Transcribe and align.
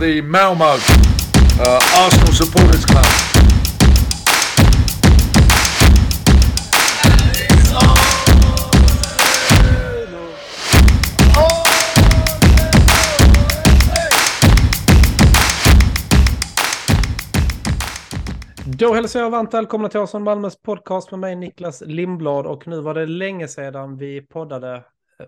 the 0.00 0.22
Malmo 0.22 0.64
uh, 0.64 1.78
Arsenal 2.06 2.32
Supporters 2.32 2.86
Club. 2.86 3.04
Då 18.64 18.94
hälsar 18.94 19.20
jag 19.20 19.30
varmt 19.30 19.54
välkomna 19.54 19.88
till 19.88 20.00
Arsenal 20.00 20.24
Malmös 20.24 20.62
podcast 20.62 21.10
med 21.10 21.20
mig 21.20 21.36
Niklas 21.36 21.82
Lindblad 21.86 22.46
och 22.46 22.66
nu 22.66 22.80
var 22.80 22.94
det 22.94 23.06
länge 23.06 23.48
sedan 23.48 23.96
vi 23.96 24.22
poddade 24.22 24.82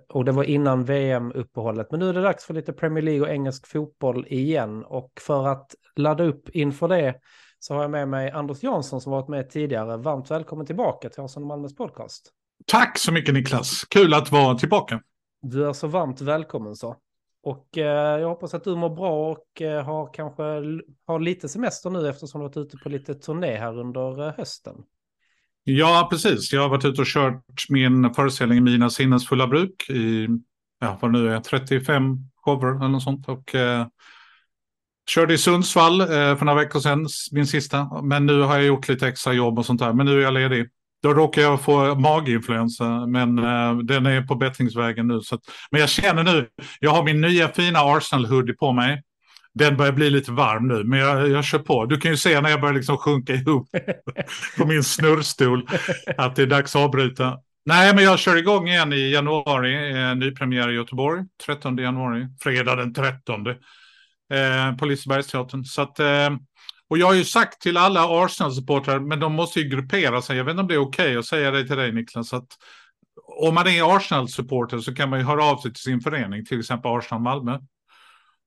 och 0.09 0.24
det 0.24 0.32
var 0.32 0.45
innan 0.45 0.84
VM-uppehållet. 0.84 1.91
Men 1.91 2.00
nu 2.00 2.09
är 2.09 2.12
det 2.12 2.23
dags 2.23 2.45
för 2.45 2.55
lite 2.55 2.73
Premier 2.73 3.02
League 3.02 3.23
och 3.23 3.28
engelsk 3.28 3.66
fotboll 3.66 4.27
igen 4.28 4.84
och 4.84 5.12
för 5.20 5.48
att 5.48 5.74
ladda 5.96 6.24
upp 6.24 6.48
inför 6.48 6.88
det 6.88 7.14
så 7.59 7.74
har 7.74 7.83
jag 7.83 7.91
med 7.91 8.09
mig 8.09 8.30
Anders 8.30 8.62
Jansson 8.62 9.00
som 9.00 9.12
varit 9.12 9.28
med 9.28 9.50
tidigare. 9.50 9.97
Varmt 9.97 10.30
välkommen 10.30 10.66
tillbaka 10.66 11.09
till 11.09 11.23
Arsenal 11.23 11.47
Malmös 11.47 11.77
podcast. 11.77 12.30
Tack 12.66 12.98
så 12.98 13.12
mycket 13.12 13.34
Niklas, 13.34 13.84
kul 13.84 14.14
att 14.14 14.33
vara 14.33 14.55
tillbaka. 14.55 15.00
Du 15.42 15.69
är 15.69 15.73
så 15.73 15.86
varmt 15.86 16.20
välkommen 16.20 16.77
så. 16.77 16.97
Och 17.42 17.78
eh, 17.78 18.20
jag 18.20 18.28
hoppas 18.28 18.55
att 18.55 18.64
du 18.64 18.77
mår 18.77 18.91
bra 18.91 19.30
och 19.30 19.62
eh, 19.62 19.84
har 19.84 20.14
kanske 20.14 20.42
har 21.06 21.19
lite 21.19 21.48
semester 21.48 21.91
nu 21.91 22.09
eftersom 22.09 22.41
du 22.41 22.47
varit 22.47 22.56
ute 22.56 22.77
på 22.77 22.88
lite 22.88 23.14
turné 23.14 23.56
här 23.56 23.78
under 23.78 24.27
eh, 24.27 24.34
hösten. 24.36 24.74
Ja, 25.65 26.09
precis. 26.11 26.52
Jag 26.52 26.62
har 26.62 26.69
varit 26.69 26.84
ute 26.84 27.01
och 27.01 27.07
kört 27.07 27.45
min 27.69 28.15
föreställning 28.15 28.65
Mina 28.65 28.91
sinnens 28.91 29.28
fulla 29.28 29.47
bruk 29.47 29.91
i, 29.91 30.28
ja, 30.81 30.98
vad 31.00 31.12
nu 31.12 31.34
är, 31.34 31.41
35 31.41 32.17
shower 32.36 32.77
eller 32.77 32.89
något 32.89 33.03
sånt. 33.03 33.28
Och 33.28 33.55
eh, 33.55 33.86
körde 35.11 35.34
i 35.34 35.39
Sundsvall 35.39 36.01
eh, 36.01 36.06
för 36.06 36.45
några 36.45 36.59
veckor 36.59 36.81
sedan, 36.81 37.09
min 37.33 37.47
sista. 37.47 38.03
Men 38.03 38.27
nu 38.27 38.41
har 38.41 38.55
jag 38.55 38.64
gjort 38.64 38.89
lite 38.89 39.09
extra 39.09 39.33
jobb 39.33 39.59
och 39.59 39.67
sånt 39.67 39.81
där. 39.81 39.92
Men 39.92 40.06
nu 40.06 40.19
är 40.19 40.23
jag 40.23 40.34
ledig. 40.34 40.69
Då 41.03 41.14
råkar 41.14 41.42
jag 41.42 41.61
få 41.61 41.95
maginfluensa, 41.95 43.06
men 43.06 43.39
eh, 43.39 43.79
den 43.79 44.06
är 44.06 44.23
på 44.23 44.34
bättringsvägen 44.34 45.08
nu. 45.08 45.20
Så 45.20 45.34
att, 45.34 45.41
men 45.70 45.81
jag 45.81 45.91
känner 45.91 46.23
nu, 46.23 46.48
jag 46.81 46.91
har 46.91 47.05
min 47.05 47.20
nya 47.20 47.48
fina 47.48 47.79
Arsenal-hoodie 47.79 48.53
på 48.53 48.73
mig. 48.73 49.03
Den 49.55 49.77
börjar 49.77 49.92
bli 49.92 50.11
lite 50.11 50.33
varm 50.33 50.69
nu, 50.69 50.84
men 50.84 50.98
jag, 50.98 51.28
jag 51.28 51.45
kör 51.45 51.58
på. 51.58 51.86
Du 51.86 51.97
kan 51.97 52.11
ju 52.11 52.17
se 52.17 52.41
när 52.41 52.50
jag 52.50 52.61
börjar 52.61 52.75
liksom 52.75 52.97
sjunka 52.97 53.34
ihop 53.34 53.69
på 54.58 54.67
min 54.67 54.84
snurrstol 54.84 55.69
att 56.17 56.36
det 56.36 56.42
är 56.42 56.47
dags 56.47 56.77
att 56.77 56.83
avbryta. 56.83 57.39
Nej, 57.64 57.95
men 57.95 58.05
jag 58.05 58.19
kör 58.19 58.36
igång 58.36 58.69
igen 58.69 58.92
i 58.92 59.11
januari. 59.11 60.00
Eh, 60.00 60.14
nypremiär 60.14 60.70
i 60.70 60.75
Göteborg, 60.75 61.25
13 61.47 61.77
januari. 61.77 62.28
Fredag 62.41 62.77
den 62.77 62.95
13. 62.95 63.47
Eh, 64.33 64.77
på 64.78 64.86
Lisebergsteatern. 64.86 65.64
Så 65.64 65.83
att, 65.83 65.98
eh, 65.98 66.30
och 66.91 66.98
jag 66.98 67.06
har 67.06 67.14
ju 67.14 67.25
sagt 67.25 67.61
till 67.61 67.77
alla 67.77 68.25
Arsenal-supportrar, 68.25 69.00
men 69.00 69.20
de 69.20 69.33
måste 69.33 69.61
ju 69.61 69.69
gruppera 69.69 70.23
sig. 70.23 70.36
Jag 70.36 70.45
vet 70.45 70.53
inte 70.53 70.61
om 70.61 70.69
det 70.69 70.75
är 70.75 70.78
okej 70.78 71.05
okay 71.05 71.17
att 71.17 71.27
säga 71.27 71.50
det 71.50 71.64
till 71.64 71.77
dig 71.77 71.92
Niklas. 71.92 72.33
Att 72.33 72.48
om 73.41 73.55
man 73.55 73.67
är 73.67 73.97
Arsenal-supporter 73.97 74.78
så 74.78 74.95
kan 74.95 75.11
man 75.11 75.19
ju 75.19 75.25
höra 75.25 75.45
av 75.45 75.56
sig 75.56 75.73
till 75.73 75.83
sin 75.83 76.00
förening, 76.00 76.45
till 76.45 76.58
exempel 76.58 76.91
Arsenal 76.91 77.23
Malmö. 77.23 77.58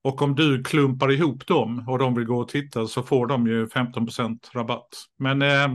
Och 0.06 0.22
om 0.22 0.36
du 0.36 0.64
klumpar 0.64 1.12
ihop 1.12 1.48
dem 1.48 1.86
och 1.88 2.00
de 2.00 2.16
vill 2.16 2.26
gå 2.26 2.38
och 2.38 2.48
titta 2.48 2.88
så 2.88 3.04
får 3.04 3.28
de 3.28 3.48
ju 3.48 3.66
15% 3.66 4.38
rabatt. 4.54 4.88
Men 5.20 5.42
eh, 5.42 5.68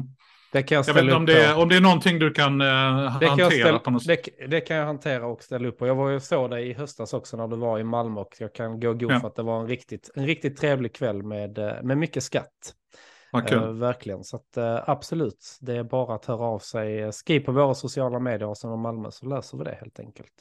det 0.52 0.62
kan 0.62 0.76
jag, 0.76 0.88
jag 0.88 0.94
vet 0.94 1.04
inte 1.04 1.16
om 1.16 1.26
det, 1.26 1.44
är, 1.44 1.58
om 1.58 1.68
det 1.68 1.76
är 1.76 1.80
någonting 1.80 2.18
du 2.18 2.30
kan 2.30 2.60
eh, 2.60 2.66
hantera 2.66 3.36
kan 3.36 3.50
ställa, 3.50 3.78
på 3.78 3.90
något 3.90 4.04
sätt. 4.04 4.28
Det, 4.38 4.46
det, 4.46 4.60
kan 4.60 4.76
jag 4.76 4.86
hantera 4.86 5.26
och 5.26 5.42
ställa 5.42 5.68
upp 5.68 5.78
på. 5.78 5.86
Jag 5.86 5.94
var 5.94 6.10
ju 6.10 6.20
så 6.20 6.48
dig 6.48 6.68
i 6.68 6.72
höstas 6.72 7.14
också 7.14 7.36
när 7.36 7.48
du 7.48 7.56
var 7.56 7.78
i 7.78 7.84
Malmö 7.84 8.20
och 8.20 8.36
jag 8.38 8.54
kan 8.54 8.80
gå 8.80 8.92
god 8.92 9.12
ja. 9.12 9.20
för 9.20 9.28
att 9.28 9.36
det 9.36 9.42
var 9.42 9.60
en 9.60 9.68
riktigt, 9.68 10.10
en 10.14 10.26
riktigt 10.26 10.56
trevlig 10.56 10.94
kväll 10.94 11.22
med, 11.22 11.58
eh, 11.58 11.82
med 11.82 11.98
mycket 11.98 12.22
skatt. 12.22 12.74
Okay. 13.32 13.58
Uh, 13.58 13.72
verkligen, 13.72 14.24
så 14.24 14.36
att, 14.36 14.56
uh, 14.58 14.90
absolut, 14.90 15.58
det 15.60 15.76
är 15.76 15.84
bara 15.84 16.14
att 16.14 16.24
höra 16.24 16.44
av 16.44 16.58
sig. 16.58 17.12
Skriv 17.12 17.40
på 17.40 17.52
våra 17.52 17.74
sociala 17.74 18.18
medier 18.18 18.54
som 18.54 18.70
om 18.70 18.80
Malmö 18.80 19.10
så 19.10 19.26
löser 19.26 19.58
vi 19.58 19.64
det 19.64 19.78
helt 19.80 20.00
enkelt. 20.00 20.32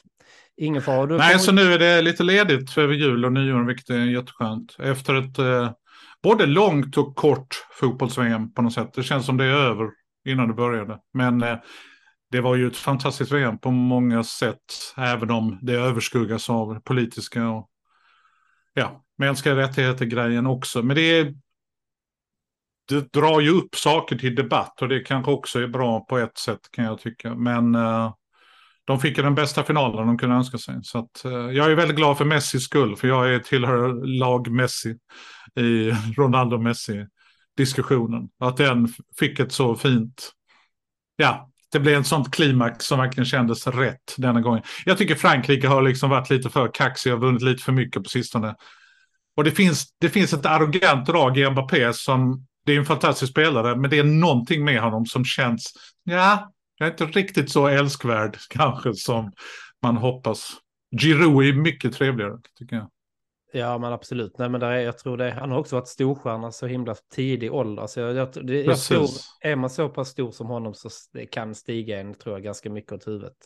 Ingen 0.56 0.82
fara. 0.82 1.06
Du 1.06 1.18
Nej, 1.18 1.38
så 1.38 1.52
nu 1.52 1.72
är 1.72 1.78
det 1.78 2.02
lite 2.02 2.22
ledigt 2.22 2.78
över 2.78 2.94
jul 2.94 3.24
och 3.24 3.32
nyår, 3.32 3.64
vilket 3.64 3.90
är 3.90 4.04
jätteskönt. 4.04 4.76
Efter 4.78 5.14
ett 5.14 5.38
uh, 5.38 5.70
både 6.22 6.46
långt 6.46 6.96
och 6.96 7.16
kort 7.16 7.66
fotbolls-VM 7.80 8.52
på 8.52 8.62
något 8.62 8.72
sätt. 8.72 8.94
Det 8.94 9.02
känns 9.02 9.26
som 9.26 9.36
det 9.36 9.44
är 9.44 9.54
över 9.54 9.90
innan 10.28 10.48
det 10.48 10.54
började. 10.54 10.98
Men 11.14 11.44
det 12.30 12.40
var 12.40 12.56
ju 12.56 12.66
ett 12.66 12.76
fantastiskt 12.76 13.32
VM 13.32 13.58
på 13.58 13.70
många 13.70 14.24
sätt, 14.24 14.94
även 14.96 15.30
om 15.30 15.58
det 15.62 15.72
överskuggas 15.72 16.50
av 16.50 16.80
politiska 16.80 17.48
och 17.48 17.68
ja, 18.74 19.04
mänskliga 19.18 19.56
rättigheter-grejen 19.56 20.46
också. 20.46 20.82
Men 20.82 20.96
det 20.96 21.02
är 21.02 21.34
det 22.90 23.12
drar 23.12 23.40
ju 23.40 23.50
upp 23.50 23.74
saker 23.74 24.16
till 24.16 24.34
debatt 24.34 24.82
och 24.82 24.88
det 24.88 25.00
kanske 25.00 25.32
också 25.32 25.60
är 25.60 25.68
bra 25.68 26.00
på 26.00 26.18
ett 26.18 26.38
sätt 26.38 26.60
kan 26.70 26.84
jag 26.84 26.98
tycka. 27.00 27.34
Men 27.34 27.74
uh, 27.74 28.12
de 28.84 29.00
fick 29.00 29.16
ju 29.16 29.22
den 29.22 29.34
bästa 29.34 29.64
finalen 29.64 30.06
de 30.06 30.18
kunde 30.18 30.36
önska 30.36 30.58
sig. 30.58 30.74
Så 30.82 30.98
att, 30.98 31.22
uh, 31.24 31.32
jag 31.32 31.70
är 31.70 31.74
väldigt 31.74 31.96
glad 31.96 32.18
för 32.18 32.24
Messis 32.24 32.62
skull, 32.62 32.96
för 32.96 33.08
jag 33.08 33.34
är 33.34 33.38
tillhör 33.38 34.06
lag 34.18 34.50
Messi 34.50 34.96
i 35.56 35.90
Ronaldo 36.16 36.58
Messi-diskussionen. 36.58 38.28
Att 38.40 38.56
den 38.56 38.88
fick 39.18 39.40
ett 39.40 39.52
så 39.52 39.74
fint, 39.74 40.32
ja, 41.16 41.50
det 41.72 41.80
blev 41.80 41.94
en 41.94 42.04
sånt 42.04 42.30
klimax 42.30 42.84
som 42.84 42.98
verkligen 42.98 43.26
kändes 43.26 43.66
rätt 43.66 44.14
denna 44.16 44.40
gången. 44.40 44.62
Jag 44.84 44.98
tycker 44.98 45.14
Frankrike 45.14 45.68
har 45.68 45.82
liksom 45.82 46.10
varit 46.10 46.30
lite 46.30 46.50
för 46.50 46.74
kaxiga 46.74 47.14
och 47.14 47.20
vunnit 47.20 47.42
lite 47.42 47.62
för 47.62 47.72
mycket 47.72 48.02
på 48.02 48.08
sistone. 48.08 48.54
Och 49.36 49.44
det 49.44 49.50
finns, 49.50 49.86
det 50.00 50.08
finns 50.08 50.32
ett 50.32 50.46
arrogant 50.46 51.06
drag 51.06 51.38
i 51.38 51.50
Mbappé 51.50 51.92
som 51.92 52.46
det 52.70 52.76
är 52.76 52.78
en 52.78 52.84
fantastisk 52.84 53.32
spelare, 53.32 53.76
men 53.76 53.90
det 53.90 53.98
är 53.98 54.04
någonting 54.04 54.64
med 54.64 54.80
honom 54.80 55.06
som 55.06 55.24
känns, 55.24 55.72
ja, 56.04 56.52
jag 56.78 56.86
är 56.86 56.90
inte 56.90 57.04
riktigt 57.04 57.50
så 57.50 57.66
älskvärd 57.66 58.36
kanske 58.50 58.94
som 58.94 59.32
man 59.82 59.96
hoppas. 59.96 60.52
Giroud 61.00 61.46
är 61.46 61.52
mycket 61.52 61.92
trevligare, 61.92 62.38
tycker 62.58 62.76
jag. 62.76 62.90
Ja, 63.52 63.78
men 63.78 63.92
absolut. 63.92 64.38
Nej, 64.38 64.48
men 64.48 64.60
där 64.60 64.70
är, 64.70 64.80
jag 64.80 64.98
tror 64.98 65.16
det, 65.16 65.30
han 65.30 65.50
har 65.50 65.58
också 65.58 65.76
varit 65.76 65.88
storstjärna 65.88 66.52
så 66.52 66.66
himla 66.66 66.94
tidig 67.14 67.54
ålder. 67.54 67.86
Så 67.86 68.00
jag, 68.00 68.14
jag, 68.14 68.46
det, 68.46 68.62
jag 68.62 68.80
tror, 68.80 69.08
är 69.40 69.56
man 69.56 69.70
så 69.70 69.88
pass 69.88 70.08
stor 70.08 70.30
som 70.30 70.46
honom 70.46 70.74
så 70.74 70.88
kan 71.30 71.54
stiga 71.54 72.00
en, 72.00 72.14
tror 72.14 72.34
jag, 72.34 72.42
ganska 72.42 72.70
mycket 72.70 72.92
åt 72.92 73.06
huvudet. 73.06 73.36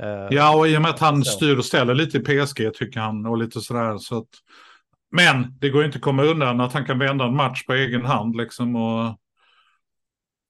Uh, 0.00 0.06
ja, 0.30 0.56
och 0.56 0.68
i 0.68 0.76
och 0.76 0.82
med 0.82 0.90
att 0.90 1.00
han 1.00 1.24
så. 1.24 1.30
styr 1.30 1.58
och 1.58 1.64
ställer 1.64 1.94
lite 1.94 2.18
i 2.18 2.20
PSG 2.20 2.74
tycker 2.74 3.00
han 3.00 3.26
och 3.26 3.38
lite 3.38 3.60
sådär. 3.60 3.98
Så 3.98 4.18
att, 4.18 4.28
men 5.12 5.58
det 5.58 5.70
går 5.70 5.84
inte 5.84 5.96
att 5.96 6.02
komma 6.02 6.22
undan 6.22 6.60
att 6.60 6.72
han 6.72 6.84
kan 6.84 6.98
vända 6.98 7.24
en 7.24 7.36
match 7.36 7.66
på 7.66 7.72
egen 7.72 8.04
hand. 8.04 8.36
Liksom, 8.36 8.76
och... 8.76 9.18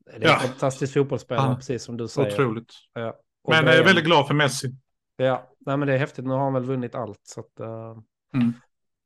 Det 0.05 0.13
är 0.13 0.17
en 0.17 0.23
ja. 0.23 0.39
fantastisk 0.39 0.95
fotbollsspelare, 0.95 1.49
ja. 1.49 1.57
precis 1.57 1.85
som 1.85 1.97
du 1.97 2.09
säger. 2.09 2.33
Otroligt. 2.33 2.73
Ja. 2.95 3.15
Men 3.49 3.67
jag 3.67 3.77
är 3.77 3.85
väldigt 3.85 4.05
glad 4.05 4.27
för 4.27 4.35
Messi. 4.35 4.75
Ja, 5.17 5.51
nej, 5.67 5.77
men 5.77 5.89
det 5.89 5.95
är 5.95 5.99
häftigt. 5.99 6.25
Nu 6.25 6.31
har 6.31 6.39
han 6.39 6.53
väl 6.53 6.65
vunnit 6.65 6.95
allt. 6.95 7.21
Så 7.23 7.41
att, 7.41 7.61
uh, 7.61 8.03
mm. 8.35 8.53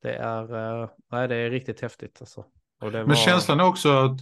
det, 0.03 0.15
är, 0.15 0.55
uh, 0.55 0.89
nej, 1.12 1.28
det 1.28 1.37
är 1.37 1.50
riktigt 1.50 1.81
häftigt. 1.81 2.17
Alltså. 2.21 2.44
Var... 2.81 2.91
Men 2.91 3.17
känslan 3.17 3.61
är 3.61 3.65
också 3.65 3.88
att 3.88 4.21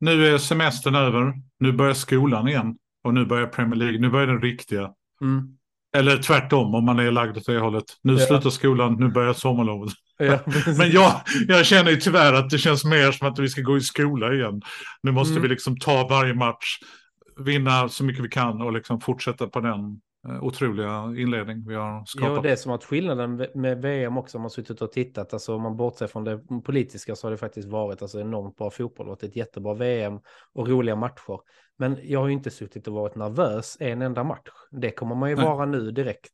nu 0.00 0.26
är 0.26 0.38
semestern 0.38 0.94
över. 0.94 1.34
Nu 1.58 1.72
börjar 1.72 1.94
skolan 1.94 2.48
igen. 2.48 2.78
Och 3.04 3.14
nu 3.14 3.26
börjar 3.26 3.46
Premier 3.46 3.76
League. 3.76 3.98
Nu 3.98 4.10
börjar 4.10 4.26
den 4.26 4.40
riktiga. 4.40 4.94
Mm. 5.20 5.58
Eller 5.96 6.22
tvärtom 6.22 6.74
om 6.74 6.84
man 6.84 6.98
är 6.98 7.10
lagd 7.10 7.36
åt 7.36 7.46
det 7.46 7.58
hållet. 7.58 7.84
Nu 8.02 8.12
ja. 8.12 8.18
slutar 8.18 8.50
skolan, 8.50 8.96
nu 8.98 9.08
börjar 9.08 9.32
sommarlovet. 9.32 9.92
Ja, 10.16 10.38
Men 10.78 10.90
jag, 10.90 11.20
jag 11.48 11.66
känner 11.66 11.90
ju 11.90 11.96
tyvärr 11.96 12.32
att 12.32 12.50
det 12.50 12.58
känns 12.58 12.84
mer 12.84 13.12
som 13.12 13.28
att 13.28 13.38
vi 13.38 13.48
ska 13.48 13.60
gå 13.60 13.76
i 13.76 13.80
skola 13.80 14.34
igen. 14.34 14.62
Nu 15.02 15.12
måste 15.12 15.32
mm. 15.32 15.42
vi 15.42 15.48
liksom 15.48 15.78
ta 15.78 16.06
varje 16.10 16.34
match, 16.34 16.78
vinna 17.36 17.88
så 17.88 18.04
mycket 18.04 18.24
vi 18.24 18.28
kan 18.28 18.62
och 18.62 18.72
liksom 18.72 19.00
fortsätta 19.00 19.46
på 19.46 19.60
den 19.60 20.00
eh, 20.28 20.44
otroliga 20.44 21.14
inledning 21.16 21.64
vi 21.68 21.74
har 21.74 22.04
skapat. 22.04 22.36
Ja, 22.36 22.42
det 22.42 22.50
är 22.50 22.56
som 22.56 22.72
att 22.72 22.84
skillnaden 22.84 23.46
med 23.54 23.82
VM 23.82 24.18
också, 24.18 24.38
om 24.38 24.42
man 24.42 24.50
suttit 24.50 24.82
och 24.82 24.92
tittat, 24.92 25.32
alltså 25.32 25.54
om 25.54 25.62
man 25.62 25.76
bortser 25.76 26.06
från 26.06 26.24
det 26.24 26.40
politiska 26.64 27.16
så 27.16 27.26
har 27.26 27.30
det 27.30 27.36
faktiskt 27.36 27.68
varit 27.68 28.02
alltså 28.02 28.20
enormt 28.20 28.56
bra 28.56 28.70
fotboll, 28.70 29.06
varit 29.06 29.22
ett 29.22 29.36
jättebra 29.36 29.74
VM 29.74 30.18
och 30.52 30.68
roliga 30.68 30.96
matcher. 30.96 31.40
Men 31.78 31.98
jag 32.02 32.20
har 32.20 32.26
ju 32.26 32.32
inte 32.32 32.50
suttit 32.50 32.88
och 32.88 32.94
varit 32.94 33.14
nervös 33.14 33.76
en 33.80 34.02
enda 34.02 34.24
match. 34.24 34.50
Det 34.70 34.90
kommer 34.90 35.14
man 35.14 35.30
ju 35.30 35.36
Nej. 35.36 35.44
vara 35.44 35.66
nu 35.66 35.90
direkt. 35.90 36.32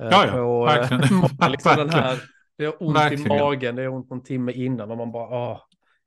Eh, 0.00 0.08
ja, 0.10 0.26
ja, 0.26 0.32
på, 0.32 0.64
verkligen. 0.64 1.50
liksom. 1.50 1.76
Den 1.76 1.90
här 1.90 2.18
det 2.58 2.64
har 2.64 2.82
ont 2.82 2.96
Verkligen. 2.96 3.32
i 3.32 3.38
magen, 3.38 3.76
det 3.76 3.82
har 3.82 3.88
ont 3.88 4.10
en 4.10 4.22
timme 4.22 4.52
innan 4.52 4.90
och 4.90 4.96
man 4.96 5.12
bara, 5.12 5.28
åh, 5.28 5.60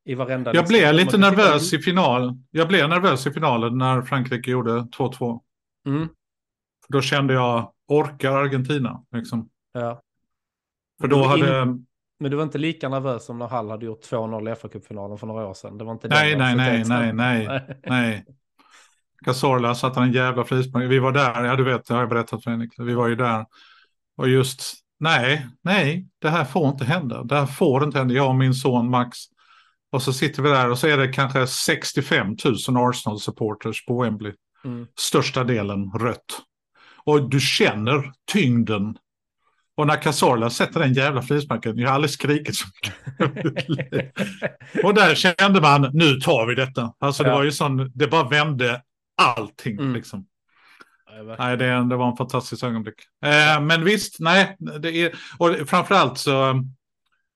i 0.06 0.16
varenda... 0.16 0.54
Jag 0.54 0.68
blev 0.68 0.94
lite 0.94 1.18
nervös 1.18 1.74
i 1.74 1.80
final. 1.80 2.38
Jag 2.52 2.68
blev 2.68 2.90
nervös 2.90 3.28
i 3.28 3.32
finalen 3.32 3.78
när 3.78 4.02
Frankrike 4.02 4.52
gjorde 4.52 4.72
2-2. 4.72 5.40
Mm. 5.88 6.08
För 6.86 6.94
då 6.94 7.02
kände 7.02 7.34
jag, 7.34 7.72
orkar 7.88 8.32
Argentina? 8.32 9.04
Liksom. 9.16 9.50
Ja. 9.74 10.02
För 11.02 11.08
då 11.08 11.24
hade... 11.24 11.66
Men 12.20 12.32
du 12.32 12.38
var 12.38 12.44
inte 12.44 12.58
lika 12.58 12.90
nervös 12.90 13.26
som 13.26 13.40
när 13.40 13.48
Hall 13.48 13.70
hade 13.70 13.86
gjort 13.86 14.06
2-0 14.12 14.52
i 14.52 14.56
FA-cupfinalen 14.56 15.18
för 15.18 15.28
några 15.28 15.48
år 15.48 15.54
sedan? 15.54 15.78
Det 15.78 15.84
var 15.84 15.92
inte 15.92 16.08
nej, 16.08 16.36
nej, 16.36 16.56
nej, 16.56 16.84
nej, 16.88 17.14
nej, 17.14 17.62
nej. 17.86 18.26
Cazorla 19.26 19.76
satte 19.76 20.00
en 20.00 20.12
jävla 20.12 20.44
frispark. 20.44 20.90
Vi 20.90 21.00
var 21.00 21.12
där, 21.12 21.44
ja 21.44 21.56
du 21.56 21.64
vet, 21.64 21.86
det 21.86 21.94
har 21.94 22.02
jag 22.02 22.10
berättat 22.10 22.44
för 22.44 22.52
Henrik. 22.52 22.74
Vi 22.78 22.94
var 22.94 23.08
ju 23.08 23.16
där. 23.16 23.46
Och 24.18 24.30
just 24.30 24.81
nej, 25.02 25.48
nej, 25.62 26.08
det 26.22 26.30
här 26.30 26.46
får 26.46 26.70
inte 26.70 26.86
hända. 26.86 27.24
Det 27.24 27.36
här 27.36 27.46
får 27.46 27.84
inte 27.84 27.98
hända. 27.98 28.14
Jag 28.14 28.28
och 28.30 28.36
min 28.36 28.54
son 28.54 28.90
Max. 28.90 29.18
Och 29.92 30.02
så 30.04 30.14
sitter 30.14 30.44
vi 30.44 30.50
där 30.50 30.70
och 30.70 30.78
så 30.78 30.88
är 30.88 30.98
det 30.98 31.08
kanske 31.08 31.48
65 31.48 32.28
000 32.28 32.38
Arsenal-supporters 32.90 33.86
på 33.88 34.02
Wembley. 34.04 34.34
Mm. 34.66 34.88
Största 35.00 35.44
delen 35.44 35.92
rött. 35.92 36.42
Och 37.04 37.30
du 37.30 37.40
känner 37.40 38.12
tyngden. 38.32 38.98
Och 39.78 39.88
när 39.88 40.02
Cazorla 40.02 40.50
sätter 40.50 40.80
den 40.80 40.94
jävla 40.94 41.22
frisparken, 41.22 41.78
jag 41.78 41.88
har 41.90 41.96
aldrig 41.96 42.12
skrikit 42.12 42.56
så 42.56 42.68
mycket. 42.68 42.94
och 44.84 44.94
där 44.94 45.16
kände 45.16 45.62
man, 45.62 45.90
nu 45.94 46.14
tar 46.20 46.46
vi 46.48 46.56
detta. 46.56 46.94
Alltså 47.00 47.24
det 47.24 47.30
Ja. 47.30 47.36
var 47.36 47.44
ju 47.44 47.52
sån, 47.52 47.92
det 47.96 48.08
bara 48.08 48.30
vände 48.30 48.82
allting 49.22 49.80
Mm. 49.80 49.94
liksom. 49.94 50.26
Nej, 51.40 51.58
det, 51.58 51.66
det 51.90 51.96
var 51.96 52.12
en 52.12 52.18
fantastisk 52.18 52.64
ögonblick. 52.64 52.96
Eh, 53.26 53.62
men 53.62 53.84
visst, 53.84 54.20
nej, 54.20 54.56
det 54.60 55.02
är, 55.02 55.12
och 55.38 55.70
framförallt 55.70 56.18
så, 56.18 56.64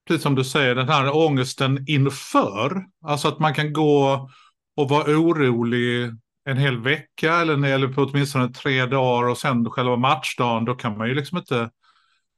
precis 0.08 0.24
som 0.24 0.36
du 0.36 0.44
säger, 0.44 0.76
den 0.76 0.90
här 0.90 1.16
ångesten 1.16 1.86
inför, 1.88 2.86
alltså 3.06 3.28
att 3.28 3.40
man 3.40 3.54
kan 3.54 3.74
gå 3.74 4.30
och 4.76 4.90
vara 4.90 5.04
orolig 5.04 6.12
en 6.46 6.58
hel 6.58 6.82
vecka 6.82 7.36
eller, 7.36 7.66
eller 7.68 7.88
på 7.88 8.02
åtminstone 8.02 8.50
tre 8.50 8.86
dagar 8.86 9.30
och 9.30 9.38
sen 9.38 9.70
själva 9.70 9.96
matchdagen, 9.96 10.66
då 10.66 10.76
kan 10.76 10.98
man 10.98 11.08
ju 11.08 11.14
liksom 11.14 11.38
inte 11.38 11.70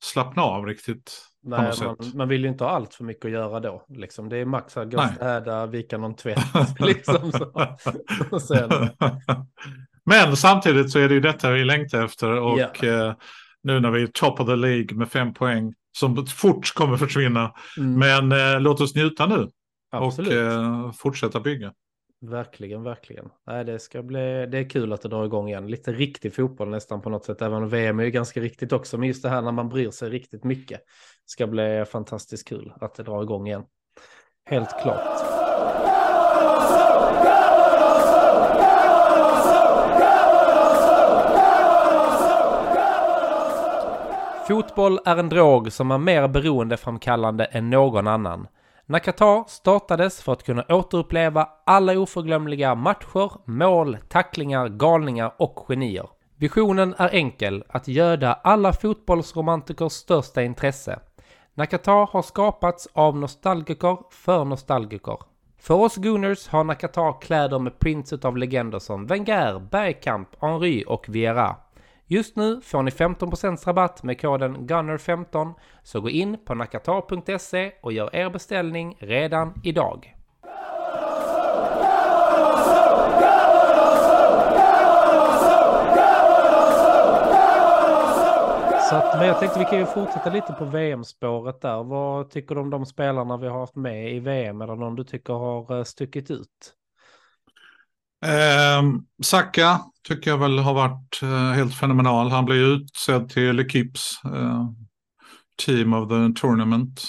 slappna 0.03 0.41
av 0.41 0.65
riktigt. 0.65 1.23
Nej, 1.43 1.73
man, 1.83 1.97
man 2.13 2.27
vill 2.27 2.43
ju 2.43 2.49
inte 2.49 2.63
ha 2.63 2.71
allt 2.71 2.93
för 2.93 3.03
mycket 3.03 3.25
att 3.25 3.31
göra 3.31 3.59
då. 3.59 3.85
Liksom. 3.89 4.29
Det 4.29 4.37
är 4.37 4.45
max 4.45 4.77
att 4.77 4.91
gå 4.91 4.97
och 4.97 5.09
städa, 5.15 5.65
vika 5.65 5.97
någon 5.97 6.15
tvätt. 6.15 6.39
liksom 6.79 7.31
så. 7.31 7.77
Sen, 8.39 8.69
Men 10.09 10.35
samtidigt 10.35 10.91
så 10.91 10.99
är 10.99 11.07
det 11.07 11.13
ju 11.13 11.19
detta 11.21 11.51
vi 11.51 11.63
längtar 11.65 12.05
efter 12.05 12.39
och 12.41 12.59
Ja. 12.59 12.87
eh, 12.87 13.13
nu 13.63 13.79
när 13.79 13.91
vi 13.91 14.01
är 14.03 14.07
top 14.07 14.39
of 14.39 14.47
the 14.47 14.55
League 14.55 14.97
med 14.97 15.09
fem 15.11 15.33
poäng 15.33 15.73
som 15.97 16.25
fort 16.27 16.73
kommer 16.73 16.97
försvinna. 16.97 17.53
mm, 17.77 17.99
Men 18.27 18.31
eh, 18.55 18.61
låt 18.61 18.81
oss 18.81 18.95
njuta 18.95 19.25
nu 19.25 19.47
absolut. 19.91 20.31
och 20.31 20.37
eh, 20.37 20.91
fortsätta 20.91 21.39
bygga. 21.39 21.73
Verkligen, 22.21 22.83
verkligen. 22.83 23.29
Nej, 23.47 23.65
det, 23.65 23.79
ska 23.79 24.03
bli, 24.03 24.45
det 24.51 24.57
är 24.57 24.69
kul 24.69 24.93
att 24.93 25.01
det 25.01 25.09
drar 25.09 25.25
igång 25.25 25.47
igen. 25.49 25.67
Lite 25.67 25.91
riktig 25.91 26.35
fotboll 26.35 26.69
nästan 26.69 27.01
på 27.01 27.09
något 27.09 27.25
sätt. 27.25 27.41
Även 27.41 27.63
om 27.63 27.69
VM 27.69 27.99
är 27.99 28.03
ju 28.03 28.11
ganska 28.11 28.39
riktigt 28.39 28.71
också. 28.73 28.97
Men 28.97 29.07
just 29.07 29.23
det 29.23 29.29
här 29.29 29.41
när 29.41 29.51
man 29.51 29.69
bryr 29.69 29.91
sig 29.91 30.09
riktigt 30.09 30.43
mycket. 30.43 30.81
Ska 31.25 31.47
bli 31.47 31.85
fantastiskt 31.91 32.47
kul 32.47 32.73
att 32.81 32.95
det 32.95 33.03
drar 33.03 33.23
igång 33.23 33.47
igen. 33.47 33.63
Helt 34.49 34.69
klart. 34.81 35.26
Fotboll 44.47 44.99
är 45.05 45.17
en 45.17 45.29
drog 45.29 45.71
som 45.71 45.91
är 45.91 45.97
mer 45.97 46.27
beroendeframkallande 46.27 47.45
än 47.45 47.69
någon 47.69 48.07
annan. 48.07 48.47
När 48.85 48.99
Qatar 48.99 49.43
startades 49.47 50.21
för 50.21 50.31
att 50.31 50.43
kunna 50.43 50.65
återuppleva 50.69 51.49
alla 51.65 51.99
oförglömliga 51.99 52.75
matcher, 52.75 53.31
mål, 53.45 53.97
tacklingar, 54.09 54.67
galningar 54.67 55.33
och 55.37 55.65
genier. 55.67 56.09
Visionen 56.35 56.95
är 56.97 57.09
enkel, 57.15 57.63
att 57.69 57.87
göda 57.87 58.33
alla 58.33 58.73
fotbollsromantikers 58.73 59.93
största 59.93 60.43
intresse. 60.43 60.99
Nakata 61.53 61.91
har 61.91 62.21
skapats 62.21 62.87
av 62.93 63.17
nostalgiker 63.17 63.97
för 64.11 64.45
nostalgiker. 64.45 65.17
För 65.59 65.73
oss 65.73 65.95
Gooners 65.95 66.47
har 66.47 66.63
Nakatar 66.63 67.21
kläder 67.21 67.59
med 67.59 67.79
prints 67.79 68.13
av 68.13 68.37
legender 68.37 68.79
som 68.79 69.07
Wenger, 69.07 69.59
Bergkamp, 69.59 70.29
Henry 70.41 70.83
och 70.87 71.09
Vieira. 71.09 71.55
Just 72.09 72.35
nu 72.35 72.61
får 72.61 72.83
ni 72.83 72.91
15% 72.91 73.65
rabatt 73.65 74.03
med 74.03 74.21
koden 74.21 74.57
GUNNER15 74.57 75.53
så 75.83 76.01
gå 76.01 76.09
in 76.09 76.37
på 76.45 76.55
nakatar.se 76.55 77.71
och 77.81 77.93
gör 77.93 78.15
er 78.15 78.29
beställning 78.29 78.97
redan 78.99 79.53
idag. 79.63 80.13
Så 88.89 88.95
att, 88.95 89.19
men 89.19 89.27
jag 89.27 89.39
tänkte 89.39 89.59
vi 89.59 89.65
kan 89.65 89.79
ju 89.79 89.85
fortsätta 89.85 90.29
lite 90.29 90.53
på 90.53 90.65
VM-spåret 90.65 91.61
där. 91.61 91.83
Vad 91.83 92.29
tycker 92.29 92.55
du 92.55 92.61
om 92.61 92.69
de 92.69 92.85
spelarna 92.85 93.37
vi 93.37 93.47
har 93.47 93.59
haft 93.59 93.75
med 93.75 94.13
i 94.13 94.19
VM 94.19 94.61
eller 94.61 94.75
någon 94.75 94.95
du 94.95 95.03
tycker 95.03 95.33
har 95.33 95.77
eh, 95.77 95.83
stuckit 95.83 96.31
ut? 96.31 96.76
Eh, 98.25 98.83
Saka 99.23 99.79
tycker 100.07 100.31
jag 100.31 100.37
väl 100.37 100.59
har 100.59 100.73
varit 100.73 101.19
eh, 101.23 101.49
helt 101.51 101.75
fenomenal. 101.75 102.29
Han 102.31 102.45
blev 102.45 102.57
utsedd 102.57 103.29
till 103.29 103.51
L'Equipes 103.59 104.25
eh, 104.35 104.65
Team 105.65 105.93
of 105.93 106.09
the 106.09 106.41
Tournament. 106.41 107.01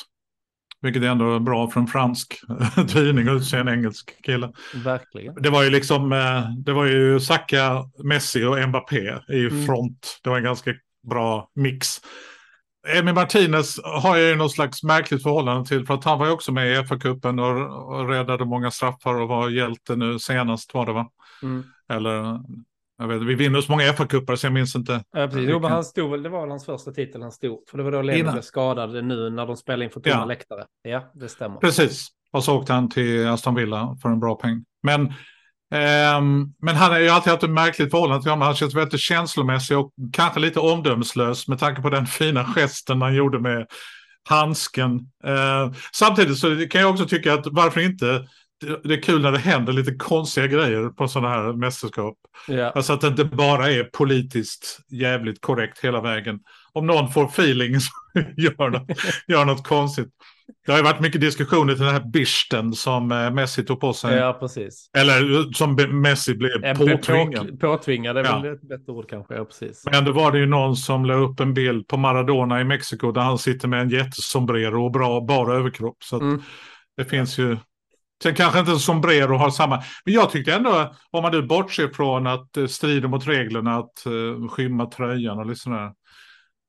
Vilket 0.81 1.03
är 1.03 1.07
ändå 1.07 1.39
bra 1.41 1.71
för 1.71 1.81
en 1.81 1.87
fransk 1.87 2.41
tidning 2.89 3.29
att 3.29 3.37
utse 3.41 3.57
en 3.59 3.69
engelsk 3.69 4.23
kille. 4.23 4.53
Verkligen. 4.75 5.35
Det 5.35 5.51
var 5.51 5.63
ju 5.63 5.71
liksom, 5.71 6.13
eh, 6.13 6.51
det 6.65 6.73
var 6.73 6.85
ju 6.87 7.21
Saka, 7.21 7.85
Messi 8.05 8.45
och 8.45 8.69
Mbappé 8.69 9.15
i 9.29 9.47
Mm. 9.47 9.67
front. 9.67 10.21
Det 10.23 10.31
var 10.31 10.37
en 10.37 10.45
ganska 10.45 10.75
bra 11.11 11.49
mix. 11.55 12.01
Emi 12.97 13.13
Martinez 13.13 13.81
har 13.85 14.17
jag 14.17 14.29
ju 14.29 14.37
något 14.37 14.53
slags 14.53 14.83
märkligt 14.83 15.23
förhållande 15.23 15.69
till 15.69 15.87
för 15.87 15.95
att 15.95 16.05
han 16.05 16.19
var 16.19 16.27
ju 16.27 16.33
också 16.33 16.53
med 16.53 16.73
i 16.73 16.77
FA-cupen 16.77 17.41
och, 17.41 17.99
och 17.99 18.09
räddade 18.09 18.45
många 18.45 18.71
straffar 18.71 19.15
och 19.15 19.29
var 19.29 19.49
hjälte 19.51 19.97
nu 19.97 20.19
senast 20.19 20.75
var 20.75 20.87
det 20.87 20.93
va? 20.93 21.11
Mm. 21.43 21.65
Eller, 21.93 22.41
jag 22.99 23.09
vet 23.09 23.23
vi 23.23 23.35
vinner 23.35 23.61
så 23.61 23.73
många 23.73 23.85
FA-cuper 23.93 24.37
så 24.37 24.47
jag 24.47 24.53
minns 24.53 24.77
inte. 24.77 25.05
Ja, 25.13 25.27
precis. 25.27 25.49
Jo, 25.51 25.61
men 25.61 25.71
han 25.73 25.85
stod 25.85 26.11
väl, 26.11 26.23
det 26.23 26.29
var 26.29 26.49
hans 26.49 26.67
första 26.67 26.91
titel 26.93 27.23
han 27.23 27.33
stod. 27.33 27.59
För 27.71 27.79
det 27.79 27.85
var 27.85 27.93
då 27.93 28.03
Lennon 28.03 28.33
blev 28.33 28.43
skadad 28.43 29.05
nu 29.05 29.31
när 29.31 29.47
de 29.47 29.57
spelade 29.57 29.85
inför 29.85 30.01
tomma 30.01 30.17
Ja. 30.17 30.25
läktare. 30.25 30.65
Ja, 30.83 31.11
det 31.15 31.29
stämmer. 31.29 31.57
Precis, 31.57 32.09
och 32.33 32.45
så 32.45 32.57
åkte 32.59 32.73
han 32.73 32.91
till 32.91 33.29
Aston 33.29 33.55
Villa 33.55 33.97
för 34.03 34.09
en 34.09 34.21
bra 34.21 34.35
peng. 34.35 34.65
Men, 34.83 35.13
ehm, 35.71 36.47
men 36.63 36.77
han 36.77 36.91
har 36.91 36.99
ju 36.99 37.09
alltid 37.09 37.31
haft 37.31 37.45
ett 37.45 37.51
märkligt 37.51 37.91
förhållande 37.91 38.23
till 38.23 38.31
honom. 38.31 38.47
Han 38.47 38.55
känns 38.55 38.75
väldigt 38.75 39.01
känslomässig 39.01 39.79
och 39.79 39.93
kanske 40.13 40.41
lite 40.41 40.61
omdömeslös 40.61 41.49
med 41.49 41.59
tanke 41.59 41.83
på 41.83 41.91
den 41.91 42.07
fina 42.07 42.45
gesten 42.45 43.03
han 43.03 43.15
gjorde 43.15 43.39
med 43.39 43.67
handsken. 44.29 45.01
Eh, 45.25 45.73
samtidigt 45.93 46.39
så 46.39 46.69
kan 46.71 46.81
jag 46.81 46.91
också 46.91 47.07
tycka 47.07 47.35
att 47.35 47.47
varför 47.47 47.81
inte 47.81 48.27
det- 48.85 48.95
är 48.95 49.03
kul 49.03 49.23
när 49.23 49.33
det 49.33 49.39
händer 49.39 49.73
lite 49.73 49.95
konstiga 49.95 50.47
grejer 50.47 50.89
på 50.89 51.09
sådana 51.09 51.29
här 51.29 51.53
mästerskap. 51.53 52.15
Ja. 52.49 52.71
Alltså 52.71 52.93
att 52.93 53.01
det 53.01 53.07
inte 53.07 53.25
bara 53.25 53.71
är 53.71 53.85
politiskt 53.85 54.81
jävligt 54.91 55.41
korrekt 55.41 55.79
hela 55.85 56.01
vägen. 56.01 56.39
Om 56.79 56.87
någon 56.87 57.09
får 57.11 57.25
feeling 57.25 57.81
så 57.81 57.91
gör, 58.37 58.71
något, 58.71 58.89
gör 59.29 59.45
något 59.45 59.67
konstigt. 59.67 60.09
Det 60.67 60.73
har 60.73 60.79
ju 60.79 60.85
varit 60.85 61.01
mycket 61.01 61.21
diskussioner 61.21 61.75
till 61.75 61.85
den 61.85 61.95
här 61.95 62.05
bisten 62.13 62.73
som 62.73 63.13
eh, 63.13 63.31
Messi 63.31 63.65
tog 63.65 63.81
på 63.81 63.93
sig. 63.93 64.17
ja, 64.17 64.33
precis. 64.41 64.91
Eller 64.99 65.35
eh, 65.41 65.51
som 65.55 65.75
Messi 66.03 66.35
blev 66.35 66.65
En 66.65 66.77
påtvingad. 66.77 67.51
På, 67.51 67.57
påtvingad 67.57 68.17
är 68.19 68.25
Ja. 68.25 68.39
väl 68.39 68.53
ett 68.55 68.69
bättre 68.69 68.93
ord 68.93 69.09
kanske. 69.11 69.35
Ja, 69.35 69.45
precis. 69.45 69.83
Men 69.93 70.05
då 70.05 70.13
var 70.13 70.33
det 70.33 70.39
ju 70.39 70.47
någon 70.47 70.77
som 70.77 71.05
la 71.05 71.15
upp 71.15 71.41
en 71.41 71.55
bild 71.55 71.89
på 71.89 71.97
Maradona 71.97 72.61
i 72.61 72.65
Mexiko 72.65 73.13
där 73.13 73.21
han 73.21 73.39
sitter 73.39 73.69
med 73.69 73.81
en 73.81 73.89
jättesombrero 73.89 74.85
och 74.85 74.91
bra 74.93 75.21
bara 75.21 75.55
överkropp. 75.57 75.97
Så 76.05 76.21
Mm. 76.21 76.43
det 76.97 77.05
finns 77.05 77.39
ju... 77.39 77.57
Sen 78.23 78.35
kanske 78.35 78.59
inte 78.61 78.73
en 78.73 78.79
sombrero 78.79 79.37
har 79.37 79.51
samma... 79.51 79.83
Men 80.05 80.15
jag 80.15 80.31
tyckte 80.31 80.55
ändå, 80.55 80.95
om 81.11 81.23
man 81.23 81.33
nu 81.33 81.43
bortser 81.43 81.89
från 81.89 82.27
att 82.27 82.49
det 82.53 82.69
strider 82.69 83.09
mot 83.09 83.27
reglerna 83.27 83.77
att 83.77 83.93
skymma 84.51 84.87
tröjan 84.87 85.39
och 85.39 85.47
lite 85.47 85.61
sådär. 85.61 85.91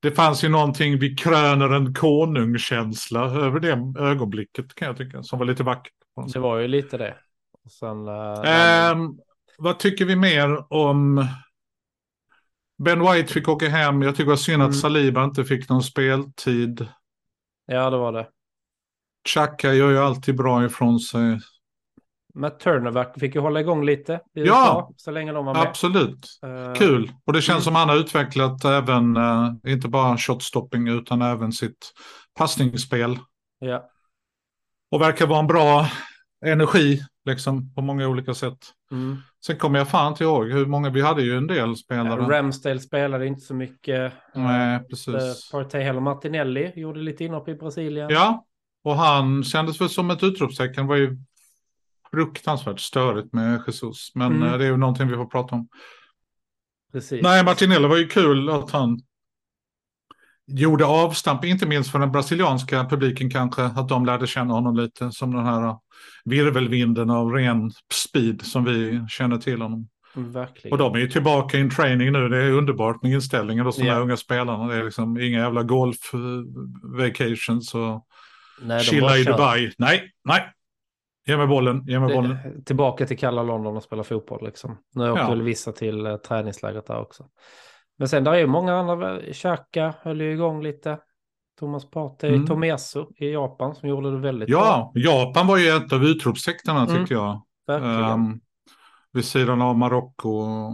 Det 0.01 0.12
fanns 0.12 0.44
ju 0.44 0.50
någonting 0.50 1.00
vid 1.00 1.20
kröner 1.20 1.70
en 1.70 1.94
konung-känsla 1.94 3.20
över 3.25 3.60
det 3.60 4.01
ögonblicket 4.03 4.75
kan 4.75 4.88
jag 4.88 4.98
tycka. 4.98 5.24
Som 5.24 5.39
var 5.39 5.46
lite 5.46 5.63
vackert. 5.63 5.94
Det 6.34 6.39
var 6.39 6.58
ju 6.58 6.68
lite 6.68 6.98
det. 6.98 7.15
Sen, 7.70 8.08
eh, 8.08 8.89
Ehm, 8.89 9.20
vad 9.58 9.79
tycker 9.79 10.06
vi 10.06 10.15
mer 10.15 10.74
om... 10.74 11.27
Ben 12.84 13.00
White 13.12 13.34
fick 13.34 13.48
åka 13.50 13.70
hem. 13.70 14.01
Jag 14.01 14.13
tycker 14.15 14.24
det 14.24 14.29
var 14.29 14.36
synd 14.38 14.56
Mm. 14.62 14.70
att 14.70 14.75
Saliba 14.77 15.24
inte 15.24 15.46
fick 15.46 15.70
någon 15.70 15.84
speltid. 15.84 16.88
ja, 17.65 17.89
det 17.89 17.98
var 17.98 18.12
det. 18.12 18.27
Xhaka 19.27 19.74
gör 19.74 19.91
ju 19.91 19.98
alltid 19.98 20.36
bra 20.38 20.65
ifrån 20.65 21.00
sig. 21.00 21.39
Matt 22.36 22.59
Turner 22.59 23.19
fick 23.19 23.36
ju 23.36 23.41
hålla 23.41 23.59
igång 23.59 23.86
lite 23.86 24.13
i 24.13 24.19
Ja. 24.33 24.43
USA, 24.43 24.93
så 24.98 25.12
länge 25.12 25.31
de 25.31 25.45
var 25.45 25.53
med. 25.53 25.62
Absolut. 25.62 26.25
Eh, 26.43 26.74
Kul. 26.74 27.12
Och 27.25 27.33
det 27.33 27.41
känns 27.41 27.55
Mm. 27.55 27.62
som 27.63 27.75
han 27.75 27.89
har 27.89 27.95
utvecklat 27.95 28.65
även, 28.65 29.17
eh, 29.17 29.51
inte 29.67 29.88
bara 29.88 30.17
shotstopping 30.17 30.88
utan 30.88 31.21
även 31.21 31.51
sitt 31.51 31.91
passningsspel. 32.38 33.17
Ja. 33.59 33.89
Och 34.91 35.01
verkar 35.01 35.27
vara 35.27 35.39
en 35.39 35.48
bra 35.48 35.86
energi 36.45 37.01
liksom 37.25 37.74
på 37.75 37.81
många 37.81 38.07
olika 38.07 38.33
sätt. 38.33 38.57
Mm. 38.91 39.17
Sen 39.45 39.57
kommer 39.57 39.79
jag 39.79 39.88
fan 39.89 40.12
inte 40.12 40.24
ihåg 40.24 40.51
hur 40.51 40.65
många, 40.65 40.89
vi 40.89 41.01
hade 41.01 41.21
ju 41.24 41.38
en 41.38 41.48
del 41.48 41.75
spelare. 41.77 42.21
Ramsdale 42.21 42.79
spelade 42.79 43.27
inte 43.27 43.41
så 43.41 43.53
mycket. 43.53 44.13
Nej, 44.36 44.75
Eh, 44.75 44.81
precis. 44.81 45.50
Partey 45.51 45.81
heller 45.81 46.00
Martinelli 46.01 46.71
gjorde 46.75 47.00
lite 47.00 47.24
inhopp 47.25 47.48
i 47.50 47.55
Brasilien. 47.55 48.09
Ja, 48.09 48.45
och 48.83 48.95
han 48.95 49.43
kändes 49.43 49.81
väl 49.81 49.89
som 49.89 50.12
ett 50.12 50.24
utropstecken. 50.24 50.88
var 50.88 50.95
ju 50.95 51.17
fruktansvärt 52.13 52.80
störigt 52.80 53.34
med 53.34 53.62
Jesus. 53.68 54.12
Men 54.16 54.36
Mm. 54.36 54.48
eh, 54.48 54.58
det 54.58 54.66
är 54.66 54.70
ju 54.70 54.78
någonting 54.78 55.08
vi 55.08 55.16
får 55.16 55.25
prata 55.25 55.56
om. 55.56 55.68
Precis. 56.92 57.24
Nej, 57.24 57.44
Martinelli 57.46 57.88
var 57.88 57.98
ju 57.98 58.08
kul 58.08 58.50
att 58.50 58.72
han 58.72 59.00
gjorde 60.48 60.86
avstamp, 60.86 61.46
inte 61.46 61.66
minst 61.66 61.92
för 61.92 62.00
den 62.00 62.12
brasilianska 62.12 62.86
publiken 62.89 63.30
kanske, 63.30 63.63
att 63.63 63.89
de 63.89 64.06
lärde 64.06 64.28
känna 64.28 64.54
honom 64.54 64.75
lite 64.75 65.12
som 65.12 65.32
den 65.36 65.46
här 65.46 65.75
virvelvinden 66.25 67.10
av 67.10 67.32
ren 67.32 67.72
speed 67.94 68.42
som 68.42 68.63
vi 68.63 69.06
känner 69.10 69.38
till 69.38 69.62
honom. 69.62 69.89
Verkligen. 70.16 70.72
Och 70.72 70.78
de 70.78 70.96
är 70.96 71.00
ju 71.00 71.08
tillbaka 71.10 71.58
in 71.60 71.70
training 71.70 72.12
nu, 72.12 72.30
det 72.30 72.38
är 72.38 72.51
underbart 72.51 73.04
med 73.04 73.12
inställningen 73.12 73.66
de 73.66 73.86
Ja. 73.86 73.94
här 73.94 74.01
unga 74.01 74.18
spelarna. 74.18 74.68
Det 74.68 74.75
är 74.75 74.84
liksom 74.84 75.20
inga 75.20 75.39
jävla 75.39 75.63
golf 75.63 76.13
eh, 76.13 76.20
vacations 76.98 77.75
och 77.75 78.06
Nej, 78.62 78.84
chilla 78.84 79.18
i. 79.18 79.24
Dubai. 79.24 79.72
Nej, 79.78 80.12
nej. 80.24 80.54
Ge 81.29 81.38
mig 81.38 81.48
bollen, 81.48 81.86
ge 81.88 82.00
mig 82.00 82.15
bollen. 82.15 82.38
Det- 82.43 82.63
Tillbaka 82.65 83.05
till 83.05 83.17
kalla 83.17 83.43
London 83.43 83.77
och 83.77 83.83
spela 83.83 84.03
fotboll 84.03 84.45
liksom. 84.45 84.77
Nu 84.95 85.12
åkte 85.12 85.21
Ja. 85.24 85.29
väl 85.29 85.41
vissa 85.41 85.71
till 85.71 86.05
eh, 86.05 86.15
träningslägret 86.17 86.86
där 86.88 87.01
också. 87.01 87.25
Men 87.98 88.07
sen 88.07 88.24
där 88.24 88.31
är 88.33 88.38
ju 88.38 88.48
många 88.48 88.75
andra, 88.75 89.19
Xhaka 89.33 89.93
höll 90.01 90.21
ju 90.21 90.31
igång 90.33 90.63
lite. 90.63 91.00
Thomas 91.59 91.89
Partey, 91.91 92.29
Mm. 92.33 92.48
Tomiyasu 92.48 93.05
i 93.17 93.31
Japan 93.31 93.75
som 93.75 93.89
gjorde 93.89 94.12
det 94.12 94.17
väldigt 94.17 94.50
bra. 94.50 94.57
Ja, 94.59 94.91
Japan 94.95 95.48
var 95.48 95.57
ju 95.57 95.69
ett 95.69 95.93
av 95.93 96.03
utropstecknen 96.03 96.77
Mm. 96.77 96.88
tycker 96.95 97.15
jag. 97.15 97.41
Verkligen. 97.67 98.03
Um, 98.12 98.39
vid 99.13 99.25
sidan 99.25 99.62
av 99.62 99.77
Marocko 99.77 100.29
och 100.29 100.71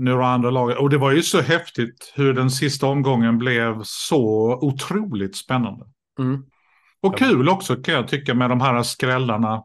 några 0.00 0.26
andra 0.26 0.50
lag. 0.50 0.80
Och 0.80 0.90
det 0.90 0.98
var 0.98 1.12
ju 1.12 1.22
så 1.22 1.40
häftigt 1.40 2.12
hur 2.16 2.34
den 2.34 2.50
sista 2.50 2.86
omgången 2.86 3.38
blev 3.38 3.80
så 3.84 4.52
otroligt 4.62 5.36
spännande. 5.36 5.84
Mm. 6.18 6.44
Och 7.02 7.18
kul 7.18 7.48
också 7.48 7.76
kan 7.76 7.94
jag 7.94 8.08
tycka 8.08 8.34
med 8.34 8.50
de 8.50 8.60
här 8.60 8.82
skrällarna. 8.82 9.62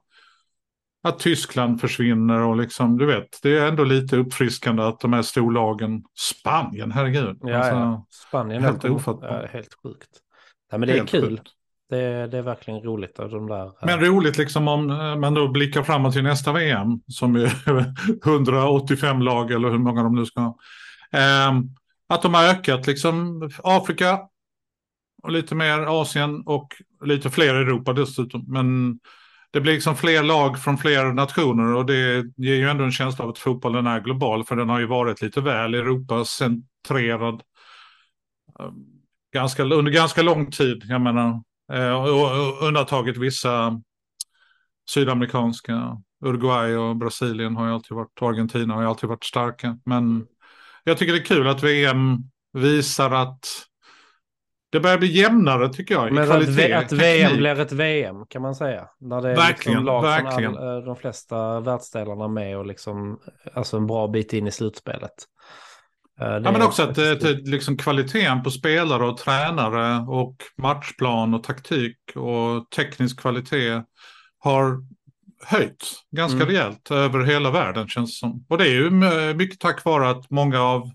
Att 1.04 1.20
Tyskland 1.20 1.82
försvinner 1.82 2.42
och 2.42 2.58
liksom, 2.58 2.98
du 2.98 3.06
vet, 3.06 3.40
det 3.44 3.58
är 3.58 3.68
ändå 3.68 3.84
lite 3.84 4.18
uppfriskande 4.18 4.84
att 4.84 5.00
de 5.00 5.14
här 5.14 5.22
storlagen, 5.22 6.04
Spanien, 6.20 6.92
herregud. 6.92 7.38
Ja, 7.42 7.58
Alltså, 7.58 7.74
ja. 7.74 8.06
Spanien 8.28 8.64
helt 8.64 8.84
helt, 8.84 8.96
ofattbart. 8.96 9.50
helt 9.52 9.74
sjukt. 9.84 10.10
Nej, 10.72 10.80
men 10.80 10.88
det 10.88 10.94
är 10.94 10.98
helt 10.98 11.10
kul. 11.10 11.30
sjukt. 11.30 11.48
Det 11.90 11.98
är, 11.98 12.28
det 12.28 12.38
är 12.38 12.42
verkligen 12.42 12.82
roligt. 12.82 13.20
Och 13.20 13.30
de 13.30 13.48
där, 13.48 13.72
Men 13.86 14.00
roligt 14.00 14.38
liksom 14.38 14.68
om 14.68 14.90
eh, 14.90 15.16
man 15.16 15.34
då 15.34 15.48
blickar 15.48 15.84
framåt 15.84 16.14
till 16.14 16.24
nästa 16.24 16.52
VM 16.54 17.00
som 17.08 17.36
är 17.36 17.52
185 18.26 19.22
lag 19.22 19.52
eller 19.52 19.70
hur 19.70 19.78
många 19.78 20.04
de 20.04 20.16
nu 20.16 20.26
ska 20.26 20.42
ha. 20.42 20.58
Ehm, 21.12 21.64
att 22.10 22.22
de 22.22 22.34
har 22.34 22.44
ökat 22.44 22.88
liksom 22.88 23.42
Afrika 23.64 24.20
och 25.24 25.32
lite 25.32 25.56
mer 25.56 25.80
Asien 25.80 26.42
och 26.46 26.68
lite 27.06 27.30
fler 27.30 27.56
i 27.56 27.62
Europa 27.62 27.94
dessutom. 27.94 28.46
Men 28.48 29.00
det 29.52 29.62
blir 29.62 29.74
liksom 29.74 29.96
fler 29.96 30.24
lag 30.24 30.60
från 30.60 30.78
fler 30.78 31.14
nationer 31.14 31.74
och 31.74 31.86
det 31.86 32.26
ger 32.38 32.56
ju 32.56 32.70
ändå 32.70 32.84
en 32.84 32.92
känsla 32.92 33.24
av 33.26 33.30
att 33.32 33.38
fotbollen 33.38 33.88
är 33.88 34.00
global 34.00 34.44
för 34.44 34.56
den 34.56 34.70
har 34.70 34.80
ju 34.80 34.86
varit 34.86 35.22
lite 35.22 35.42
väl 35.42 35.74
Europacentrerad 35.74 37.42
eh, 38.60 38.72
ganska, 39.34 39.64
under 39.64 39.92
ganska 39.92 40.22
lång 40.22 40.52
tid. 40.52 40.84
Jag 40.86 41.02
menar, 41.02 41.44
eh, 41.74 41.94
och 41.94 42.68
undantaget 42.68 43.18
vissa 43.18 43.82
sydamerikanska, 44.90 46.02
Uruguay 46.26 46.76
och 46.76 46.96
Brasilien 46.96 47.56
har 47.56 47.68
ju 47.68 47.74
alltid 47.74 47.96
varit, 47.96 48.22
och 48.22 48.30
Argentina 48.30 48.74
har 48.74 48.82
ju 48.82 48.88
alltid 48.88 49.10
varit 49.10 49.24
starka. 49.24 49.80
Men 49.86 50.26
jag 50.84 50.98
tycker 50.98 51.14
det 51.14 51.20
är 51.20 51.26
kul 51.26 51.48
att 51.48 51.64
VM 51.64 52.18
visar 52.54 53.12
att 53.12 53.46
det 54.78 54.82
börjar 54.82 54.98
bli 54.98 55.08
jämnare 55.08 55.70
tycker 55.74 55.96
jag. 55.96 56.08
i 56.08 56.12
Men 56.12 56.24
att, 56.24 56.30
kvalitet, 56.30 56.74
att 56.74 56.92
VM 56.92 57.38
blir 57.38 57.60
ett 57.60 57.72
VM 57.72 58.26
kan 58.30 58.42
man 58.42 58.56
säga. 58.56 58.88
När 59.00 59.22
det 59.22 59.30
är 59.32 59.36
Verkligen, 59.36 59.74
liksom 59.78 59.86
lag 59.86 60.02
verkligen. 60.02 60.54
från 60.54 60.68
all, 60.68 60.78
eh, 60.78 60.84
de 60.86 60.96
flesta 60.96 61.60
världsdelarna 61.60 62.28
med 62.28 62.58
och 62.58 62.66
liksom, 62.66 63.20
alltså 63.54 63.78
en 63.78 63.88
bra 63.88 64.08
bit 64.08 64.34
in 64.34 64.48
i 64.48 64.52
slutspelet. 64.52 65.12
Eh, 66.22 66.28
det 66.28 66.42
Ja, 66.46 66.52
men 66.52 66.62
också 66.62 66.84
att 66.84 66.98
eh, 66.98 67.14
till- 67.14 67.42
liksom 67.46 67.78
kvaliteten 67.78 68.44
på 68.44 68.52
spelare 68.52 69.06
och 69.06 69.18
tränare 69.18 70.06
och 70.08 70.36
matchplan 70.58 71.34
och 71.34 71.44
taktik 71.44 71.98
och 72.16 72.70
teknisk 72.76 73.20
kvalitet 73.20 73.82
har 74.40 74.78
höjts 75.46 75.94
ganska 76.16 76.36
Mm. 76.36 76.48
rejält 76.48 76.92
över 76.92 77.24
hela 77.24 77.52
världen 77.52 77.88
känns 77.88 78.12
det 78.12 78.18
som. 78.20 78.46
Och 78.50 78.58
det 78.58 78.64
är 78.68 78.74
ju 78.74 78.90
mycket 79.34 79.60
tack 79.60 79.86
vare 79.86 80.10
att 80.10 80.30
många 80.30 80.62
av 80.62 80.90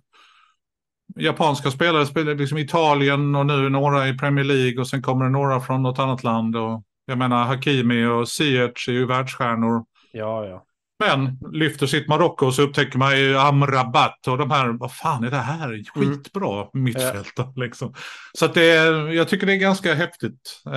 japanska 1.17 1.71
spelare 1.71 2.07
spelar 2.07 2.35
liksom 2.35 2.59
i 2.59 2.61
Italien 2.61 3.35
och 3.35 3.47
nu 3.47 3.69
några 3.69 4.09
i 4.09 4.19
Premier 4.19 4.45
League 4.45 4.81
och 4.81 4.89
sen 4.89 5.03
kommer 5.03 5.25
det 5.25 5.31
några 5.31 5.61
från 5.61 5.83
något 5.83 5.99
annat 5.99 6.25
land. 6.25 6.57
Och 6.57 6.83
jag 7.07 7.19
menar 7.19 7.45
Hakimi 7.45 8.05
och 8.05 8.29
Ziyech 8.29 8.89
är 8.89 8.93
ju 8.93 9.07
världsstjärnor. 9.07 9.85
Ja, 10.13 10.47
ja. 10.47 10.65
Men 11.07 11.39
lyfter 11.53 11.87
sitt 11.87 12.09
Marocko 12.09 12.47
och 12.47 12.55
så 12.55 12.63
upptäcker 12.63 12.99
man 12.99 13.19
ju 13.19 13.39
Amrabat 13.39 14.29
och 14.29 14.39
de 14.39 14.51
här, 14.51 14.69
vad 14.69 14.93
fan 14.93 15.25
är 15.25 15.31
det 15.31 15.37
här? 15.37 15.83
Skitbra 15.95 16.67
mittfältare 16.73 17.53
liksom. 17.57 17.95
Så 18.39 18.45
att 18.45 18.55
det 18.55 18.71
är, 18.71 19.09
jag 19.09 19.29
tycker 19.29 19.47
det 19.47 19.53
är 19.53 19.57
ganska 19.57 19.95
häftigt 19.95 20.63
eh, 20.67 20.73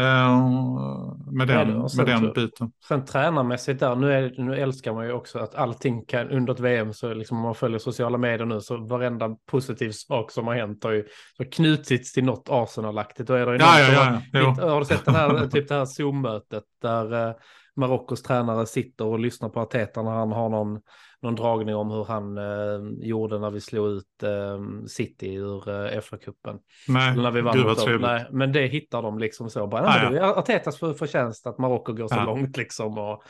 med 1.32 1.50
Ja, 1.50 1.66
den, 1.66 1.90
sen 1.90 2.06
med 2.06 2.22
den 2.22 2.34
biten. 2.34 2.72
Sen 2.88 3.06
tränarmässigt 3.06 3.80
där, 3.80 3.96
nu, 3.96 4.14
är, 4.14 4.34
nu 4.38 4.56
älskar 4.56 4.94
man 4.94 5.06
ju 5.06 5.12
också 5.12 5.40
att 5.40 5.56
allting 5.56 6.06
kan, 6.06 6.30
under 6.30 6.54
ett 6.54 6.60
VM, 6.60 6.94
så 6.94 7.14
liksom 7.14 7.38
om 7.38 7.44
man 7.44 7.56
följer 7.56 7.80
sociala 7.80 8.18
medier 8.18 8.46
nu, 8.46 8.62
så 8.62 8.78
varenda 8.78 9.30
positiv 9.52 9.92
sak 9.92 10.32
som 10.32 10.48
har 10.48 10.56
hänt 10.56 10.84
har 10.84 10.92
ju 10.92 11.06
så 11.38 11.46
knutits 11.46 12.14
till 12.14 12.24
något 12.24 12.50
Arsenal-aktigt. 12.50 13.28
Då 13.28 13.34
är 13.34 13.46
det 13.46 13.52
ju 13.52 13.58
Ja, 13.60 13.78
någon 13.78 13.94
ja, 13.94 14.22
ja. 14.32 14.56
ja. 14.58 14.70
Har 14.70 14.80
du 14.80 14.86
sett 14.86 15.06
den 15.06 15.16
här, 15.16 15.48
typ 15.52 15.68
det 15.68 15.76
här 15.76 15.86
Zoom-mötet 15.86 16.64
där 16.82 17.28
eh, 17.28 17.36
Marockos 17.76 18.24
tränare 18.24 18.66
sitter 18.66 19.06
och 19.06 19.20
lyssnar 19.20 19.50
på 19.50 19.60
Arteta 19.60 20.04
när 20.04 20.12
han 20.12 20.32
har 20.32 20.50
någon, 20.50 20.82
någon 21.22 21.36
dragning 21.36 21.76
om 21.76 21.92
hur 21.92 22.04
han 22.06 22.38
eh, 22.38 23.08
gjorde 23.08 23.40
när 23.40 23.52
vi 23.52 23.62
slog 23.62 23.88
ut 23.88 24.24
eh, 24.24 24.86
City 24.88 25.34
ur 25.34 25.70
eh, 25.70 26.02
FA-cupen. 26.02 26.60
Nej, 26.88 27.12
Eller 27.12 27.24
när 27.24 27.32
vi 27.32 27.42
vann 27.42 27.56
gud 27.58 27.66
vad. 27.66 28.02
Nej, 28.02 28.26
men 28.32 28.52
det 28.52 28.68
hittar 28.68 29.02
de 29.02 29.20
liksom 29.20 29.50
så. 29.50 29.68
Bara, 29.68 29.88
Ah, 29.88 30.04
ja. 30.04 30.10
det 30.10 30.20
är 30.20 30.24
Artetas 30.40 30.80
för, 30.80 30.94
förtjänst 30.94 31.48
att 31.48 31.58
Marocko 31.58 31.94
går 31.94 32.08
så 32.08 32.16
Ja. 32.16 32.26
långt 32.26 32.58
liksom. 32.58 32.98
Och, 32.98 33.24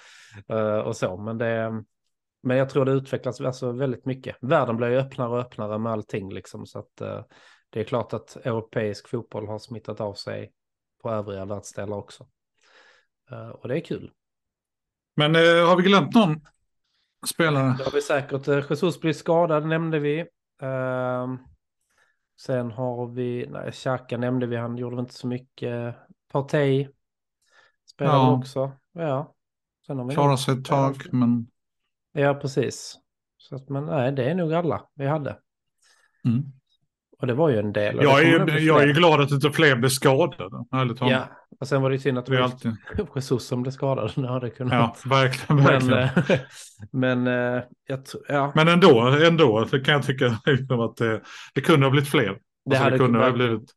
eh, 0.55 0.77
och 0.79 0.95
så. 0.95 1.17
Men, 1.17 1.37
det, 1.37 1.83
men 2.43 2.57
jag 2.57 2.69
tror 2.69 2.85
det 2.85 2.91
utvecklas 2.91 3.41
alltså 3.41 3.71
väldigt 3.71 4.05
mycket. 4.05 4.35
Världen 4.41 4.77
blir 4.77 4.87
ju 4.89 4.97
öppnare 4.97 5.29
och 5.29 5.39
öppnare 5.39 5.77
med 5.79 5.91
allting 5.91 6.33
liksom. 6.33 6.65
Så 6.65 6.79
att 6.79 7.01
eh, 7.01 7.21
det 7.69 7.79
är 7.79 7.83
klart 7.83 8.13
att 8.13 8.35
europeisk 8.43 9.07
fotboll 9.09 9.47
har 9.47 9.59
smittat 9.59 10.01
av 10.01 10.13
sig 10.13 10.51
på 11.03 11.09
övriga 11.11 11.45
världsdelar 11.45 11.97
också. 11.97 12.27
Eh, 13.31 13.49
och 13.49 13.67
det 13.67 13.75
är 13.75 13.79
kul. 13.79 14.11
Men 15.15 15.36
eh, 15.36 15.41
har 15.67 15.75
vi 15.75 15.84
glömt 15.84 16.13
någon 16.15 16.41
spelare? 17.27 17.75
Det 17.77 17.84
har 17.84 17.91
vi 17.91 18.01
säkert. 18.01 18.48
Eh, 18.48 18.65
Jesus 18.69 19.00
blir 19.00 19.13
skadad 19.13 19.65
nämnde 19.67 20.00
vi. 20.00 20.19
Ehm, 20.62 21.38
sen 22.39 22.72
har 22.72 23.07
vi, 23.07 23.48
nej, 23.50 23.72
Xhaka 23.72 24.17
nämnde 24.17 24.45
vi, 24.48 24.55
han 24.55 24.77
gjorde 24.77 25.00
inte 25.00 25.13
så 25.13 25.27
mycket. 25.27 25.95
Partey 26.31 26.88
spelade 27.89 28.17
Ja. 28.17 28.38
också. 28.38 28.72
Ja. 28.93 29.36
Sen 29.88 29.98
har 29.98 30.05
vi 30.05 30.13
Klarar 30.13 30.29
nog- 30.29 30.39
sig 30.39 30.53
ett 30.60 30.65
tag, 30.65 30.95
men... 31.12 31.48
Ja, 32.12 32.34
precis. 32.34 32.98
Så 33.38 33.55
att, 33.55 33.69
men 33.69 33.86
nej, 33.86 34.12
det 34.12 34.24
är 34.29 34.36
nog 34.36 34.53
alla 34.53 34.88
vi 34.93 35.07
hade. 35.07 35.39
Mm. 36.25 36.43
Och 37.25 37.27
det 37.27 37.34
var 37.34 37.50
ju 37.50 37.60
en 37.60 37.74
del. 37.74 38.00
Jag, 38.01 38.24
är, 38.24 38.60
jag 38.60 38.84
är 38.84 38.94
glad 38.94 39.22
att 39.22 39.32
inte 39.32 39.51
fler 39.51 39.75
blir 39.75 39.89
skadade. 39.89 40.65
Ja, 41.00 41.27
och 41.60 41.67
sen 41.67 41.82
var 41.82 41.89
det 41.89 41.96
ju 41.96 42.00
synd 42.01 42.17
att 42.17 42.25
Det 42.25 42.44
alltid... 42.44 42.75
Jesus 43.15 43.48
som 43.48 43.62
blev 43.62 43.72
skadad. 43.72 44.12
Nu 44.17 44.27
hade 44.27 44.39
det 44.46 44.48
Ja, 44.48 44.55
kunnat. 44.58 45.05
verkligen. 45.05 45.63
men 45.63 45.88
verkligen. 45.88 46.39
eh, 46.39 46.39
men 46.91 47.27
eh, 47.27 47.63
jag 47.88 48.00
ja. 48.27 48.51
Men 48.55 48.67
ändå, 48.67 49.00
ändå 49.01 49.65
kan 49.65 49.94
jag 49.94 50.03
tycka 50.03 50.39
liksom 50.46 50.79
att 50.79 50.98
det, 50.98 51.22
det 51.53 51.62
kunde 51.62 51.86
ha 51.86 51.91
blivit 51.91 52.10
fler. 52.10 52.24
Det 52.25 52.38
Alltså, 52.70 52.84
hade 52.84 52.96
det 52.96 53.00
kunde 53.00 53.20
ha 53.20 53.32
blivit... 53.32 53.70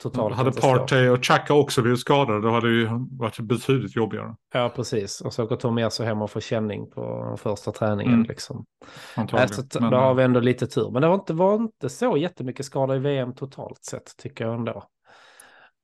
totalt 0.00 0.36
hade. 0.36 0.52
Partey 0.52 1.08
och 1.08 1.24
Chaka 1.24 1.54
också 1.54 1.82
blivit 1.82 2.00
skadade, 2.00 2.40
då 2.40 2.50
hade 2.50 2.68
det 2.68 2.74
ju 2.76 2.88
varit 3.10 3.38
betydligt 3.40 3.96
jobbigare. 3.96 4.34
Ja, 4.54 4.72
precis. 4.76 5.20
Och 5.20 5.32
så 5.32 5.44
åker 5.44 5.56
Tomiasu 5.56 6.04
hem 6.04 6.22
och 6.22 6.30
får 6.30 6.40
känning 6.40 6.90
på 6.90 7.36
första 7.42 7.72
träningen. 7.72 8.14
Mm. 8.14 8.26
Liksom. 8.26 8.64
Antagligen. 9.14 9.48
Nej, 9.48 9.56
så 9.56 9.62
t- 9.62 9.78
Men, 9.80 9.90
då 9.90 9.96
har 9.96 10.14
vi 10.14 10.22
ändå 10.22 10.40
lite 10.40 10.66
tur. 10.66 10.90
Men 10.90 11.02
det 11.02 11.08
var 11.08 11.14
inte, 11.14 11.32
var 11.32 11.54
inte 11.54 11.88
så 11.88 12.16
jättemycket 12.16 12.66
skada 12.66 12.96
i 12.96 12.98
VM 12.98 13.34
totalt 13.34 13.84
sett, 13.84 14.16
tycker 14.22 14.44
jag 14.44 14.54
ändå. 14.54 14.84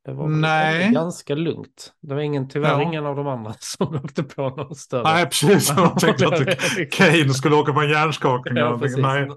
Det 0.05 0.13
var 0.13 0.29
Nej. 0.29 0.91
ganska 0.93 1.35
lugnt. 1.35 1.93
Det 2.03 2.15
var 2.15 2.21
ingen, 2.23 2.49
tyvärr 2.49 2.71
Ja. 2.71 2.83
ingen 2.83 3.07
av 3.07 3.17
de 3.17 3.27
andra 3.27 3.55
som 3.61 3.95
åkte 3.95 4.23
på 4.23 4.49
någon 4.51 4.75
större. 4.75 5.03
Nej, 5.03 5.25
precis. 5.25 5.73
Jag 5.77 5.99
tänkte 5.99 6.27
att 6.27 6.91
Kane 6.93 7.35
skulle 7.35 7.57
åka 7.57 7.73
på 7.73 7.81
en 7.81 7.89
hjärnskakning. 7.91 8.57
Ja, 8.57 8.79
precis. 8.79 8.99
Nej, 8.99 9.29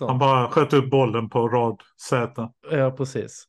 han 0.00 0.18
bara 0.18 0.48
sköt 0.48 0.72
upp 0.72 0.90
bollen 0.90 1.28
på 1.28 1.48
rad 1.48 1.80
Z. 2.08 2.48
Ja, 2.70 2.90
precis. 2.90 3.44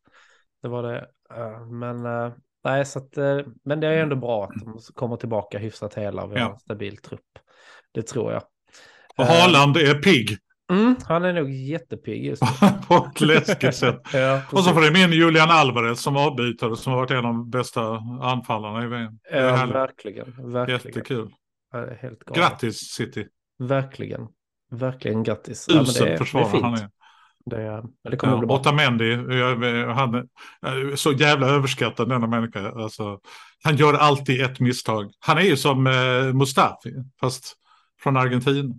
Det 0.62 0.68
var 0.68 0.84
det. 0.84 0.98
Eh, 1.36 1.66
Men, 1.68 2.06
eh, 2.06 2.32
nej, 2.64 2.86
så 2.86 3.00
att, 3.00 3.18
eh, 3.18 3.40
men 3.66 3.80
det 3.80 3.88
är 3.88 4.04
ändå 4.04 4.16
bra 4.16 4.44
att 4.44 4.52
de 4.66 4.80
kommer 4.96 5.16
tillbaka 5.18 5.58
hyfsat 5.58 5.94
hela. 5.96 6.28
Vi 6.28 6.34
har 6.40 6.48
Ja. 6.48 6.52
en 6.54 6.60
stabil 6.60 6.98
trupp. 6.98 7.22
Det 7.92 8.02
tror 8.02 8.32
jag. 8.34 8.44
Och 9.18 9.26
Haaland 9.26 9.78
är 9.78 9.94
pigg 9.96 10.38
Mm, 10.72 10.96
han 11.08 11.24
är 11.26 11.34
nog 11.34 11.50
jättepigg 11.52 12.26
just 12.26 12.42
nu. 12.62 12.68
på 12.88 12.96
ett 12.96 13.22
läskigt 13.22 13.76
sätt. 13.76 14.02
ja, 14.14 14.42
Och 14.52 14.64
så 14.64 14.74
får 14.74 14.82
det 14.82 15.00
in 15.04 15.12
Julian 15.12 15.50
Alvarez 15.50 16.02
som 16.02 16.18
avbytare 16.18 16.76
som 16.76 16.94
har 16.94 17.00
varit 17.00 17.12
en 17.12 17.18
av 17.18 17.24
de 17.24 17.50
bästa 17.50 17.82
anfallarna 18.22 18.84
i 18.84 18.88
VM. 18.88 19.20
Ja, 19.32 19.66
verkligen. 19.66 20.52
verkligen. 20.52 20.80
Jättekul. 20.86 21.32
Ja, 21.72 21.86
helt 22.02 22.20
galet. 22.24 22.40
Grattis 22.42 22.78
City. 22.78 23.28
Verkligen. 23.60 24.28
Verkligen 24.72 25.24
grattis. 25.24 25.66
Ja, 25.70 25.82
Usel 25.82 26.08
är 26.08 26.18
försvarare 26.18 26.60
han 26.62 26.74
är. 26.74 26.90
Det, 27.50 27.84
det 28.10 28.18
kommer 28.18 28.34
Ja, 28.34 28.40
bli 28.40 28.48
bra. 28.48 28.56
Otamendi, 28.56 29.12
jag- 29.12 29.64
jag- 29.64 29.94
han 29.94 30.16
är 30.62 30.96
så 30.96 31.12
jävla 31.12 31.48
överskattad 31.48 32.10
denna 32.10 32.28
människa. 32.28 32.72
Alltså, 32.72 33.20
han 33.64 33.76
gör 33.76 33.94
alltid 33.94 34.42
ett 34.42 34.60
misstag. 34.60 35.12
Han 35.20 35.38
är 35.38 35.42
ju 35.42 35.58
som 35.58 35.88
eh, 35.88 36.34
Mustafi, 36.34 36.94
fast 37.20 37.54
från 38.04 38.18
Argentina. 38.18 38.76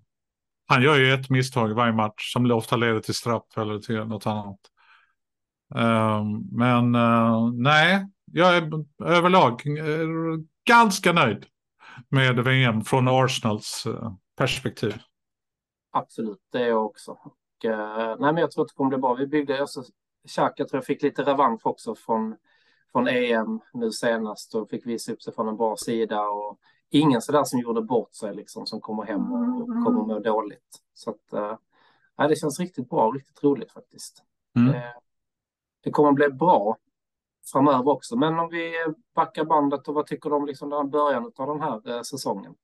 Han 0.68 0.82
gör 0.82 0.96
ju 0.96 1.12
ett 1.12 1.30
misstag 1.30 1.68
varje 1.74 1.92
match 1.92 2.32
som 2.32 2.50
ofta 2.50 2.76
leder 2.76 3.00
till 3.00 3.14
straff 3.14 3.42
eller 3.56 3.78
till 3.78 4.04
något 4.04 4.26
annat. 4.26 4.58
Ehm, 5.74 6.40
men 6.52 6.94
eh, 6.94 7.50
nej, 7.52 8.06
jag 8.32 8.56
är 8.56 8.70
överlag 9.04 9.62
eh, 9.78 10.06
ganska 10.68 11.12
nöjd 11.12 11.46
med 12.08 12.44
VM 12.44 12.84
från 12.84 13.08
Arsenals 13.08 13.86
eh, 13.86 14.12
perspektiv. 14.38 14.94
Absolut, 15.92 16.38
det 16.52 16.58
är 16.62 16.68
jag 16.68 16.86
också. 16.86 17.16
Och, 17.60 17.64
eh, 17.64 18.16
nej, 18.18 18.32
men 18.32 18.36
jag 18.36 18.50
tror 18.50 18.64
att 18.64 18.68
det 18.68 18.74
kommer 18.74 18.88
bli 18.88 18.98
bra. 18.98 19.14
Vi 19.14 19.26
byggde, 19.26 19.60
alltså, 19.60 19.82
Xhaka 20.28 20.64
tror 20.64 20.78
jag 20.78 20.84
fick 20.84 21.02
lite 21.02 21.22
revansch 21.22 21.66
också 21.66 21.94
från, 21.94 22.36
från 22.92 23.08
EM 23.08 23.60
nu 23.72 23.92
senast 23.92 24.54
och 24.54 24.70
fick 24.70 24.86
visa 24.86 25.12
upp 25.12 25.22
sig 25.22 25.34
från 25.34 25.48
en 25.48 25.56
bra 25.56 25.76
sida. 25.76 26.28
Och 26.28 26.58
ingen 26.90 27.22
sådär 27.22 27.44
som 27.44 27.58
gjorde 27.58 27.82
bort 27.82 28.14
sig 28.14 28.34
liksom, 28.34 28.66
som 28.66 28.80
kommer 28.80 29.02
hem 29.02 29.32
och, 29.32 29.60
och 29.60 29.66
kommer 29.66 30.04
må 30.06 30.18
dåligt. 30.18 30.82
Så 30.94 31.10
att, 31.10 31.32
eh, 31.32 31.58
nej, 32.18 32.28
det 32.28 32.36
känns 32.36 32.60
riktigt 32.60 32.90
bra 32.90 33.06
och 33.06 33.14
riktigt 33.14 33.44
roligt 33.44 33.72
faktiskt. 33.72 34.22
Mm. 34.56 34.74
Eh, 34.74 34.82
det 35.82 35.90
kommer 35.90 36.12
bli 36.12 36.28
bra 36.28 36.76
framöver 37.52 37.88
också. 37.88 38.16
Men 38.16 38.38
om 38.38 38.48
vi 38.48 38.72
backar 39.14 39.44
bandet 39.44 39.88
och 39.88 39.94
vad 39.94 40.06
tycker 40.06 40.30
du 40.30 40.36
om 40.36 40.46
liksom 40.46 40.70
den 40.70 40.78
här 40.78 40.86
början 40.86 41.32
av 41.36 41.46
den 41.46 41.60
här 41.60 41.96
eh, 41.96 42.02
säsongen? 42.02 42.54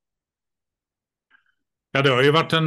Ja, 1.97 2.03
det 2.03 2.11
har 2.11 2.23
ju 2.23 2.31
varit 2.31 2.53
en 2.53 2.67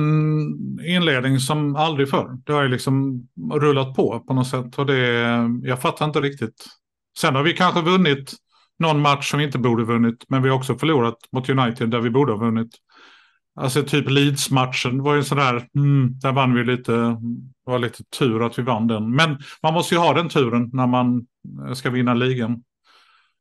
inledning 0.86 1.40
som 1.40 1.76
aldrig 1.76 2.10
förr. 2.10 2.38
Det 2.46 2.54
har 2.54 2.64
ju 2.64 2.70
liksom 2.70 3.24
rullat 3.54 3.96
på 3.96 4.20
på 4.20 4.34
något 4.34 4.48
sätt. 4.48 4.80
Och 4.80 4.86
det, 4.86 5.00
jag 5.64 5.82
fattar 5.82 6.06
inte 6.06 6.22
riktigt. 6.22 6.66
Sen 7.18 7.36
har 7.36 7.44
vi 7.44 7.54
kanske 7.54 7.82
vunnit 7.82 8.34
någon 8.80 9.02
match 9.02 9.30
som 9.30 9.40
vi 9.40 9.46
inte 9.46 9.58
borde 9.58 9.84
vunnit. 9.84 10.26
Men 10.28 10.44
vi 10.44 10.50
har 10.50 10.58
också 10.58 10.78
förlorat 10.78 11.16
mot 11.32 11.50
United 11.50 11.90
där 11.90 12.00
vi 12.00 12.10
borde 12.10 12.32
ha 12.32 12.40
vunnit. 12.40 12.70
Alltså 13.56 13.84
typ 13.84 14.10
Leeds-matchen 14.10 15.04
var 15.04 15.16
ju 15.16 15.24
sådär, 15.24 15.68
mm, 15.76 16.20
där 16.20 16.32
vann 16.32 16.54
vi 16.54 16.64
lite, 16.64 16.92
det 16.92 17.72
var 17.72 17.80
lite 17.80 18.04
tur 18.04 18.46
att 18.46 18.60
vi 18.60 18.64
vann 18.64 18.88
den. 18.88 19.16
Men 19.16 19.38
man 19.64 19.74
måste 19.74 19.96
ju 19.96 20.02
ha 20.02 20.14
den 20.14 20.30
turen 20.30 20.70
när 20.74 20.88
man 20.88 21.26
eh, 21.68 21.74
ska 21.74 21.90
vinna 21.90 22.14
ligan. 22.14 22.64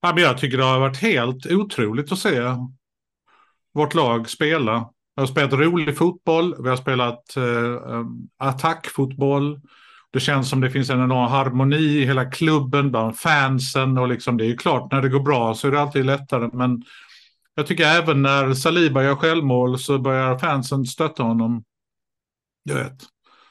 Ja, 0.02 0.12
men 0.14 0.22
jag 0.22 0.38
tycker 0.38 0.58
det 0.58 0.64
har 0.64 0.80
varit 0.80 1.02
helt 1.02 1.46
otroligt 1.46 2.12
att 2.12 2.18
se 2.18 2.40
vårt 3.74 3.94
lag 3.94 4.30
spela. 4.30 4.90
Vi 5.18 5.22
har 5.22 5.26
spelat 5.26 5.52
rolig 5.52 5.98
fotboll, 5.98 6.62
vi 6.62 6.68
har 6.68 6.76
spelat 6.76 7.36
eh, 7.36 7.94
ehm, 7.94 8.28
attackfotboll. 8.38 9.60
Det 10.12 10.20
känns 10.20 10.50
som 10.50 10.60
det 10.60 10.70
finns 10.70 10.90
en 10.90 11.02
enorm 11.02 11.30
harmoni 11.30 11.76
i 11.76 12.04
hela 12.04 12.30
klubben 12.30 12.90
bland 12.90 13.18
fansen. 13.18 13.98
Och 13.98 14.08
liksom, 14.08 14.36
det 14.36 14.44
är 14.44 14.48
ju 14.48 14.56
klart, 14.56 14.92
när 14.92 15.02
det 15.02 15.08
går 15.08 15.20
bra 15.20 15.54
så 15.54 15.66
är 15.66 15.70
det 15.70 15.80
alltid 15.80 16.06
lättare. 16.06 16.50
Men 16.52 16.82
jag 17.54 17.66
tycker 17.66 17.84
även 17.84 18.22
när 18.22 18.54
Saliba 18.54 19.02
gör 19.02 19.14
självmål 19.14 19.78
så 19.78 19.98
börjar 19.98 20.38
fansen 20.38 20.84
stötta 20.84 21.22
honom. 21.22 21.64
Jag 22.62 22.74
vet. 22.74 22.98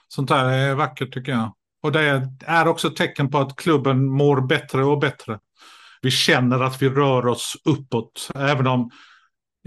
Sånt 0.07 0.29
där 0.29 0.45
är 0.45 0.75
vackert 0.75 1.13
tycker 1.13 1.31
jag. 1.31 1.53
Och 1.83 1.91
det 1.91 2.29
är 2.45 2.67
också 2.67 2.87
ett 2.87 2.95
tecken 2.95 3.31
på 3.31 3.37
att 3.37 3.55
klubben 3.55 4.05
mår 4.05 4.41
bättre 4.41 4.83
och 4.85 4.99
bättre. 4.99 5.39
Vi 6.01 6.11
känner 6.11 6.59
att 6.59 6.81
vi 6.81 6.89
rör 6.89 7.27
oss 7.27 7.57
uppåt. 7.65 8.29
Även 8.35 8.67
om 8.67 8.91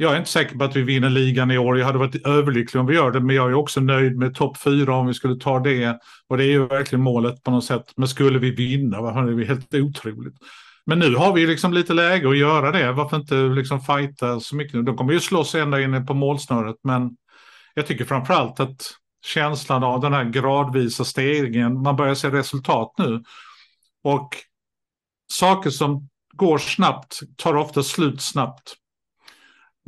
jag 0.00 0.12
är 0.12 0.18
inte 0.18 0.30
säker 0.30 0.56
på 0.56 0.64
att 0.64 0.76
vi 0.76 0.82
vinner 0.82 1.10
ligan 1.10 1.50
i 1.50 1.58
år. 1.58 1.78
Jag 1.78 1.86
hade 1.86 1.98
varit 1.98 2.26
överlycklig 2.26 2.80
om 2.80 2.86
vi 2.86 2.94
gör 2.94 3.10
det, 3.10 3.20
men 3.20 3.36
jag 3.36 3.50
är 3.50 3.54
också 3.54 3.80
nöjd 3.80 4.16
med 4.16 4.34
topp 4.34 4.58
fyra 4.58 4.94
om 4.94 5.06
vi 5.06 5.14
skulle 5.14 5.36
ta 5.36 5.58
det. 5.58 5.98
Och 6.28 6.36
det 6.36 6.44
är 6.44 6.48
ju 6.48 6.66
verkligen 6.66 7.02
målet 7.02 7.42
på 7.42 7.50
något 7.50 7.64
sätt. 7.64 7.92
Men 7.96 8.08
skulle 8.08 8.38
vi 8.38 8.50
vinna, 8.50 9.00
vad 9.00 9.26
det 9.26 9.42
är 9.42 9.46
helt 9.46 9.74
otroligt. 9.74 10.34
Men 10.86 10.98
nu 10.98 11.14
har 11.14 11.32
vi 11.32 11.46
liksom 11.46 11.72
lite 11.72 11.94
läge 11.94 12.28
att 12.28 12.38
göra 12.38 12.72
det. 12.72 12.92
Varför 12.92 13.16
inte 13.16 13.34
liksom 13.34 13.80
fighta 13.80 14.40
så 14.40 14.56
mycket? 14.56 14.86
De 14.86 14.96
kommer 14.96 15.12
ju 15.12 15.20
slåss 15.20 15.54
ända 15.54 15.80
inne 15.80 16.00
på 16.00 16.14
målsnöret, 16.14 16.76
men 16.82 17.10
jag 17.74 17.86
tycker 17.86 18.04
framförallt 18.04 18.60
att 18.60 18.82
känslan 19.24 19.84
av 19.84 20.00
den 20.00 20.12
här 20.12 20.24
gradvisa 20.24 21.04
stegringen, 21.04 21.82
man 21.82 21.96
börjar 21.96 22.14
se 22.14 22.30
resultat 22.30 22.94
nu. 22.98 23.22
Och 24.04 24.36
saker 25.32 25.70
som 25.70 26.08
går 26.32 26.58
snabbt 26.58 27.20
tar 27.36 27.56
ofta 27.56 27.82
slut 27.82 28.20
snabbt 28.20 28.76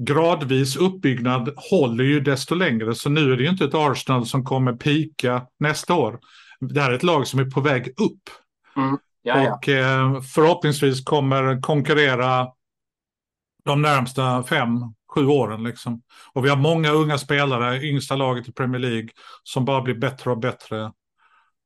gradvis 0.04 0.76
uppbyggnad 0.76 1.52
håller 1.56 2.04
ju 2.04 2.20
desto 2.20 2.54
längre. 2.54 2.94
Så 2.94 3.10
nu 3.10 3.32
är 3.32 3.36
det 3.36 3.42
ju 3.42 3.48
inte 3.48 3.64
ett 3.64 3.74
Arsenal 3.74 4.26
som 4.26 4.44
kommer 4.44 4.72
pika 4.72 5.46
nästa 5.58 5.94
år. 5.94 6.18
Det 6.60 6.80
här 6.80 6.90
är 6.90 6.94
ett 6.94 7.02
lag 7.02 7.26
som 7.26 7.40
är 7.40 7.44
på 7.44 7.60
väg 7.60 7.88
upp. 7.88 8.22
Mm. 8.76 8.98
Och 9.52 9.68
eh, 9.68 10.20
förhoppningsvis 10.20 11.04
kommer 11.04 11.60
konkurrera 11.60 12.48
de 13.64 13.82
närmsta 13.82 14.42
fem, 14.42 14.80
sju 15.14 15.26
åren. 15.26 15.64
Liksom. 15.64 16.02
Och 16.32 16.44
vi 16.44 16.48
har 16.48 16.56
många 16.56 16.90
unga 16.90 17.18
spelare, 17.18 17.82
yngsta 17.82 18.16
laget 18.16 18.48
i 18.48 18.52
Premier 18.52 18.80
League, 18.80 19.08
som 19.42 19.64
bara 19.64 19.82
blir 19.82 19.94
bättre 19.94 20.30
och 20.30 20.38
bättre. 20.38 20.92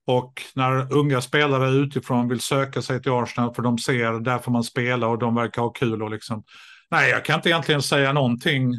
Och 0.06 0.42
när 0.54 0.92
unga 0.92 1.20
spelare 1.20 1.68
utifrån 1.68 2.28
vill 2.28 2.40
söka 2.40 2.82
sig 2.82 3.02
till 3.02 3.12
Arsenal 3.12 3.54
för 3.54 3.62
de 3.62 3.78
ser 3.78 4.20
där 4.20 4.38
får 4.38 4.52
man 4.52 4.64
spela 4.64 5.08
och 5.08 5.18
de 5.18 5.34
verkar 5.34 5.62
ha 5.62 5.70
kul. 5.70 6.02
Och 6.02 6.10
liksom, 6.10 6.42
nej, 6.90 7.10
jag 7.10 7.24
kan 7.24 7.36
inte 7.36 7.48
egentligen 7.48 7.82
säga 7.82 8.12
någonting 8.12 8.74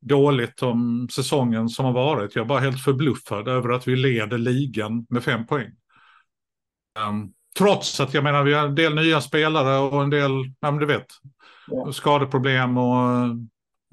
dåligt 0.00 0.62
om 0.62 1.08
säsongen 1.12 1.68
som 1.68 1.84
har 1.84 1.92
varit. 1.92 2.36
Jag 2.36 2.42
är 2.42 2.48
bara 2.48 2.60
helt 2.60 2.84
förbluffad 2.84 3.48
över 3.48 3.68
att 3.70 3.88
vi 3.88 3.96
leder 3.96 4.38
ligan 4.38 5.06
med 5.10 5.24
fem 5.24 5.46
poäng. 5.46 5.70
Um, 7.08 7.32
trots 7.58 8.00
att 8.00 8.14
jag 8.14 8.24
menar 8.24 8.42
vi 8.44 8.54
har 8.54 8.66
en 8.66 8.74
del 8.74 8.94
nya 8.94 9.20
spelare 9.20 9.78
och 9.78 10.02
en 10.02 10.10
del, 10.10 10.30
ja 10.60 10.70
men 10.70 10.80
du 10.80 10.86
vet, 10.86 11.06
Ja. 11.66 11.92
skadeproblem 11.92 12.78
och 12.78 13.10
eh, 13.10 13.34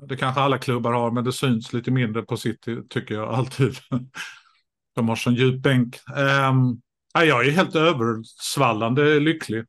det 0.08 0.18
kanske 0.18 0.42
alla 0.42 0.58
klubbar 0.58 0.94
har, 0.94 1.12
men 1.12 1.24
det 1.24 1.34
syns 1.34 1.74
lite 1.74 1.92
mindre 1.92 2.22
på 2.22 2.38
City 2.38 2.78
tycker 2.90 3.16
jag 3.16 3.34
alltid. 3.34 3.76
De 4.96 5.10
har 5.10 5.16
sån 5.16 5.34
djup 5.36 5.62
bänk. 5.62 5.96
Um, 6.16 6.82
ja, 7.14 7.24
jag 7.26 7.48
är 7.48 7.52
helt 7.52 7.76
översvallande 7.76 9.20
lycklig. 9.20 9.66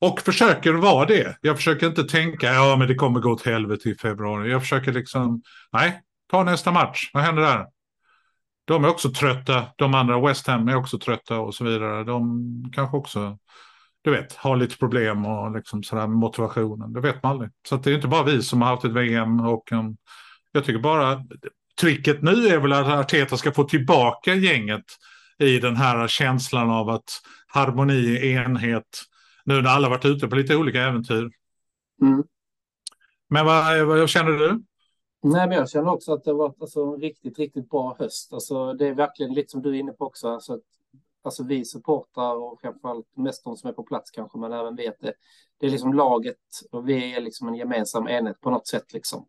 Och 0.00 0.20
försöker 0.20 0.72
vara 0.72 1.06
det. 1.06 1.36
Jag 1.40 1.56
försöker 1.56 1.86
inte 1.86 2.04
tänka, 2.04 2.52
ja 2.52 2.76
men 2.76 2.88
det 2.88 2.94
kommer 2.94 3.20
gå 3.20 3.30
åt 3.30 3.46
helvete 3.46 3.88
i 3.88 3.94
februari. 3.94 4.50
Jag 4.50 4.62
försöker 4.62 4.92
liksom, 4.92 5.42
nej, 5.72 6.00
ta 6.30 6.44
nästa 6.44 6.72
match. 6.72 7.10
Vad 7.12 7.22
händer 7.22 7.42
där? 7.42 7.66
De 8.64 8.84
är 8.84 8.88
också 8.88 9.12
trötta. 9.12 9.66
De 9.76 9.94
andra, 9.94 10.20
West 10.20 10.46
Ham 10.46 10.68
är 10.68 10.76
också 10.76 10.98
trötta 10.98 11.38
och 11.38 11.54
så 11.54 11.64
vidare. 11.64 12.04
De 12.04 12.44
kanske 12.74 12.96
också, 12.96 13.38
du 14.04 14.10
vet, 14.10 14.32
har 14.32 14.56
lite 14.56 14.76
problem 14.76 15.26
och 15.26 15.56
liksom 15.56 15.82
sådär 15.82 16.06
med 16.06 16.18
motivationen. 16.18 16.92
Det 16.92 17.00
vet 17.00 17.22
man 17.22 17.32
aldrig. 17.32 17.50
Så 17.68 17.74
att 17.74 17.84
det 17.84 17.90
är 17.90 17.94
inte 17.94 18.08
bara 18.08 18.22
vi 18.22 18.42
som 18.42 18.62
har 18.62 18.68
haft 18.68 18.84
ett 18.84 18.92
VM 18.92 19.40
och 19.40 19.72
en, 19.72 19.96
jag 20.52 20.64
tycker 20.64 20.80
bara 20.80 21.22
tricket 21.80 22.22
nu 22.22 22.48
är 22.48 22.58
väl 22.58 22.72
att 22.72 22.86
Arteta 22.86 23.36
ska 23.36 23.52
få 23.52 23.64
tillbaka 23.64 24.34
gänget 24.34 24.84
i 25.38 25.58
den 25.58 25.76
här 25.76 26.08
känslan 26.08 26.70
av 26.70 26.88
att 26.88 27.20
harmoni, 27.46 28.32
enhet, 28.32 29.02
nu 29.46 29.62
när 29.62 29.70
alla 29.70 29.88
varit 29.88 30.04
ute 30.04 30.28
på 30.28 30.36
lite 30.36 30.56
olika 30.56 30.82
äventyr. 30.82 31.30
Mm. 32.02 32.24
Men 33.28 33.46
vad, 33.46 33.86
vad 33.86 34.08
känner 34.08 34.32
du? 34.32 34.62
Nej, 35.22 35.48
men 35.48 35.58
jag 35.58 35.70
känner 35.70 35.92
också 35.92 36.12
att 36.12 36.24
det 36.24 36.30
har 36.30 36.38
varit 36.38 36.60
alltså, 36.60 36.80
en 36.80 37.00
riktigt, 37.00 37.38
riktigt 37.38 37.70
bra 37.70 37.96
höst. 37.98 38.32
Alltså, 38.32 38.72
det 38.72 38.86
är 38.86 38.94
verkligen 38.94 39.34
lite 39.34 39.50
som 39.50 39.62
du 39.62 39.70
är 39.70 39.80
inne 39.80 39.92
på 39.92 40.04
också. 40.04 40.28
Alltså, 40.28 40.54
att, 40.54 40.60
alltså 41.22 41.44
vi 41.44 41.64
supportrar 41.64 42.36
och 42.36 42.60
framförallt 42.60 43.16
mest 43.16 43.44
de 43.44 43.56
som 43.56 43.70
är 43.70 43.74
på 43.74 43.82
plats 43.82 44.10
kanske, 44.10 44.38
men 44.38 44.52
även 44.52 44.72
att 44.72 44.76
det, 44.76 45.12
det 45.60 45.66
är 45.66 45.70
liksom 45.70 45.94
laget 45.94 46.36
och 46.72 46.88
vi 46.88 47.14
är 47.14 47.20
liksom 47.20 47.48
en 47.48 47.54
gemensam 47.54 48.08
enhet 48.08 48.40
på 48.40 48.50
något 48.50 48.66
sätt 48.66 48.92
liksom. 48.92 49.26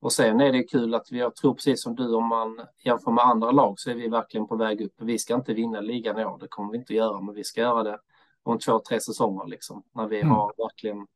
Och 0.00 0.12
sen 0.12 0.40
är 0.40 0.52
det 0.52 0.62
kul 0.62 0.94
att 0.94 1.06
vi, 1.10 1.18
jag 1.18 1.36
tror 1.36 1.54
precis 1.54 1.82
som 1.82 1.94
du, 1.94 2.14
om 2.14 2.28
man 2.28 2.60
jämför 2.84 3.10
med 3.10 3.24
andra 3.24 3.50
lag 3.50 3.80
så 3.80 3.90
är 3.90 3.94
vi 3.94 4.08
verkligen 4.08 4.46
på 4.46 4.56
väg 4.56 4.80
upp. 4.80 4.94
Vi 4.96 5.18
ska 5.18 5.34
inte 5.34 5.54
vinna 5.54 5.80
ligan 5.80 6.18
i 6.18 6.24
år, 6.24 6.38
det 6.40 6.48
kommer 6.48 6.72
vi 6.72 6.78
inte 6.78 6.94
göra, 6.94 7.20
men 7.20 7.34
vi 7.34 7.44
ska 7.44 7.60
göra 7.60 7.82
det 7.82 7.98
om 8.42 8.58
två, 8.58 8.78
tre 8.78 9.00
säsonger 9.00 9.46
liksom. 9.46 9.82
När 9.94 10.06
vi 10.08 10.20
Mm. 10.20 10.30
har 10.30 10.52
verkligen 10.58 11.06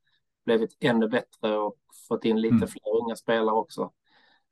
blivit 0.44 0.76
ännu 0.80 1.08
bättre 1.08 1.58
och 1.58 1.76
fått 2.08 2.24
in 2.24 2.40
lite 2.40 2.54
Mm. 2.56 2.68
fler 2.68 2.96
unga 3.02 3.16
spelare 3.16 3.56
också. 3.56 3.92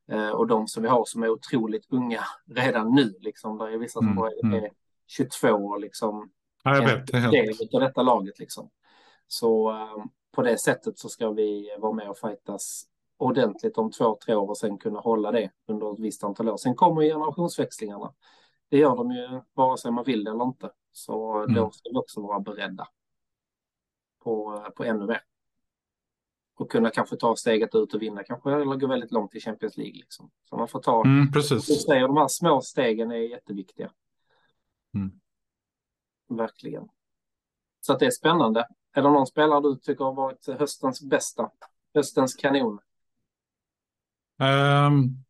Eh, 0.09 0.29
och 0.31 0.47
de 0.47 0.67
som 0.69 0.83
vi 0.83 0.89
har 0.89 1.05
som 1.05 1.23
är 1.23 1.29
otroligt 1.29 1.87
unga 1.91 2.21
redan 2.47 2.95
nu, 2.95 3.15
liksom. 3.21 3.59
Där 3.59 3.67
är 3.67 3.79
vissa 3.79 3.99
som 4.01 4.09
Mm, 4.09 4.25
är 4.25 4.59
mm. 4.59 4.71
22 5.07 5.49
och 5.51 5.81
liksom 5.81 6.31
Ja, 6.65 6.75
jag 6.77 6.91
en 6.93 7.01
vet. 7.01 7.15
Helt... 7.15 7.33
del 7.33 7.69
av 7.75 7.81
detta 7.81 8.03
laget 8.03 8.39
liksom. 8.39 8.71
Så 9.27 9.71
eh, 9.71 10.05
på 10.33 10.43
det 10.43 10.59
sättet 10.59 10.99
så 10.99 11.09
ska 11.09 11.31
vi 11.31 11.77
vara 11.79 11.93
med 11.93 12.09
och 12.11 12.19
fightas 12.19 12.85
ordentligt 13.17 13.79
om 13.79 13.91
två, 13.91 14.19
tre 14.25 14.35
år 14.35 14.49
och 14.49 14.59
sen 14.59 14.79
kunna 14.79 15.01
hålla 15.01 15.33
det 15.33 15.51
under 15.69 15.93
ett 15.93 15.99
visst 15.99 16.25
antal 16.25 16.49
år. 16.49 16.57
Sen 16.57 16.75
kommer 16.75 17.03
generationsväxlingarna. 17.03 18.13
Det 18.69 18.79
gör 18.79 18.97
de 18.97 19.11
ju 19.11 19.41
vare 19.55 19.79
sig 19.79 19.91
man 19.93 20.05
vill 20.05 20.25
det 20.25 20.31
eller 20.31 20.45
inte. 20.45 20.71
Så 20.97 21.39
Mm. 21.43 21.55
då 21.55 21.71
ska 21.71 21.91
vi 21.91 21.97
också 21.99 22.21
vara 22.21 22.41
beredda 22.41 22.89
på, 24.23 24.55
eh, 24.67 24.71
på 24.71 24.85
ännu 24.85 25.07
mer. 25.07 25.23
Och 26.57 26.71
kunna 26.71 26.91
kanske 26.91 27.17
ta 27.17 27.37
steget 27.37 27.75
ut 27.75 27.95
och 27.95 28.03
vinna 28.03 28.25
kanske, 28.25 28.53
eller 28.53 28.77
gå 28.77 28.87
väldigt 28.87 29.13
långt 29.13 29.35
i 29.35 29.41
Champions 29.41 29.77
League. 29.77 29.95
Liksom. 29.95 30.31
Så 30.45 30.57
man 30.57 30.69
får 30.69 30.81
ta, 30.83 31.05
Mm, 31.05 31.27
du 31.27 31.33
precis. 31.33 31.85
säger, 31.87 32.09
de 32.09 32.17
här 32.17 32.29
små 32.29 32.61
stegen 32.61 33.11
är 33.11 33.17
jätteviktiga. 33.17 33.91
verkligen. 36.29 36.89
Så 37.81 37.93
att 37.93 37.99
det 37.99 38.07
är 38.07 38.11
spännande. 38.11 38.69
Är 38.93 39.03
det 39.03 39.11
någon 39.11 39.27
spelare 39.27 39.61
du 39.61 39.77
tycker 39.77 40.05
har 40.05 40.13
varit 40.15 40.47
höstens 40.47 41.03
bästa? 41.03 41.51
Höstens 41.95 42.35
kanon? 42.35 42.81
Um, 44.39 45.25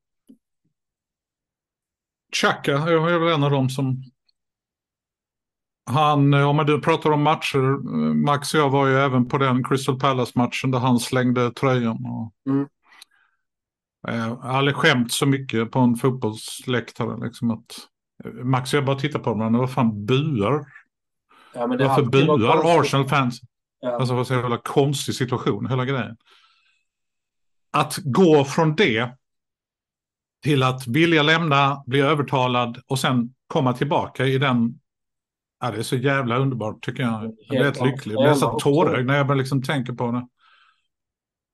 Chaka 2.32 2.72
är 2.72 3.18
väl 3.18 3.34
en 3.34 3.44
av 3.44 3.50
dem 3.50 3.70
som... 3.70 4.02
Han, 5.86 6.34
om 6.34 6.56
du 6.66 6.80
pratar 6.80 7.10
om 7.10 7.22
matcher, 7.22 7.58
Max 8.14 8.54
och 8.54 8.60
jag 8.60 8.70
var 8.70 8.86
ju 8.86 8.94
även 8.98 9.28
på 9.28 9.38
den 9.38 9.64
Crystal 9.64 9.98
Palace-matchen 10.00 10.70
där 10.70 10.78
han 10.78 10.98
slängde 10.98 11.50
tröjan. 11.50 12.06
Och, 12.06 12.32
Mm. 12.52 12.66
eh, 14.08 14.44
aldrig 14.44 14.76
skämt 14.76 15.12
så 15.12 15.26
mycket 15.26 15.70
på 15.70 15.78
en 15.78 15.96
fotbollsläktare. 15.96 17.24
Liksom 17.24 17.50
att, 17.50 17.64
Max 18.42 18.72
och 18.72 18.76
jag 18.76 18.84
bara 18.84 18.98
tittar 18.98 19.18
på 19.18 19.30
honom, 19.30 19.52
vad 19.52 19.72
fan 19.72 20.06
buar? 20.06 20.66
Ja, 21.54 21.66
men 21.66 21.78
det 21.78 21.88
Varför 21.88 22.02
buar. 22.02 22.80
Arsenal-fans? 22.80 23.40
Ja. 23.80 23.96
Alltså 23.96 24.14
vad 24.14 24.26
så 24.26 24.34
jävla 24.34 24.58
konstig 24.58 25.14
situation, 25.14 25.66
hela 25.66 25.84
grejen. 25.84 26.16
Att 27.70 27.96
gå 28.04 28.44
från 28.44 28.74
det 28.74 29.10
till 30.42 30.62
att 30.62 30.86
vilja 30.86 31.22
lämna, 31.22 31.82
bli 31.86 32.00
övertalad 32.00 32.82
och 32.86 32.98
sen 32.98 33.34
komma 33.46 33.72
tillbaka 33.72 34.26
i 34.26 34.38
den... 34.38 34.80
Ja, 35.64 35.70
det 35.70 35.78
är 35.78 35.82
så 35.82 35.96
jävla 35.96 36.36
underbart 36.38 36.84
tycker 36.84 37.02
jag. 37.02 37.24
Jag 37.24 37.32
blir 37.48 37.64
Helt 37.64 37.84
lycklig. 37.84 38.14
Jag 38.14 38.22
blir 38.22 38.34
så 38.34 38.58
tårögd 38.58 39.06
när 39.06 39.16
jag 39.16 39.36
liksom 39.36 39.62
tänker 39.62 39.92
på 39.92 40.12
det. 40.12 40.26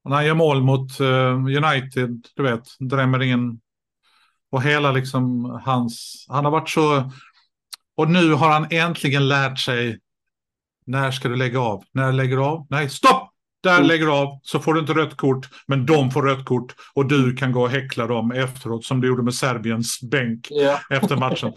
Och 0.04 0.10
när 0.10 0.16
han 0.16 0.26
gör 0.26 0.34
mål 0.34 0.62
mot 0.62 1.00
eh, 1.00 1.34
United, 1.34 2.26
du 2.36 2.42
vet, 2.42 2.62
drämmer 2.78 3.22
in. 3.22 3.60
Och 4.50 4.62
hela 4.62 4.92
liksom 4.92 5.44
hans... 5.64 6.26
Han 6.28 6.44
har 6.44 6.52
varit 6.52 6.68
så... 6.68 7.10
Och 7.96 8.10
nu 8.10 8.32
har 8.32 8.50
han 8.50 8.66
äntligen 8.70 9.28
lärt 9.28 9.58
sig 9.58 9.98
när 10.86 11.10
ska 11.10 11.28
du 11.28 11.36
lägga 11.36 11.60
av? 11.60 11.84
När 11.92 12.12
lägger 12.12 12.36
du 12.36 12.42
av? 12.42 12.66
Nej, 12.70 12.90
stopp! 12.90 13.30
Där 13.62 13.82
lägger 13.82 14.06
du 14.06 14.12
av, 14.12 14.40
så 14.42 14.58
får 14.58 14.74
du 14.74 14.80
inte 14.80 14.92
rött 14.92 15.16
kort, 15.16 15.48
men 15.66 15.86
de 15.86 16.10
får 16.10 16.22
rött 16.22 16.44
kort 16.44 16.74
och 16.94 17.06
du 17.06 17.36
kan 17.36 17.52
gå 17.52 17.62
och 17.62 17.70
häckla 17.70 18.06
dem 18.06 18.32
efteråt 18.32 18.84
som 18.84 19.00
du 19.00 19.08
gjorde 19.08 19.22
med 19.22 19.34
Serbiens 19.34 20.00
bänk 20.10 20.46
Ja. 20.50 20.80
efter 20.90 21.16
matchen. 21.16 21.52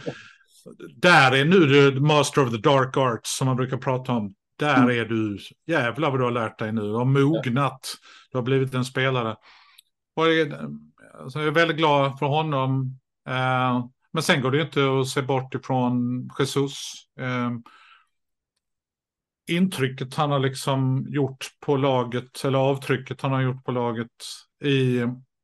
Där 0.96 1.32
är 1.32 1.46
nu 1.46 1.60
du 1.60 2.00
master 2.00 2.44
of 2.44 2.52
the 2.52 2.58
dark 2.58 2.98
arts 2.98 3.38
som 3.38 3.48
man 3.48 3.56
brukar 3.56 3.78
prata 3.78 4.12
om. 4.12 4.34
Där 4.60 4.78
Mm. 4.84 5.00
är 5.00 5.06
du, 5.06 5.40
jävlar 5.68 6.12
vad 6.12 6.20
du 6.20 6.24
har 6.24 6.32
lärt 6.32 6.60
dig 6.60 6.72
nu, 6.72 6.82
du 6.82 6.94
har 6.94 7.06
mognat, 7.06 7.94
du 8.32 8.38
har 8.38 8.44
blivit 8.44 8.74
en 8.74 8.86
spelare. 8.86 9.36
Och 10.16 10.28
jag, 10.28 10.38
är- 10.40 10.68
alltså 11.22 11.40
jag 11.40 11.48
är 11.48 11.52
väldigt 11.52 11.78
glad 11.78 12.20
för 12.20 12.26
honom. 12.26 13.00
Eh, 13.30 13.86
men 14.14 14.24
sen 14.24 14.42
går 14.42 14.52
det 14.52 14.62
inte 14.62 15.00
att 15.00 15.08
se 15.08 15.22
bort 15.22 15.56
ifrån 15.56 16.30
Jesus. 16.40 16.74
Eh, 17.20 17.52
intrycket 19.52 20.16
han 20.16 20.32
har 20.32 20.40
liksom 20.40 21.06
gjort 21.10 21.48
på 21.60 21.78
laget, 21.78 22.46
eller 22.46 22.60
avtrycket 22.60 23.22
han 23.22 23.32
har 23.32 23.42
gjort 23.42 23.64
på 23.66 23.72
laget 23.72 24.08
i, 24.64 25.02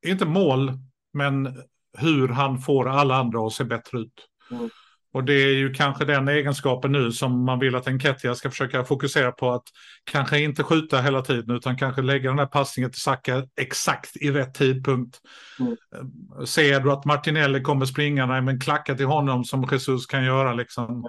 inte 0.07 0.25
mål, 0.25 0.71
men 1.13 1.57
hur 1.97 2.27
han 2.27 2.59
får 2.59 2.89
alla 2.89 3.15
andra 3.15 3.47
att 3.47 3.53
se 3.53 3.63
bättre 3.63 3.99
ut. 3.99 4.27
Mm. 4.51 4.69
Och 5.13 5.23
det 5.23 5.33
är 5.33 5.53
ju 5.53 5.73
kanske 5.73 6.05
den 6.05 6.27
egenskapen 6.27 6.91
nu 6.91 7.11
som 7.11 7.45
man 7.45 7.59
vill 7.59 7.75
att 7.75 7.87
Enketia 7.87 8.35
ska 8.35 8.49
försöka 8.49 8.83
fokusera 8.83 9.31
på 9.31 9.51
att 9.51 9.63
kanske 10.03 10.39
inte 10.39 10.63
skjuta 10.63 11.01
hela 11.01 11.21
tiden 11.21 11.55
utan 11.55 11.77
kanske 11.77 12.01
lägga 12.01 12.29
den 12.29 12.39
här 12.39 12.45
passningen 12.45 12.91
till 12.91 13.01
Saka 13.01 13.43
exakt 13.61 14.17
i 14.17 14.31
rätt 14.31 14.53
tidpunkt. 14.53 15.17
Mm. 15.59 15.71
Eh, 15.71 16.45
Ser 16.45 16.79
du 16.79 16.91
att 16.91 17.05
Martinelli 17.05 17.61
kommer 17.61 17.85
springa, 17.85 18.25
nej, 18.25 18.41
men 18.41 18.59
klacka 18.59 18.95
till 18.95 19.05
honom 19.05 19.43
som 19.43 19.67
Jesus 19.71 20.05
kan 20.05 20.23
göra 20.23 20.53
liksom. 20.53 21.07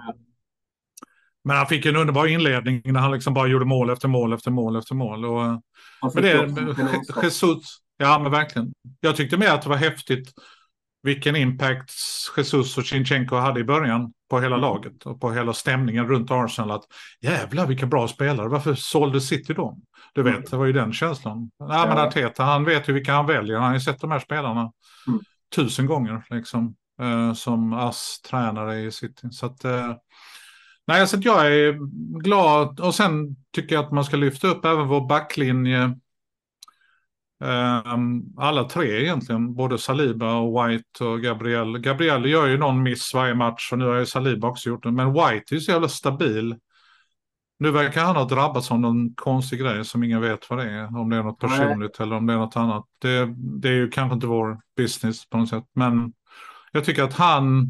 Men 1.43 1.57
han 1.57 1.67
fick 1.67 1.85
en 1.85 1.95
underbar 1.95 2.27
inledning 2.27 2.81
när 2.85 2.99
han 2.99 3.11
liksom 3.11 3.33
bara 3.33 3.47
gjorde 3.47 3.65
mål 3.65 3.89
efter 3.89 4.07
mål 4.07 4.33
efter 4.33 4.51
mål 4.51 4.75
efter 4.75 4.95
mål. 4.95 5.25
Och, 5.25 5.61
men 6.13 6.23
det. 6.23 7.23
Jesus, 7.23 7.77
ja 7.97 8.19
men 8.19 8.31
verkligen. 8.31 8.73
Jag 8.99 9.15
tyckte 9.15 9.37
mer 9.37 9.49
att 9.49 9.61
det 9.61 9.69
var 9.69 9.77
häftigt 9.77 10.33
vilken 11.03 11.35
impact 11.35 11.91
Jesus 12.37 12.77
och 12.77 12.85
Sinchenko 12.85 13.35
hade 13.35 13.59
i 13.59 13.63
början 13.63 14.13
på 14.29 14.39
hela 14.39 14.55
Mm. 14.55 14.61
laget 14.61 15.05
och 15.05 15.21
på 15.21 15.31
hela 15.31 15.53
stämningen 15.53 16.07
runt 16.07 16.31
Arsenal. 16.31 16.71
Att 16.71 16.83
jävlar 17.21 17.67
vilka 17.67 17.85
bra 17.85 18.07
spelare, 18.07 18.47
varför 18.47 18.73
sålde 18.75 19.21
City 19.21 19.53
dem? 19.53 19.81
Du 20.13 20.23
vet, 20.23 20.35
Mm. 20.35 20.45
det 20.51 20.57
var 20.57 20.65
ju 20.65 20.73
den 20.73 20.93
känslan. 20.93 21.51
Ja, 21.59 21.85
men. 21.87 21.97
Arteta, 21.97 22.43
han 22.43 22.65
vet 22.65 22.89
ju 22.89 22.93
vilka 22.93 23.13
han 23.13 23.25
väljer. 23.25 23.55
Han 23.57 23.65
har 23.65 23.73
ju 23.73 23.79
sett 23.79 23.99
de 23.99 24.11
här 24.11 24.19
spelarna 24.19 24.71
Mm. 25.07 25.19
tusen 25.55 25.85
gånger 25.85 26.23
liksom, 26.29 26.75
eh, 27.01 27.33
som 27.33 27.73
ASS-tränare 27.73 28.79
i 28.79 28.91
City. 28.91 29.27
Så 29.31 29.45
att, 29.45 29.65
eh, 29.65 29.93
nej, 30.87 31.07
så 31.07 31.17
att 31.17 31.25
jag 31.25 31.47
är 31.47 31.73
glad. 32.21 32.79
Och 32.79 32.95
sen 32.95 33.35
tycker 33.55 33.75
jag 33.75 33.85
att 33.85 33.91
man 33.91 34.03
ska 34.05 34.17
lyfta 34.17 34.47
upp 34.47 34.65
även 34.65 34.87
vår 34.87 35.07
backlinje. 35.07 35.97
Ehm, 37.41 38.23
alla 38.37 38.63
tre 38.63 39.01
egentligen, 39.01 39.55
både 39.55 39.77
Saliba 39.77 40.33
och 40.33 40.69
White 40.69 41.03
och 41.03 41.21
Gabriel. 41.21 41.77
Gabriel 41.77 42.25
gör 42.25 42.47
ju 42.47 42.57
någon 42.57 42.83
miss 42.83 43.13
varje 43.13 43.33
match 43.33 43.71
och 43.71 43.79
nu 43.79 43.85
har 43.85 43.95
ju 43.95 44.05
Saliba 44.05 44.47
också 44.47 44.69
gjort 44.69 44.83
det. 44.83 44.91
Men 44.91 45.13
White 45.13 45.45
är 45.49 45.53
ju 45.53 45.59
så 45.59 45.71
jävla 45.71 45.87
stabil. 45.87 46.55
Nu 47.59 47.71
verkar 47.71 48.03
han 48.03 48.15
ha 48.15 48.25
drabbats 48.25 48.71
av 48.71 48.79
någon 48.79 49.13
konstig 49.13 49.59
grej 49.59 49.85
som 49.85 50.03
ingen 50.03 50.21
vet 50.21 50.49
vad 50.49 50.59
det 50.59 50.71
är. 50.71 50.97
Om 50.97 51.09
det 51.09 51.15
är 51.15 51.23
något 51.23 51.41
Nej. 51.41 51.51
personligt 51.51 51.99
eller 51.99 52.15
om 52.15 52.25
det 52.25 52.33
är 52.33 52.37
något 52.37 52.55
annat. 52.55 52.85
Det, 53.01 53.33
det 53.35 53.69
är 53.69 53.73
ju 53.73 53.89
kanske 53.89 54.13
inte 54.13 54.27
vår 54.27 54.59
business 54.77 55.29
på 55.29 55.37
något 55.37 55.49
sätt. 55.49 55.65
Men 55.73 56.13
jag 56.71 56.85
tycker 56.85 57.03
att 57.03 57.13
han... 57.13 57.67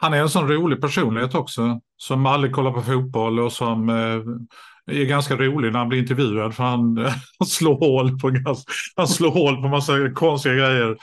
Han 0.00 0.14
är 0.14 0.20
en 0.20 0.28
sån 0.28 0.48
rolig 0.48 0.80
personlighet 0.80 1.34
också. 1.34 1.80
Som 1.96 2.26
aldrig 2.26 2.54
kollar 2.54 2.72
på 2.72 2.82
fotboll 2.82 3.40
och 3.40 3.52
som 3.52 3.88
eh, 3.88 4.20
är 4.88 5.04
ganska 5.04 5.36
rolig 5.36 5.72
när 5.72 5.78
han 5.78 5.88
blir 5.88 5.98
intervjuad. 5.98 6.54
För 6.54 6.64
han, 6.64 6.96
han 7.38 7.48
slår 7.48 7.78
hål 7.78 8.18
på 8.18 8.32
Han 8.96 9.08
slår 9.08 9.30
hål 9.30 9.62
på 9.62 9.68
massa 9.68 10.10
konstiga 10.10 10.54
grejer. 10.54 10.96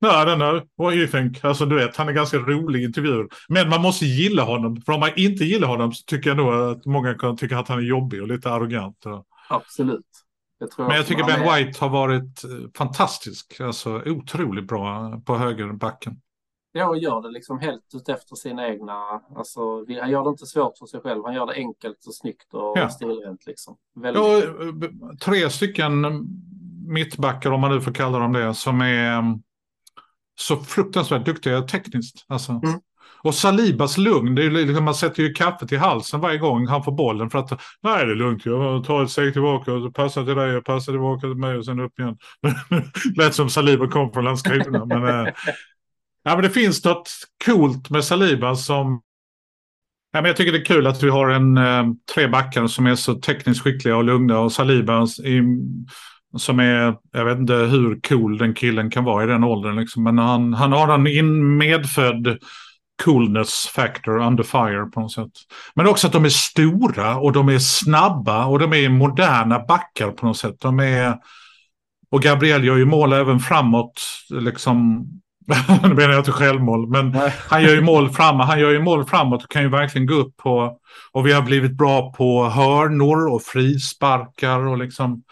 Nej, 0.00 0.26
den 0.26 0.38
där, 0.38 0.62
what 0.78 0.94
you 0.94 1.06
think? 1.06 1.44
Alltså 1.44 1.66
du 1.66 1.76
vet, 1.76 1.96
han 1.96 2.08
är 2.08 2.12
ganska 2.12 2.38
rolig 2.38 2.84
intervjuer. 2.84 3.28
Men 3.48 3.68
man 3.68 3.82
måste 3.82 4.06
gilla 4.06 4.42
honom. 4.42 4.82
För 4.82 4.92
om 4.92 5.00
man 5.00 5.10
inte 5.16 5.44
gillar 5.44 5.68
honom 5.68 5.92
så 5.92 6.04
tycker 6.04 6.30
jag 6.30 6.36
nog 6.36 6.54
att 6.54 6.86
många 6.86 7.14
kan 7.14 7.36
tycka 7.36 7.58
att 7.58 7.68
han 7.68 7.78
är 7.78 7.82
jobbig 7.82 8.22
och 8.22 8.28
lite 8.28 8.50
arrogant. 8.50 9.04
Absolut. 9.48 10.06
Tror 10.76 10.86
Men 10.86 10.96
jag 10.96 11.06
tycker 11.06 11.24
Ben 11.24 11.42
är. 11.42 11.56
White 11.56 11.80
har 11.80 11.88
varit 11.88 12.44
eh, 12.44 12.50
fantastisk. 12.76 13.60
Alltså 13.60 14.02
otroligt 14.06 14.66
bra 14.66 15.20
på 15.26 15.36
högerbacken. 15.36 16.20
Ja, 16.72 16.88
och 16.88 16.98
gör 16.98 17.22
det 17.22 17.28
liksom 17.30 17.58
helt 17.58 17.94
utefter 17.94 18.36
sina 18.36 18.68
egna... 18.68 18.92
Alltså, 19.36 19.60
han 20.00 20.10
gör 20.10 20.24
det 20.24 20.30
inte 20.30 20.46
svårt 20.46 20.78
för 20.78 20.86
sig 20.86 21.00
själv. 21.00 21.24
Han 21.24 21.34
gör 21.34 21.46
det 21.46 21.54
enkelt 21.54 22.06
och 22.06 22.14
snyggt 22.14 22.54
och 22.54 22.78
Ja. 22.78 22.88
stilrent 22.88 23.46
liksom. 23.46 23.76
Väldigt... 23.94 24.22
Ja, 24.22 24.38
eh, 24.38 25.16
tre 25.24 25.50
stycken 25.50 26.06
mittbackar, 26.86 27.50
om 27.50 27.60
man 27.60 27.70
nu 27.70 27.80
får 27.80 27.92
kalla 27.92 28.18
dem 28.18 28.32
det, 28.32 28.54
som 28.54 28.80
är 28.80 29.18
mm, 29.18 29.42
så 30.40 30.56
fruktansvärt 30.56 31.24
duktiga 31.24 31.62
tekniskt. 31.62 32.24
Alltså. 32.28 32.52
Mm. 32.52 32.80
Och 33.22 33.34
Salibas 33.34 33.98
lugn, 33.98 34.34
det 34.34 34.44
är 34.44 34.50
liksom, 34.50 34.84
man 34.84 34.94
sätter 34.94 35.22
ju 35.22 35.32
kaffet 35.32 35.72
i 35.72 35.76
halsen 35.76 36.20
varje 36.20 36.38
gång 36.38 36.66
han 36.66 36.84
får 36.84 36.92
bollen 36.92 37.30
för 37.30 37.38
att 37.38 37.50
nej 37.82 38.06
det 38.06 38.12
är 38.12 38.16
lugnt, 38.16 38.46
jag 38.46 38.84
tar 38.84 39.02
ett 39.02 39.10
steg 39.10 39.32
tillbaka 39.32 39.72
och 39.72 39.94
passar 39.94 40.24
till 40.24 40.34
dig 40.34 40.56
och 40.56 40.64
passar 40.64 40.92
tillbaka 40.92 41.20
till 41.20 41.34
mig 41.36 41.56
och 41.56 41.64
sen 41.64 41.80
upp 41.80 41.98
igen. 41.98 42.18
Lät 43.16 43.34
som 43.34 43.50
Saliba 43.50 43.88
kom 43.88 44.12
från 44.12 44.24
Landskrona. 44.24 44.84
men, 44.84 45.26
eh, 45.26 45.32
ja, 46.30 46.36
men 46.36 46.42
det 46.42 46.50
finns 46.50 46.84
något 46.84 47.10
coolt 47.44 47.90
med 47.90 48.04
Saliba 48.04 48.56
som 48.56 49.02
Ja, 50.12 50.20
men 50.20 50.28
jag 50.28 50.36
tycker 50.36 50.52
det 50.52 50.58
är 50.58 50.64
kul 50.64 50.86
att 50.86 51.02
vi 51.02 51.08
har 51.08 51.28
en 51.28 51.58
eh, 51.58 51.84
tre 52.14 52.26
backar 52.28 52.66
som 52.66 52.86
är 52.86 52.94
så 52.94 53.14
tekniskt 53.14 53.62
skickliga 53.62 53.96
och 53.96 54.04
lugna 54.04 54.38
och 54.38 54.52
Saliba 54.52 55.06
i, 55.24 55.42
som 56.36 56.60
är, 56.60 56.96
jag 57.12 57.24
vet 57.24 57.38
inte 57.38 57.54
hur 57.54 58.00
cool 58.08 58.38
den 58.38 58.54
killen 58.54 58.90
kan 58.90 59.04
vara 59.04 59.24
i 59.24 59.26
den 59.26 59.44
åldern. 59.44 59.76
Liksom. 59.76 60.02
Men 60.02 60.18
han, 60.18 60.54
han 60.54 60.72
har 60.72 60.94
en 60.94 61.06
in 61.06 61.56
medfödd 61.56 62.38
coolness 63.04 63.66
factor 63.66 64.18
under 64.18 64.44
fire 64.44 64.86
på 64.86 65.00
något 65.00 65.12
sätt. 65.12 65.32
Men 65.74 65.86
också 65.86 66.06
att 66.06 66.12
de 66.12 66.24
är 66.24 66.28
stora 66.28 67.16
och 67.16 67.32
de 67.32 67.48
är 67.48 67.58
snabba 67.58 68.46
och 68.46 68.58
de 68.58 68.72
är 68.72 68.88
moderna 68.88 69.58
backar 69.58 70.10
på 70.10 70.26
något 70.26 70.38
sätt. 70.38 70.60
De 70.60 70.80
är, 70.80 71.16
och 72.10 72.22
Gabriel 72.22 72.64
gör 72.64 72.76
ju 72.76 72.84
mål 72.84 73.12
även 73.12 73.40
framåt, 73.40 74.02
liksom. 74.30 75.06
nu 75.82 75.94
menar 75.94 76.10
jag 76.10 76.20
inte 76.20 76.32
självmål, 76.32 76.88
men 76.88 77.10
Nej. 77.10 77.34
han 77.48 77.62
gör 77.62 77.74
ju 77.74 77.80
mål 77.80 78.10
framåt, 78.10 78.46
han 78.46 78.60
gör 78.60 78.70
ju 78.70 78.82
mål 78.82 79.04
framåt 79.04 79.44
och 79.44 79.50
kan 79.50 79.62
ju 79.62 79.68
verkligen 79.68 80.06
gå 80.06 80.14
upp 80.14 80.36
på, 80.36 80.78
och 81.12 81.26
vi 81.26 81.32
har 81.32 81.42
blivit 81.42 81.72
bra 81.76 82.12
på 82.12 82.44
hörnor 82.44 83.28
och 83.34 83.42
frisparkar 83.42 84.66
och 84.66 84.78
liksom, 84.78 85.22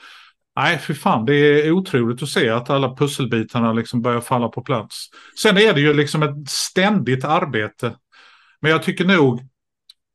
nej 0.57 0.79
för 0.79 0.95
fan, 0.95 1.25
det 1.25 1.35
är 1.35 1.73
otroligt 1.73 2.23
att 2.23 2.29
se 2.29 2.49
att 2.49 2.71
alla 2.71 2.95
pusselbitarna 2.97 3.73
liksom 3.73 4.03
börjar 4.03 4.21
falla 4.21 4.49
på 4.49 4.63
plats. 4.63 5.07
Sen 5.43 5.59
är 5.59 5.73
det 5.73 5.81
ju 5.81 5.95
liksom 5.95 6.23
ett 6.23 6.49
ständigt 6.49 7.25
arbete, 7.25 7.95
men 8.61 8.71
jag 8.71 8.83
tycker 8.83 9.05
nog 9.05 9.41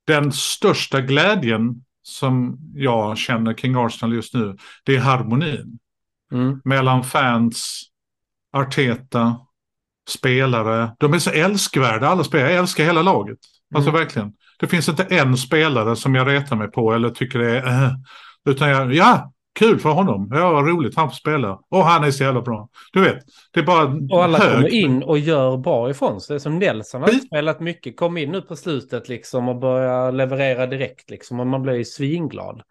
den 0.08 0.32
största 0.32 1.02
glädjen 1.02 1.76
som 2.04 2.58
jag 2.76 3.18
känner 3.18 3.54
kring 3.54 3.76
Arsenal 3.76 4.16
just 4.16 4.34
nu, 4.34 4.58
det 4.84 4.96
är 4.96 5.00
harmonin 5.00 5.80
Mm. 6.32 6.62
mellan 6.64 7.04
fans, 7.04 7.84
Arteta 8.54 9.36
spelare. 10.10 10.96
De 11.00 11.14
är 11.14 11.20
så 11.20 11.30
älskvärda 11.30 12.08
alla 12.08 12.24
spelare. 12.24 12.50
Jag 12.52 12.60
älskar 12.60 12.84
hela 12.84 13.02
laget. 13.02 13.38
Alltså 13.76 13.90
Mm. 13.90 14.02
verkligen. 14.02 14.32
Det 14.60 14.68
finns 14.68 14.90
inte 14.90 15.04
en 15.04 15.38
spelare 15.38 15.96
som 15.96 16.16
jag 16.16 16.28
retar 16.28 16.56
mig 16.56 16.72
på 16.72 16.94
eller 16.94 17.10
tycker 17.10 17.40
det 17.40 17.58
är... 17.60 17.84
Äh, 17.86 17.92
utan 18.50 18.70
jag, 18.70 18.94
ja, 18.94 19.32
kul 19.60 19.80
för 19.80 19.90
honom. 19.90 20.30
Ja, 20.34 20.52
vad 20.52 20.68
roligt 20.68 20.96
han 20.96 21.10
får 21.10 21.16
spela. 21.16 21.60
Och 21.70 21.86
han 21.86 22.04
är 22.04 22.12
så 22.12 22.24
jävla 22.24 22.42
bra. 22.42 22.70
Du 22.94 23.02
vet, 23.02 23.18
det 23.54 23.60
är 23.60 23.64
bara 23.64 23.84
Och 24.12 24.24
alla 24.24 24.38
hög. 24.38 24.54
kommer 24.56 24.74
in 24.74 25.04
och 25.04 25.20
gör 25.20 25.58
bra 25.58 25.90
ifrån 25.90 26.22
sig. 26.22 26.34
Det 26.34 26.38
är 26.38 26.40
som 26.40 26.60
Nelson 26.60 27.02
har 27.02 27.08
Skit. 27.10 27.26
spelat 27.28 27.60
mycket. 27.60 27.98
Kom 27.98 28.18
in 28.18 28.32
nu 28.32 28.42
på 28.42 28.56
slutet 28.56 29.10
liksom 29.10 29.50
och 29.50 29.56
börjar 29.60 30.12
leverera 30.12 30.68
direkt 30.68 31.10
liksom. 31.10 31.40
Och 31.40 31.48
man 31.48 31.62
blir 31.62 31.74
ju 31.74 31.86
svinglad. 31.86 32.62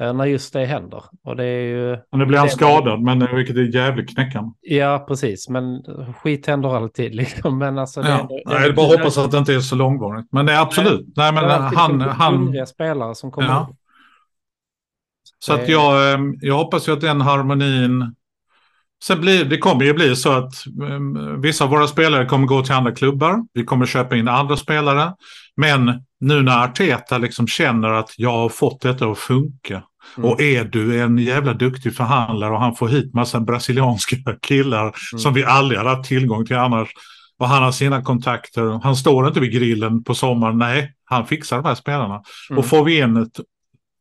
Eh, 0.00 0.12
När 0.12 0.24
just 0.24 0.52
det 0.52 0.64
händer. 0.64 1.02
Och 1.24 1.36
det 1.36 1.44
är 1.44 1.62
ju... 1.62 1.98
Nu 2.12 2.26
blir 2.26 2.38
han 2.38 2.46
det- 2.46 2.52
skadad, 2.52 3.02
men 3.02 3.22
eh, 3.22 3.34
vilket 3.34 3.56
är 3.56 3.74
jävligt 3.74 4.14
knäckande. 4.14 4.50
Ja, 4.60 5.04
precis. 5.08 5.48
Men 5.48 5.82
skit 6.22 6.46
händer 6.46 6.76
alltid 6.76 7.14
liksom. 7.14 7.58
Men 7.58 7.78
alltså... 7.78 8.00
Ja. 8.00 8.20
ändå- 8.20 8.40
Nej, 8.46 8.60
det 8.60 8.66
är 8.68 8.72
bara 8.72 8.86
hoppas 8.86 9.18
att 9.18 9.30
det 9.30 9.38
inte 9.38 9.54
är 9.54 9.60
så 9.60 9.76
långvarigt. 9.76 10.26
Men 10.32 10.46
det 10.46 10.52
är 10.52 10.60
absolut. 10.62 11.06
Nej, 11.16 11.32
men 11.32 11.44
Det 11.44 11.50
han... 11.54 12.00
han 12.00 12.34
hungriga 12.34 12.66
spelare 12.66 13.14
som 13.14 13.30
kommer 13.30 13.48
Ja. 13.48 13.68
så 15.38 15.52
att 15.54 15.68
jag, 15.68 16.12
eh, 16.12 16.18
jag 16.40 16.54
hoppas 16.54 16.88
ju 16.88 16.92
att 16.92 17.00
den 17.00 17.20
harmonin... 17.20 18.15
Sen 19.04 19.20
blir, 19.20 19.44
det 19.44 19.58
kommer 19.58 19.84
ju 19.84 19.92
bli 19.92 20.16
så 20.16 20.32
att 20.32 20.52
eh, 20.66 21.00
vissa 21.38 21.64
av 21.64 21.70
våra 21.70 21.86
spelare 21.86 22.26
kommer 22.26 22.46
gå 22.46 22.62
till 22.62 22.74
andra 22.74 22.92
klubbar. 22.92 23.38
Vi 23.54 23.64
kommer 23.64 23.86
köpa 23.86 24.16
in 24.16 24.28
andra 24.28 24.56
spelare. 24.56 25.12
Men 25.56 26.04
nu 26.20 26.42
när 26.42 26.64
Arteta 26.64 27.18
liksom 27.18 27.46
känner 27.46 27.88
att 27.88 28.14
jag 28.16 28.32
har 28.32 28.48
fått 28.48 28.80
detta 28.80 29.06
att 29.06 29.18
funka. 29.18 29.82
Mm. 30.16 30.30
Och 30.30 30.40
är 30.40 30.64
du 30.64 31.00
en 31.02 31.18
jävla 31.18 31.52
duktig 31.52 31.96
förhandlare 31.96 32.52
och 32.52 32.60
han 32.60 32.76
får 32.76 32.88
hit 32.88 33.14
massa 33.14 33.40
brasilianska 33.40 34.16
killar 34.42 34.82
Mm. 34.82 35.18
som 35.18 35.34
vi 35.34 35.44
aldrig 35.44 35.78
hade 35.78 35.90
haft 35.90 36.08
tillgång 36.08 36.46
till 36.46 36.56
annars. 36.56 36.88
Och 37.38 37.48
han 37.48 37.62
har 37.62 37.72
sina 37.72 38.02
kontakter. 38.02 38.80
Han 38.82 38.96
står 38.96 39.28
inte 39.28 39.40
vid 39.40 39.52
grillen 39.52 40.04
på 40.04 40.14
sommaren. 40.14 40.58
Nej, 40.58 40.92
han 41.04 41.26
fixar 41.26 41.56
de 41.56 41.64
här 41.68 41.74
spelarna. 41.74 42.22
Mm. 42.50 42.58
Och 42.58 42.66
får 42.66 42.84
vi 42.84 42.98
in 42.98 43.16
ett, 43.16 43.40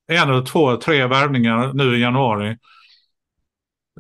en 0.08 0.30
eller 0.30 0.46
två, 0.46 0.78
tre 0.78 1.06
värvningar 1.08 1.72
nu 1.74 1.98
i 1.98 2.02
januari 2.02 2.58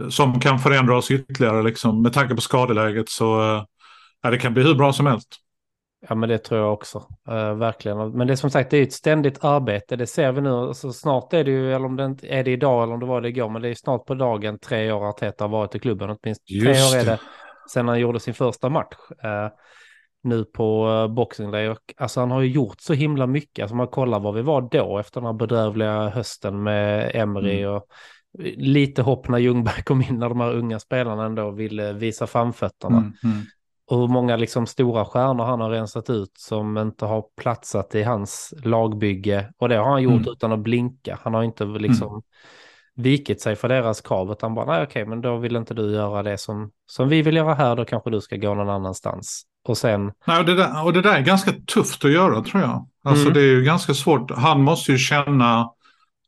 som 0.09 0.39
kan 0.39 0.59
förändra 0.59 0.97
oss 0.97 1.11
ytterligare 1.11 1.63
liksom, 1.63 2.01
med 2.01 2.13
tanke 2.13 2.35
på 2.35 2.41
skadeläget 2.41 3.09
så 3.09 3.41
eh, 3.41 3.63
ja, 4.21 4.29
det 4.29 4.37
kan 4.37 4.53
bli 4.53 4.63
hur 4.63 4.75
bra 4.75 4.93
som 4.93 5.05
helst. 5.05 5.27
Ja, 6.09 6.15
men 6.15 6.29
det 6.29 6.37
tror 6.37 6.59
jag 6.59 6.73
också. 6.73 7.07
Eh, 7.29 7.53
verkligen. 7.55 8.11
Men 8.11 8.27
det 8.27 8.33
är 8.33 8.35
som 8.35 8.49
sagt, 8.49 8.71
det 8.71 8.77
är 8.77 8.83
ett 8.83 8.93
ständigt 8.93 9.43
arbete. 9.43 9.95
Det 9.95 10.07
ser 10.07 10.31
vi 10.31 10.41
nu. 10.41 10.49
Alltså, 10.49 10.93
snart 10.93 11.33
är 11.33 11.43
det 11.43 11.51
ju, 11.51 11.73
eller 11.73 11.85
om 11.85 11.95
det 11.95 12.05
inte 12.05 12.27
är 12.27 12.43
det 12.43 12.51
idag 12.51 12.83
eller 12.83 12.93
om 12.93 12.99
det 12.99 13.05
var 13.05 13.21
det 13.21 13.29
igår, 13.29 13.49
men 13.49 13.61
det 13.61 13.69
är 13.69 13.75
snart 13.75 14.05
på 14.05 14.13
dagen 14.15 14.59
tre 14.59 14.91
år 14.91 15.09
Arteta 15.09 15.43
har 15.43 15.49
varit 15.49 15.75
i 15.75 15.79
klubben. 15.79 16.09
Åtminstone 16.09 16.59
tre 16.61 16.71
år 16.71 17.01
är 17.01 17.05
det. 17.05 17.19
sedan 17.73 17.87
han 17.87 17.99
gjorde 17.99 18.19
sin 18.19 18.33
första 18.33 18.69
match. 18.69 18.95
eh, 19.23 19.49
nu 20.23 20.45
på 20.45 20.87
uh, 20.87 21.07
Boxing 21.07 21.51
Day. 21.51 21.69
Och, 21.69 21.93
alltså 21.97 22.19
han 22.19 22.31
har 22.31 22.41
ju 22.41 22.49
gjort 22.49 22.81
så 22.81 22.93
himla 22.93 23.27
mycket. 23.27 23.63
Alltså 23.63 23.75
man 23.75 23.87
kollar 23.87 24.19
var 24.19 24.31
vi 24.31 24.41
var 24.41 24.61
då 24.61 24.97
efter 24.97 25.21
den 25.21 25.25
här 25.27 25.33
bedrövliga 25.33 26.09
hösten 26.09 26.63
med 26.63 27.11
Emery 27.13 27.61
Mm. 27.61 27.73
och 27.75 27.87
lite 28.57 29.01
hopp 29.01 29.27
när 29.27 29.37
Ljungberg 29.37 29.83
kom 29.83 30.01
in 30.01 30.19
när 30.19 30.29
de 30.29 30.39
här 30.39 30.53
unga 30.53 30.79
spelarna 30.79 31.25
ändå 31.25 31.51
ville 31.51 31.93
visa 31.93 32.27
framfötterna. 32.27 32.97
Mm, 32.97 33.13
mm. 33.23 33.37
Och 33.87 33.99
hur 33.99 34.07
många 34.07 34.35
liksom 34.35 34.67
stora 34.67 35.05
stjärnor 35.05 35.43
han 35.45 35.61
har 35.61 35.69
rensat 35.69 36.09
ut 36.09 36.31
som 36.37 36.77
inte 36.77 37.05
har 37.05 37.23
platsat 37.41 37.95
i 37.95 38.03
hans 38.03 38.53
lagbygge. 38.63 39.51
Och 39.57 39.69
det 39.69 39.75
har 39.75 39.91
han 39.91 40.03
gjort 40.03 40.13
Mm. 40.21 40.31
utan 40.31 40.51
att 40.51 40.59
blinka. 40.59 41.19
Han 41.23 41.33
har 41.33 41.43
inte 41.43 41.65
liksom 41.65 42.21
vikit 42.95 43.41
sig 43.41 43.55
för 43.55 43.69
deras 43.69 44.01
krav. 44.01 44.31
Utan 44.31 44.55
bara, 44.55 44.65
nej 44.65 44.83
okej, 44.83 45.05
men 45.05 45.21
då 45.21 45.37
vill 45.37 45.55
inte 45.55 45.73
du 45.73 45.91
göra 45.91 46.23
det 46.23 46.37
som, 46.37 46.71
som 46.85 47.09
vi 47.09 47.21
vill 47.21 47.35
göra 47.35 47.53
här. 47.53 47.75
Då 47.75 47.85
kanske 47.85 48.09
du 48.09 48.21
ska 48.21 48.35
gå 48.35 48.53
någon 48.53 48.69
annanstans. 48.69 49.43
Och 49.67 49.77
sen, 49.77 50.11
Nej, 50.27 50.39
och, 50.39 50.45
det 50.45 50.55
där, 50.55 50.83
och 50.85 50.93
det 50.93 51.01
där 51.01 51.17
är 51.17 51.21
ganska 51.21 51.51
tufft 51.73 52.05
att 52.05 52.11
göra 52.11 52.41
tror 52.43 52.63
jag. 52.63 52.87
Alltså 53.03 53.21
Mm. 53.23 53.33
det 53.33 53.39
är 53.39 53.51
ju 53.51 53.63
ganska 53.63 53.93
svårt. 53.93 54.31
Han 54.31 54.61
måste 54.61 54.91
ju 54.91 54.97
känna 54.97 55.69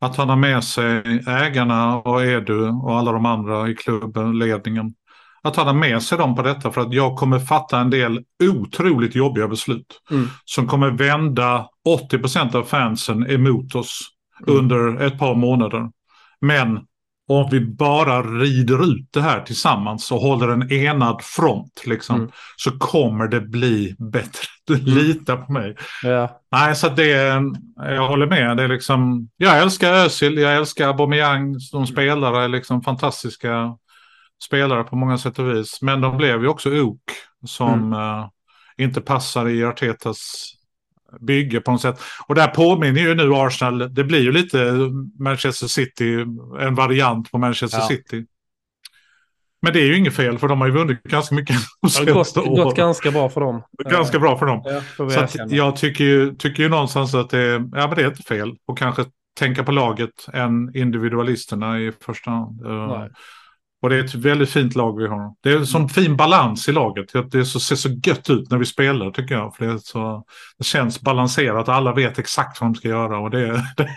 att 0.00 0.16
han 0.16 0.28
har 0.28 0.36
med 0.36 0.64
sig 0.64 1.22
ägarna 1.26 1.96
och 1.96 2.24
Edu 2.24 2.68
och 2.68 2.98
alla 2.98 3.12
de 3.12 3.26
andra 3.26 3.68
i 3.68 3.74
klubben, 3.74 4.38
ledningen. 4.38 4.94
Att 5.42 5.56
han 5.56 5.66
har 5.66 5.74
med 5.74 6.02
sig 6.02 6.18
dem 6.18 6.36
på 6.36 6.42
detta 6.42 6.72
för 6.72 6.80
att 6.80 6.92
jag 6.92 7.16
kommer 7.16 7.38
fatta 7.38 7.80
en 7.80 7.90
del 7.90 8.24
otroligt 8.44 9.14
jobbiga 9.14 9.48
beslut. 9.48 10.00
Mm. 10.10 10.28
Som 10.44 10.66
kommer 10.66 10.90
vända 10.90 11.66
80% 11.88 12.54
av 12.54 12.62
fansen 12.62 13.30
emot 13.30 13.74
oss 13.74 14.00
Mm. 14.46 14.58
under 14.58 15.00
ett 15.06 15.18
par 15.18 15.34
månader. 15.34 15.90
Men 16.40 16.80
om 17.28 17.48
vi 17.50 17.60
bara 17.60 18.22
rider 18.22 18.84
ut 18.92 19.08
det 19.12 19.20
här 19.20 19.40
tillsammans 19.40 20.12
och 20.12 20.20
håller 20.20 20.48
en 20.48 20.72
enad 20.72 21.22
front 21.22 21.82
liksom, 21.86 22.16
Mm. 22.16 22.30
så 22.56 22.70
kommer 22.78 23.28
det 23.28 23.40
bli 23.40 23.94
bättre. 23.98 24.46
Lita 24.80 25.36
på 25.36 25.52
mig. 25.52 25.76
ja, 26.02 26.40
Nej, 26.52 26.76
så 26.76 26.88
det 26.88 27.12
är, 27.12 27.42
jag 27.76 28.08
håller 28.08 28.26
med. 28.26 28.56
Det 28.56 28.62
är 28.62 28.68
liksom, 28.68 29.28
jag 29.36 29.58
älskar 29.58 29.92
Özil, 29.92 30.38
jag 30.38 30.56
älskar 30.56 30.88
Aubameyang 30.88 31.60
som 31.60 31.86
spelare, 31.86 32.44
är 32.44 32.48
liksom 32.48 32.82
fantastiska 32.82 33.76
spelare 34.44 34.84
på 34.84 34.96
många 34.96 35.18
sätt 35.18 35.38
och 35.38 35.50
vis. 35.50 35.82
Men 35.82 36.00
de 36.00 36.16
blev 36.16 36.42
ju 36.42 36.48
också 36.48 36.80
ok 36.80 37.00
som 37.46 37.92
eh, 37.92 38.28
inte 38.84 39.00
passar 39.00 39.48
i 39.48 39.64
Artetas 39.64 40.52
bygge 41.20 41.60
på 41.60 41.70
något 41.72 41.80
sätt. 41.82 42.00
Och 42.26 42.34
där 42.34 42.48
påminner 42.48 43.00
ju 43.00 43.14
nu 43.14 43.34
Arsenal, 43.34 43.94
det 43.94 44.04
blir 44.04 44.20
ju 44.22 44.32
lite 44.32 44.72
Manchester 45.18 45.66
City, 45.66 46.24
en 46.60 46.74
variant 46.74 47.30
på 47.30 47.38
Manchester 47.38 47.78
Ja. 47.78 47.88
City. 47.88 48.24
Men 49.62 49.72
det 49.72 49.80
är 49.80 49.84
ju 49.84 49.96
inget 49.96 50.14
fel 50.16 50.38
för 50.38 50.48
de 50.48 50.60
har 50.60 50.68
ju 50.68 50.74
vunnit 50.74 51.02
ganska 51.02 51.34
mycket 51.34 51.56
de 51.56 51.88
det 52.04 52.10
har 52.10 52.18
gått, 52.18 52.26
senaste 52.28 52.40
åren. 52.40 52.74
ganska 52.74 53.10
bra 53.10 53.28
för 53.28 53.40
dem. 53.40 53.62
Ganska 53.90 54.18
bra 54.18 54.38
för 54.38 54.46
dem. 54.46 54.62
Ja, 54.64 55.10
Så 55.10 55.20
att 55.20 55.52
jag 55.52 55.76
tycker 55.76 56.04
ju, 56.04 56.34
tycker 56.34 56.62
ju 56.62 56.68
någonstans 56.68 57.14
att 57.14 57.30
det, 57.30 57.38
är- 57.38 57.52
ja, 57.72 57.86
men 57.86 57.90
det 57.94 58.02
är 58.02 58.06
inte 58.08 58.22
fel. 58.22 58.52
Och 58.66 58.78
kanske 58.78 59.04
tänka 59.38 59.64
på 59.64 59.72
laget 59.72 60.28
än 60.32 60.76
individualisterna 60.76 61.80
i 61.80 61.92
första 62.00 62.30
hand. 62.30 62.60
Nej. 62.90 63.10
Och 63.82 63.88
det 63.88 63.96
är 63.96 64.04
ett 64.04 64.14
väldigt 64.14 64.50
fint 64.50 64.74
lag 64.74 64.98
vi 64.98 65.06
har. 65.06 65.34
Det 65.40 65.52
är 65.52 65.64
som 65.64 65.88
fin 65.88 66.16
balans 66.16 66.68
i 66.68 66.72
laget. 66.72 67.30
Det 67.30 67.44
så, 67.44 67.60
ser 67.60 67.76
så 67.76 67.88
gött 67.88 68.30
ut 68.30 68.50
när 68.50 68.58
vi 68.58 68.64
spelar 68.64 69.10
tycker 69.10 69.34
jag. 69.34 69.56
För 69.56 69.66
det, 69.66 69.78
så, 69.78 70.24
det 70.58 70.64
känns 70.64 71.00
balanserat. 71.00 71.68
Alla 71.68 71.94
vet 71.94 72.18
exakt 72.18 72.60
vad 72.60 72.70
de 72.70 72.74
ska 72.74 72.88
göra. 72.88 73.18
Och 73.18 73.30
det, 73.30 73.46
det, 73.76 73.88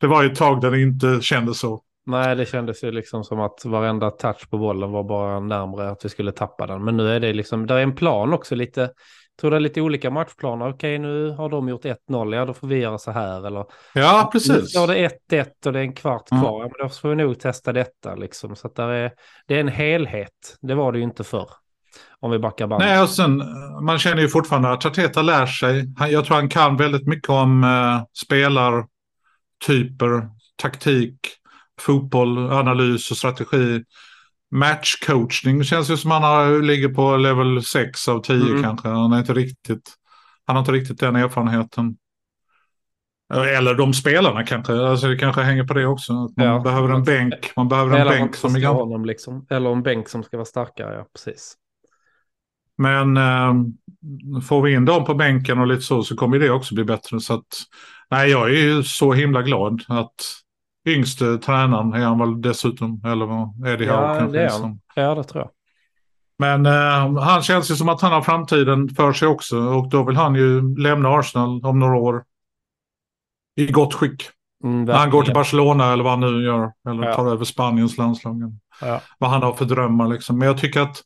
det 0.00 0.06
var 0.06 0.22
ju 0.22 0.32
ett 0.32 0.38
tag 0.38 0.60
där 0.60 0.70
det 0.70 0.80
inte 0.80 1.18
kändes 1.22 1.58
så. 1.58 1.82
Nej, 2.06 2.36
det 2.36 2.46
kändes 2.46 2.84
ju 2.84 2.90
liksom 2.90 3.24
som 3.24 3.40
att 3.40 3.64
varenda 3.64 4.10
touch 4.10 4.50
på 4.50 4.58
bollen 4.58 4.90
var 4.90 5.04
bara 5.04 5.40
närmare 5.40 5.90
att 5.90 6.04
vi 6.04 6.08
skulle 6.08 6.32
tappa 6.32 6.66
den. 6.66 6.84
Men 6.84 6.96
nu 6.96 7.10
är 7.10 7.20
det 7.20 7.32
liksom, 7.32 7.66
där 7.66 7.76
är 7.76 7.82
en 7.82 7.94
plan 7.94 8.32
också 8.32 8.54
lite, 8.54 8.90
tror 9.40 9.50
det 9.50 9.56
är 9.56 9.60
lite 9.60 9.80
olika 9.80 10.10
matchplaner. 10.10 10.68
Okej, 10.70 10.98
nu 10.98 11.30
har 11.30 11.48
de 11.48 11.68
gjort 11.68 11.84
1-0, 11.84 12.34
ja 12.36 12.44
då 12.44 12.54
får 12.54 12.66
vi 12.68 12.76
göra 12.76 12.98
så 12.98 13.10
här. 13.10 13.46
Eller 13.46 13.64
Ja, 13.94 14.22
nu 14.24 14.30
precis. 14.32 14.70
står 14.70 14.86
det 14.86 15.08
1-1 15.30 15.46
och 15.66 15.72
det 15.72 15.78
är 15.78 15.82
en 15.82 15.92
kvart 15.92 16.30
Mm. 16.30 16.42
kvar, 16.42 16.60
ja, 16.62 16.70
men 16.78 16.88
då 16.88 16.94
får 16.94 17.08
vi 17.08 17.14
nog 17.16 17.40
testa 17.40 17.72
detta 17.72 18.14
liksom. 18.14 18.56
Så 18.56 18.68
där 18.68 18.88
är, 18.88 19.12
det 19.46 19.54
är 19.56 19.60
en 19.60 19.68
helhet, 19.68 20.56
det 20.60 20.74
var 20.74 20.92
det 20.92 20.98
ju 20.98 21.04
inte 21.04 21.24
förr. 21.24 21.48
Om 22.20 22.30
vi 22.30 22.38
backar 22.38 22.66
bandet. 22.66 22.88
Nej, 22.88 23.02
och 23.02 23.08
sen, 23.08 23.42
man 23.82 23.98
känner 23.98 24.22
ju 24.22 24.28
fortfarande 24.28 24.70
att 24.72 24.86
Arteta 24.86 25.22
lär 25.22 25.46
sig. 25.46 25.94
Han, 25.98 26.10
jag 26.10 26.24
tror 26.24 26.36
han 26.36 26.48
kan 26.48 26.76
väldigt 26.76 27.06
mycket 27.06 27.28
om 27.30 27.64
eh, 27.64 28.02
spelartyper, 28.26 30.28
taktik, 30.62 31.18
fotboll, 31.80 32.38
analys 32.52 33.10
och 33.10 33.16
strategi. 33.16 33.84
Matchcoachning 34.50 35.64
känns 35.64 35.90
ju 35.90 35.96
som 35.96 36.10
han 36.10 36.22
har, 36.22 36.62
ligger 36.62 36.88
på 36.88 37.16
level 37.16 37.62
6 37.62 38.08
av 38.08 38.22
10 38.22 38.36
Mm. 38.50 38.62
kanske. 38.62 38.88
Han, 38.88 39.12
är 39.12 39.18
inte 39.18 39.34
riktigt, 39.34 39.94
han 40.46 40.56
har 40.56 40.60
inte 40.60 40.72
riktigt 40.72 41.00
den 41.00 41.16
erfarenheten. 41.16 41.96
Eller 43.34 43.74
de 43.74 43.94
spelarna 43.94 44.44
kanske. 44.44 44.72
Alltså 44.72 45.06
det 45.08 45.16
kanske 45.16 45.42
hänger 45.42 45.64
på 45.64 45.74
det 45.74 45.86
också. 45.86 46.12
Att 46.12 46.36
man 46.36 46.46
Ja. 46.46 46.60
behöver 46.60 46.88
en 46.94 47.04
bänk. 47.04 47.52
Man 47.56 47.68
behöver 47.68 47.94
en 47.96 48.00
Eller 48.00 48.10
bänk 48.10 48.36
som 48.36 48.54
är 48.54 48.60
gammal. 48.60 48.80
honom 48.82 49.04
liksom. 49.04 49.46
Eller 49.50 49.70
en 49.72 49.82
bänk 49.82 50.08
som 50.08 50.22
ska 50.22 50.36
vara 50.36 50.44
starkare, 50.44 50.94
ja 50.94 51.06
precis. 51.14 51.54
Men 52.78 53.16
eh, 53.16 53.54
får 54.40 54.62
vi 54.62 54.74
in 54.74 54.84
dem 54.84 55.04
på 55.04 55.14
bänken 55.14 55.58
och 55.58 55.66
lite 55.66 55.82
så 55.82 56.02
så 56.02 56.16
kommer 56.16 56.38
det 56.38 56.50
också 56.50 56.74
bli 56.74 56.84
bättre. 56.84 57.20
Så 57.20 57.34
att, 57.34 57.46
nej, 58.10 58.30
jag 58.30 58.48
är 58.50 58.54
ju 58.54 58.82
så 58.82 59.12
himla 59.12 59.42
glad 59.42 59.82
att 59.88 60.14
yngste 60.88 61.38
tränaren 61.38 61.92
är 61.92 62.04
han 62.04 62.18
väl 62.18 62.40
dessutom. 62.40 63.02
Eller 63.04 63.26
vad 63.26 63.66
är 63.68 63.76
det 63.78 63.84
Ja, 63.84 64.06
här 64.06 64.18
kanske 64.18 64.38
det 64.38 64.44
är 64.44 64.50
han. 64.60 64.80
Ja, 64.94 65.14
det 65.14 65.24
tror 65.24 65.42
jag. 65.44 65.50
Men 66.38 66.66
eh, 66.66 67.22
han 67.22 67.42
känns 67.42 67.70
ju 67.70 67.74
som 67.74 67.88
att 67.88 68.00
han 68.00 68.12
har 68.12 68.22
framtiden 68.22 68.88
för 68.88 69.12
sig 69.12 69.28
också. 69.28 69.58
Och 69.58 69.90
då 69.90 70.04
vill 70.04 70.16
han 70.16 70.34
ju 70.34 70.76
lämna 70.78 71.08
Arsenal 71.08 71.66
om 71.66 71.78
några 71.78 71.96
år. 71.96 72.24
I 73.56 73.66
gott 73.66 73.94
skick. 73.94 74.22
Mm, 74.64 74.84
När 74.84 74.94
han 74.94 75.10
går 75.10 75.22
till. 75.22 75.34
Barcelona 75.34 75.92
eller 75.92 76.04
vad 76.04 76.12
han 76.12 76.20
nu 76.20 76.44
gör. 76.44 76.72
Eller 76.88 77.04
Ja. 77.04 77.14
tar 77.14 77.26
över 77.30 77.44
Spaniens 77.44 77.98
landslag. 77.98 78.36
Ja. 78.80 79.00
Vad 79.18 79.30
han 79.30 79.42
har 79.42 79.52
för 79.52 79.64
drömmar 79.64 80.08
liksom. 80.08 80.38
Men 80.38 80.48
jag 80.48 80.58
tycker 80.58 80.80
att 80.80 80.96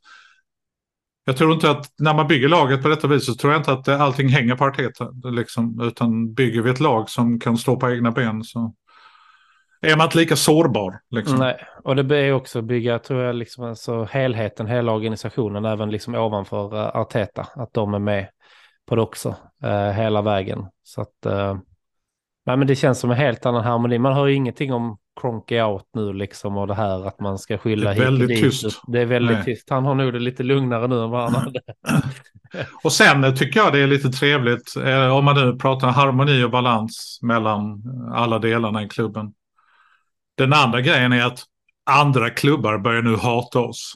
jag 1.25 1.37
tror 1.37 1.53
inte 1.53 1.71
att 1.71 1.87
när 1.99 2.15
man 2.15 2.29
bygger 2.29 2.49
laget 2.49 2.83
på 2.83 2.89
detta 2.89 3.09
vis 3.09 3.27
så 3.27 3.35
tror 3.35 3.53
jag 3.53 3.61
inte 3.61 3.73
att 3.73 3.89
allting 3.89 4.29
hänger 4.29 4.57
på 4.57 4.65
Arteta. 4.65 5.09
Liksom, 5.25 5.81
utan 5.81 6.35
bygger 6.35 6.63
vi 6.63 6.71
ett 6.71 6.81
lag 6.81 7.11
som 7.11 7.41
kan 7.41 7.57
stå 7.59 7.77
på 7.77 7.91
egna 7.91 8.11
ben 8.11 8.45
så 8.45 8.75
är 9.87 9.97
man 9.97 10.05
inte 10.05 10.19
lika 10.19 10.37
sårbar. 10.37 11.01
Liksom. 11.11 11.39
Nej, 11.39 11.57
och 11.85 11.97
det 11.97 12.05
blir 12.05 12.33
också 12.33 12.59
att 12.59 12.65
bygga, 12.65 12.99
tror 12.99 13.23
jag, 13.23 13.35
liksom 13.35 13.65
alltså 13.65 14.05
helheten, 14.05 14.67
hela 14.67 14.93
organisationen, 14.93 15.65
även 15.65 15.91
liksom 15.91 16.15
ovanför 16.15 16.75
uh, 16.75 16.97
Arteta, 16.97 17.47
att 17.55 17.75
de 17.75 17.95
är 17.95 17.99
med 17.99 18.29
på 18.87 18.95
det 18.95 19.03
också, 19.03 19.29
uh, 19.65 19.91
hela 19.91 20.23
vägen. 20.23 20.67
Så 20.83 21.01
att, 21.01 21.27
uh, 21.27 21.59
nej 22.47 22.57
men 22.57 22.67
det 22.67 22.77
känns 22.77 22.99
som 23.01 23.11
en 23.11 23.17
helt 23.17 23.47
annan 23.47 23.65
harmoni. 23.65 23.99
Man 23.99 24.13
hör 24.13 24.27
ju 24.27 24.35
ingenting 24.35 24.73
om 24.73 24.99
Cronky 25.21 25.61
out 25.61 25.87
nu 25.95 26.13
liksom 26.13 26.57
och 26.57 26.67
det 26.67 26.75
här 26.75 27.07
att 27.07 27.21
man 27.21 27.39
ska 27.39 27.59
skylla 27.59 27.95
Det 27.95 27.97
är 27.97 28.05
väldigt 28.05 28.31
hit 28.31 28.39
och 28.39 28.45
dit. 28.45 28.61
tyst. 28.61 28.81
Det 28.87 29.01
är 29.01 29.07
väldigt 29.07 29.37
Nej. 29.37 29.45
tyst. 29.45 29.71
Han 29.71 29.85
har 29.85 29.95
nog 29.95 30.13
det 30.13 30.19
lite 30.19 30.43
lugnare 30.43 30.89
nu 30.89 31.03
än 31.03 31.11
vad 31.11 31.23
han 31.23 31.35
hade. 31.35 31.61
Och 32.85 32.93
sen 32.93 33.37
tycker 33.37 33.61
jag 33.61 33.73
det 33.73 33.81
är 33.81 33.87
lite 33.87 34.09
trevligt, 34.09 34.77
eh, 34.77 35.17
om 35.17 35.25
man 35.25 35.37
nu 35.37 35.59
pratar 35.59 35.89
harmoni 35.89 36.45
och 36.45 36.51
balans 36.51 37.19
mellan 37.23 37.83
alla 38.15 38.39
delarna 38.39 38.83
i 38.83 38.89
klubben. 38.89 39.33
Den 40.39 40.53
andra 40.53 40.81
grejen 40.81 41.13
är 41.13 41.25
att 41.25 41.39
andra 41.91 42.31
klubbar 42.31 42.79
börjar 42.79 43.03
nu 43.03 43.17
hata 43.17 43.61
oss. 43.61 43.95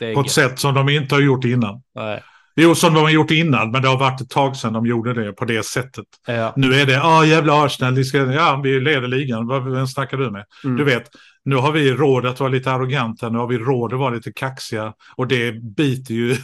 Är 0.00 0.14
På 0.14 0.20
ett 0.20 0.26
gött. 0.26 0.32
sätt 0.32 0.58
som 0.58 0.74
de 0.74 0.88
inte 0.88 1.14
har 1.14 1.22
gjort 1.22 1.44
innan. 1.44 1.82
Nej. 1.94 2.22
Jo, 2.56 2.74
som 2.74 2.94
de 2.94 3.00
har 3.00 3.10
gjort 3.10 3.30
innan, 3.30 3.70
men 3.70 3.82
det 3.82 3.88
har 3.88 3.98
varit 3.98 4.20
ett 4.20 4.30
tag 4.30 4.56
sedan 4.56 4.72
de 4.72 4.86
gjorde 4.86 5.14
det 5.14 5.32
på 5.32 5.44
det 5.44 5.66
sättet. 5.66 6.04
Ja. 6.26 6.52
Nu 6.56 6.74
är 6.74 6.86
det, 6.86 7.02
ah 7.02 7.24
jävla 7.24 7.64
Arsenal, 7.64 8.04
ska, 8.04 8.18
ja 8.18 8.60
vi 8.64 8.80
leder 8.80 9.08
ligan, 9.08 9.46
Vad- 9.46 9.70
vem 9.72 9.86
snackar 9.86 10.16
du 10.16 10.30
med? 10.30 10.44
Mm. 10.64 10.76
Du 10.76 10.84
vet, 10.84 11.04
nu 11.44 11.56
har 11.56 11.72
vi 11.72 11.92
råd 11.92 12.26
att 12.26 12.40
vara 12.40 12.50
lite 12.50 12.72
arroganta, 12.72 13.28
nu 13.28 13.38
har 13.38 13.46
vi 13.46 13.58
råd 13.58 13.92
att 13.92 13.98
vara 13.98 14.14
lite 14.14 14.32
kaxiga 14.32 14.92
och 15.16 15.26
det 15.26 15.52
biter 15.52 16.14
ju. 16.14 16.36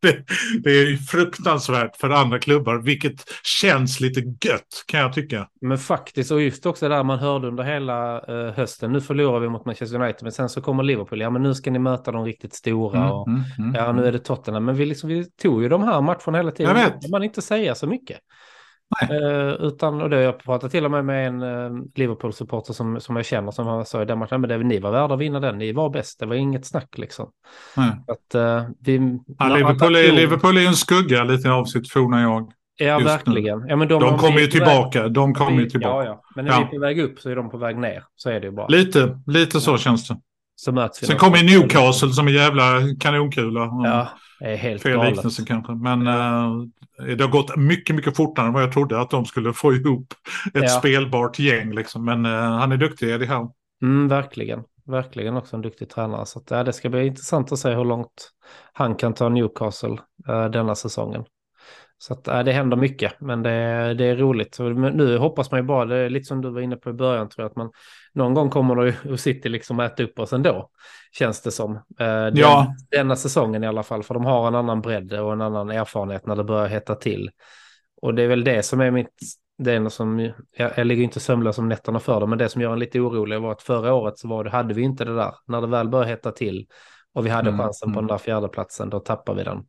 Det, 0.00 0.24
det 0.62 0.70
är 0.70 0.96
fruktansvärt 0.96 1.96
för 1.96 2.10
andra 2.10 2.38
klubbar, 2.38 2.78
vilket 2.78 3.24
känns 3.42 4.00
lite 4.00 4.20
gött 4.20 4.84
kan 4.86 5.00
jag 5.00 5.12
tycka. 5.12 5.48
Men 5.60 5.78
faktiskt, 5.78 6.30
och 6.30 6.42
just 6.42 6.66
också 6.66 6.88
där 6.88 7.04
man 7.04 7.18
hörde 7.18 7.48
under 7.48 7.64
hela 7.64 8.20
eh, 8.20 8.54
hösten, 8.54 8.92
nu 8.92 9.00
förlorar 9.00 9.40
vi 9.40 9.48
mot 9.48 9.64
Manchester 9.64 10.02
United, 10.02 10.22
men 10.22 10.32
sen 10.32 10.48
så 10.48 10.60
kommer 10.60 10.82
Liverpool, 10.82 11.20
ja 11.20 11.30
men 11.30 11.42
nu 11.42 11.54
ska 11.54 11.70
ni 11.70 11.78
möta 11.78 12.12
de 12.12 12.24
riktigt 12.24 12.54
stora. 12.54 12.98
Mm, 12.98 13.10
och, 13.10 13.28
mm, 13.28 13.42
mm, 13.58 13.74
Ja, 13.74 13.92
nu 13.92 14.06
är 14.06 14.12
det 14.12 14.18
Tottenham, 14.18 14.64
men 14.64 14.74
vi, 14.74 14.86
liksom, 14.86 15.08
vi 15.08 15.24
tog 15.24 15.62
ju 15.62 15.68
de 15.68 15.82
här 15.82 16.00
matcherna 16.00 16.38
hela 16.38 16.50
tiden. 16.50 16.76
Jag 16.76 16.84
vet. 16.84 17.10
Man 17.10 17.22
inte 17.22 17.42
säga 17.42 17.74
så 17.74 17.86
mycket. 17.86 18.18
Eh, 19.10 19.66
utan, 19.66 20.02
och 20.02 20.10
det 20.10 20.16
har 20.16 20.22
jag 20.22 20.38
pratat 20.38 20.70
till 20.70 20.84
och 20.84 20.90
med 20.90 21.04
med 21.04 21.26
en 21.28 21.42
eh, 21.42 21.70
Liverpool-supporter 21.94 22.72
som, 22.72 23.00
som 23.00 23.16
jag 23.16 23.24
känner 23.26 23.50
som 23.50 23.84
sa 23.86 24.02
i 24.02 24.04
den 24.04 24.18
matchen, 24.18 24.40
men 24.40 24.48
det, 24.50 24.58
ni 24.58 24.78
var 24.78 24.90
värda 24.90 25.14
att 25.14 25.20
vinna 25.20 25.40
den, 25.40 25.58
ni 25.58 25.72
var 25.72 25.90
bäst, 25.90 26.20
det 26.20 26.26
var 26.26 26.34
inget 26.34 26.66
snack 26.66 26.98
liksom. 26.98 27.30
Nej. 27.76 27.90
Att, 28.06 28.34
eh, 28.34 28.64
vi, 28.80 29.18
Ja, 29.38 29.48
Liverpool, 29.56 29.96
är, 29.96 30.12
Liverpool 30.12 30.56
är 30.56 30.66
en 30.66 30.74
skugga 30.74 31.24
lite 31.24 31.50
av 31.50 31.64
sitt 31.64 31.90
forna 31.92 32.22
jag. 32.22 32.52
Ja, 32.80 32.98
verkligen. 32.98 33.68
Ja, 33.68 33.76
men 33.76 33.88
de, 33.88 34.00
De 34.00 34.12
om 34.12 34.18
kommer 34.18 34.38
ju 34.40 34.46
på 34.46 34.50
väg- 34.50 34.50
tillbaka, 34.50 35.08
de 35.08 35.34
kommer 35.34 35.60
ju 35.60 35.66
tillbaka. 35.70 35.96
Ja, 35.96 36.04
ja. 36.04 36.22
Men 36.36 36.44
när 36.44 36.52
Ja. 36.52 36.58
vi 36.58 36.64
är 36.64 36.68
på 36.68 36.78
väg 36.80 37.00
upp 37.00 37.18
så 37.20 37.30
är 37.30 37.36
de 37.36 37.50
på 37.50 37.58
väg 37.58 37.78
ner. 37.78 38.04
Så 38.16 38.30
är 38.30 38.40
det 38.40 38.46
ju 38.46 38.52
bara. 38.52 38.66
Lite, 38.66 39.18
lite 39.26 39.60
så 39.60 39.78
känns 39.78 40.08
det. 40.08 40.16
Så 40.60 40.72
möts 40.72 41.02
vi 41.02 41.06
Sen 41.06 41.16
kommer 41.18 41.42
Newcastle 41.42 42.12
som 42.12 42.28
en 42.28 42.34
jävla 42.34 42.64
kanonkula. 43.00 43.60
Ja, 43.60 44.08
det 44.40 44.46
är 44.46 44.56
helt 44.56 44.82
Fel 44.82 44.92
galet. 44.96 45.12
liknelse 45.12 45.44
kanske. 45.46 45.72
Men 45.72 46.06
eh, 46.06 46.52
det 47.16 47.24
har 47.24 47.30
gått 47.30 47.56
mycket, 47.56 47.96
mycket 47.96 48.16
fortare 48.16 48.46
än 48.46 48.52
vad 48.52 48.62
jag 48.62 48.72
trodde 48.72 49.00
att 49.00 49.10
de 49.10 49.24
skulle 49.24 49.52
få 49.52 49.74
ihop 49.74 50.14
ett 50.54 50.62
Ja. 50.62 50.68
spelbart 50.68 51.38
gäng. 51.38 51.74
Liksom. 51.74 52.04
Men 52.04 52.26
eh, 52.26 52.32
han 52.32 52.72
är 52.72 52.76
duktig, 52.76 53.10
Eddie 53.10 53.26
Howe. 53.26 53.48
Mm, 53.82 54.08
verkligen. 54.08 54.62
Verkligen 54.86 55.36
också 55.36 55.56
en 55.56 55.62
duktig 55.62 55.88
tränare. 55.90 56.26
Så 56.26 56.38
att, 56.38 56.50
ja, 56.50 56.64
det 56.64 56.72
ska 56.72 56.88
bli 56.88 57.06
intressant 57.06 57.52
att 57.52 57.58
se 57.58 57.74
hur 57.74 57.84
långt 57.84 58.30
han 58.72 58.94
kan 58.94 59.14
ta 59.14 59.28
Newcastle 59.28 59.96
eh, 60.28 60.44
denna 60.44 60.74
säsongen. 60.74 61.24
Så 62.00 62.12
att, 62.12 62.26
ja, 62.26 62.42
det 62.42 62.52
händer 62.52 62.76
mycket, 62.76 63.20
men 63.20 63.42
det, 63.42 63.50
det 63.94 64.04
är 64.04 64.16
roligt. 64.16 64.54
Så, 64.54 64.68
nu 64.68 65.18
hoppas 65.18 65.50
man 65.50 65.60
ju 65.60 65.66
bara, 65.66 65.84
det 65.84 65.96
är 65.96 66.10
lite 66.10 66.24
som 66.24 66.42
du 66.42 66.50
var 66.50 66.60
inne 66.60 66.76
på 66.76 66.90
i 66.90 66.92
början, 66.92 67.28
tror 67.28 67.42
jag, 67.44 67.50
att 67.50 67.56
man 67.56 67.70
någon 68.12 68.34
gång 68.34 68.50
kommer 68.50 68.74
då 68.74 68.86
ju 68.86 69.16
City 69.16 69.48
liksom 69.48 69.80
äta 69.80 70.02
upp 70.02 70.18
oss 70.18 70.32
ändå, 70.32 70.70
känns 71.12 71.42
det 71.42 71.50
som. 71.50 71.76
Eh, 71.76 71.80
den, 71.98 72.36
Ja. 72.36 72.74
Denna 72.90 73.16
säsongen 73.16 73.64
i 73.64 73.66
alla 73.66 73.82
fall, 73.82 74.02
för 74.02 74.14
de 74.14 74.24
har 74.24 74.48
en 74.48 74.54
annan 74.54 74.80
bredd 74.80 75.12
och 75.12 75.32
en 75.32 75.40
annan 75.40 75.70
erfarenhet 75.70 76.26
när 76.26 76.36
det 76.36 76.44
börjar 76.44 76.66
hetta 76.66 76.94
till. 76.94 77.30
Och 78.02 78.14
det 78.14 78.22
är 78.22 78.28
väl 78.28 78.44
det 78.44 78.62
som 78.62 78.80
är 78.80 78.90
mitt, 78.90 79.14
det 79.58 79.72
är 79.72 79.80
något 79.80 79.92
som, 79.92 80.18
jag, 80.56 80.72
jag 80.76 80.86
ligger 80.86 81.04
inte 81.04 81.20
sömnlös 81.20 81.58
om 81.58 81.68
nätterna 81.68 82.00
för 82.00 82.20
det, 82.20 82.26
men 82.26 82.38
det 82.38 82.48
som 82.48 82.62
gör 82.62 82.72
en 82.72 82.78
lite 82.78 83.00
orolig 83.00 83.40
var 83.40 83.52
att 83.52 83.62
förra 83.62 83.94
året 83.94 84.18
så 84.18 84.28
var 84.28 84.44
det, 84.44 84.50
hade 84.50 84.74
vi 84.74 84.82
inte 84.82 85.04
det 85.04 85.14
där, 85.14 85.34
när 85.46 85.60
det 85.60 85.66
väl 85.66 85.88
började 85.88 86.10
hetta 86.10 86.32
till 86.32 86.66
och 87.14 87.26
vi 87.26 87.30
hade 87.30 87.48
Mm, 87.48 87.60
chansen 87.60 87.92
på 87.92 87.98
mm. 87.98 88.06
den 88.06 88.16
där 88.16 88.18
fjärdeplatsen, 88.24 88.90
då 88.90 89.00
tappar 89.00 89.34
vi 89.34 89.44
den. 89.44 89.64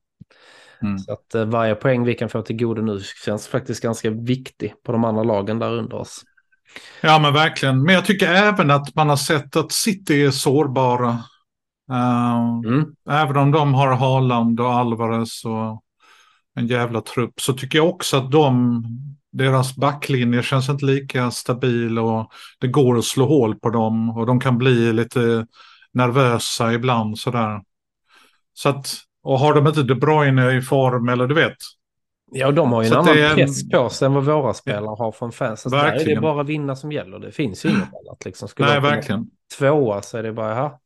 Mm. 0.81 0.99
Så 0.99 1.13
att 1.13 1.35
eh, 1.35 1.45
varje 1.45 1.75
poäng 1.75 2.03
vi 2.03 2.13
kan 2.13 2.29
få 2.29 2.41
till 2.41 2.57
godo 2.57 2.81
nu 2.81 2.99
känns 3.25 3.47
faktiskt 3.47 3.83
ganska 3.83 4.09
viktig 4.09 4.73
på 4.85 4.91
de 4.91 5.03
andra 5.03 5.23
lagen 5.23 5.59
där 5.59 5.71
under 5.71 5.97
oss. 5.97 6.21
Ja, 7.01 7.19
men 7.19 7.33
verkligen. 7.33 7.83
Men 7.83 7.95
jag 7.95 8.05
tycker 8.05 8.27
även 8.27 8.71
att 8.71 8.95
man 8.95 9.09
har 9.09 9.15
sett 9.15 9.55
att 9.55 9.71
City 9.71 10.23
är 10.23 10.31
sårbara. 10.31 11.09
Eh, 11.91 12.59
Mm. 12.65 12.85
Även 13.09 13.37
om 13.37 13.51
de 13.51 13.73
har 13.73 13.95
Haaland 13.95 14.59
och 14.59 14.73
Alvarez 14.73 15.45
och 15.45 15.83
en 16.55 16.67
jävla 16.67 17.01
trupp 17.01 17.41
så 17.41 17.53
tycker 17.53 17.77
jag 17.77 17.89
också 17.89 18.17
att 18.17 18.31
de, 18.31 18.83
deras 19.31 19.75
backlinje 19.75 20.43
känns 20.43 20.69
inte 20.69 20.85
lika 20.85 21.31
stabil 21.31 21.99
och 21.99 22.31
det 22.59 22.67
går 22.67 22.97
att 22.97 23.05
slå 23.05 23.25
hål 23.25 23.55
på 23.55 23.69
dem 23.69 24.09
och 24.09 24.25
de 24.25 24.39
kan 24.39 24.57
bli 24.57 24.93
lite 24.93 25.45
nervösa 25.93 26.73
ibland 26.73 27.19
sådär. 27.19 27.61
Så 28.53 28.69
att, 28.69 28.95
och 29.23 29.39
har 29.39 29.53
de 29.53 29.67
inte 29.67 29.83
De 29.83 29.95
Bruyne 29.95 30.51
i 30.57 30.61
form 30.61 31.09
eller 31.09 31.27
du 31.27 31.35
vet. 31.35 31.57
Ja, 32.31 32.51
de 32.51 32.71
har 32.71 32.81
ju 32.81 32.87
en 32.87 32.93
annan 32.93 33.05
det 33.15 33.21
är- 33.21 33.35
press 33.35 33.69
på 33.69 33.89
sig 33.89 34.05
än 34.05 34.13
vad 34.13 34.25
våra 34.25 34.53
spelare 34.53 34.95
har 34.97 35.11
från 35.11 35.31
fansen. 35.31 35.71
Så 35.71 35.77
där 35.77 35.91
är 35.91 36.05
det 36.15 36.21
bara 36.21 36.43
vinna 36.43 36.75
som 36.75 36.91
gäller. 36.91 37.19
Det 37.19 37.31
finns 37.31 37.65
ju 37.65 37.69
inget 37.69 37.81
annat. 37.83 38.25
Liksom. 38.25 38.47
Skulle 38.47 38.67
Nej, 38.69 38.79
verkligen. 38.81 39.25
tvåa 39.57 40.01
så 40.01 40.17
är 40.17 40.23
det 40.23 40.33
bara, 40.33 40.55
ja, 40.55 40.79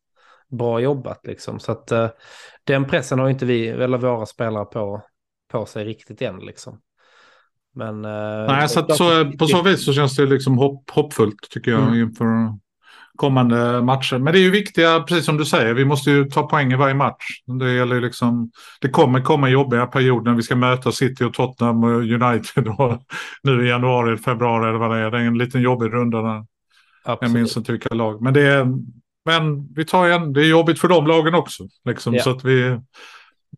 bra 0.51 0.79
jobbat 0.79 1.19
liksom. 1.23 1.59
Så 1.59 1.71
att 1.71 1.91
eh, 1.91 2.07
den 2.63 2.85
pressen 2.85 3.19
har 3.19 3.25
ju 3.27 3.33
inte 3.33 3.45
vi, 3.45 3.67
eller 3.67 3.97
våra 3.97 4.25
spelare 4.25 4.65
på, 4.65 5.01
på 5.51 5.65
sig 5.65 5.85
riktigt 5.85 6.21
än 6.21 6.39
liksom. 6.39 6.79
Men... 7.75 8.05
eh, 8.05 8.45
Nej, 8.47 8.69
så, 8.69 8.85
så 8.89 9.31
på 9.39 9.45
så 9.47 9.61
vis 9.61 9.85
så 9.85 9.93
känns 9.93 10.15
det 10.15 10.25
liksom 10.25 10.57
hopp, 10.57 10.89
hoppfullt 10.89 11.49
tycker 11.49 11.71
jag 11.71 11.81
Mm. 11.81 11.99
inför 11.99 12.25
kommande 13.23 13.81
matcher. 13.81 14.17
Men 14.17 14.33
det 14.33 14.39
är 14.39 14.41
ju 14.41 14.51
viktiga, 14.51 14.99
precis 14.99 15.25
som 15.25 15.37
du 15.37 15.45
säger, 15.45 15.73
vi 15.73 15.85
måste 15.85 16.11
ju 16.11 16.25
ta 16.25 16.47
poäng 16.47 16.73
i 16.73 16.75
varje 16.75 16.93
match. 16.93 17.25
Det 17.59 17.73
gäller 17.73 18.01
liksom, 18.01 18.51
det 18.81 18.89
kommer 18.89 19.21
komma 19.21 19.49
jobbiga 19.49 19.85
perioder 19.85 20.31
när 20.31 20.37
vi 20.37 20.43
ska 20.43 20.55
möta 20.55 20.91
City 20.91 21.23
och 21.23 21.33
Tottenham 21.33 21.83
och 21.83 21.89
United 21.89 22.67
och 22.67 23.01
nu 23.43 23.65
i 23.65 23.69
januari, 23.69 24.17
februari 24.17 24.69
eller 24.69 24.79
vad 24.79 24.91
det 24.91 24.97
är. 24.97 25.11
Det 25.11 25.17
är 25.17 25.21
en 25.21 25.37
liten 25.37 25.61
jobbig 25.61 25.93
runda 25.93 26.21
där. 26.21 26.45
Jag 27.05 27.13
Absolut. 27.13 27.33
minns 27.33 27.57
inte 27.57 27.71
vilka 27.71 27.95
lag. 27.95 28.21
Men 28.21 28.33
det 28.33 28.41
är, 28.41 28.67
men 29.25 29.73
vi 29.75 29.85
tar 29.85 30.07
igen, 30.07 30.33
det 30.33 30.41
är 30.41 30.49
jobbigt 30.49 30.79
för 30.79 30.87
de 30.87 31.07
lagen 31.07 31.35
också. 31.35 31.63
Liksom, 31.85 32.13
Ja. 32.13 32.23
Så 32.23 32.29
att 32.29 32.45
vi 32.45 32.79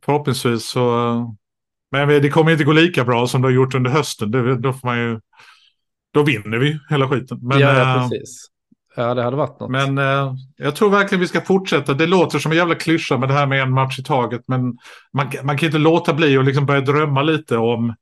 förhoppningsvis 0.06 0.69
så, 0.69 1.36
men 1.91 2.08
det 2.08 2.30
kommer 2.30 2.51
inte 2.51 2.63
gå 2.63 2.71
lika 2.71 3.04
bra 3.06 3.28
som 3.28 3.41
det 3.41 3.47
har 3.47 3.54
gjort 3.54 3.75
under 3.75 3.91
hösten. 3.91 4.32
Det, 4.32 4.58
då 4.58 4.73
får 4.73 4.88
man 4.88 4.97
ju, 4.97 5.19
då 6.13 6.23
vinner 6.23 6.58
vi 6.58 6.80
hela 6.89 7.10
skiten. 7.10 7.39
Men, 7.41 7.60
ja, 7.60 7.78
ja, 7.78 7.95
eh, 7.95 8.10
precis. 8.10 8.51
Ja, 8.95 9.13
det 9.13 9.23
hade 9.23 9.36
varit 9.38 9.60
något. 9.60 9.69
men 9.71 9.97
eh, 9.97 10.34
jag 10.58 10.75
tror 10.75 10.89
verkligen 10.89 11.19
vi 11.19 11.27
ska 11.27 11.41
fortsätta. 11.41 11.93
Det 11.93 12.05
låter 12.08 12.39
som 12.39 12.51
en 12.51 12.58
jävla 12.58 12.75
klyscha 12.75 13.17
med 13.17 13.29
det 13.29 13.34
här 13.34 13.45
med 13.45 13.62
en 13.62 13.71
match 13.71 13.99
i 13.99 14.03
taget. 14.03 14.41
Men 14.47 14.62
man, 15.13 15.31
man 15.43 15.58
kan 15.58 15.67
inte 15.67 15.77
låta 15.77 16.13
bli 16.13 16.38
att 16.38 16.45
liksom 16.45 16.65
börja 16.65 16.81
drömma 16.81 17.21
lite 17.21 17.58
om 17.58 17.95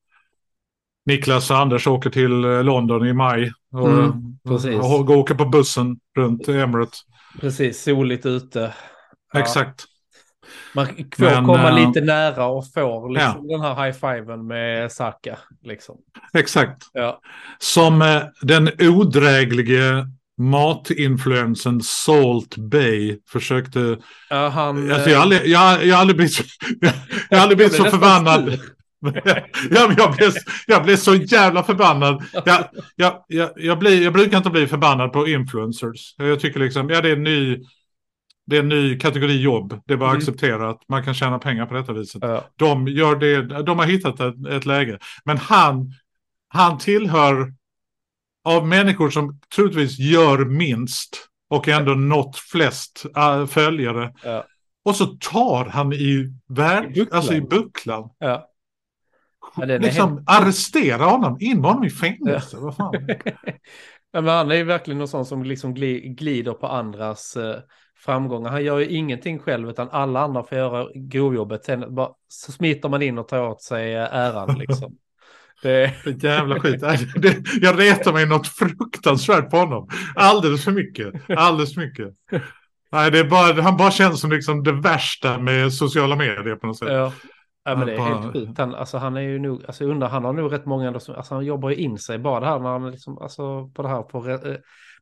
Niklas 1.06 1.52
och 1.52 1.58
Anders 1.58 1.88
åker 1.88 2.10
till 2.10 2.44
eh, 2.44 2.64
London 2.64 3.08
i 3.08 3.14
maj. 3.14 3.52
Och, 3.72 3.90
Mm, 3.90 4.12
precis. 4.48 4.76
och, 4.80 5.00
och 5.00 5.10
åker 5.10 5.36
på 5.36 5.46
bussen 5.46 5.98
runt 6.18 6.48
Emirates. 6.48 7.00
Precis, 7.42 7.84
soligt 7.84 8.26
ute. 8.26 8.74
Ja. 9.34 9.40
Exakt. 9.40 9.86
Man 10.76 10.86
får 10.88 11.24
Men, 11.26 11.46
komma 11.46 11.70
eh, 11.80 11.88
lite 11.88 12.02
nära 12.02 12.46
och 12.46 12.72
får 12.74 13.10
liksom 13.10 13.48
den 13.48 13.62
här 13.62 13.76
high-fiven 13.86 14.48
med 14.48 14.92
Saka. 14.92 15.38
Liksom. 15.64 15.96
Exakt. 16.34 16.84
Ja. 16.94 17.20
Som 17.60 18.02
eh, 18.02 18.22
den 18.42 18.70
odräglige 18.80 20.08
matinfluensen 20.42 21.82
Salt 21.84 22.58
Bay 22.58 23.18
försökte... 23.30 23.98
Ja, 24.30 24.50
han, 24.50 24.92
Alltså, 24.92 25.10
jag, 25.10 25.18
har 25.18 25.24
aldrig, 25.24 25.42
jag, 25.48 25.86
jag 25.86 25.96
har 25.96 26.02
aldrig 26.02 26.18
blivit 26.18 26.34
så, 26.34 26.44
jag 27.30 27.38
har 27.38 27.44
aldrig 27.44 27.58
blivit 27.58 27.74
så 27.76 27.84
förbannad. 27.86 28.46
sur. 28.52 28.60
ja, 29.72 29.88
men 29.88 29.96
jag, 29.98 30.16
blev, 30.16 30.32
jag 30.68 30.84
blev 30.84 30.96
så 30.98 31.16
jävla 31.16 31.64
förbannad. 31.64 32.24
Jag, 32.46 32.66
jag, 32.96 33.24
jag, 33.28 33.50
jag, 33.56 33.80
blir, 33.80 34.04
jag 34.04 34.14
brukar 34.14 34.38
inte 34.38 34.50
bli 34.50 34.68
förbannad 34.68 35.14
på 35.14 35.28
influencers. 35.28 36.16
Jag 36.18 36.40
tycker 36.40 36.60
liksom, 36.60 36.90
ja 36.90 37.02
det 37.02 37.10
är 37.10 37.16
en 37.16 37.24
ny, 37.24 37.60
det 38.46 38.56
är 38.56 38.60
en 38.60 38.70
ny 38.70 39.00
kategori 39.00 39.42
jobb. 39.42 39.82
Det 39.86 39.94
är 39.94 39.98
bara 39.98 40.10
att 40.10 40.16
Mm. 40.16 40.22
acceptera 40.22 40.70
att 40.70 40.82
man 40.90 41.04
kan 41.04 41.14
tjäna 41.14 41.40
pengar 41.40 41.66
på 41.66 41.74
detta 41.74 41.94
viset. 41.94 42.22
Ja. 42.22 42.46
De, 42.56 42.88
gör 42.88 43.16
det, 43.16 43.64
de 43.64 43.80
har 43.80 43.86
hittat 43.86 44.20
ett, 44.20 44.48
ett 44.50 44.66
läge. 44.66 45.00
Men 45.26 45.38
han, 45.38 45.94
han 46.48 46.78
tillhör 46.78 47.54
av 48.44 48.68
människor 48.68 49.10
som 49.10 49.40
troligtvis 49.56 50.00
gör 50.00 50.46
minst 50.46 51.18
och 51.50 51.68
ändå 51.68 51.92
nått 51.94 52.38
flest 52.38 53.04
äh, 53.18 53.46
följare. 53.46 54.14
Ja. 54.24 54.46
Och 54.86 54.96
så 54.96 55.06
tar 55.06 55.66
han 55.66 55.94
i, 55.94 56.34
värld, 56.48 56.86
I 56.98 57.00
bucklan. 57.00 57.18
alltså 57.18 57.34
i 57.34 57.42
bucklan. 57.42 58.10
Ja. 58.20 58.50
Ja, 59.56 59.66
liksom 59.66 60.10
helt- 60.18 60.30
arrestera 60.30 61.04
honom, 61.06 61.38
in 61.40 61.64
honom 61.64 61.84
i 61.84 61.90
fängelse. 61.90 62.58
Vad 62.58 62.76
fan? 62.76 62.94
Ja, 64.16 64.22
men 64.22 64.34
han 64.38 64.52
är 64.52 64.56
ju 64.56 64.64
verkligen 64.64 64.98
någon 64.98 65.08
sån 65.08 65.26
som 65.26 65.44
liksom 65.44 65.74
gli- 65.76 66.16
glider 66.16 66.54
på 66.54 66.68
andras 66.68 67.38
eh, 67.38 67.56
framgångar. 68.06 68.50
Han 68.52 68.64
gör 68.64 68.80
ju 68.80 68.88
ingenting 68.88 69.40
själv 69.40 69.70
utan 69.70 69.90
alla 69.90 70.20
andra 70.20 70.44
får 70.44 70.58
göra 70.58 70.88
grovjobbet. 70.96 71.66
Sen 71.66 71.96
bara, 71.96 72.10
så 72.28 72.52
smiter 72.52 72.90
man 72.90 73.02
in 73.02 73.18
och 73.18 73.28
tar 73.28 73.48
åt 73.48 73.62
sig 73.62 73.94
eh, 73.96 74.16
äran 74.16 74.56
liksom. 74.60 74.98
Det, 75.64 75.94
Det 76.04 76.24
jävla 76.24 76.60
skit. 76.60 76.82
Jag 77.62 77.80
retar 77.80 78.14
mig 78.14 78.26
något 78.26 78.48
fruktansvärt 78.48 79.50
på 79.50 79.58
honom. 79.58 79.90
Alldeles 80.16 80.64
för 80.64 80.72
mycket. 80.72 81.14
Alldeles 81.38 81.74
för 81.74 81.82
mycket. 81.82 82.08
Nej, 82.92 83.12
det 83.12 83.20
är 83.20 83.24
bara, 83.24 83.62
han 83.62 83.78
bara 83.78 83.92
känns 83.92 84.22
som 84.22 84.32
liksom 84.32 84.64
det 84.64 84.72
värsta 84.72 85.38
med 85.40 85.74
sociala 85.74 86.16
medier 86.16 86.56
på 86.56 86.68
något 86.68 86.78
sätt. 86.78 86.88
ja. 86.92 87.12
Ja, 87.66 87.76
men 87.76 87.88
det 87.88 87.94
är 87.94 87.98
bara- 87.98 88.08
helt 88.22 88.34
sjukt. 88.34 88.58
Han, 88.58 88.76
alltså, 88.76 88.98
han 88.98 89.18
är 89.18 89.22
ju 89.22 89.40
nog, 89.40 89.66
alltså, 89.68 89.86
undrar, 89.86 90.10
han 90.10 90.24
har 90.26 90.34
nog 90.34 90.54
rätt 90.54 90.66
många, 90.66 90.88
alltså, 90.94 91.24
han 91.30 91.46
jobbar 91.46 91.70
ju 91.70 91.76
in 91.76 91.98
sig 91.98 92.18
bara 92.20 92.40
det 92.40 92.46
här 92.46 92.60
när 92.60 92.70
han 92.70 92.92
liksom, 92.92 93.18
alltså, 93.18 93.68
på 93.68 93.82
det 93.82 93.88
här 93.90 94.02
på, 94.02 94.22
re, 94.22 94.34
eh, 94.34 94.56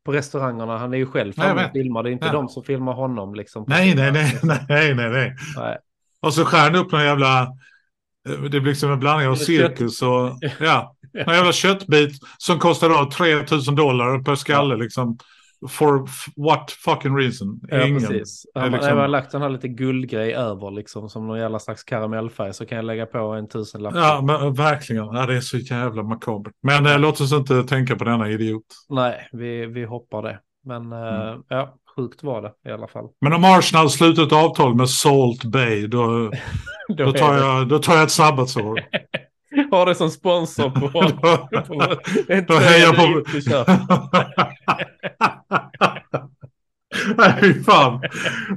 på 0.05 0.11
restaurangerna. 0.11 0.77
Han 0.77 0.93
är 0.93 0.97
ju 0.97 1.05
själv 1.05 1.33
framme 1.33 1.65
och 1.65 1.71
filmar, 1.71 2.03
det 2.03 2.09
är 2.09 2.11
inte 2.11 2.25
Ja. 2.25 2.31
de 2.33 2.47
som 2.49 2.63
filmar 2.63 2.93
honom 2.93 3.35
liksom. 3.35 3.65
Nej, 3.67 3.95
nej, 3.95 4.11
nej, 4.11 4.39
nej, 4.43 4.65
nej, 4.69 4.95
nej. 5.09 5.35
nej. 5.57 5.77
Och 6.21 6.33
så 6.33 6.45
skär 6.45 6.59
han 6.63 6.75
upp 6.75 6.91
någon 6.91 7.03
jävla... 7.03 7.47
eh, 8.29 8.41
Det 8.41 8.49
blir 8.49 8.61
liksom 8.61 8.91
en 8.91 8.99
blandning 8.99 9.27
av 9.27 9.35
cirkus 9.35 10.01
och... 10.01 10.29
Ja, 10.59 10.95
en 11.13 11.33
jävla 11.33 11.51
köttbit 11.51 12.11
som 12.37 12.59
kostar 12.59 12.89
då 12.89 13.09
3000 13.11 13.75
dollar 13.75 14.23
per 14.23 14.35
skalle 14.35 14.75
liksom. 14.75 15.17
For 15.69 16.07
what 16.47 16.71
fucking 16.71 17.17
reason? 17.17 17.59
Ja, 17.67 17.87
Ingen. 17.87 18.01
precis. 18.01 18.45
är 18.55 18.61
Han, 18.61 18.71
liksom- 18.71 18.97
har 18.97 19.07
lagt 19.07 19.31
den 19.31 19.41
här 19.41 19.49
lite 19.49 19.67
guldgrej 19.67 20.33
över 20.33 20.71
liksom 20.71 21.09
som 21.09 21.27
någon 21.27 21.39
jävla 21.39 21.59
slags 21.59 21.83
karamellfärg 21.83 22.53
så 22.53 22.65
kan 22.65 22.75
jag 22.75 22.85
lägga 22.85 23.05
på 23.05 23.17
en 23.17 23.47
tusenlapp. 23.47 23.93
Ja, 23.95 24.21
men 24.23 24.53
verkligen. 24.53 25.05
Ja, 25.05 25.25
det 25.25 25.35
är 25.35 25.41
så 25.41 25.57
jävla 25.57 26.03
makabert. 26.03 26.53
Men 26.63 26.85
eh, 26.85 26.99
låt 26.99 27.21
oss 27.21 27.33
inte 27.33 27.63
tänka 27.63 27.95
på 27.95 28.03
denna 28.03 28.29
idiot. 28.29 28.63
Nej, 28.89 29.29
vi, 29.31 29.65
vi 29.65 29.85
hoppar 29.85 30.21
det. 30.23 30.39
Men 30.65 30.91
eh, 30.91 31.27
Mm. 31.31 31.43
ja, 31.47 31.75
sjukt 31.95 32.23
var 32.23 32.41
det 32.41 32.51
i 32.69 32.73
alla 32.73 32.87
fall. 32.87 33.05
Men 33.21 33.33
om 33.33 33.45
Arsenal 33.45 33.89
slutar 33.89 34.23
ett 34.23 34.31
avtal 34.33 34.75
med 34.75 34.89
Salt 34.89 35.43
Bay, 35.43 35.87
då, 35.87 36.07
Då, 36.87 37.05
då, 37.05 37.11
tar, 37.11 37.37
jag, 37.37 37.67
då 37.67 37.79
tar 37.79 37.93
jag 37.93 38.03
ett 38.03 38.11
sabbatsår. 38.11 38.79
Har 39.71 39.85
det 39.85 39.95
som 39.95 40.09
sponsor 40.09 40.69
på... 40.69 40.89
på 41.67 42.33
inte 42.33 42.53
Då 42.53 42.59
hejar 42.59 42.93
på... 42.93 43.23
Nej, 47.17 47.63
fan. 47.63 48.01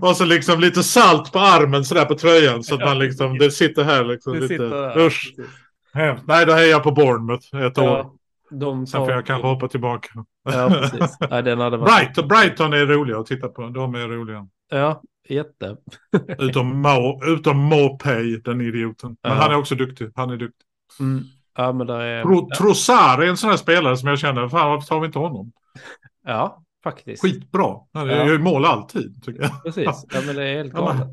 Och 0.01 0.17
så 0.17 0.25
liksom 0.25 0.61
lite 0.61 0.83
salt 0.83 1.33
på 1.33 1.39
armen 1.39 1.85
sådär 1.85 2.05
på 2.05 2.15
tröjan 2.15 2.63
så 2.63 2.75
att 2.75 2.81
Ja, 2.81 2.87
man 2.87 2.99
liksom, 2.99 3.39
det 3.39 3.51
sitter 3.51 3.85
här 3.85 4.05
liksom 4.05 4.33
Det 4.33 4.41
lite. 4.41 4.55
sitter 4.55 4.71
där. 4.71 4.99
Usch, 4.99 5.35
hemskt. 5.95 6.25
Nej, 6.27 6.47
då 6.47 6.53
hejar 6.53 6.71
jag 6.71 6.83
på 6.83 6.91
Bournemouth 6.91 7.57
ett 7.57 7.79
år. 7.79 8.07
Ja, 8.51 8.57
de 8.57 8.87
Sen 8.87 9.01
får 9.01 9.11
jag 9.11 9.27
kanske 9.27 9.49
hoppa 9.49 9.69
tillbaka. 9.69 10.09
Ja, 10.45 10.69
precis. 10.71 11.17
Nej, 11.31 11.43
den 11.43 11.61
hade 11.61 11.77
varit... 11.77 11.95
Brighton, 11.95 12.29
Brighton 12.29 12.73
är 12.73 12.87
roliga 12.87 13.19
att 13.19 13.27
titta 13.27 13.49
på. 13.49 13.69
De 13.69 13.95
är 13.95 14.09
roliga. 14.09 14.47
Ja, 14.71 15.03
jätte. 15.29 15.77
Utom, 16.39 16.83
Mo, 16.83 17.21
utom 17.25 17.57
Mopay, 17.59 18.37
den 18.37 18.61
idioten. 18.61 19.17
Men 19.23 19.33
Ja. 19.33 19.39
han 19.39 19.51
är 19.51 19.57
också 19.57 19.75
duktig. 19.75 20.11
Han 20.15 20.31
är 20.31 20.37
duktig. 20.37 20.67
Mm. 21.01 21.25
Ja, 21.57 21.73
men 21.73 21.87
där 21.87 22.01
är... 22.01 22.23
Tro, 22.23 22.49
Trossard 22.59 23.23
är 23.23 23.27
en 23.27 23.37
sån 23.37 23.51
här 23.51 23.57
spelare 23.57 23.97
som 23.97 24.09
jag 24.09 24.19
känner, 24.19 24.49
fan 24.49 24.71
varför 24.71 24.87
tar 24.89 25.01
vi 25.01 25.07
inte 25.07 25.19
honom? 25.19 25.53
Ja, 26.27 26.63
faktiskt. 26.85 27.23
Skitbra. 27.23 27.75
Han 27.93 28.09
Ja. 28.09 28.17
gör 28.17 28.33
ju 28.33 28.39
mål 28.39 28.65
alltid. 28.65 29.23
Tycker 29.25 29.43
jag. 29.43 29.63
Precis. 29.65 30.07
Ja, 30.13 30.21
men 30.27 30.37
det 30.37 30.49
är 30.49 30.57
helt 30.57 30.73
Ja, 30.75 30.81
galet. 30.81 31.09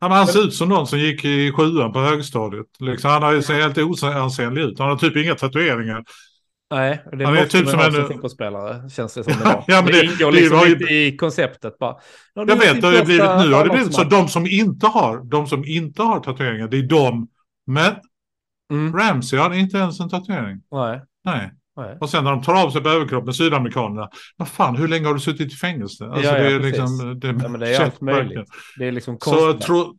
Ja, 0.00 0.08
han 0.08 0.26
ser 0.26 0.44
ut 0.44 0.54
som 0.54 0.68
någon 0.68 0.86
som 0.86 0.98
gick 0.98 1.24
i 1.24 1.52
sjuan 1.52 1.92
på 1.92 1.98
högstadiet. 2.00 2.66
Liksom, 2.80 3.10
han 3.10 3.22
har 3.22 3.32
ju 3.32 3.42
ser 3.42 3.54
helt 3.54 3.78
oansenlig 3.78 4.62
ut. 4.62 4.78
Han 4.78 4.88
har 4.88 4.96
typ 4.96 5.16
inga 5.16 5.34
tatueringar. 5.34 6.04
Nej, 6.70 7.02
det 7.12 7.24
Han 7.24 7.36
är 7.36 7.46
typ 7.46 7.68
som 7.68 7.80
en- 7.80 7.92
fotbollsspelare, 8.08 8.90
känns 8.90 9.14
det 9.14 9.24
som 9.24 9.32
idag. 9.40 9.64
Ja, 9.66 9.82
men 9.82 9.92
det, 9.92 10.00
det- 10.00 10.06
ingår 10.06 10.32
det 10.32 10.40
liksom 10.40 10.58
ju- 10.66 10.72
inte 10.72 10.84
i 10.94 11.16
konceptet 11.16 11.78
bara. 11.78 11.96
Ja, 12.34 12.44
Jag 12.48 12.50
är 12.50 12.56
vet, 12.74 12.80
det 12.80 12.86
har 12.86 12.94
ju 12.94 13.04
blivit, 13.04 13.22
nu 13.24 13.52
har 13.52 13.64
det 13.64 13.70
blivit 13.70 13.94
så. 13.94 14.04
De 14.04 14.28
som 14.28 14.46
inte 14.46 14.86
har, 14.86 15.24
de 15.30 15.46
som 15.46 15.64
inte 15.64 16.02
har 16.02 16.20
tatueringar, 16.20 16.68
det 16.68 16.76
är 16.78 16.82
de. 16.82 17.28
Men 17.66 17.94
Mm. 18.72 18.96
Ramsey 18.96 19.38
har 19.38 19.54
inte 19.54 19.76
ens 19.78 20.00
en 20.00 20.08
tatuering. 20.08 20.62
Nej, 20.70 21.00
Nej. 21.24 21.50
nej. 21.76 21.96
Och 22.00 22.10
sen 22.10 22.24
när 22.24 22.30
de 22.30 22.42
tar 22.42 22.64
av 22.64 22.70
sig 22.70 22.82
på 22.82 22.88
överkroppen, 22.88 23.34
sydamerikanerna. 23.34 24.08
Vad 24.36 24.48
fan, 24.48 24.76
hur 24.76 24.88
länge 24.88 25.06
har 25.06 25.14
du 25.14 25.20
suttit 25.20 25.52
i 25.52 25.56
fängelse? 25.56 26.04
Alltså, 26.04 26.22
Ja, 26.30 26.38
ja, 26.38 26.42
det 26.44 26.54
är 26.54 26.58
precis. 26.58 26.78
liksom... 26.78 27.20
Det, 27.20 27.26
Ja, 27.42 27.48
men 27.48 27.60
det 27.60 27.76
är 27.76 27.84
allt 27.84 28.00
möjligt. 28.00 28.48
Det 28.78 28.86
är 28.88 28.92
liksom 28.92 29.14
Så 29.20 29.30
konstigt. 29.30 29.66
tro, 29.66 29.94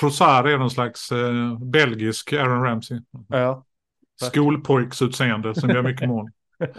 Trossard 0.00 0.46
är 0.46 0.58
någon 0.58 0.70
slags 0.70 1.12
eh, 1.12 1.58
belgisk 1.72 2.32
Aaron 2.32 2.62
Ramsey. 2.62 2.98
Ja, 3.28 3.64
Skolpojksutseende 4.26 5.54
som 5.54 5.70
gör 5.70 5.82
mycket 5.82 6.08
mål. 6.08 6.30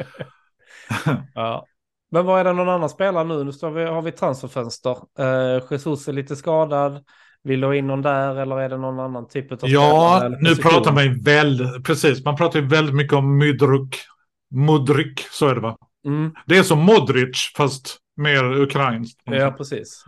ja. 1.34 1.66
Men 2.12 2.26
vad 2.26 2.40
är 2.40 2.44
det 2.44 2.54
någon 2.54 2.70
annan 2.70 2.90
spelare 2.90 3.24
nu? 3.24 3.44
Nu 3.44 3.52
vi, 3.70 3.84
har 3.84 4.02
vi 4.02 4.12
transferfönster. 4.12 4.98
Eh, 5.20 5.64
Jesus 5.72 6.08
är 6.08 6.14
lite 6.14 6.36
skadad. 6.36 7.04
Vill 7.44 7.62
du 7.62 7.68
ha 7.68 7.76
in 7.76 7.88
någon 7.88 8.02
där 8.02 8.36
eller 8.36 8.60
är 8.60 8.70
det 8.70 8.78
någon 8.78 9.00
annan 9.00 9.28
typ 9.28 9.52
av 9.52 9.60
Ja, 9.62 10.18
spelare 10.18 10.26
eller 10.26 10.38
nu 10.50 10.56
pratar 10.56 10.92
man 10.92 11.04
ju 11.04 11.22
väldigt, 11.22 11.84
precis, 11.86 12.26
man 12.26 12.36
pratar 12.36 12.60
ju 12.60 12.68
väldigt 12.68 12.96
mycket 12.96 13.14
om 13.14 13.38
Mydruk. 13.38 14.00
Mudryk, 14.56 15.20
så 15.32 15.48
är 15.48 15.56
det 15.56 15.62
va? 15.62 15.78
Mm, 16.06 16.34
Det 16.46 16.58
är 16.58 16.64
som 16.64 16.80
Modric, 16.80 17.54
fast 17.58 17.98
mer 18.18 18.44
ukrainskt. 18.62 19.22
ja, 19.26 19.52
precis. 19.52 20.04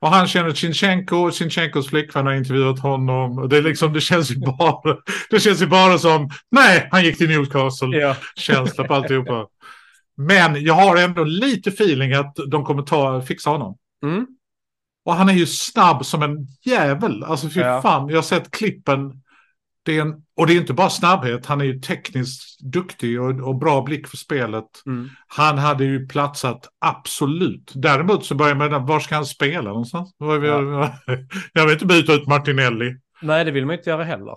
Och 0.00 0.08
han 0.08 0.26
känner 0.26 0.50
Sinchenko, 0.54 1.30
Sinchenkos 1.30 1.88
flickvän 1.88 2.26
har 2.26 2.34
intervjuat 2.34 2.78
honom. 2.78 3.48
Det, 3.48 3.56
är 3.56 3.62
liksom, 3.62 3.92
det, 3.92 4.00
känns 4.00 4.30
ju 4.30 4.36
bara, 4.58 4.96
det 5.30 5.40
känns 5.40 5.62
ju 5.62 5.66
bara 5.66 5.98
som, 5.98 6.30
nej, 6.50 6.88
han 6.90 7.04
gick 7.04 7.18
till 7.18 7.28
Newcastle. 7.28 7.96
Ja, 7.98 8.16
på 8.88 8.94
alltihopa. 8.94 9.46
Men 10.16 10.64
jag 10.64 10.74
har 10.74 10.96
ändå 10.96 11.24
lite 11.24 11.70
feeling 11.70 12.12
att 12.12 12.36
de 12.48 12.64
kommer 12.64 12.82
ta, 12.82 13.22
fixa 13.22 13.50
honom. 13.50 13.76
mm, 14.02 14.26
Och 15.04 15.14
han 15.14 15.28
är 15.28 15.32
ju 15.32 15.46
snabb 15.46 16.06
som 16.06 16.22
en 16.22 16.46
jävel. 16.64 17.24
Alltså 17.24 17.48
fy 17.48 17.60
Ja. 17.60 17.82
fan, 17.82 18.08
jag 18.08 18.16
har 18.16 18.22
sett 18.22 18.50
klippen. 18.50 19.22
Det 19.86 19.96
är 19.98 20.02
en, 20.02 20.14
och 20.36 20.46
det 20.46 20.52
är 20.52 20.56
inte 20.56 20.72
bara 20.72 20.90
snabbhet, 20.90 21.46
han 21.46 21.60
är 21.60 21.64
ju 21.64 21.80
tekniskt 21.80 22.60
duktig 22.60 23.20
och, 23.20 23.40
och 23.48 23.58
bra 23.58 23.82
blick 23.82 24.06
för 24.08 24.16
spelet. 24.16 24.64
mm. 24.86 25.08
Han 25.26 25.58
hade 25.58 25.84
ju 25.84 26.06
platsat 26.08 26.68
absolut. 26.78 27.72
Däremot 27.74 28.24
så 28.24 28.34
börjar 28.34 28.54
man 28.54 28.86
var 28.86 29.00
ska 29.00 29.14
han 29.14 29.26
spela 29.26 29.68
någonstans? 29.70 30.14
Vad- 30.18 30.44
Jag 31.52 31.64
vill 31.64 31.72
inte 31.72 31.86
byta 31.86 32.12
ut 32.12 32.26
Martinelli. 32.26 32.96
Nej, 33.22 33.44
det 33.44 33.50
vill 33.50 33.66
man 33.66 33.76
inte 33.76 33.90
göra 33.90 34.04
heller. 34.04 34.36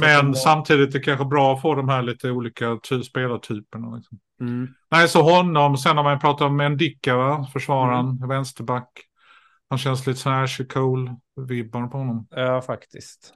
Men 0.00 0.20
kommer- 0.20 0.32
samtidigt 0.34 0.88
är 0.94 0.98
det 0.98 1.04
kanske 1.04 1.24
bra 1.24 1.54
att 1.54 1.62
få 1.62 1.74
de 1.74 1.88
här 1.88 2.02
lite 2.02 2.30
olika 2.30 2.78
ty- 2.88 3.02
spelartyperna. 3.02 3.96
Liksom. 3.96 4.18
Mm, 4.40 4.68
Nej, 4.90 5.08
så 5.08 5.22
honom. 5.22 5.76
Sen 5.76 5.96
har 5.96 6.04
man 6.04 6.18
pratat 6.18 6.40
om 6.46 6.56
Mendicka, 6.56 7.16
va? 7.16 7.46
försvararen, 7.52 8.06
Mm. 8.06 8.28
vänsterback. 8.28 8.88
Han 9.70 9.78
känns 9.78 10.06
lite 10.06 10.20
så 10.20 10.30
här 10.30 10.44
Ashley 10.44 10.68
Cole-vibbar 10.68 11.86
på 11.90 11.98
honom. 11.98 12.26
ja, 12.30 12.60
faktiskt. 12.62 13.32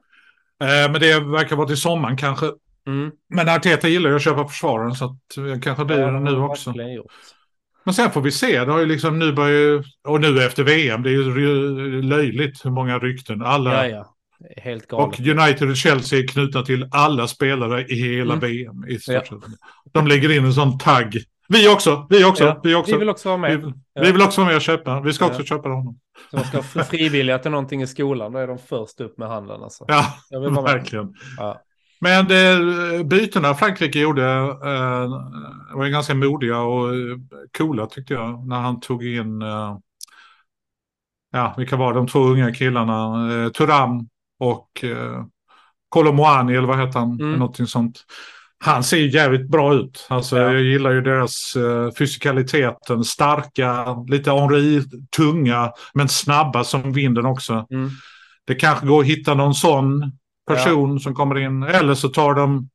Eh, 0.61 0.93
men 0.93 1.01
det 1.01 1.21
verkar 1.21 1.57
vara 1.57 1.67
till 1.67 1.77
sommaren 1.77 2.17
kanske. 2.17 2.47
Mm. 2.87 3.11
Men 3.35 3.49
Arteta 3.49 3.89
gillar 3.89 4.11
ju 4.11 4.17
att 4.17 4.23
köpa 4.23 4.49
försvararen 4.49 4.95
så 4.95 5.05
att 5.05 5.63
kanske 5.63 5.85
blir 5.85 5.97
det 5.97 6.21
nu 6.21 6.37
också. 6.37 6.75
Men 7.85 7.95
sen 7.95 8.11
får 8.11 8.21
vi 8.21 8.31
se. 8.31 8.65
Det 8.65 8.73
har 8.73 8.79
ju 8.79 8.87
liksom 8.87 9.19
nu 9.19 9.33
börjar 9.33 9.85
och 10.09 10.21
nu 10.21 10.43
efter 10.43 10.63
VM, 10.65 11.03
det 11.03 11.11
är 11.11 11.13
ju 11.13 12.03
löjligt 12.03 12.65
hur 12.65 12.71
många 12.71 12.99
rykten. 12.99 13.43
Alla, 13.43 13.89
Ja, 13.89 13.97
ja. 13.97 14.15
Det 14.39 14.61
är 14.61 14.65
Helt 14.65 14.93
och 14.93 15.13
galet. 15.13 15.39
United 15.39 15.71
och 15.71 15.77
Chelsea 15.77 16.19
är 16.19 16.27
knutna 16.27 16.63
till 16.63 16.89
alla 16.91 17.29
spelare 17.29 17.87
i 17.87 17.95
hela 17.95 18.35
Mm. 18.35 18.41
VM. 18.51 18.85
I 18.89 18.99
Ja. 19.07 19.23
De 19.93 20.07
lägger 20.07 20.37
in 20.37 20.45
en 20.45 20.53
sån 20.55 20.79
tagg. 20.79 21.19
Vi 21.53 21.69
också, 21.69 22.07
vi 22.11 22.25
också, 22.25 22.45
Ja, 22.45 22.61
vi 22.63 22.75
också. 22.75 22.93
Vi 22.93 22.99
vill 22.99 23.09
också 23.09 23.37
vara 23.37 23.51
Vi, 23.51 23.59
med. 23.59 23.73
vi 24.01 24.13
vill 24.13 24.23
också 24.23 24.41
vara 24.41 24.49
med 24.49 24.57
och 24.57 24.63
köpa. 24.63 25.01
Vi 25.01 25.13
ska 25.13 25.27
också 25.27 25.43
köpa 25.43 25.69
honom. 25.69 25.99
Så 26.31 26.37
de 26.37 26.45
ska 26.45 26.63
få 26.63 26.79
frivilliga 26.85 27.39
till 27.39 27.51
någonting 27.51 27.83
i 27.83 27.87
skolan. 27.87 28.33
Då 28.33 28.39
är 28.39 28.47
de 28.47 28.59
först 28.59 29.01
upp 29.01 29.19
med 29.19 29.29
handen. 29.29 29.63
Alltså. 29.63 29.85
Ja, 29.89 30.15
verkligen. 30.63 31.15
Ja. 31.37 31.61
Men 32.01 32.29
det, 32.29 33.05
bytena 33.05 33.55
Frankrike 33.55 33.99
gjorde 34.01 34.25
eh, 34.25 35.09
var 35.77 35.85
ju 35.85 35.91
ganska 35.91 36.15
modiga 36.15 36.59
och 36.59 36.95
eh, 36.95 37.17
coola 37.59 37.87
tyckte 37.87 38.15
jag. 38.15 38.47
När 38.49 38.61
han 38.61 38.81
tog 38.81 39.07
in, 39.07 39.43
eh, 39.43 39.77
ja 41.33 41.55
vilka 41.57 41.77
var 41.77 41.95
de 41.95 42.07
två 42.07 42.19
unga 42.19 42.55
killarna, 42.55 43.33
eh, 43.45 43.49
Turam 43.51 44.09
och 44.39 44.85
eh, 44.85 45.25
Colomwani 45.89 46.55
eller 46.57 46.69
vad 46.69 46.79
heter 46.81 46.99
han, 46.99 47.21
Mm. 47.21 47.33
någonting 47.33 47.67
sånt. 47.67 48.05
Han 48.65 48.85
ser 48.85 48.97
jävligt 48.97 49.49
bra 49.49 49.75
ut. 49.75 50.07
Alltså, 50.09 50.39
Ja. 50.39 50.43
Jag 50.53 50.63
gillar 50.63 50.91
ju 50.91 51.01
deras 51.01 51.57
uh, 51.57 51.91
fysikaliteten, 51.93 53.05
starka, 53.05 53.97
lite 54.09 54.31
Henri, 54.31 54.83
tunga, 55.17 55.73
men 55.95 56.09
snabba 56.09 56.65
som 56.65 56.93
vinden 56.93 57.27
också. 57.27 57.67
Mm. 57.71 57.91
Det 58.47 58.55
kanske 58.55 58.87
går 58.87 59.01
att 59.01 59.07
hitta 59.07 59.35
någon 59.35 59.55
sån 59.55 60.13
person 60.47 61.01
som 61.01 61.15
kommer 61.15 61.39
in. 61.39 61.63
Eller 61.63 61.95
så 61.95 62.09
tar 62.09 62.35
de 62.35 62.69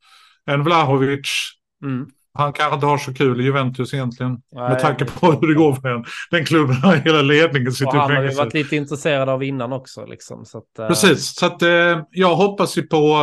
en 0.45 0.63
Vlahovic. 0.63 1.51
Mm. 1.83 2.07
Han 2.33 2.53
kanske 2.53 2.75
inte 2.75 2.85
har 2.85 2.97
så 2.97 3.13
kul 3.13 3.41
i 3.41 3.43
Juventus 3.43 3.93
egentligen. 3.93 4.41
Nej, 4.51 4.69
med 4.69 4.79
tanke 4.79 5.05
på 5.05 5.31
hur 5.31 5.47
det 5.47 5.53
går 5.53 5.75
för 5.75 5.87
en. 5.87 6.05
Den 6.31 6.45
klubben 6.45 6.75
hela 7.05 7.21
ledningen 7.21 7.71
sitter 7.71 7.95
i 7.95 7.97
han 7.97 8.01
har 8.01 8.09
ju 8.09 8.15
fängelse. 8.15 8.37
varit 8.37 8.53
lite 8.53 8.75
intresserad 8.75 9.29
av 9.29 9.43
innan 9.43 9.73
också. 9.73 10.05
Liksom, 10.05 10.45
så 10.45 10.57
att, 10.57 10.79
eh, 10.79 10.87
Precis, 10.87 11.35
så 11.35 11.45
att 11.45 11.61
eh, 11.61 12.01
jag 12.11 12.35
hoppas 12.35 12.77
ju 12.77 12.81
på 12.81 13.21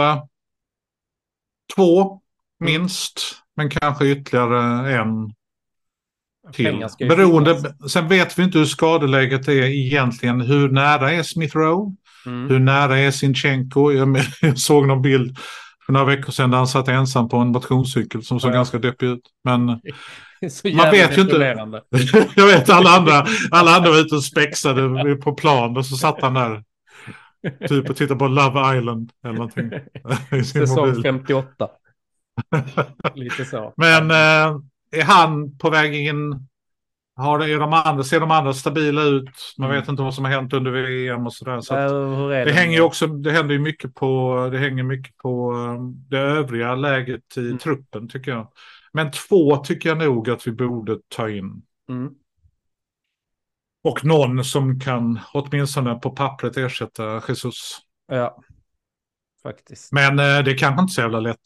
två 1.76 2.21
minst. 2.62 3.20
Men 3.56 3.70
kanske 3.70 4.06
ytterligare 4.06 4.92
en. 4.94 5.32
till. 6.52 6.86
Beroende, 6.98 7.56
finnas. 7.56 7.92
sen 7.92 8.08
vet 8.08 8.38
vi 8.38 8.42
inte 8.42 8.58
hur 8.58 8.64
skadeläget 8.64 9.48
är 9.48 9.62
egentligen. 9.62 10.40
Hur 10.40 10.68
nära 10.68 11.12
är 11.12 11.22
Smith 11.22 11.56
Rowe? 11.56 11.96
Mm. 12.26 12.48
Hur 12.50 12.58
nära 12.58 12.98
är 12.98 13.10
Sinchenko? 13.10 13.92
Jag, 13.92 14.18
jag 14.40 14.58
såg 14.58 14.86
någon 14.86 15.02
bild 15.02 15.36
för 15.86 15.92
några 15.92 16.06
veckor 16.06 16.32
sedan 16.32 16.50
där 16.50 16.58
han 16.58 16.66
satt 16.66 16.88
ensam 16.88 17.28
på 17.28 17.36
en 17.36 17.48
motionscykel 17.48 18.22
som 18.22 18.40
såg 18.40 18.50
Ja. 18.50 18.54
ganska 18.54 18.78
deppig 18.78 19.06
ut. 19.06 19.22
Men 19.44 19.66
Så 20.50 20.68
Man 20.68 20.90
vet 20.90 21.18
ju 21.18 21.22
inte. 21.22 21.82
jag 22.36 22.46
vet 22.46 22.70
alla 22.70 22.90
andra, 22.90 23.26
alla 23.50 23.70
andra 23.76 23.90
var 23.90 23.98
ute 23.98 24.14
och 24.14 24.24
spexade 24.24 25.16
på 25.16 25.32
plan 25.34 25.76
och 25.76 25.86
så 25.86 25.96
satt 25.96 26.22
han 26.22 26.34
där. 26.34 26.62
Typ 27.68 27.90
och 27.90 27.96
tittade 27.96 28.18
på 28.18 28.28
Love 28.28 28.78
Island 28.78 29.10
eller 29.24 29.34
någonting. 29.34 29.70
Säsong 30.44 30.88
mobil. 30.88 31.02
58. 31.02 31.68
Lite 33.14 33.44
så. 33.44 33.74
Men 33.76 34.10
eh, 34.10 34.56
är 34.90 35.04
han 35.04 35.58
på 35.58 35.70
väg 35.70 35.94
in? 36.08 36.48
Har 37.16 37.40
är 37.40 37.58
de 37.58 37.72
andra, 37.72 38.02
ser 38.04 38.20
de 38.20 38.30
andra 38.30 38.52
stabila 38.52 39.02
ut? 39.02 39.30
Man 39.58 39.70
Mm. 39.70 39.80
vet 39.80 39.88
inte 39.88 40.02
vad 40.02 40.14
som 40.14 40.24
har 40.24 40.32
hänt 40.32 40.52
under 40.52 40.70
VM 40.70 41.26
och 41.26 41.34
sådär. 41.34 41.60
Så 41.60 41.74
Äh, 41.74 41.80
är 41.82 42.28
det 42.28 42.44
det? 42.44 42.52
hänger 42.52 42.80
också, 42.80 43.06
det 43.06 43.30
händer 43.32 43.54
ju 43.54 43.60
mycket 43.60 43.94
på, 43.94 44.34
det 44.52 44.58
hänger 44.58 44.82
mycket 44.82 45.16
på 45.16 45.52
eh, 45.54 45.82
det 46.10 46.18
övriga 46.18 46.74
läget 46.74 47.36
i 47.36 47.40
Mm. 47.40 47.58
truppen 47.58 48.08
tycker 48.08 48.30
jag. 48.30 48.48
Men 48.92 49.10
två 49.10 49.56
tycker 49.56 49.88
jag 49.88 49.98
nog 49.98 50.30
att 50.30 50.46
vi 50.46 50.52
borde 50.52 50.98
ta 51.08 51.30
in. 51.30 51.62
Mm. 51.88 52.10
Och 53.84 54.04
någon 54.04 54.44
som 54.44 54.80
kan 54.80 55.20
åtminstone 55.32 55.94
på 55.94 56.10
pappret 56.10 56.56
ersätta 56.56 57.22
Jesus. 57.28 57.78
Ja, 58.08 58.42
faktiskt. 59.42 59.92
Men 59.92 60.18
eh, 60.18 60.44
det 60.44 60.54
kanske 60.54 60.80
inte 60.82 60.92
så 60.94 61.00
jävla 61.00 61.20
lätt. 61.20 61.38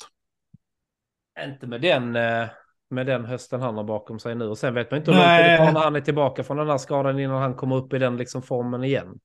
Inte 1.45 1.67
med 1.67 1.81
den, 1.81 2.17
eh, 2.17 2.49
med 2.91 3.07
den 3.07 3.25
hösten 3.25 3.61
han 3.61 3.77
har 3.77 3.85
bakom 3.85 4.19
sig 4.19 4.35
nu. 4.35 4.45
Och 4.45 4.59
sen 4.59 4.75
vet 4.75 4.91
man 4.91 4.99
inte 5.01 5.11
hur 5.11 5.19
lång 5.19 5.27
tid 5.27 5.45
det 5.47 5.57
tar 5.57 5.73
när 5.73 5.81
han 5.81 5.97
är 5.97 6.01
tillbaka 6.01 6.45
från 6.45 6.57
den 6.57 6.69
här 6.69 6.79
skadan 6.79 7.19
innan 7.19 7.43
han 7.43 7.55
kommer 7.55 7.77
upp 7.77 7.93
i 7.93 7.99
den 7.99 8.17
liksom 8.17 8.43
formen 8.43 8.85
igen. 8.85 9.19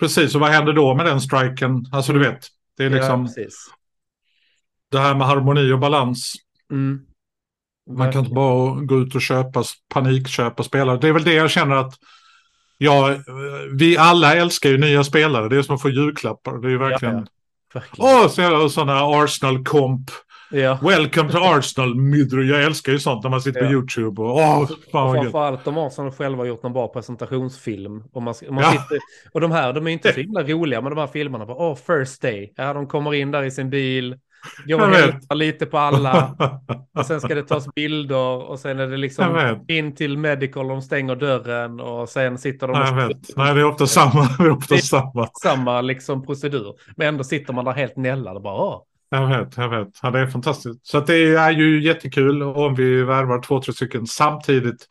Precis, 0.00 0.34
och 0.34 0.40
vad 0.40 0.50
händer 0.50 0.72
då 0.72 0.94
med 0.94 1.06
den 1.06 1.20
striken? 1.20 1.84
Alltså 1.92 2.12
du 2.12 2.18
vet, 2.18 2.46
det 2.76 2.84
är 2.84 2.90
Ja, 2.90 2.96
liksom 2.96 3.26
precis. 3.26 3.54
det 4.90 4.98
här 4.98 5.14
med 5.14 5.26
harmoni 5.26 5.72
och 5.72 5.78
balans. 5.78 6.32
Mm. 6.72 7.00
Man 7.90 8.12
kan 8.12 8.20
inte 8.20 8.34
bara 8.34 8.80
gå 8.80 9.00
ut 9.00 9.14
och 9.14 9.22
köpa, 9.22 9.64
panikköpa 9.94 10.62
spelare. 10.62 10.98
Det 10.98 11.08
är 11.08 11.12
väl 11.12 11.24
det 11.24 11.34
jag 11.34 11.50
känner 11.50 11.76
att 11.76 11.94
ja, 12.78 13.16
vi 13.78 13.96
alla 13.98 14.34
älskar 14.34 14.70
ju 14.70 14.78
nya 14.78 15.04
spelare. 15.04 15.48
Det 15.48 15.56
är 15.56 15.62
som 15.62 15.74
att 15.74 15.82
få 15.82 15.90
julklappar. 15.90 16.58
Det 16.58 16.68
är 16.68 16.70
ju 16.70 16.78
verkligen... 16.78 17.16
Ja, 17.16 17.24
Verkligen. 17.74 18.14
Åh, 18.14 18.28
så 18.28 18.68
sådana 18.68 19.00
Arsenal-komp. 19.22 20.10
Ja. 20.54 20.78
Welcome 20.82 21.32
to 21.32 21.38
Arsenal, 21.38 21.94
Midry. 21.94 22.50
Jag 22.50 22.62
älskar 22.64 22.92
ju 22.92 22.98
sånt 22.98 23.22
när 23.22 23.30
man 23.30 23.40
sitter 23.40 23.60
på 23.60 23.66
Ja. 23.66 23.70
YouTube. 23.72 24.22
Och, 24.22 24.36
åh, 24.36 24.68
fan 24.92 25.08
Och 25.08 25.14
framförallt 25.22 25.64
de 25.64 25.78
Arsenal 25.78 26.12
själva 26.12 26.38
har 26.42 26.46
gjort 26.46 26.62
någon 26.62 26.72
bra 26.72 26.88
presentationsfilm. 26.88 28.02
Och, 28.12 28.22
man, 28.22 28.34
man 28.50 28.64
Ja. 28.64 28.70
sitter, 28.70 28.98
och 29.32 29.40
de 29.40 29.50
här, 29.52 29.72
de 29.72 29.86
är 29.86 29.90
inte 29.90 30.12
så 30.12 30.20
himla 30.20 30.42
roliga, 30.42 30.80
men 30.80 30.90
de 30.94 31.00
här 31.00 31.06
filmerna 31.06 31.46
på 31.46 31.52
oh, 31.52 31.74
first 31.76 32.22
day. 32.22 32.52
Ja, 32.56 32.72
de 32.72 32.86
kommer 32.86 33.14
in 33.14 33.30
där 33.30 33.42
i 33.42 33.50
sin 33.50 33.70
bil, 33.70 34.16
går 34.66 34.80
och 34.80 34.86
hälsar 34.96 35.34
lite 35.34 35.66
på 35.66 35.78
alla. 35.78 36.36
Och 36.98 37.06
sen 37.06 37.20
ska 37.20 37.34
det 37.34 37.42
tas 37.42 37.74
bilder 37.74 38.50
och 38.50 38.58
sen 38.58 38.78
är 38.78 38.86
det 38.86 38.96
liksom 38.96 39.58
in 39.68 39.94
till 39.94 40.18
medical, 40.18 40.68
de 40.68 40.82
stänger 40.82 41.16
dörren 41.16 41.80
och 41.80 42.08
sen 42.08 42.38
sitter 42.38 42.68
de 42.68 42.80
jag 42.80 43.08
vet. 43.08 43.36
Nej, 43.36 43.54
det 43.54 43.60
är 43.60 43.64
ofta 43.64 43.86
samma. 43.86 44.28
Det 44.38 44.44
är 44.44 44.50
ofta 44.50 44.76
samma. 44.76 45.28
samma 45.42 45.80
liksom 45.80 46.26
procedur. 46.26 46.74
Men 46.96 47.08
ändå 47.08 47.24
sitter 47.24 47.52
man 47.52 47.64
där 47.64 47.72
helt 47.72 47.96
nällad 47.96 48.36
och 48.36 48.42
bara 48.42 48.54
åh. 48.54 48.82
Jag 49.12 49.26
vet, 49.28 49.56
jag 49.56 49.68
vet. 49.68 49.88
Ja, 50.02 50.10
det 50.10 50.20
är 50.20 50.26
fantastiskt. 50.26 50.86
Så 50.86 51.00
det 51.00 51.34
är 51.34 51.50
ju 51.50 51.82
jättekul 51.82 52.42
om 52.42 52.74
vi 52.74 53.02
värvar 53.02 53.42
två, 53.42 53.60
tre 53.62 53.72
stycken. 53.72 54.06
Samtidigt 54.06 54.88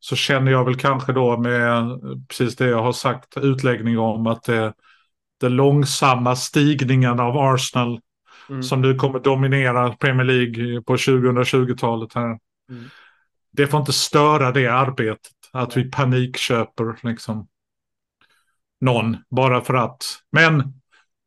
så 0.00 0.16
känner 0.16 0.52
jag 0.52 0.64
väl 0.64 0.76
kanske 0.76 1.12
då 1.12 1.36
med 1.36 2.00
precis 2.28 2.56
det 2.56 2.66
jag 2.66 2.82
har 2.82 2.92
sagt 2.92 3.36
utläggning 3.36 3.98
om 3.98 4.26
att 4.26 4.42
det, 4.42 4.72
det 5.40 5.48
långsamma 5.48 6.36
stigningen 6.36 7.20
av 7.20 7.36
Arsenal 7.36 8.00
Mm. 8.48 8.62
som 8.62 8.80
nu 8.80 8.94
kommer 8.94 9.20
dominera 9.20 9.92
Premier 9.96 10.24
League 10.24 10.82
på 10.82 10.96
2020-talet 10.96 12.14
här. 12.14 12.38
Mm. 12.70 12.84
Det 13.52 13.66
får 13.66 13.80
inte 13.80 13.92
störa 13.92 14.52
det 14.52 14.66
arbetet. 14.66 15.32
Att 15.52 15.76
vi 15.76 15.90
panikköper 15.90 17.08
liksom 17.08 17.48
någon 18.80 19.16
bara 19.30 19.60
för 19.60 19.74
att. 19.74 20.02
Men 20.32 20.81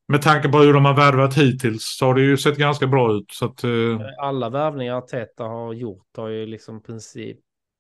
med 0.08 0.22
tanke 0.22 0.50
på 0.50 0.58
hur 0.58 0.74
de 0.74 0.86
har 0.86 0.94
värvat 0.94 1.38
hittills 1.38 1.84
så 2.00 2.06
har 2.06 2.14
det 2.16 2.22
ju 2.22 2.38
sett 2.38 2.58
ganska 2.58 2.88
bra 2.88 3.14
ut. 3.14 3.32
Så 3.32 3.46
att, 3.46 3.64
eh, 3.64 4.00
Alla 4.22 4.50
värvningar 4.50 5.02
Teta 5.02 5.44
har 5.44 5.74
gjort 5.74 6.08
har 6.18 6.28
ju 6.28 6.46
liksom 6.46 6.84
princip, 6.84 7.38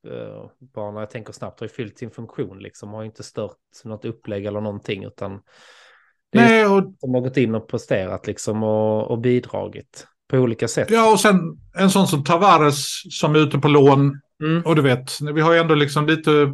eh, 0.07 0.49
bara 0.73 0.91
när 0.91 0.99
jag 0.99 1.09
tänker 1.09 1.33
snabbt, 1.33 1.59
har 1.59 1.67
ju 1.67 1.73
fyllt 1.73 1.97
sin 1.97 2.11
funktion 2.11 2.59
liksom. 2.59 2.89
Har 2.93 3.03
inte 3.03 3.23
stört 3.23 3.57
något 3.83 4.05
upplägg 4.05 4.45
eller 4.45 4.61
någonting 4.61 5.03
utan 5.03 5.39
nej, 6.33 6.65
och, 6.65 6.83
de 7.01 7.13
har 7.13 7.21
gått 7.21 7.37
in 7.37 7.55
och 7.55 7.67
presterat 7.67 8.27
liksom 8.27 8.63
och, 8.63 9.11
och 9.11 9.19
bidragit 9.19 10.07
på 10.29 10.37
olika 10.37 10.67
sätt. 10.67 10.91
ja, 10.91 11.11
och 11.11 11.19
sen 11.19 11.39
en 11.77 11.89
sån 11.89 12.07
som 12.07 12.23
Tavares 12.23 13.01
som 13.19 13.35
är 13.35 13.39
ute 13.39 13.57
på 13.59 13.67
lån. 13.67 14.19
Mm. 14.43 14.63
Och 14.65 14.75
du 14.75 14.81
vet, 14.81 15.21
vi 15.33 15.41
har 15.41 15.53
ju 15.53 15.59
ändå 15.59 15.75
liksom 15.75 16.05
lite... 16.07 16.31
eh, 16.31 16.49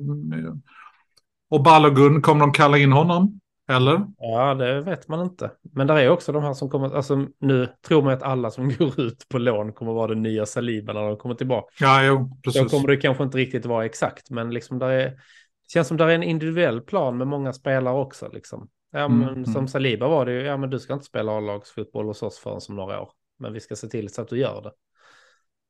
Och 1.49 1.63
Balogun, 1.63 2.22
kommer 2.22 2.39
de 2.39 2.51
kalla 2.53 2.78
in 2.78 2.91
honom? 2.91 3.39
Eller? 3.72 4.05
Ja, 4.17 4.53
det 4.53 4.82
vet 4.82 5.07
man 5.07 5.22
inte. 5.22 5.51
Men 5.61 5.88
där 5.88 5.95
är 5.95 6.09
också 6.09 6.32
de 6.32 6.43
här 6.43 6.53
som 6.53 6.69
kommer, 6.69 6.95
alltså 6.95 7.26
nu 7.39 7.67
tror 7.88 8.01
man 8.01 8.13
att 8.13 8.24
alla 8.24 8.51
som 8.51 8.69
går 8.80 8.99
ut 8.99 9.30
på 9.30 9.38
lån 9.38 9.74
kommer 9.74 9.93
vara 9.93 10.07
den 10.07 10.22
nya 10.22 10.45
Saliba 10.45 10.93
när 10.93 11.01
de 11.01 11.17
kommer 11.17 11.36
tillbaka. 11.36 11.67
Ja, 11.80 12.03
jo, 12.03 12.17
Då 12.17 12.51
precis. 12.51 12.72
kommer 12.72 12.88
det 12.88 12.97
kanske 12.97 13.24
inte 13.24 13.38
riktigt 13.38 13.65
vara 13.65 13.86
exakt, 13.86 14.30
men 14.30 14.53
liksom 14.53 14.80
där 14.80 14.89
är, 14.89 15.09
det 15.09 15.74
känns 15.74 15.88
som 15.88 15.97
där 15.97 16.07
är 16.07 16.15
en 16.15 16.24
individuell 16.24 16.82
plan 16.82 17.17
med 17.17 17.28
många 17.28 17.53
spelare 17.53 17.95
också. 17.95 18.30
Liksom. 18.34 18.67
Ja, 18.91 18.99
Mm, 18.99 19.19
men 19.19 19.30
mm. 19.30 19.45
som 19.45 19.67
Saliba 19.67 20.07
var 20.07 20.26
det 20.26 20.32
ju, 20.32 20.41
ja 20.41 20.57
men 20.57 20.69
du 20.69 20.80
ska 20.80 20.93
inte 20.93 21.05
spela 21.05 21.38
A-lagsfotboll 21.38 22.05
hos 22.05 22.24
oss 22.24 22.39
förrän 22.39 22.61
som 22.61 22.76
några 22.76 23.01
år. 23.01 23.09
Men 23.39 23.53
vi 23.53 23.59
ska 23.59 23.76
se 23.76 23.88
till 23.88 24.13
så 24.13 24.22
att 24.22 24.30
du 24.30 24.38
gör 24.38 24.61
det. 24.61 24.72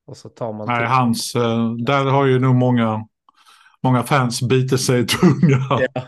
Och 0.08 0.18
så 0.18 0.30
tar 0.30 0.54
man... 0.54 0.68
Nej, 0.68 0.86
hans, 0.86 1.36
eh, 1.36 1.72
där 1.74 2.06
har 2.06 2.26
ju 2.26 2.40
nog 2.40 2.56
många, 2.56 3.08
många 3.84 4.04
fans 4.04 4.42
bitit 4.42 4.82
sig 4.82 5.00
i 5.00 5.06
tunga. 5.06 5.58
Ja. 5.70 5.88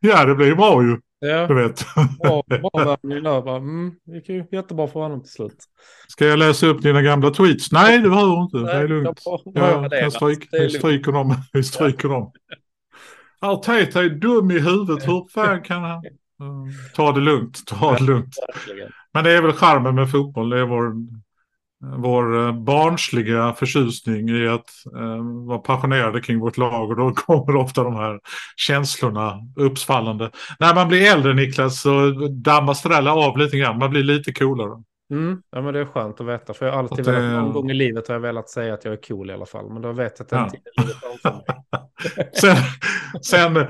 Ja, 0.00 0.24
det 0.24 0.34
blir 0.34 0.54
bra 0.54 0.82
ju, 0.82 0.96
Ja, 1.18 1.46
du 1.46 1.54
vet. 1.54 1.84
bra, 2.22 2.42
bra 2.48 2.70
värvning 2.84 3.22
där. 3.22 3.42
Bara, 3.42 3.56
Mm, 3.56 3.92
det 4.04 4.12
gick 4.16 4.28
ju 4.28 4.44
jättebra 4.52 4.86
för 4.88 5.00
honom 5.00 5.22
till 5.22 5.32
slut. 5.32 5.56
Ska 6.08 6.26
jag 6.26 6.38
läsa 6.38 6.66
upp 6.66 6.82
dina 6.82 7.02
gamla 7.02 7.30
tweets? 7.30 7.72
Nej, 7.72 7.98
det 7.98 8.08
behöver 8.10 8.36
du 8.36 8.42
inte. 8.42 8.58
Det 8.58 8.72
är 8.72 8.78
Nej, 8.78 8.88
lugnt. 8.88 9.22
jag 9.24 9.40
Ja, 9.54 9.88
jag 9.96 10.12
stryk, 10.12 10.48
det 10.50 10.56
är 10.56 10.60
vi 10.60 10.66
lugnt. 10.68 10.78
stryker 10.78 11.12
dem. 11.12 11.34
Vi 11.52 11.62
stryker 11.62 12.08
dem. 12.08 12.32
Arteta 13.40 14.04
är 14.04 14.08
dum 14.08 14.50
i 14.50 14.58
huvudet. 14.58 15.08
Hur 15.08 15.28
fan 15.32 15.62
kan 15.62 15.82
han? 15.82 16.02
Mm, 16.40 16.68
Ta 16.94 17.12
det 17.12 17.20
lugnt. 17.20 17.66
Ta 17.66 17.96
det 17.96 18.04
lugnt. 18.04 18.34
Men 19.14 19.24
det 19.24 19.30
är 19.32 19.42
väl 19.42 19.52
charmen 19.52 19.94
med 19.94 20.10
fotboll. 20.10 20.50
Det 20.50 20.58
är 20.58 20.64
vår, 20.64 20.92
vår 21.96 22.46
eh, 22.46 22.52
barnsliga 22.52 23.52
förtjusning 23.52 24.28
i 24.28 24.48
att 24.48 24.66
eh, 24.96 25.46
vara 25.46 25.58
passionerade 25.58 26.20
kring 26.20 26.38
vårt 26.40 26.56
lag. 26.56 26.90
Och 26.90 26.96
då 26.96 27.10
kommer 27.14 27.56
ofta 27.56 27.82
de 27.84 27.96
här 27.96 28.20
känslorna 28.56 29.34
uppsvallande. 29.56 30.30
När 30.60 30.74
man 30.74 30.88
blir 30.88 31.12
äldre 31.12 31.34
Niklas 31.34 31.80
så 31.82 32.10
dammas 32.30 32.82
det 32.82 32.88
där 32.88 33.08
av 33.26 33.38
lite 33.38 33.56
grann. 33.56 33.78
Man 33.78 33.90
blir 33.90 34.02
lite 34.02 34.32
coolare. 34.32 34.82
Mm, 35.10 35.42
ja, 35.50 35.62
men 35.62 35.74
det 35.74 35.80
är 35.80 35.84
skönt 35.84 36.20
att 36.20 36.26
veta. 36.26 36.54
För 36.54 36.66
jag 36.66 36.72
har 36.72 36.78
alltid 36.78 37.04
det- 37.04 37.12
velat, 37.12 37.32
någon 37.42 37.52
gång 37.52 37.70
i 37.70 37.74
livet 37.74 38.08
har 38.08 38.14
jag 38.14 38.20
velat 38.20 38.48
säga 38.48 38.74
att 38.74 38.84
jag 38.84 38.92
är 38.94 39.08
cool 39.08 39.30
i 39.30 39.32
alla 39.32 39.46
fall. 39.46 39.72
Men 39.72 39.82
då 39.82 39.92
vet 39.92 40.12
jag 40.18 40.24
att 40.26 40.32
Ja. 40.32 40.50
tiden 40.50 40.62
ligger 40.76 41.00
framför 41.00 41.30
mig. 41.32 41.44
Sen, 42.40 42.56
sen 43.22 43.66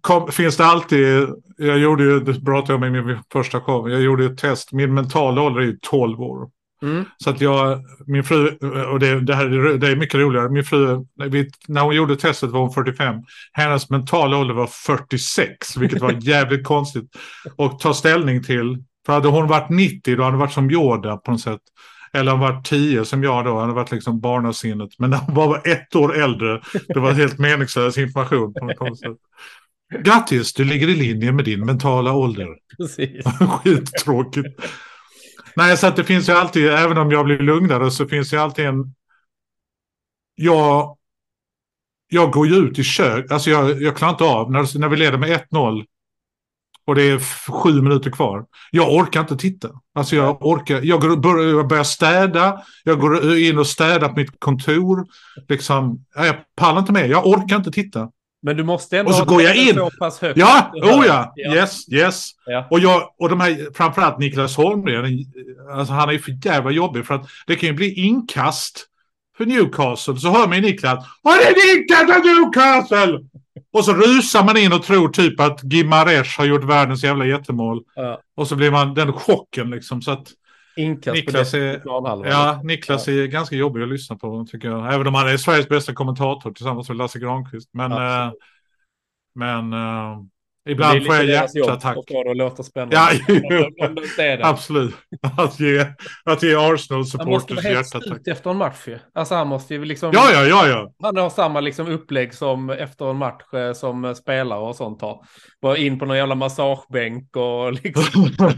kom, 0.00 0.28
finns 0.32 0.56
det 0.56 0.64
alltid, 0.64 1.28
jag 1.56 1.78
gjorde 1.78 2.04
ju, 2.04 2.20
det 2.20 2.44
pratade 2.44 2.72
jag 2.72 2.76
om 2.76 2.84
i 2.96 3.02
min 3.02 3.18
första 3.32 3.60
show, 3.60 3.90
jag 3.90 4.00
gjorde 4.02 4.24
ett 4.24 4.38
test, 4.38 4.72
min 4.72 4.94
mentala 4.94 5.42
ålder 5.42 5.60
är 5.60 5.64
ju 5.64 5.78
12 5.82 6.20
år. 6.20 6.48
Mm. 6.82 7.04
Så 7.24 7.30
att 7.30 7.40
jag, 7.40 7.84
min 8.06 8.24
fru, 8.24 8.56
och 8.92 9.00
det, 9.00 9.20
det 9.20 9.34
här 9.34 9.44
är, 9.44 9.78
det 9.78 9.88
är 9.88 9.96
mycket 9.96 10.20
roligare, 10.20 10.48
min 10.48 10.64
fru, 10.64 11.04
när, 11.68 11.80
hon 11.80 11.94
gjorde 11.94 12.16
testet 12.16 12.50
var 12.50 12.60
hon 12.60 12.72
45, 12.72 13.16
hennes 13.52 13.90
mentala 13.90 14.38
ålder 14.38 14.54
var 14.54 14.66
46, 14.66 15.76
vilket 15.76 16.00
var 16.00 16.12
jävligt 16.20 16.64
konstigt 16.64 17.16
att 17.58 17.78
ta 17.78 17.94
ställning 17.94 18.42
till. 18.42 18.82
För 19.06 19.12
hade 19.12 19.28
hon 19.28 19.48
varit 19.48 19.70
90 19.70 20.16
då 20.16 20.22
hade 20.22 20.32
hon 20.32 20.40
varit 20.40 20.52
som 20.52 20.70
Yoda 20.70 21.16
på 21.16 21.30
något 21.30 21.40
sätt. 21.40 21.60
Eller 22.12 22.32
hon 22.32 22.40
varit 22.40 22.66
10 22.66 23.04
som 23.04 23.22
jag 23.22 23.44
då, 23.44 23.58
hade 23.58 23.72
varit 23.72 23.92
liksom 23.92 24.20
barnasinnet. 24.20 24.90
Men 24.98 25.10
när 25.10 25.18
hon 25.18 25.34
bara 25.34 25.46
var 25.46 25.68
ett 25.68 25.96
år 25.96 26.16
äldre, 26.16 26.60
det 26.88 27.00
var 27.00 27.12
helt 27.12 27.38
meningslös 27.38 27.98
information. 27.98 28.54
På 28.54 28.64
något 28.64 28.98
sätt. 28.98 29.16
Grattis, 30.04 30.54
du 30.54 30.64
ligger 30.64 30.88
i 30.88 30.94
linje 30.94 31.32
med 31.32 31.44
din 31.44 31.66
mentala 31.66 32.12
ålder. 32.12 32.48
Precis. 32.76 33.24
Skittråkigt. 33.62 34.46
Nej, 35.56 35.76
så 35.76 35.86
att 35.86 35.96
det 35.96 36.04
finns 36.04 36.28
ju 36.28 36.32
alltid, 36.32 36.66
även 36.68 36.98
om 36.98 37.10
jag 37.10 37.24
blir 37.24 37.38
lugnare, 37.38 37.90
så 37.90 38.08
finns 38.08 38.30
det 38.30 38.42
alltid 38.42 38.66
en... 38.66 38.94
Jag, 40.34 40.96
jag 42.08 42.32
går 42.32 42.46
ju 42.46 42.54
ut 42.56 42.78
i 42.78 42.84
kök, 42.84 43.30
alltså 43.30 43.50
jag, 43.50 43.82
jag 43.82 43.96
klarar 43.96 44.12
inte 44.12 44.24
av, 44.24 44.52
när, 44.52 44.78
när 44.78 44.88
vi 44.88 44.96
leder 44.96 45.18
med 45.18 45.30
1-0 45.52 45.84
Och 46.86 46.94
det 46.94 47.02
är 47.02 47.18
sju 47.52 47.82
minuter 47.82 48.10
kvar. 48.10 48.46
Jag 48.70 48.94
orkar 48.94 49.20
inte 49.20 49.36
titta. 49.36 49.70
Alltså 49.94 50.16
jag 50.16 50.46
orkar. 50.46 50.80
Jag, 50.82 51.00
går, 51.00 51.16
bör- 51.16 51.56
jag 51.56 51.68
börjar 51.68 51.84
städa. 51.84 52.62
Jag 52.84 53.00
går 53.00 53.38
in 53.38 53.58
och 53.58 53.66
städar 53.66 54.08
på 54.08 54.14
mitt 54.16 54.40
kontor. 54.40 55.06
Liksom, 55.48 56.04
jag 56.14 56.36
pallar 56.56 56.80
inte 56.80 56.92
med. 56.92 57.08
Jag 57.10 57.26
orkar 57.26 57.56
inte 57.56 57.70
titta. 57.70 58.10
Men 58.46 58.56
du 58.56 58.64
måste 58.64 58.98
ändå 58.98 59.10
Och 59.10 59.16
så 59.16 59.24
går 59.24 59.42
jag 59.42 59.56
in. 59.56 59.74
så 59.74 59.90
pass 59.98 60.20
högt. 60.20 60.38
Ja, 60.38 60.70
oh 60.74 61.06
ja. 61.06 61.34
Yes, 61.54 61.92
yes. 61.92 62.30
Ja. 62.46 62.66
Och, 62.70 62.80
jag, 62.80 63.14
och 63.18 63.28
de 63.28 63.40
här, 63.40 63.74
framförallt 63.74 64.18
Niklas 64.18 64.56
Holmgren, 64.56 65.24
alltså 65.72 65.94
han 65.94 66.08
är 66.08 66.12
ju 66.12 66.18
för 66.18 66.38
jävla 66.44 66.70
jobbig 66.70 67.06
för 67.06 67.14
att 67.14 67.26
det 67.46 67.56
kan 67.56 67.68
ju 67.68 67.72
bli 67.74 67.94
inkast 67.94 68.86
för 69.36 69.46
Newcastle. 69.46 70.16
Så 70.16 70.30
hör 70.30 70.46
man 70.46 70.56
ju 70.56 70.62
Niklas, 70.62 71.06
och 71.22 71.30
det 71.30 71.78
inkast 71.78 72.12
för 72.12 72.34
Newcastle! 72.34 73.18
Och 73.72 73.84
så 73.84 73.92
rusar 73.92 74.44
man 74.44 74.56
in 74.56 74.72
och 74.72 74.82
tror 74.82 75.08
typ 75.08 75.40
att 75.40 75.60
Gimaresh 75.72 76.38
har 76.38 76.46
gjort 76.46 76.64
världens 76.64 77.04
jävla 77.04 77.26
jättemål. 77.26 77.82
Ja. 77.94 78.20
Och 78.36 78.48
så 78.48 78.56
blir 78.56 78.70
man 78.70 78.94
den 78.94 79.12
chocken 79.12 79.70
liksom. 79.70 80.02
Så 80.02 80.10
att, 80.10 80.26
Inkast 80.76 81.14
Niklas 81.14 81.50
på 81.50 81.56
är- 81.56 81.82
ja, 82.30 82.60
Niklas 82.64 83.08
är 83.08 83.26
ganska 83.26 83.56
jobbig 83.56 83.82
att 83.82 83.88
lyssna 83.88 84.16
på 84.16 84.44
tycker 84.50 84.68
jag. 84.68 84.94
Även 84.94 85.06
om 85.06 85.14
han 85.14 85.28
är 85.28 85.36
Sveriges 85.36 85.68
bästa 85.68 85.94
kommentator 85.94 86.52
tillsammans 86.52 86.88
med 86.88 86.96
Lasse 86.98 87.18
Granqvist. 87.18 87.70
Men, 87.72 87.92
eh, 87.92 88.32
men 89.34 89.72
eh, 89.72 90.18
ibland 90.66 91.06
får 91.06 91.14
jag 91.14 91.24
hjärtattack. 91.24 91.96
det 92.24 92.30
att 92.30 92.36
låta 92.36 92.62
spännande. 92.62 92.96
Ja, 92.96 93.10
Om 93.28 93.74
om 93.88 93.94
är. 94.18 94.46
Absolut. 94.46 94.94
Att 95.36 95.60
ge, 95.60 95.86
att 96.24 96.42
ge 96.42 96.54
Han 96.54 96.74
Arsenal-supporters 96.74 97.64
hjärtattack. 97.64 98.02
slut 98.02 98.28
efter 98.28 98.50
en 98.50 98.56
match 98.56 98.88
ju. 98.88 98.98
Alltså 99.14 99.34
han 99.34 99.48
måste 99.48 99.74
ju 99.74 99.84
liksom... 99.84 100.10
Ja, 100.14 100.28
ja, 100.32 100.44
ja, 100.44 100.68
ja. 100.68 100.92
Han 101.02 101.16
har 101.16 101.30
samma 101.30 101.60
liksom 101.60 101.88
upplägg 101.88 102.34
som 102.34 102.70
efter 102.70 103.10
en 103.10 103.16
match 103.16 103.54
eh, 103.54 103.72
som 103.72 104.04
eh, 104.04 104.12
spelare 104.14 104.60
och 104.60 104.76
sånt 104.76 105.02
har. 105.02 105.20
Bara 105.62 105.76
in 105.76 105.98
på 105.98 106.06
någon 106.06 106.16
jävla 106.16 106.34
massagebänk 106.34 107.36
och 107.36 107.72
liksom 107.84 108.02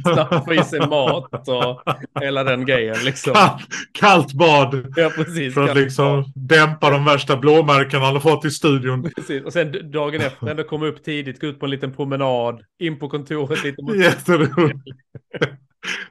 snabbt 0.03 0.45
få 0.45 0.55
i 0.55 0.65
sig 0.65 0.81
mat 0.81 1.49
och 1.49 1.83
hela 2.21 2.45
den 2.45 2.67
grejen 2.67 2.97
liksom. 3.05 3.33
Kallt, 3.35 3.63
kallt 3.93 4.33
bad 4.33 4.93
Ja, 4.97 5.11
precis. 5.17 5.55
för 5.55 5.69
att 5.69 5.77
liksom 5.77 6.25
dämpa 6.35 6.91
de 6.91 7.05
värsta 7.05 7.37
blåmärken 7.37 8.01
han 8.01 8.13
har 8.13 8.21
fått 8.21 8.45
i 8.45 8.51
studion. 8.51 9.11
Precis. 9.17 9.45
Och 9.45 9.53
sen 9.53 9.91
dagen 9.91 10.21
efter 10.21 10.49
ändå 10.49 10.63
komma 10.65 10.87
upp 10.87 11.05
tidigt, 11.05 11.41
gå 11.41 11.47
ut 11.47 11.61
på 11.61 11.67
en 11.67 11.71
liten 11.71 11.93
promenad, 11.99 12.65
in 12.79 12.99
på 12.99 13.09
kontoret 13.09 13.65
lite 13.65 13.83
mot... 13.83 13.97
Jätteroligt. 14.05 14.81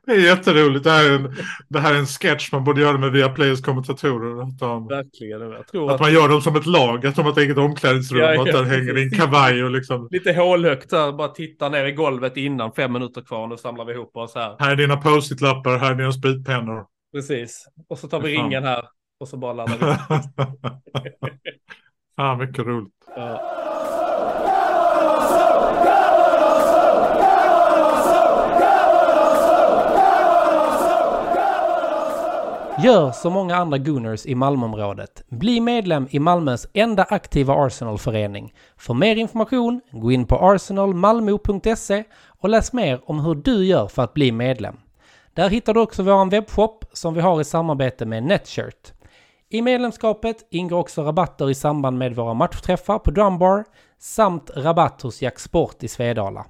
Det 0.05 0.11
är 0.11 0.19
jätteroligt. 0.19 0.83
Det 0.83 0.91
här 0.91 1.09
är 1.09 1.15
en, 1.15 1.35
det 1.69 1.79
här 1.79 1.93
är 1.93 1.97
en 1.97 2.05
sketch 2.05 2.51
man 2.51 2.63
borde 2.63 2.81
göra 2.81 2.97
med 2.97 3.11
Viaplays 3.11 3.61
kommentatorer. 3.61 4.43
Att, 4.43 4.59
de, 4.59 4.87
Verkligen. 4.87 5.53
Att 5.53 5.75
att 5.75 5.99
man 5.99 6.13
gör 6.13 6.29
dem 6.29 6.41
som 6.41 6.55
ett 6.55 6.65
lag. 6.65 7.05
Att 7.05 7.15
de 7.15 7.25
har 7.25 7.31
ett 7.31 7.37
eget 7.37 7.57
omklädningsrum. 7.57 8.21
Ja, 8.21 8.33
ja, 8.33 8.41
och 8.41 8.47
att 8.47 8.53
där 8.53 8.63
hänger 8.63 8.97
i 8.97 9.03
en 9.03 9.09
precis. 9.09 9.19
kavaj 9.19 9.63
och 9.63 9.71
liksom. 9.71 10.07
lite 10.11 10.33
hålhögt 10.33 10.91
här, 10.91 11.11
bara 11.11 11.27
titta 11.27 11.69
ner 11.69 11.85
i 11.85 11.91
golvet 11.91 12.37
innan, 12.37 12.71
fem 12.71 12.93
minuter 12.93 13.21
kvar, 13.21 13.47
nu 13.47 13.57
samlar 13.57 13.85
vi 13.85 13.93
ihop 13.93 14.17
oss 14.17 14.35
här. 14.35 14.55
Här 14.59 14.71
är 14.71 14.75
dina 14.75 14.97
post-it-lappar, 14.97 15.77
här 15.77 15.91
är 15.91 15.95
dina 15.95 16.11
spritpennor. 16.11 16.85
Precis. 17.13 17.65
Och 17.89 17.97
så 17.97 18.07
tar 18.07 18.21
vi 18.21 18.37
ringen 18.37 18.63
här 18.63 18.85
och 19.19 19.27
så 19.27 19.37
bara 19.37 19.53
laddar 19.53 19.77
vi. 19.77 21.31
Ja, 22.17 22.35
mycket 22.39 22.65
roligt. 22.65 22.93
Ja. 23.15 23.57
Gör 32.87 33.11
som 33.11 33.33
många 33.33 33.55
andra 33.55 33.77
Gunners 33.77 34.25
i 34.25 34.35
Malmöområdet. 34.35 35.23
Bli 35.29 35.59
medlem 35.59 36.07
i 36.09 36.19
Malmös 36.19 36.67
enda 36.73 37.03
aktiva 37.03 37.53
Arsenalförening. 37.53 38.53
För 38.77 38.93
mer 38.93 39.15
information, 39.15 39.81
gå 39.91 40.11
in 40.11 40.25
på 40.25 40.35
arsenalmalmo.se 40.35 42.03
och 42.39 42.49
läs 42.49 42.73
mer 42.73 43.01
om 43.05 43.19
hur 43.19 43.35
du 43.35 43.65
gör 43.65 43.87
för 43.87 44.03
att 44.03 44.13
bli 44.13 44.31
medlem. 44.31 44.77
Där 45.33 45.49
hittar 45.49 45.73
du 45.73 45.79
också 45.79 46.03
vår 46.03 46.29
webbshop 46.29 46.85
som 46.93 47.13
vi 47.13 47.21
har 47.21 47.41
i 47.41 47.43
samarbete 47.43 48.05
med 48.05 48.23
Netshirt. 48.23 48.93
I 49.49 49.61
medlemskapet 49.61 50.47
ingår 50.49 50.77
också 50.77 51.03
rabatter 51.03 51.49
i 51.49 51.55
samband 51.55 51.97
med 51.97 52.15
våra 52.15 52.33
matchträffar 52.33 52.99
på 52.99 53.11
Drumbar 53.11 53.63
samt 53.99 54.51
rabatt 54.55 55.01
hos 55.01 55.21
Jack 55.21 55.39
Sport 55.39 55.83
i 55.83 55.87
Svedala. 55.87 56.45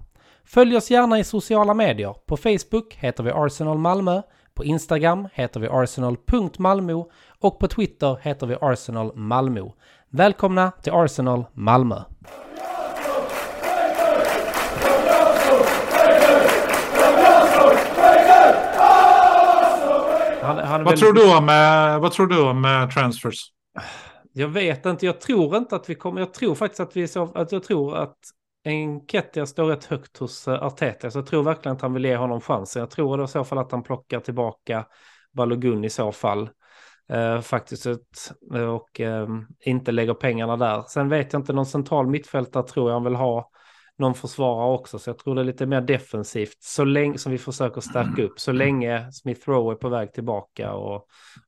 Följ 0.45 0.77
oss 0.77 0.91
gärna 0.91 1.19
i 1.19 1.23
sociala 1.23 1.73
medier. 1.73 2.15
På 2.25 2.37
Facebook 2.37 2.95
heter 2.95 3.23
vi 3.23 3.31
Arsenal 3.31 3.77
Malmö, 3.77 4.21
på 4.57 4.63
Instagram 4.63 5.27
heter 5.33 5.59
vi 5.59 5.67
arsenal.malmo 5.67 7.11
och 7.39 7.59
på 7.59 7.67
Twitter 7.67 8.17
heter 8.21 8.47
vi 8.47 8.55
Arsenal 8.61 9.15
Malmö. 9.15 9.61
Välkomna 10.09 10.71
till 10.71 10.93
Arsenal 10.93 11.45
Malmö! 11.53 11.95
Han, 20.41 20.57
han 20.57 20.81
är 20.81 20.85
Vad 20.85 20.97
tror 20.97 21.13
du 21.13 21.37
om, 21.37 21.49
eh, 21.49 22.01
vad 22.01 22.11
tror 22.11 22.27
du 22.27 22.41
om 22.41 22.65
eh, 22.65 22.89
transfers? 22.89 23.51
Jag 24.33 24.47
vet 24.47 24.85
inte, 24.85 25.05
jag 25.05 25.21
tror 25.21 25.57
inte 25.57 25.75
att 25.75 25.89
vi 25.89 25.95
kommer, 25.95 26.21
jag 26.21 26.33
tror 26.33 26.55
faktiskt 26.55 26.79
att 26.79 26.95
vi 26.95 27.07
så, 27.07 27.31
att 27.35 27.51
jag 27.51 27.63
tror 27.63 27.97
att 27.97 28.17
Enketia 28.63 29.45
står 29.45 29.65
rätt 29.65 29.85
högt 29.85 30.17
hos 30.17 30.47
eh, 30.47 30.63
Arteta, 30.63 31.11
så 31.11 31.19
jag 31.19 31.25
tror 31.25 31.43
verkligen 31.43 31.75
att 31.75 31.81
han 31.81 31.93
vill 31.93 32.05
ge 32.05 32.15
honom 32.15 32.41
chansen. 32.41 32.79
Jag 32.79 32.89
tror 32.89 33.23
i 33.23 33.27
så 33.27 33.43
fall 33.43 33.57
att 33.57 33.71
han 33.71 33.83
plockar 33.83 34.19
tillbaka 34.19 34.85
Balogun 35.33 35.83
i 35.83 35.89
så 35.89 36.11
fall. 36.11 36.49
Eh, 37.09 37.41
faktiskt 37.41 37.85
ett, 37.85 38.31
eh, 38.53 38.61
och 38.61 39.01
eh, 39.01 39.27
inte 39.59 39.91
lägger 39.91 40.13
pengarna 40.13 40.57
där. 40.57 40.81
Sen 40.87 41.09
vet 41.09 41.33
jag 41.33 41.39
inte, 41.39 41.53
någon 41.53 41.65
central 41.65 42.07
mittfältare 42.07 42.63
tror 42.63 42.89
jag 42.89 42.95
han 42.95 43.03
vill 43.03 43.15
ha. 43.15 43.49
Någon 43.99 44.13
försvarare 44.13 44.73
också, 44.73 44.99
så 44.99 45.09
jag 45.09 45.17
tror 45.17 45.35
det 45.35 45.41
är 45.41 45.45
lite 45.45 45.65
mer 45.65 45.81
defensivt. 45.81 46.57
Så 46.59 46.83
länge 46.83 47.17
som 47.17 47.31
vi 47.31 47.37
försöker 47.37 47.81
stärka 47.81 48.23
upp, 48.23 48.39
så 48.39 48.51
länge 48.51 49.11
Smith 49.11 49.49
Rowe 49.49 49.71
är 49.73 49.75
på 49.75 49.89
väg 49.89 50.13
tillbaka 50.13 50.73
och, 50.73 50.95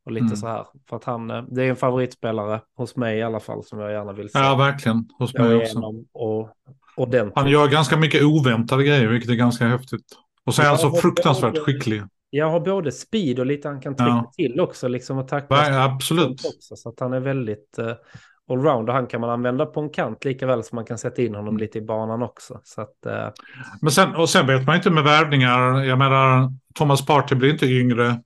och 0.05 0.11
lite 0.11 0.25
Mm. 0.25 0.35
så 0.37 0.47
här. 0.47 0.65
För 0.89 0.95
att 0.95 1.03
han, 1.03 1.31
eh, 1.31 1.43
det 1.51 1.63
är 1.63 1.69
en 1.69 1.75
favoritspelare 1.75 2.61
hos 2.77 2.95
mig 2.95 3.17
i 3.17 3.23
alla 3.23 3.39
fall 3.39 3.63
som 3.63 3.79
jag 3.79 3.91
gärna 3.91 4.13
vill 4.13 4.29
se. 4.29 4.39
Ja, 4.39 4.55
verkligen. 4.55 5.05
Hos 5.19 5.33
mig 5.33 5.55
också. 5.55 5.65
igenom 5.71 6.05
och 6.13 6.49
ordentligt. 6.97 7.35
Han 7.37 7.49
gör 7.49 7.67
ganska 7.67 7.97
mycket 7.97 8.23
oväntade 8.23 8.83
grejer, 8.83 9.07
vilket 9.07 9.29
är 9.31 9.35
ganska 9.35 9.65
häftigt. 9.67 10.05
Och 10.45 10.53
så 10.55 10.61
är 10.61 10.65
han 10.67 10.77
så 10.77 10.91
fruktansvärt 10.91 11.57
och- 11.57 11.63
skicklig. 11.65 12.01
Jag 12.29 12.49
har 12.49 12.59
både 12.59 12.91
speed 12.91 13.39
och 13.39 13.45
lite 13.45 13.67
han 13.67 13.81
kan 13.81 13.95
trycka 13.95 14.09
Ja. 14.09 14.31
till 14.35 14.59
också, 14.59 14.87
liksom 14.87 15.17
och 15.17 15.27
tackla. 15.27 15.69
Ja, 15.69 15.83
absolut. 15.83 16.45
Också, 16.45 16.75
så 16.75 16.89
att 16.89 16.99
han 16.99 17.13
är 17.13 17.19
väldigt 17.19 17.79
allround 18.49 18.89
och 18.89 18.95
han 18.95 19.07
kan 19.07 19.21
man 19.21 19.29
använda 19.29 19.65
på 19.65 19.81
en 19.81 19.89
kant 19.89 20.25
lika 20.25 20.45
väl 20.47 20.63
som 20.63 20.75
man 20.75 20.85
kan 20.85 20.97
sätta 20.97 21.21
in 21.21 21.35
honom 21.35 21.57
lite 21.57 21.77
i 21.77 21.81
banan 21.81 22.21
också. 22.23 22.59
Så 22.63 22.81
att, 22.81 23.05
eh, 23.05 23.29
Men 23.81 23.91
sen, 23.91 24.15
och 24.15 24.29
sen 24.29 24.47
vet 24.47 24.65
man 24.65 24.75
inte 24.75 24.89
med 24.89 25.03
värvningar. 25.03 25.83
Jag 25.83 25.97
menar, 25.99 26.51
Thomas 26.75 27.05
Partey 27.05 27.37
blir 27.37 27.51
inte 27.51 27.65
yngre. 27.65 28.19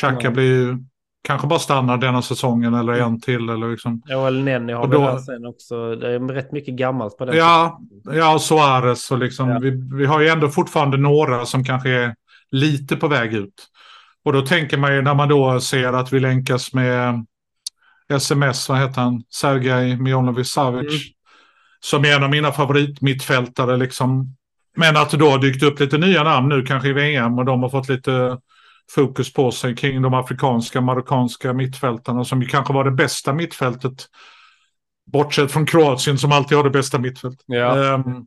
Xhaka 0.00 0.16
Nej. 0.22 0.30
blir 0.30 0.44
ju 0.44 0.76
kanske 1.22 1.46
bara 1.46 1.58
stannar 1.58 1.96
denna 1.96 2.22
säsongen 2.22 2.74
eller 2.74 2.92
en 2.92 3.20
till. 3.20 3.48
Eller 3.48 3.70
liksom. 3.70 4.02
Joel 4.06 4.44
Nenny 4.44 4.72
har 4.72 4.82
Och 4.82 4.88
då- 4.90 5.00
här 5.00 5.18
sen 5.18 5.46
också, 5.46 5.96
det 5.96 6.14
är 6.14 6.18
rätt 6.20 6.52
mycket 6.52 6.74
gammalt 6.74 7.16
på 7.18 7.24
den. 7.24 7.36
Ja, 7.36 7.80
ja, 8.12 8.34
och 8.34 8.40
Suarez 8.40 9.10
och 9.10 9.18
liksom. 9.18 9.48
Ja. 9.48 9.58
Vi, 9.58 9.70
vi 9.96 10.06
har 10.06 10.20
ju 10.20 10.28
ändå 10.28 10.48
fortfarande 10.48 10.96
några 10.96 11.46
som 11.46 11.64
kanske 11.64 11.90
är 11.90 12.14
lite 12.50 12.96
på 12.96 13.08
väg 13.08 13.34
ut. 13.34 13.66
Och 14.24 14.32
då 14.32 14.40
tänker 14.42 14.78
man 14.78 14.94
ju 14.94 15.02
när 15.02 15.14
man 15.14 15.28
då 15.28 15.60
ser 15.60 15.92
att 15.92 16.12
vi 16.12 16.20
länkas 16.20 16.74
med 16.74 17.26
sms, 18.12 18.68
vad 18.68 18.78
heter 18.78 19.00
han, 19.00 19.22
Sergej 19.30 19.96
Milonovic 19.96 20.48
Savic. 20.48 20.92
Mm. 20.92 21.00
Som 21.80 22.04
är 22.04 22.16
en 22.16 22.24
av 22.24 22.30
mina 22.30 22.52
favoritmittfältare 22.52 23.76
liksom. 23.76 24.36
Men 24.76 24.96
att 24.96 25.10
det 25.10 25.16
då 25.16 25.30
har 25.30 25.38
dykt 25.38 25.62
upp 25.62 25.80
lite 25.80 25.98
nya 25.98 26.22
namn 26.22 26.48
nu 26.48 26.62
kanske 26.62 26.88
i 26.88 26.92
VM 26.92 27.38
och 27.38 27.44
de 27.44 27.62
har 27.62 27.68
fått 27.70 27.88
lite 27.88 28.38
fokus 28.90 29.32
på 29.32 29.50
sig 29.50 29.76
kring 29.76 30.02
de 30.02 30.14
afrikanska, 30.14 30.80
marockanska 30.80 31.52
mittfältarna 31.52 32.24
som 32.24 32.42
ju 32.42 32.48
kanske 32.48 32.72
var 32.72 32.84
det 32.84 32.90
bästa 32.90 33.32
mittfältet. 33.32 34.06
Bortsett 35.12 35.52
från 35.52 35.66
Kroatien 35.66 36.18
som 36.18 36.32
alltid 36.32 36.56
har 36.56 36.64
det 36.64 36.70
bästa 36.70 36.98
mittfältet. 36.98 37.44
Ja. 37.46 37.94
Ehm, 37.94 38.26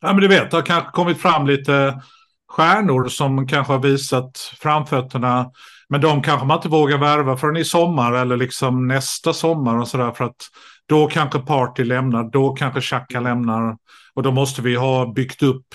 ja, 0.00 0.12
men 0.12 0.16
du 0.16 0.28
vet, 0.28 0.50
det 0.50 0.56
har 0.56 0.64
kanske 0.64 0.90
kommit 0.90 1.18
fram 1.18 1.46
lite 1.46 2.02
stjärnor 2.48 3.08
som 3.08 3.46
kanske 3.46 3.72
har 3.72 3.80
visat 3.80 4.38
framfötterna. 4.38 5.50
Men 5.88 6.00
de 6.00 6.22
kanske 6.22 6.46
man 6.46 6.56
inte 6.56 6.68
vågar 6.68 6.98
värva 6.98 7.36
förrän 7.36 7.56
i 7.56 7.64
sommar 7.64 8.12
eller 8.12 8.36
liksom 8.36 8.86
nästa 8.86 9.32
sommar 9.32 9.76
och 9.78 9.88
sådär. 9.88 10.12
För 10.12 10.24
att 10.24 10.36
då 10.88 11.06
kanske 11.06 11.38
Party 11.38 11.84
lämnar, 11.84 12.30
då 12.30 12.52
kanske 12.52 12.80
Xhaka 12.80 13.20
lämnar. 13.20 13.76
Och 14.14 14.22
då 14.22 14.30
måste 14.30 14.62
vi 14.62 14.74
ha 14.74 15.12
byggt 15.12 15.42
upp 15.42 15.74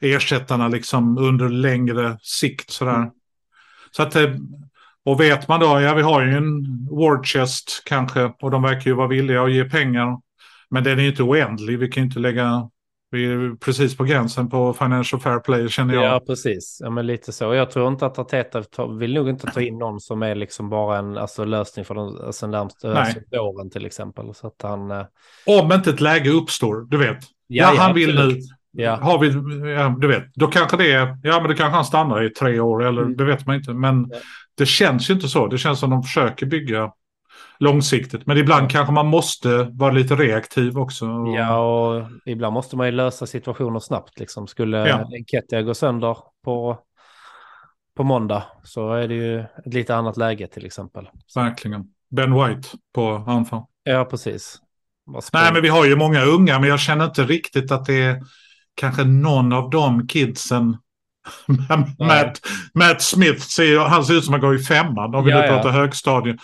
ersättarna 0.00 0.68
liksom 0.68 1.18
under 1.18 1.48
längre 1.48 2.18
sikt 2.22 2.70
sådär. 2.70 3.10
Så 3.90 4.02
att, 4.02 4.16
eh, 4.16 4.30
och 5.04 5.20
vet 5.20 5.48
man 5.48 5.60
då, 5.60 5.80
ja 5.80 5.94
vi 5.94 6.02
har 6.02 6.22
ju 6.22 6.36
en 6.36 6.64
war 6.90 7.24
chest 7.24 7.82
kanske 7.86 8.32
och 8.40 8.50
de 8.50 8.62
verkar 8.62 8.90
ju 8.90 8.96
vara 8.96 9.08
villiga 9.08 9.42
att 9.42 9.52
ge 9.52 9.64
pengar. 9.64 10.20
Men 10.70 10.84
den 10.84 10.98
är 10.98 11.02
ju 11.02 11.08
inte 11.08 11.22
oändlig, 11.22 11.78
vi 11.78 11.88
kan 11.88 12.02
ju 12.02 12.06
inte 12.06 12.18
lägga, 12.18 12.68
vi 13.12 13.24
är 13.32 13.56
precis 13.56 13.96
på 13.96 14.04
gränsen 14.04 14.50
på 14.50 14.72
financial 14.72 15.20
fair 15.22 15.38
play 15.38 15.68
känner 15.68 15.94
jag. 15.94 16.04
Ja, 16.04 16.20
precis. 16.26 16.78
Ja, 16.82 16.90
men 16.90 17.06
lite 17.06 17.32
så. 17.32 17.54
Jag 17.54 17.70
tror 17.70 17.88
inte 17.88 18.06
att 18.06 18.18
Arteta 18.18 18.62
vill 18.98 19.14
nog 19.14 19.28
inte 19.28 19.46
ta 19.46 19.60
in 19.60 19.78
någon 19.78 20.00
som 20.00 20.22
är 20.22 20.34
liksom 20.34 20.70
bara 20.70 20.98
en 20.98 21.18
alltså, 21.18 21.44
lösning 21.44 21.84
för 21.84 21.94
de 21.94 22.20
alltså, 22.26 22.46
närmaste 22.46 22.88
alltså, 22.88 23.38
åren 23.38 23.70
till 23.70 23.86
exempel. 23.86 24.34
Så 24.34 24.46
att 24.46 24.62
han... 24.62 24.90
eh, 24.90 25.04
Om 25.46 25.72
inte 25.72 25.90
ett 25.90 26.00
läge 26.00 26.30
uppstår, 26.30 26.80
du 26.90 26.96
vet. 26.98 27.18
Ja, 27.46 27.74
han 27.78 27.94
vill 27.94 28.10
absolut. 28.18 28.36
nu. 28.36 28.42
Ja. 28.82 28.96
har 28.96 29.18
vi, 29.18 29.28
ja, 29.72 29.96
du 29.98 30.08
vet, 30.08 30.34
då 30.34 30.46
kanske 30.46 30.76
det 30.76 30.92
är, 30.92 31.18
ja 31.22 31.40
men 31.40 31.48
det 31.50 31.54
kanske 31.56 31.74
han 31.76 31.84
stannar 31.84 32.22
i 32.24 32.30
tre 32.30 32.60
år 32.60 32.84
eller 32.84 33.02
Mm. 33.02 33.16
det 33.16 33.24
vet 33.24 33.46
man 33.46 33.56
inte. 33.56 33.72
Men 33.74 34.06
Ja. 34.10 34.18
det 34.58 34.66
känns 34.66 35.10
ju 35.10 35.14
inte 35.14 35.28
så. 35.28 35.46
Det 35.46 35.58
känns 35.58 35.80
som 35.80 35.90
de 35.90 36.02
försöker 36.02 36.46
bygga 36.46 36.90
långsiktigt. 37.62 38.26
Men 38.26 38.36
ibland 38.38 38.70
kanske 38.70 38.92
man 38.92 39.06
måste 39.06 39.62
vara 39.72 39.92
lite 39.92 40.14
reaktiv 40.14 40.78
också. 40.78 41.06
Och- 41.08 41.34
Ja, 41.36 41.56
och 41.58 42.08
ibland 42.26 42.54
måste 42.54 42.76
man 42.76 42.86
ju 42.86 42.92
lösa 42.92 43.26
situationer 43.26 43.80
snabbt. 43.80 44.18
Liksom. 44.20 44.46
Skulle 44.46 44.88
Ja. 44.88 45.08
Enketia 45.16 45.62
gå 45.62 45.74
sönder 45.74 46.16
på, 46.44 46.78
på 47.96 48.04
måndag 48.04 48.42
så 48.64 48.92
är 48.92 49.08
det 49.08 49.14
ju 49.14 49.40
ett 49.40 49.74
lite 49.74 49.96
annat 49.96 50.16
läge 50.16 50.46
till 50.46 50.66
exempel. 50.66 51.08
Verkligen. 51.34 51.84
Ben 52.10 52.34
White 52.34 52.68
på 52.94 53.24
anfall. 53.26 53.62
Ja, 53.84 54.04
precis. 54.04 54.58
Nej, 55.32 55.52
men 55.52 55.62
vi 55.62 55.68
har 55.68 55.84
ju 55.84 55.96
många 55.96 56.22
unga, 56.24 56.58
men 56.58 56.68
jag 56.68 56.80
känner 56.80 57.04
inte 57.04 57.22
riktigt 57.24 57.72
att 57.72 57.84
det 57.84 58.02
är 58.02 58.22
kanske 58.74 59.04
någon 59.04 59.52
av 59.52 59.70
de 59.70 60.06
kidsen. 60.08 60.76
Matt, 61.98 62.40
Matt 62.74 63.02
Smith, 63.02 63.40
ser, 63.40 63.78
han 63.78 64.04
ser 64.04 64.14
ut 64.14 64.24
som 64.24 64.32
han 64.34 64.40
går 64.40 64.54
i 64.54 64.58
femman 64.58 65.14
om 65.14 65.24
vi 65.24 65.30
Ja, 65.30 65.38
nu 65.40 65.44
ja. 65.46 65.48
pratar 65.52 65.70
högstadiet. 65.70 66.36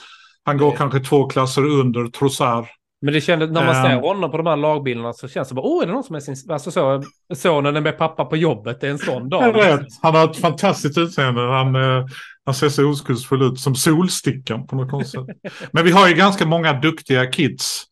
Han 0.48 0.58
går 0.58 0.72
kanske 0.76 1.00
två 1.00 1.26
klasser 1.26 1.64
under 1.64 2.06
Trossard. 2.06 2.66
Men 3.00 3.14
det 3.14 3.20
kändes, 3.20 3.50
när 3.50 3.64
man 3.64 3.74
ser 3.74 3.90
Ehm. 3.90 4.00
honom 4.00 4.30
på 4.30 4.36
de 4.36 4.46
här 4.46 4.56
lagbilderna 4.56 5.12
så 5.12 5.28
känns 5.28 5.48
det 5.48 5.54
bara, 5.54 5.66
åh, 5.66 5.82
är 5.82 5.86
det 5.86 5.92
någon 5.92 6.04
som 6.04 6.16
är 6.16 6.20
sin, 6.20 6.36
alltså 6.52 6.70
så, 6.70 7.02
sonen 7.34 7.76
är 7.76 7.80
med 7.80 7.98
pappa 7.98 8.24
på 8.24 8.36
jobbet, 8.36 8.80
det 8.80 8.86
är 8.86 8.90
en 8.90 8.98
sån 8.98 9.28
dag. 9.28 9.42
Jag 9.42 9.52
vet, 9.52 9.86
han 10.02 10.14
har 10.14 10.30
ett 10.30 10.36
fantastiskt 10.36 10.98
utseende. 10.98 11.40
Han, 11.40 11.74
eh, 11.76 12.04
han 12.44 12.54
ser 12.54 12.68
så 12.68 12.90
oskuldsfull 12.90 13.42
ut 13.42 13.60
som 13.60 13.74
Solstickan 13.74 14.66
på 14.66 14.76
något 14.76 14.90
konstigt. 14.90 15.20
Men 15.72 15.84
vi 15.84 15.90
har 15.90 16.08
ju 16.08 16.14
ganska 16.14 16.46
många 16.46 16.72
duktiga 16.72 17.26
kids. 17.26 17.84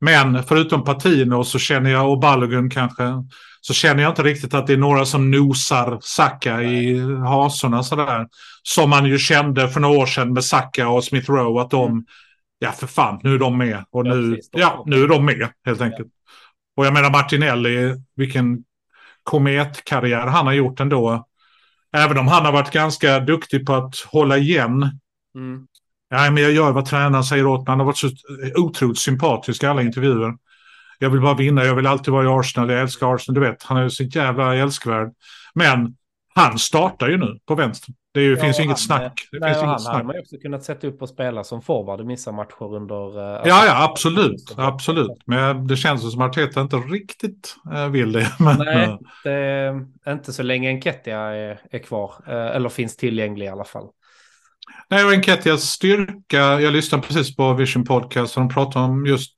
Men 0.00 0.42
förutom 0.42 0.84
Patino 0.84 1.44
så 1.44 1.58
känner 1.58 1.90
jag, 1.90 2.10
och 2.10 2.20
Balogun 2.20 2.70
kanske, 2.70 3.04
så 3.60 3.74
känner 3.74 4.02
jag 4.02 4.12
inte 4.12 4.22
riktigt 4.22 4.54
att 4.54 4.66
det 4.66 4.72
är 4.72 4.76
några 4.76 5.04
som 5.04 5.30
nosar 5.30 5.98
Saka 6.02 6.62
i 6.62 7.00
hasorna 7.26 7.82
sådär. 7.82 8.26
Som 8.62 8.90
man 8.90 9.06
ju 9.06 9.18
kände 9.18 9.68
för 9.68 9.80
några 9.80 9.98
år 9.98 10.06
sedan 10.06 10.32
med 10.32 10.44
Saka 10.44 10.88
och 10.88 11.04
Smith 11.04 11.30
Rowe 11.30 11.62
att 11.62 11.70
de, 11.70 12.04
ja 12.58 12.72
för 12.72 12.86
fan, 12.86 13.20
nu 13.22 13.34
är 13.34 13.38
de 13.38 13.58
med. 13.58 13.84
Och 13.90 14.06
Ja, 14.06 14.14
nu, 14.14 14.34
precis, 14.34 14.50
ja, 14.52 14.84
nu 14.86 15.02
är 15.02 15.08
de 15.08 15.24
med 15.24 15.48
helt 15.66 15.80
enkelt. 15.80 16.08
Och 16.76 16.86
jag 16.86 16.94
menar 16.94 17.10
Martinelli, 17.10 17.94
vilken 18.16 18.64
kometkarriär 19.22 20.26
han 20.26 20.46
har 20.46 20.52
gjort 20.52 20.80
ändå. 20.80 21.26
Även 21.92 22.18
om 22.18 22.28
han 22.28 22.44
har 22.44 22.52
varit 22.52 22.70
ganska 22.70 23.20
duktig 23.20 23.66
på 23.66 23.74
att 23.74 23.98
hålla 23.98 24.38
igen. 24.38 25.00
Mm. 25.34 25.66
Nej, 26.10 26.30
men 26.30 26.42
jag 26.42 26.52
gör 26.52 26.72
vad 26.72 26.84
tränaren 26.86 27.24
säger 27.24 27.46
åt 27.46 27.60
mig. 27.60 27.72
Han 27.72 27.78
har 27.78 27.86
varit 27.86 27.96
så 27.98 28.08
otroligt 28.56 28.98
sympatisk 28.98 29.62
i 29.62 29.66
alla 29.66 29.82
intervjuer. 29.82 30.34
Jag 30.98 31.10
vill 31.10 31.20
bara 31.20 31.34
vinna, 31.34 31.64
jag 31.64 31.74
vill 31.74 31.86
alltid 31.86 32.12
vara 32.14 32.24
i 32.24 32.28
Arsenal, 32.40 32.70
jag 32.70 32.80
älskar 32.80 33.14
Arsenal. 33.14 33.34
Du 33.42 33.48
vet, 33.48 33.62
han 33.62 33.76
är 33.76 33.88
så 33.88 34.02
jävla 34.02 34.56
älskvärd. 34.56 35.12
Men 35.54 35.94
han 36.34 36.58
startar 36.58 37.08
ju 37.08 37.16
nu 37.18 37.38
på 37.46 37.54
vänster. 37.54 37.94
Det 38.14 38.20
är 38.20 38.30
Ja, 38.30 38.36
finns 38.42 38.56
han, 38.56 38.64
inget 38.64 38.78
snack. 38.78 39.28
Det 39.32 39.38
Nej, 39.38 39.48
finns 39.50 39.56
han 39.62 39.64
inget 39.64 39.70
hade 39.72 39.94
snack. 39.94 40.04
man 40.06 40.14
ju 40.14 40.20
också 40.20 40.36
kunnat 40.36 40.64
sätta 40.64 40.86
upp 40.86 41.02
och 41.02 41.08
spela 41.08 41.44
som 41.44 41.62
forward 41.62 42.00
i 42.00 42.04
vissa 42.04 42.32
matcher 42.32 42.74
under... 42.74 43.18
eh, 43.18 43.24
Ja, 43.24 43.36
alltså- 43.38 43.48
ja, 43.66 43.84
absolut. 43.84 44.54
Absolut. 44.56 45.10
Men 45.26 45.66
det 45.66 45.76
känns 45.76 46.12
som 46.12 46.20
att 46.22 46.28
Arteta 46.30 46.60
inte 46.60 46.76
riktigt 46.76 47.56
eh, 47.74 47.88
vill 47.88 48.12
det. 48.12 48.32
Men, 48.38 48.58
Nej, 48.58 48.98
det 49.24 49.32
är 50.04 50.12
inte 50.12 50.32
så 50.32 50.42
länge 50.42 50.68
Enketia 50.70 51.18
är, 51.20 51.60
är 51.70 51.78
kvar. 51.78 52.12
eh, 52.26 52.56
Eller 52.56 52.68
finns 52.68 52.96
tillgänglig 52.96 53.46
i 53.46 53.48
alla 53.48 53.64
fall. 53.64 53.86
Nej, 54.90 55.04
och 55.04 55.10
Enketias 55.12 55.62
styrka, 55.62 56.60
jag 56.60 56.72
lyssnade 56.72 57.06
precis 57.06 57.36
på 57.36 57.54
Vision 57.54 57.84
Podcast 57.84 58.36
och 58.36 58.42
de 58.42 58.48
pratade 58.48 58.84
om 58.84 59.06
just 59.06 59.34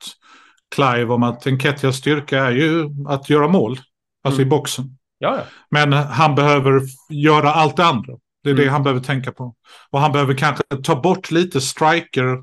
Clive, 0.74 1.04
om 1.14 1.22
att 1.22 1.46
Enketias 1.46 1.96
styrka 1.96 2.38
är 2.44 2.50
ju 2.52 2.88
att 3.08 3.30
göra 3.30 3.48
mål, 3.48 3.78
alltså 4.24 4.40
Mm. 4.40 4.48
i 4.48 4.50
boxen. 4.50 4.98
Ja, 5.18 5.36
ja. 5.36 5.42
Men 5.70 5.92
han 5.92 6.34
behöver 6.34 6.80
göra 7.10 7.52
allt 7.52 7.76
det 7.76 7.84
andra. 7.84 8.12
Det 8.44 8.50
är 8.50 8.54
det 8.54 8.62
Mm. 8.62 8.72
han 8.72 8.82
behöver 8.82 9.00
tänka 9.00 9.32
på. 9.32 9.54
Och 9.90 10.00
han 10.00 10.12
behöver 10.12 10.34
kanske 10.34 10.62
ta 10.84 11.00
bort 11.00 11.30
lite 11.30 11.60
striker, 11.60 12.38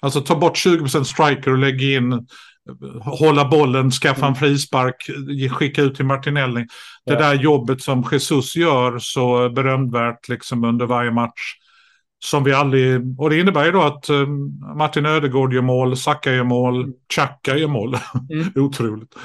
alltså 0.00 0.20
ta 0.20 0.36
bort 0.36 0.56
20% 0.56 1.04
striker 1.06 1.50
och 1.52 1.58
lägga 1.58 1.86
in, 1.96 2.26
hålla 3.02 3.48
bollen, 3.48 3.90
skaffa 3.90 4.20
en 4.20 4.32
Mm. 4.32 4.34
frispark, 4.34 4.96
skicka 5.50 5.82
ut 5.82 5.94
till 5.94 6.04
Martinelli. 6.06 6.60
Det 7.06 7.12
Ja. 7.12 7.18
där 7.18 7.34
jobbet 7.34 7.82
som 7.82 8.04
Jesus 8.12 8.56
gör 8.56 8.98
så 8.98 9.48
berömvärt 9.50 10.28
liksom 10.28 10.64
under 10.64 10.86
varje 10.86 11.10
match. 11.10 11.54
Som 12.26 12.44
vi 12.44 12.52
aldrig, 12.52 13.20
och 13.20 13.30
det 13.30 13.40
innebär 13.40 13.64
ju 13.64 13.72
då 13.72 13.82
att 13.82 14.08
eh, 14.08 14.26
Martin 14.76 15.06
Ödegård 15.06 15.54
gör 15.54 15.62
mål, 15.62 15.96
Saka 15.96 16.32
gör 16.32 16.44
mål, 16.44 16.92
Xhaka 17.14 17.56
gör 17.56 17.68
mål. 17.68 17.96
Mm. 18.30 18.52
Otroligt. 18.64 19.16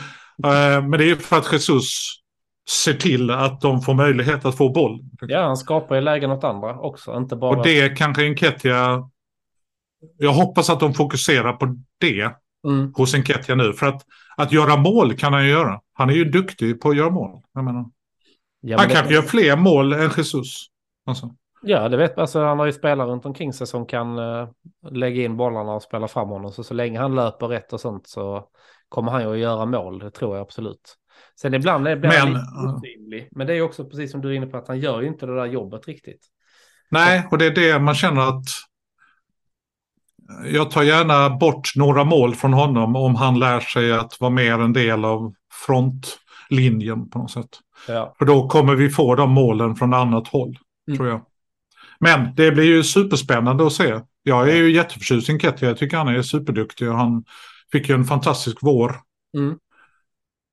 Eh, 0.43 0.81
men 0.87 0.91
det 0.91 1.09
är 1.11 1.15
för 1.15 1.37
att 1.37 1.53
Jesus 1.53 2.15
ser 2.69 2.93
till 2.93 3.31
att 3.31 3.61
de 3.61 3.81
får 3.81 3.93
möjlighet 3.93 4.45
att 4.45 4.57
få 4.57 4.69
boll. 4.69 4.99
ja, 5.21 5.43
han 5.43 5.57
skapar 5.57 5.95
ju 5.95 6.01
lägen 6.01 6.31
åt 6.31 6.43
andra 6.43 6.79
också. 6.79 7.17
Inte 7.17 7.35
bara... 7.35 7.57
Och 7.57 7.63
det 7.63 7.89
kanske 7.97 8.23
Enketia... 8.25 9.09
Jag 10.17 10.33
hoppas 10.33 10.69
att 10.69 10.79
de 10.79 10.93
fokuserar 10.93 11.53
på 11.53 11.75
det 11.99 12.31
Mm. 12.67 12.93
hos 12.93 13.13
Enketia 13.15 13.55
nu. 13.55 13.73
För 13.73 13.87
att, 13.87 14.01
att 14.37 14.51
göra 14.51 14.75
mål 14.77 15.13
kan 15.17 15.33
han 15.33 15.43
ju 15.43 15.49
göra. 15.49 15.79
Han 15.93 16.09
är 16.09 16.13
ju 16.13 16.25
duktig 16.25 16.81
på 16.81 16.89
att 16.89 16.95
göra 16.97 17.09
mål. 17.09 17.41
Jag 17.53 17.63
menar, 17.63 17.85
Ja, 18.61 18.77
han 18.77 18.87
det- 18.87 18.93
kanske 18.93 19.13
gör 19.13 19.21
fler 19.21 19.55
mål 19.55 19.93
än 19.93 20.09
Jesus. 20.17 20.65
Alltså. 21.05 21.35
Ja, 21.61 21.89
det 21.89 21.97
vet 21.97 22.17
alltså, 22.17 22.39
Han 22.43 22.59
har 22.59 22.65
ju 22.65 22.71
spelare 22.73 23.07
runt 23.07 23.25
omkring 23.25 23.53
sig 23.53 23.67
som 23.67 23.85
kan 23.85 24.17
eh, 24.17 24.47
lägga 24.91 25.23
in 25.23 25.37
bollarna 25.37 25.73
och 25.73 25.83
spela 25.83 26.07
fram 26.07 26.29
honom. 26.29 26.51
Så, 26.51 26.63
så 26.63 26.73
länge 26.73 26.99
han 26.99 27.15
löper 27.15 27.47
rätt 27.47 27.73
och 27.73 27.79
sånt 27.81 28.07
så 28.07 28.43
kommer 28.89 29.11
han 29.11 29.21
ju 29.21 29.31
att 29.31 29.37
göra 29.37 29.65
mål. 29.65 29.99
Det 29.99 30.11
tror 30.11 30.35
jag 30.35 30.41
absolut. 30.41 30.97
Sen 31.41 31.53
ibland 31.53 31.87
är- 31.87 31.95
blir 31.95 32.09
han 32.11 32.31
Men- 32.33 32.41
lite 32.41 32.77
osynlig. 32.77 33.27
Men 33.31 33.47
det 33.47 33.53
är 33.53 33.61
också 33.61 33.85
precis 33.85 34.11
som 34.11 34.21
du 34.21 34.29
är 34.29 34.33
inne 34.33 34.47
på 34.47 34.57
att 34.57 34.67
han 34.67 34.79
gör 34.79 35.01
ju 35.01 35.07
inte 35.07 35.25
det 35.25 35.35
där 35.35 35.45
jobbet 35.45 35.87
riktigt. 35.87 36.25
Nej, 36.89 37.27
och 37.31 37.37
det 37.37 37.45
är 37.45 37.51
det 37.55 37.79
man 37.79 37.95
känner 37.95 38.21
att 38.21 38.43
jag 40.53 40.71
tar 40.71 40.83
gärna 40.83 41.29
bort 41.29 41.71
några 41.75 42.03
mål 42.03 42.35
från 42.35 42.53
honom 42.53 42.95
om 42.95 43.15
han 43.15 43.39
lär 43.39 43.59
sig 43.59 43.91
att 43.93 44.19
vara 44.19 44.31
mer 44.31 44.53
en 44.59 44.73
del 44.73 45.05
av 45.05 45.33
frontlinjen 45.65 47.09
på 47.09 47.19
något 47.19 47.31
sätt. 47.31 47.49
Ja, 47.87 48.15
För 48.17 48.25
då 48.25 48.47
kommer 48.47 48.75
vi 48.75 48.89
få 48.89 49.15
de 49.15 49.31
målen 49.31 49.75
från 49.75 49.93
annat 49.93 50.27
håll, 50.27 50.57
Mm. 50.87 50.97
tror 50.97 51.09
jag. 51.09 51.21
Men 52.01 52.35
det 52.35 52.51
blir 52.51 52.63
ju 52.63 52.83
superspännande 52.83 53.67
att 53.67 53.73
se. 53.73 53.99
Jag 54.23 54.49
är 54.49 54.55
ju 54.55 54.71
jätteförtjust 54.71 55.29
i 55.29 55.33
Nketiah. 55.33 55.69
Jag 55.69 55.77
tycker 55.77 55.97
han 55.97 56.07
är 56.07 56.21
superduktig 56.21 56.89
och 56.89 56.97
han 56.97 57.23
fick 57.71 57.89
ju 57.89 57.95
en 57.95 58.05
fantastisk 58.05 58.57
vår. 58.61 58.95
Mm. 59.37 59.57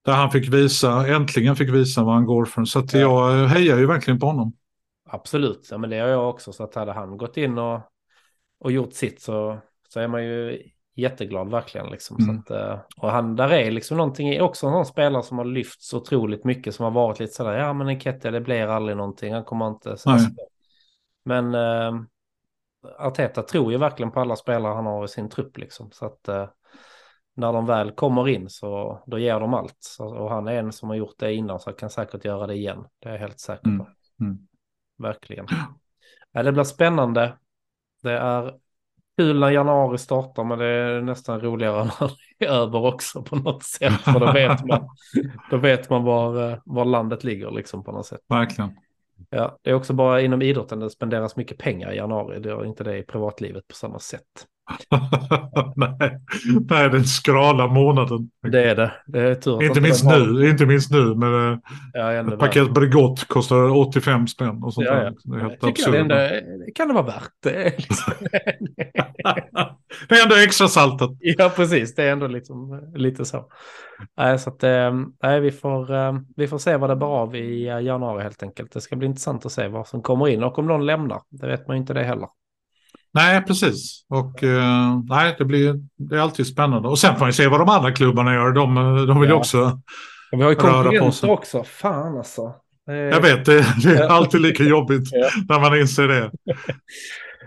Där 0.05 0.13
han 0.13 0.31
fick 0.31 0.49
visa, 0.49 1.09
äntligen 1.09 1.57
fick 1.57 1.69
visa 1.69 2.05
vad 2.05 2.15
han 2.15 2.25
går 2.25 2.45
för. 2.45 2.65
Så 2.65 2.79
att 2.79 2.95
jag 2.95 3.47
hejar 3.47 3.79
ju 3.79 3.87
verkligen 3.87 4.21
på 4.21 4.27
honom. 4.27 4.53
absolut. 5.11 5.69
Ja, 5.71 5.79
men 5.79 5.91
det 5.91 5.97
gör 5.97 6.09
jag 6.09 6.31
också. 6.31 6.53
Så 6.53 6.65
att 6.65 6.75
hade 6.75 6.93
han 6.93 7.17
gått 7.17 7.37
in 7.37 7.59
och, 7.59 7.81
och 8.61 8.73
gjort 8.73 8.93
sitt 8.93 9.23
så, 9.23 9.59
så 9.89 10.01
är 10.01 10.09
man 10.09 10.25
ju 10.25 10.63
jätteglad 10.97 11.51
verkligen. 11.51 11.91
Liksom. 11.91 12.17
Mm. 12.17 12.27
Så 12.27 12.41
att, 12.41 12.61
eh, 12.61 12.79
och 12.97 13.11
han, 13.11 13.37
där 13.37 13.53
är 13.53 13.71
liksom 13.71 13.97
någonting, 13.97 14.43
också 14.43 14.67
en 14.67 14.73
sån 14.73 14.87
spelare 14.87 15.23
som 15.23 15.39
har 15.39 15.45
lyfts 15.45 15.95
otroligt 15.95 16.45
mycket, 16.45 16.75
som 16.75 16.85
har 16.85 16.91
varit 16.91 17.21
lite 17.21 17.33
sådär, 17.33 17.59
ja 17.59 17.73
men 17.73 17.89
en 17.89 18.01
Kettia 18.01 18.31
det 18.31 18.41
blir 18.41 18.67
aldrig 18.67 18.97
någonting, 18.97 19.35
han 19.35 19.45
kommer 19.45 19.69
inte... 19.69 19.97
Så. 19.97 20.11
Men 21.29 21.55
eh, 21.55 22.01
Arteta 22.99 23.43
tror 23.43 23.73
ju 23.73 23.79
verkligen 23.79 24.13
på 24.13 24.21
alla 24.21 24.37
spelare 24.37 24.75
han 24.75 24.87
har 24.87 25.05
i 25.05 25.09
sin 25.09 25.29
trupp 25.29 25.59
liksom. 25.59 25.91
Så 25.93 26.07
att 26.07 26.29
eh, 26.29 26.49
när 27.37 27.53
de 27.53 27.67
väl 27.67 27.91
kommer 27.91 28.29
in 28.29 28.51
så 28.51 29.03
då 29.07 29.19
ger 29.19 29.41
de 29.41 29.55
allt. 29.55 29.77
Så, 29.79 30.07
och 30.07 30.31
han 30.31 30.49
är 30.49 30.53
en 30.53 30.73
som 30.73 30.89
har 30.89 30.97
gjort 30.97 31.19
det 31.19 31.35
innan 31.35 31.61
så 31.61 31.71
han 31.71 31.77
kan 31.77 31.91
säkert 31.91 32.25
göra 32.25 32.47
det 32.47 32.55
igen. 32.55 32.85
Det 32.99 33.09
är 33.09 33.13
jag 33.13 33.19
helt 33.19 33.41
säker 33.41 33.63
på. 33.63 33.69
Mm. 33.69 33.87
Mm. 34.21 34.39
Verkligen. 34.99 35.47
Ja, 36.33 36.43
det 36.43 36.53
blir 36.53 36.65
spännande. 36.65 37.39
Det 38.03 38.13
är 38.13 38.55
kul 39.17 39.41
när 39.41 39.51
januari 39.51 39.99
startar 39.99 40.45
men 40.45 40.59
det 40.59 40.67
är 40.67 41.01
nästan 41.01 41.41
roligare 41.41 41.85
när 42.01 42.13
det 42.39 42.47
är 42.47 42.51
över 42.51 42.87
också 42.87 43.23
på 43.23 43.37
något 43.37 43.63
sätt. 43.63 44.01
För 44.01 44.21
då 44.21 44.33
vet 44.33 44.65
man, 44.65 44.89
då 45.51 45.57
vet 45.57 45.91
man 45.91 46.05
var, 46.05 46.51
eh, 46.51 46.59
var 46.65 46.85
landet 46.85 47.25
ligger 47.25 47.51
liksom 47.51 47.85
på 47.85 47.93
något 47.93 48.07
sätt. 48.07 48.21
Verkligen. 48.29 48.71
Ja, 49.31 49.59
det 49.63 49.71
är 49.71 49.75
också 49.75 49.93
bara 49.93 50.21
inom 50.21 50.43
idrotten 50.43 50.81
det 50.81 50.91
spenderas 50.91 51.37
mycket 51.37 51.59
pengar 51.59 51.93
i 51.93 51.97
januari. 51.97 52.41
Det 52.41 52.49
gör 52.49 52.65
inte 52.65 52.85
det 52.85 52.99
i 52.99 53.03
privatlivet 53.03 53.69
på 53.69 53.75
samma 53.75 53.99
sätt. 53.99 54.47
Nej. 55.77 56.21
Nej, 56.71 56.91
den 56.91 57.05
skrala 57.05 57.67
månaden. 57.67 58.31
Det 58.53 58.71
är 58.71 58.75
det. 58.77 58.93
Det 59.07 59.21
är 59.21 59.35
tur 59.35 59.63
Inte 59.63 59.81
minst 59.81 60.05
har- 60.05 60.19
nu, 60.19 60.51
inte 60.51 60.67
minst 60.67 60.91
nu. 60.91 61.15
Men 61.15 61.53
eh, 61.53 61.59
Ja, 61.93 62.13
ett 62.13 62.39
paket 62.39 62.75
Bregott 62.75 63.29
kostar 63.29 63.77
85 63.77 64.27
spänn 64.27 64.63
och 64.63 64.75
sånt 64.75 64.87
Ja, 64.87 65.03
ja. 65.03 65.13
Det 65.25 65.37
är 65.37 65.41
helt 65.41 65.65
absurt. 65.65 66.09
det, 66.09 66.43
det 66.67 66.73
kan 66.75 66.89
det 66.89 66.95
vara 66.95 67.07
värt. 67.07 67.31
Det 67.43 67.79
liksom... 67.79 68.13
det 70.09 70.15
är 70.15 70.23
ändå 70.23 70.35
extra 70.37 70.69
saltat. 70.69 71.11
Ja, 71.21 71.53
precis. 71.57 71.95
Det 71.95 72.03
är 72.03 72.13
ändå 72.13 72.27
liksom, 72.27 72.91
lite 72.95 73.25
så. 73.25 73.45
Nej, 74.17 74.39
så 74.39 74.51
att, 74.51 74.63
eh, 74.65 74.93
nej, 75.23 75.41
vi, 75.41 75.51
får, 75.51 75.95
eh, 75.95 76.13
vi 76.37 76.49
får 76.49 76.59
se 76.59 76.77
vad 76.77 76.91
det 76.91 76.97
bär 76.97 77.07
av 77.07 77.37
i 77.37 77.69
eh, 77.69 77.81
januari 77.81 78.23
helt 78.23 78.43
enkelt. 78.43 78.73
Det 78.73 78.81
ska 78.81 78.97
bli 78.97 79.07
intressant 79.07 79.47
att 79.47 79.53
se 79.53 79.69
vad 79.69 79.87
som 79.87 80.03
kommer 80.03 80.29
in 80.29 80.43
och 80.45 80.59
om 80.59 80.67
någon 80.67 80.87
lämnar. 80.87 81.21
Det 81.31 81.47
vet 81.47 81.69
man 81.69 81.77
ju 81.77 81.81
inte 81.81 81.95
det 81.95 82.05
heller. 82.05 82.29
Nej, 83.15 83.43
precis. 83.45 84.05
Och 84.09 84.43
eh, 84.45 85.01
nej, 85.09 85.35
det 85.39 85.45
blir 85.45 85.75
det 85.97 86.17
är 86.17 86.21
alltid 86.21 86.47
spännande. 86.47 86.89
Och 86.89 86.99
sen 86.99 87.17
får 87.17 87.27
vi 87.27 87.33
se 87.33 87.47
vad 87.49 87.61
de 87.61 87.69
andra 87.69 87.93
klubbarna 87.93 88.35
gör. 88.35 88.53
De, 88.53 88.75
de 89.07 89.21
vill 89.21 89.29
ju 89.29 89.35
Ja. 89.35 89.39
också 89.39 89.81
Vi 90.33 90.43
har 90.43 90.51
ju 90.51 90.57
konkurrenter 90.57 91.31
också. 91.31 91.65
Fan 91.65 92.19
alltså. 92.19 92.55
Eh, 92.91 92.95
Jag 92.95 93.21
vet, 93.21 93.45
det, 93.45 93.67
det 93.83 93.97
är 93.99 94.09
alltid 94.09 94.41
lika 94.41 94.63
jobbigt 94.65 95.09
Ja. 95.13 95.29
när 95.49 95.61
man 95.61 95.79
inser 95.81 96.09
det. 96.09 96.31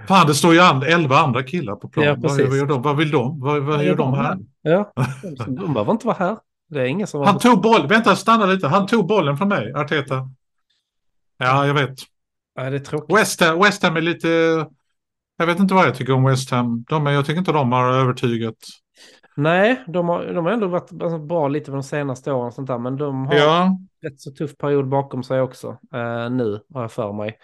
Fan, 0.07 0.27
det 0.27 0.33
står 0.33 0.53
ju 0.53 0.59
an, 0.59 0.83
elva 0.83 1.17
andra 1.17 1.43
killar 1.43 1.75
på 1.75 1.87
plan. 1.89 2.05
Ja, 2.05 2.15
vad, 2.17 2.31
vad, 2.41 2.57
gör 2.57 2.65
de? 2.65 2.81
vad 2.81 2.97
vill 2.97 3.11
de? 3.11 3.39
Vad, 3.39 3.61
vad 3.63 3.83
gör 3.83 3.95
de 3.95 4.13
här? 4.13 4.37
Ja, 4.61 4.91
de 5.47 5.73
behöver 5.73 5.91
inte 5.91 6.07
vara 6.07 6.17
här. 6.19 6.37
Det 6.69 6.79
är 6.81 6.85
ingen 6.85 7.07
som... 7.07 7.21
Han 7.25 7.39
tog 7.39 7.61
boll, 7.61 7.87
vänta 7.87 8.15
stanna 8.15 8.45
lite, 8.45 8.67
han 8.67 8.87
tog 8.87 9.07
bollen 9.07 9.37
från 9.37 9.47
mig, 9.47 9.73
Arteta. 9.73 10.29
Ja, 11.37 11.67
jag 11.67 11.73
vet. 11.73 11.95
Nej, 12.57 12.71
det 12.71 12.77
är 12.77 12.79
tråkigt. 12.79 13.17
West 13.17 13.41
Ham, 13.41 13.59
West 13.59 13.83
Ham 13.83 13.97
är 13.97 14.01
lite... 14.01 14.27
Jag 15.41 15.47
vet 15.47 15.59
inte 15.59 15.73
vad 15.73 15.85
jag 15.87 15.95
tycker 15.95 16.13
om 16.13 16.23
West 16.25 16.51
Ham. 16.51 16.83
De, 16.89 17.05
jag 17.05 17.25
tycker 17.25 17.39
inte 17.39 17.51
de 17.51 17.71
har 17.71 17.93
övertygat. 17.93 18.55
Nej, 19.35 19.83
de 19.87 20.09
har, 20.09 20.25
de 20.33 20.45
har 20.45 20.51
ändå 20.51 20.67
varit 20.67 20.91
alltså, 21.01 21.19
bra 21.19 21.47
lite 21.47 21.71
de 21.71 21.83
senaste 21.83 22.31
åren 22.31 22.51
sånt 22.51 22.67
där, 22.67 22.77
men 22.77 22.97
de 22.97 23.25
har 23.27 23.35
Ja, 23.35 23.77
rätt 24.03 24.19
så 24.21 24.31
tuff 24.31 24.57
period 24.57 24.87
bakom 24.89 25.23
sig 25.23 25.41
också. 25.41 25.67
Eh, 25.93 26.29
nu 26.29 26.59
har 26.73 26.81
jag 26.81 26.91
för 26.91 27.13
mig. 27.13 27.37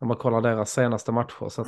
Om 0.00 0.08
man 0.08 0.16
kollar 0.16 0.40
deras 0.40 0.70
senaste 0.72 1.12
matcher. 1.12 1.48
Så 1.48 1.64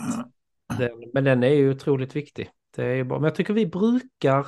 den, 0.78 0.90
men 1.14 1.24
den 1.24 1.42
är 1.42 1.48
ju 1.54 1.70
otroligt 1.70 2.16
viktig. 2.16 2.48
Det 2.76 2.84
är 2.84 3.04
bra. 3.04 3.18
Men 3.18 3.24
jag 3.24 3.34
tycker 3.34 3.54
vi 3.54 3.66
brukar... 3.66 4.46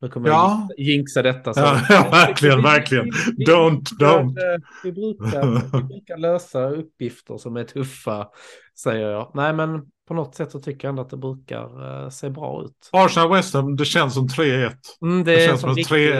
Nu 0.00 0.08
kommer 0.08 0.28
Ja. 0.28 0.68
jag 0.76 0.86
jinxa 0.86 1.22
detta. 1.22 1.54
Så. 1.54 1.60
Ja, 1.60 1.80
ja, 1.88 2.08
verkligen, 2.10 2.62
verkligen. 2.62 3.04
Don't, 3.48 3.82
don't. 4.00 4.28
eh, 4.54 4.60
Vi 4.84 4.92
brukar, 4.92 5.76
vi 5.78 5.82
brukar 5.84 6.16
lösa 6.16 6.68
uppgifter 6.70 7.36
som 7.36 7.56
är 7.56 7.64
tuffa, 7.64 8.28
säger 8.78 9.08
jag. 9.10 9.30
Nej, 9.34 9.52
men 9.52 9.82
på 10.08 10.14
något 10.14 10.34
sätt 10.34 10.50
så 10.50 10.60
tycker 10.60 10.88
jag 10.88 10.92
ändå 10.92 11.02
att 11.02 11.10
det 11.10 11.16
brukar 11.16 12.02
eh, 12.04 12.08
se 12.10 12.30
bra 12.30 12.62
ut. 12.64 12.88
Arsenal 12.92 13.30
West 13.32 13.54
Ham, 13.54 13.76
det 13.76 13.84
känns 13.84 14.14
som 14.14 14.28
3-1. 14.28 14.72
Mm, 15.02 15.24
det, 15.24 15.34
Det 15.36 15.46
känns 15.46 15.60
som 15.60 15.70
en 15.70 15.84
tre- 15.84 16.12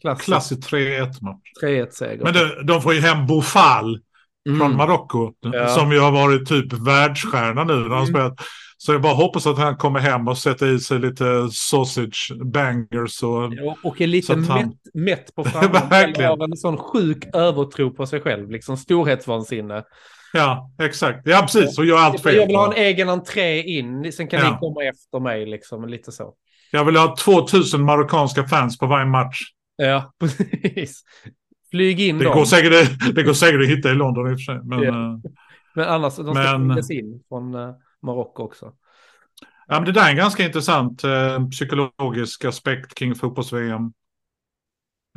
klassisk 0.00 0.24
Klassisk 0.24 0.70
3-1-match. 0.72 1.40
3-1-seger. 1.64 2.24
Men 2.24 2.32
det, 2.34 2.62
de 2.64 2.82
får 2.82 2.94
ju 2.94 3.00
hem 3.00 3.26
Bofal 3.26 4.00
från 4.48 4.60
Mm. 4.62 4.76
Marocko. 4.76 5.32
Ja. 5.40 5.68
Som 5.68 5.92
ju 5.92 5.98
har 6.00 6.12
varit 6.12 6.48
typ 6.48 6.72
världsstjärna 6.72 7.64
nu 7.64 7.74
när 7.74 7.88
han 7.88 7.92
Mm. 7.98 8.06
spelat. 8.06 8.34
Så 8.78 8.92
jag 8.92 9.02
bara 9.02 9.14
hoppas 9.14 9.46
att 9.46 9.58
han 9.58 9.76
kommer 9.76 10.00
hem 10.00 10.28
och 10.28 10.38
sätter 10.38 10.66
i 10.66 10.78
sig 10.78 10.98
lite 10.98 11.48
sausage 11.52 12.32
bangers 12.44 13.22
och... 13.22 13.44
Och- 13.44 13.78
Och 13.82 14.00
är 14.00 14.06
lite 14.06 14.32
att 14.32 14.46
han- 14.48 14.58
mätt, 14.66 14.74
mätt 14.94 15.34
på 15.34 15.44
framgång. 15.50 15.72
Verkligen. 15.90 16.30
Eller 16.30 16.36
har 16.36 16.44
en 16.44 16.56
sån 16.56 16.76
sjuk 16.76 17.24
övertro 17.34 17.90
på 17.90 18.06
sig 18.06 18.20
själv. 18.20 18.50
Liksom 18.50 18.76
storhetsvansinne. 18.76 19.82
Ja, 20.32 20.70
exakt. 20.82 21.20
Ja, 21.24 21.40
precis. 21.42 21.78
Och 21.78 21.84
gör 21.84 21.98
allt 21.98 22.20
fel. 22.22 22.36
Jag 22.36 22.46
vill 22.46 22.56
ha 22.56 22.66
en 22.74 22.82
egen 22.82 23.08
entré 23.08 23.62
in. 23.62 24.12
Sen 24.12 24.28
kan 24.28 24.40
Ja. 24.40 24.50
ni 24.52 24.58
komma 24.58 24.84
efter 24.84 25.20
mig. 25.20 25.46
Liksom, 25.46 25.88
lite 25.88 26.12
så. 26.12 26.34
Jag 26.70 26.84
vill 26.84 26.96
ha 26.96 27.16
2000 27.16 27.82
marockanska 27.82 28.44
fans 28.48 28.78
på 28.78 28.86
varje 28.86 29.06
match. 29.06 29.38
Ja, 29.76 30.12
precis. 30.20 31.02
Flyg 31.70 32.00
in 32.00 32.18
Det 32.18 32.24
dem. 32.24 32.34
går, 32.34 32.44
säkert, 32.44 33.14
det 33.14 33.22
går 33.22 33.32
säkert 33.32 33.60
att 33.60 33.68
hitta 33.68 33.90
i 33.90 33.94
London 33.94 34.30
i 34.30 34.34
och 34.34 34.38
för 34.38 34.44
sig. 34.44 34.60
Men, 34.64 34.82
Ja. 34.82 34.88
eh, 34.88 35.18
Men 35.74 35.88
annars, 35.88 36.16
de 36.16 36.34
ska 36.34 36.58
Men- 36.58 36.68
flygas 36.70 36.90
in 36.90 37.22
från 37.28 37.54
uh, 37.54 37.74
Marocko 38.02 38.42
också. 38.42 38.72
ja, 39.68 39.74
men 39.74 39.84
det 39.84 39.92
där 39.92 40.06
är 40.06 40.10
en 40.10 40.16
ganska 40.16 40.44
intressant 40.44 41.04
eh, 41.04 41.48
psykologisk 41.48 42.44
aspekt 42.44 42.94
kring 42.94 43.14
fotbolls-VM. 43.14 43.92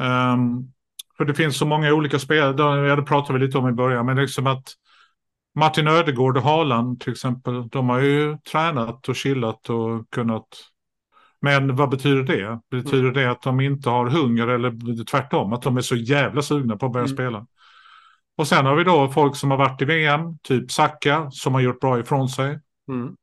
Ehm, 0.01 0.71
för 1.17 1.25
det 1.25 1.33
finns 1.33 1.57
så 1.57 1.65
många 1.65 1.93
olika 1.93 2.19
spelare, 2.19 2.87
ja, 2.87 2.95
det 2.95 3.01
pratade 3.01 3.39
vi 3.39 3.45
lite 3.45 3.57
om 3.57 3.69
i 3.69 3.71
början, 3.71 4.05
men 4.05 4.17
liksom 4.17 4.47
att 4.47 4.63
Martin 5.55 5.87
Ödegård 5.87 6.37
och 6.37 6.43
Haaland 6.43 6.99
till 6.99 7.11
exempel, 7.11 7.67
de 7.69 7.89
har 7.89 7.99
ju 7.99 8.37
tränat 8.37 9.09
och 9.09 9.15
chillat 9.15 9.69
och 9.69 10.09
kunnat. 10.09 10.47
Men 11.41 11.75
vad 11.75 11.89
betyder 11.89 12.23
det? 12.23 12.59
Betyder 12.71 13.11
det 13.11 13.31
att 13.31 13.41
de 13.41 13.59
inte 13.59 13.89
har 13.89 14.09
hunger 14.09 14.47
eller 14.47 15.03
tvärtom, 15.05 15.53
att 15.53 15.61
de 15.61 15.77
är 15.77 15.81
så 15.81 15.95
jävla 15.95 16.41
sugna 16.41 16.77
på 16.77 16.85
att 16.85 16.91
börja 16.91 17.05
Mm. 17.05 17.15
spela? 17.15 17.47
Och 18.37 18.47
sen 18.47 18.65
har 18.65 18.75
vi 18.75 18.83
då 18.83 19.09
folk 19.09 19.35
som 19.35 19.51
har 19.51 19.57
varit 19.57 19.81
i 19.81 19.85
VM, 19.85 20.37
typ 20.43 20.71
Saka, 20.71 21.31
som 21.31 21.53
har 21.53 21.61
gjort 21.61 21.79
bra 21.79 21.99
ifrån 21.99 22.29
sig. 22.29 22.59
Mm. 22.89 23.15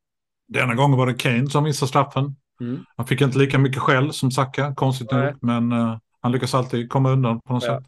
Denna 0.49 0.75
gången 0.75 0.99
var 0.99 1.07
det 1.07 1.15
Kane 1.15 1.51
som 1.51 1.65
missade 1.65 1.89
straffen. 1.89 2.37
Mm. 2.61 2.85
Han 2.97 3.07
fick 3.07 3.21
inte 3.21 3.39
lika 3.39 3.59
mycket 3.59 3.83
skäll 3.83 4.13
som 4.13 4.31
Saka, 4.31 4.75
konstigt 4.75 5.11
nog. 5.13 5.35
Men 5.43 5.73
eh, 5.73 5.97
han 6.21 6.33
lyckas 6.33 6.55
alltid 6.55 6.91
komma 6.91 7.11
undan 7.11 7.41
på 7.41 7.53
något 7.53 7.65
Ja. 7.65 7.77
sätt. 7.81 7.87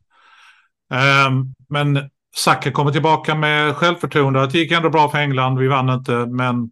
Ehm, 0.93 1.55
men 1.69 2.11
Saka 2.37 2.73
kommer 2.73 2.93
tillbaka 2.93 3.35
med 3.35 3.77
självförtroende. 3.77 4.47
Det 4.47 4.59
gick 4.59 4.73
ändå 4.73 4.91
bra 4.91 5.09
för 5.09 5.19
England, 5.19 5.59
vi 5.59 5.69
vann 5.69 5.91
inte. 5.91 6.13
Men 6.13 6.71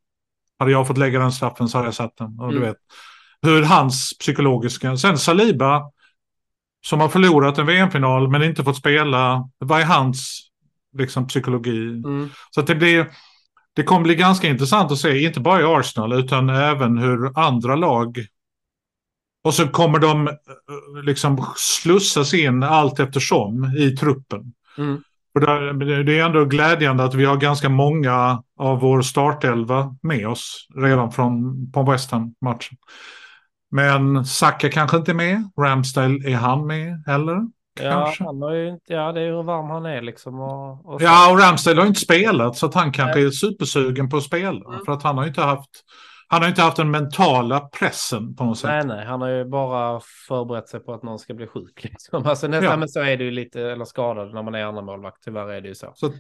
hade 0.59 0.71
jag 0.71 0.87
fått 0.87 0.99
lägga 0.99 1.19
den 1.19 1.33
straffen 1.33 1.69
så 1.69 1.79
hade 1.79 1.87
jag 1.87 1.95
satt 1.95 2.17
den. 2.17 2.41
Och 2.41 2.51
du 2.51 2.57
Mm. 2.57 2.69
vet 2.69 2.77
hur 3.43 3.63
hans 3.63 4.19
psykologiska... 4.19 4.97
Sen 4.97 5.19
Saliba, 5.19 5.91
som 6.87 7.01
har 7.01 7.09
förlorat 7.09 7.59
en 7.59 7.67
VM-final 7.67 8.29
men 8.31 8.43
inte 8.43 8.65
fått 8.65 8.77
spela. 8.77 9.49
Vad 9.59 9.81
är 9.81 9.85
hans 9.85 10.49
liksom, 10.99 11.27
psykologi? 11.27 11.89
Mm. 11.89 12.29
Så 12.51 12.63
det 12.63 12.75
blir... 12.75 13.11
Det 13.73 13.83
kommer 13.83 14.03
bli 14.03 14.15
ganska 14.15 14.49
intressant 14.49 14.93
att 14.93 14.99
se, 14.99 15.23
inte 15.25 15.41
bara 15.41 15.61
i 15.61 15.65
Arsenal 15.65 16.13
utan 16.13 16.49
även 16.49 16.99
hur 16.99 17.39
andra 17.39 17.77
lag... 17.77 18.27
Och 19.45 19.55
så 19.55 19.69
kommer 19.69 19.99
de 19.99 20.29
eh, 20.29 20.35
liksom 21.05 21.47
slussas 21.57 22.35
in 22.35 22.63
allt 22.63 23.01
eftersom 23.01 23.65
i 23.79 23.91
truppen. 23.97 24.53
Mm. 24.79 25.03
För 25.33 25.41
det, 25.85 26.03
det 26.03 26.19
är 26.19 26.25
ändå 26.25 26.45
glädjande 26.45 27.05
att 27.05 27.15
vi 27.15 27.25
har 27.25 27.37
ganska 27.37 27.69
många 27.69 28.43
av 28.59 28.81
vår 28.81 29.03
startelva 29.03 29.97
med 30.03 30.29
oss 30.29 30.67
redan 30.77 31.13
från 31.13 31.55
på 31.73 31.83
West 31.83 32.11
Ham-matchen. 32.11 32.77
Men 33.71 34.25
Saka 34.25 34.71
kanske 34.71 34.97
inte 34.97 35.13
är 35.13 35.15
med. 35.15 35.51
Ramsdale, 35.61 36.31
är 36.31 36.35
han 36.35 36.67
med 36.67 37.03
heller? 37.07 37.47
Ja, 37.83 38.15
han 38.19 38.43
har 38.43 38.55
ju 38.55 38.69
inte, 38.69 38.93
ja, 38.93 39.13
det 39.13 39.21
är 39.21 39.27
hur 39.27 39.43
varm 39.43 39.71
han 39.71 39.87
är 39.87 40.03
liksom. 40.03 40.41
Och, 40.41 40.95
och. 40.95 41.03
Ja, 41.03 41.33
och 41.33 41.41
Ramsdale 41.41 41.81
har 41.81 41.87
inte 41.87 42.01
spelat 42.01 42.57
så 42.57 42.67
att 42.67 42.75
han 42.75 42.93
kanske 42.93 43.21
är 43.21 43.31
supersugen 43.31 44.09
på 44.09 44.17
att 44.17 44.23
spela. 44.23 44.69
Mm. 44.69 44.85
För 44.85 44.93
att 44.93 45.03
han 45.03 45.19
har 45.19 45.27
inte 45.27 45.43
haft, 45.43 45.71
han 46.31 46.43
har 46.43 46.49
inte 46.49 46.63
haft 46.63 46.77
den 46.77 46.91
mentala 46.91 47.61
pressen 47.61 48.37
på 48.37 48.45
något 48.45 48.59
sätt. 48.59 48.71
Nej, 48.71 48.87
nej, 48.87 49.07
han 49.07 49.21
har 49.21 49.29
ju 49.29 49.45
bara 49.45 50.01
förberett 50.29 50.69
sig 50.69 50.81
på 50.81 50.95
att 50.95 51.03
någon 51.03 51.19
ska 51.19 51.35
bli 51.35 51.47
sjuk. 51.47 51.85
Liksom. 51.85 52.27
Alltså, 52.27 52.49
nästan, 52.49 52.71
Ja. 52.71 52.77
men 52.77 52.89
så 52.89 53.01
är 53.01 53.17
det 53.17 53.25
ju 53.25 53.31
lite, 53.31 53.61
eller 53.63 53.85
skadad 53.85 54.35
när 54.35 54.43
man 54.43 54.55
är 54.55 54.65
andra 54.65 54.83
målvakt. 54.83 55.25
Tyvärr 55.25 55.49
är 55.49 55.61
det 55.61 55.69
ju 55.69 55.75
så. 55.75 55.93
Så 55.95 56.13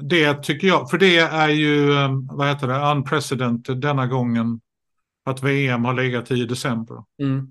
det 0.00 0.34
tycker 0.34 0.68
jag, 0.68 0.90
för 0.90 0.98
det 0.98 1.18
är 1.18 1.48
ju, 1.48 1.92
eh, 1.92 2.10
vad 2.32 2.48
heter 2.48 2.66
det, 2.68 2.90
unprecedented 2.92 3.76
denna 3.80 4.06
gången. 4.06 4.60
Att 5.24 5.42
VM 5.42 5.84
har 5.84 5.94
legat 5.94 6.30
i 6.30 6.44
december. 6.46 6.96
Mm. 7.22 7.48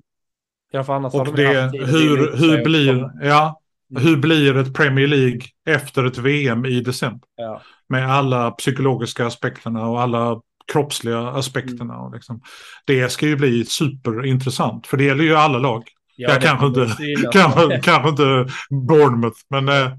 Ja, 0.72 0.84
för 0.84 0.94
annars 0.94 1.14
har 1.14 1.20
Och 1.30 1.36
de 1.36 1.42
ju 1.42 1.48
det, 1.48 1.62
haft 1.62 1.76
hur, 1.76 2.38
hur, 2.38 2.64
blir, 2.64 3.12
ja, 3.22 3.62
Mm. 3.92 4.04
hur 4.04 4.18
blir 4.18 4.58
ett 4.58 4.74
Premier 4.74 5.08
League 5.08 5.42
efter 5.68 6.06
ett 6.06 6.18
VM 6.18 6.66
i 6.66 6.82
december? 6.82 7.28
Ja. 7.36 7.62
Med 7.90 8.12
alla 8.12 8.52
psykologiska 8.52 9.26
aspekterna 9.28 9.88
och 9.88 10.02
alla 10.02 10.42
kroppsliga 10.72 11.20
aspekterna. 11.20 11.94
Mm. 11.94 12.06
Och 12.06 12.14
liksom. 12.14 12.42
Det 12.86 13.12
ska 13.12 13.26
ju 13.26 13.36
bli 13.36 13.66
superintressant, 13.66 14.88
för 14.88 14.98
det 14.98 15.04
gäller 15.04 15.24
ju 15.24 15.36
alla 15.36 15.58
lag. 15.58 15.84
Ja, 16.16 16.30
jag 16.30 16.42
kanske 16.42 16.66
inte, 16.66 16.88
kanske, 17.32 17.80
kanske 17.84 18.10
inte 18.10 18.54
Bournemouth, 18.70 19.40
men 19.50 19.70
eh, 19.70 19.92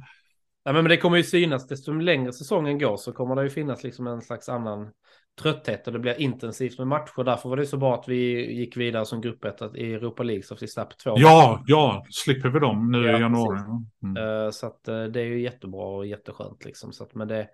Nej, 0.65 0.75
men 0.75 0.85
det 0.85 0.97
kommer 0.97 1.17
ju 1.17 1.23
synas. 1.23 1.67
Desto 1.69 1.93
längre 1.93 2.33
säsongen 2.33 2.79
går 2.79 2.97
så 2.97 3.13
kommer 3.13 3.37
det 3.37 3.43
ju 3.43 3.51
finnas 3.51 3.83
liksom 3.83 4.07
en 4.07 4.21
slags 4.21 4.49
annan 4.49 4.91
trötthet 5.43 5.87
och 5.87 5.93
det 5.93 5.99
blir 5.99 6.21
intensivt 6.21 6.79
med 6.79 6.87
matcher. 6.87 7.25
Därför 7.25 7.49
var 7.49 7.57
det 7.57 7.67
så 7.67 7.77
bra 7.77 7.95
att 7.95 8.09
vi 8.09 8.53
gick 8.55 8.77
vidare 8.77 9.05
som 9.05 9.21
gruppet 9.21 9.57
i 9.75 9.93
Europa 9.93 10.23
League 10.23 10.43
så 10.43 10.55
att 10.55 10.63
vi 10.63 10.69
slapp 10.69 10.99
två. 10.99 11.15
ja, 11.17 11.63
ja, 11.67 12.05
slipper 12.11 12.49
vi 12.49 12.61
dem 12.61 12.91
nu 12.91 13.07
Ja, 13.07 13.19
i 13.19 13.21
januari. 13.21 13.59
Mm. 14.03 14.17
Eh, 14.17 14.51
Så 14.51 14.67
att 14.67 14.89
eh, 14.89 15.05
det 15.05 15.21
är 15.21 15.25
ju 15.25 15.41
jättebra 15.41 15.85
och 15.85 16.07
jätteskönt 16.07 16.65
liksom. 16.65 16.93
Så 16.93 17.05
att, 17.05 17.15
men 17.15 17.29
det, 17.29 17.49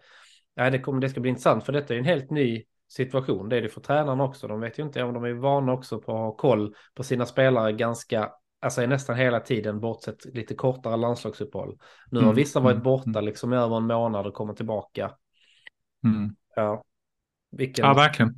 nej, 0.56 0.70
det, 0.70 0.78
kommer, 0.78 1.00
det 1.00 1.08
ska 1.08 1.20
bli 1.20 1.28
intressant 1.28 1.64
för 1.64 1.72
detta 1.72 1.94
är 1.94 1.98
en 1.98 2.04
helt 2.04 2.30
ny 2.30 2.64
situation. 2.88 3.48
Det 3.48 3.56
är 3.56 3.62
det 3.62 3.68
för 3.68 3.80
tränarna 3.80 4.24
också. 4.24 4.48
De 4.48 4.60
vet 4.60 4.78
ju 4.78 4.82
inte 4.82 5.02
om 5.02 5.14
de 5.14 5.24
är 5.24 5.32
vana 5.32 5.72
också 5.72 5.98
på 6.00 6.12
att 6.12 6.18
ha 6.18 6.32
koll 6.36 6.74
på 6.94 7.02
sina 7.02 7.26
spelare 7.26 7.72
ganska, 7.72 8.30
alltså 8.60 8.86
nästan 8.86 9.16
hela 9.16 9.40
tiden 9.40 9.80
bortsett 9.80 10.24
lite 10.24 10.54
kortare 10.54 10.96
landslagsuppehåll. 10.96 11.78
Nu 12.10 12.18
har 12.18 12.24
Mm, 12.24 12.36
vissa 12.36 12.60
varit 12.60 12.74
mm, 12.74 12.82
borta 12.84 13.10
mm. 13.10 13.24
liksom 13.24 13.52
i 13.52 13.56
över 13.56 13.76
en 13.76 13.86
månad 13.86 14.26
och 14.26 14.34
kommer 14.34 14.54
tillbaka. 14.54 15.10
Mm. 16.04 16.36
Ja, 16.56 16.84
vilken, 17.50 17.84
Ja, 17.84 17.94
verkligen. 17.94 18.34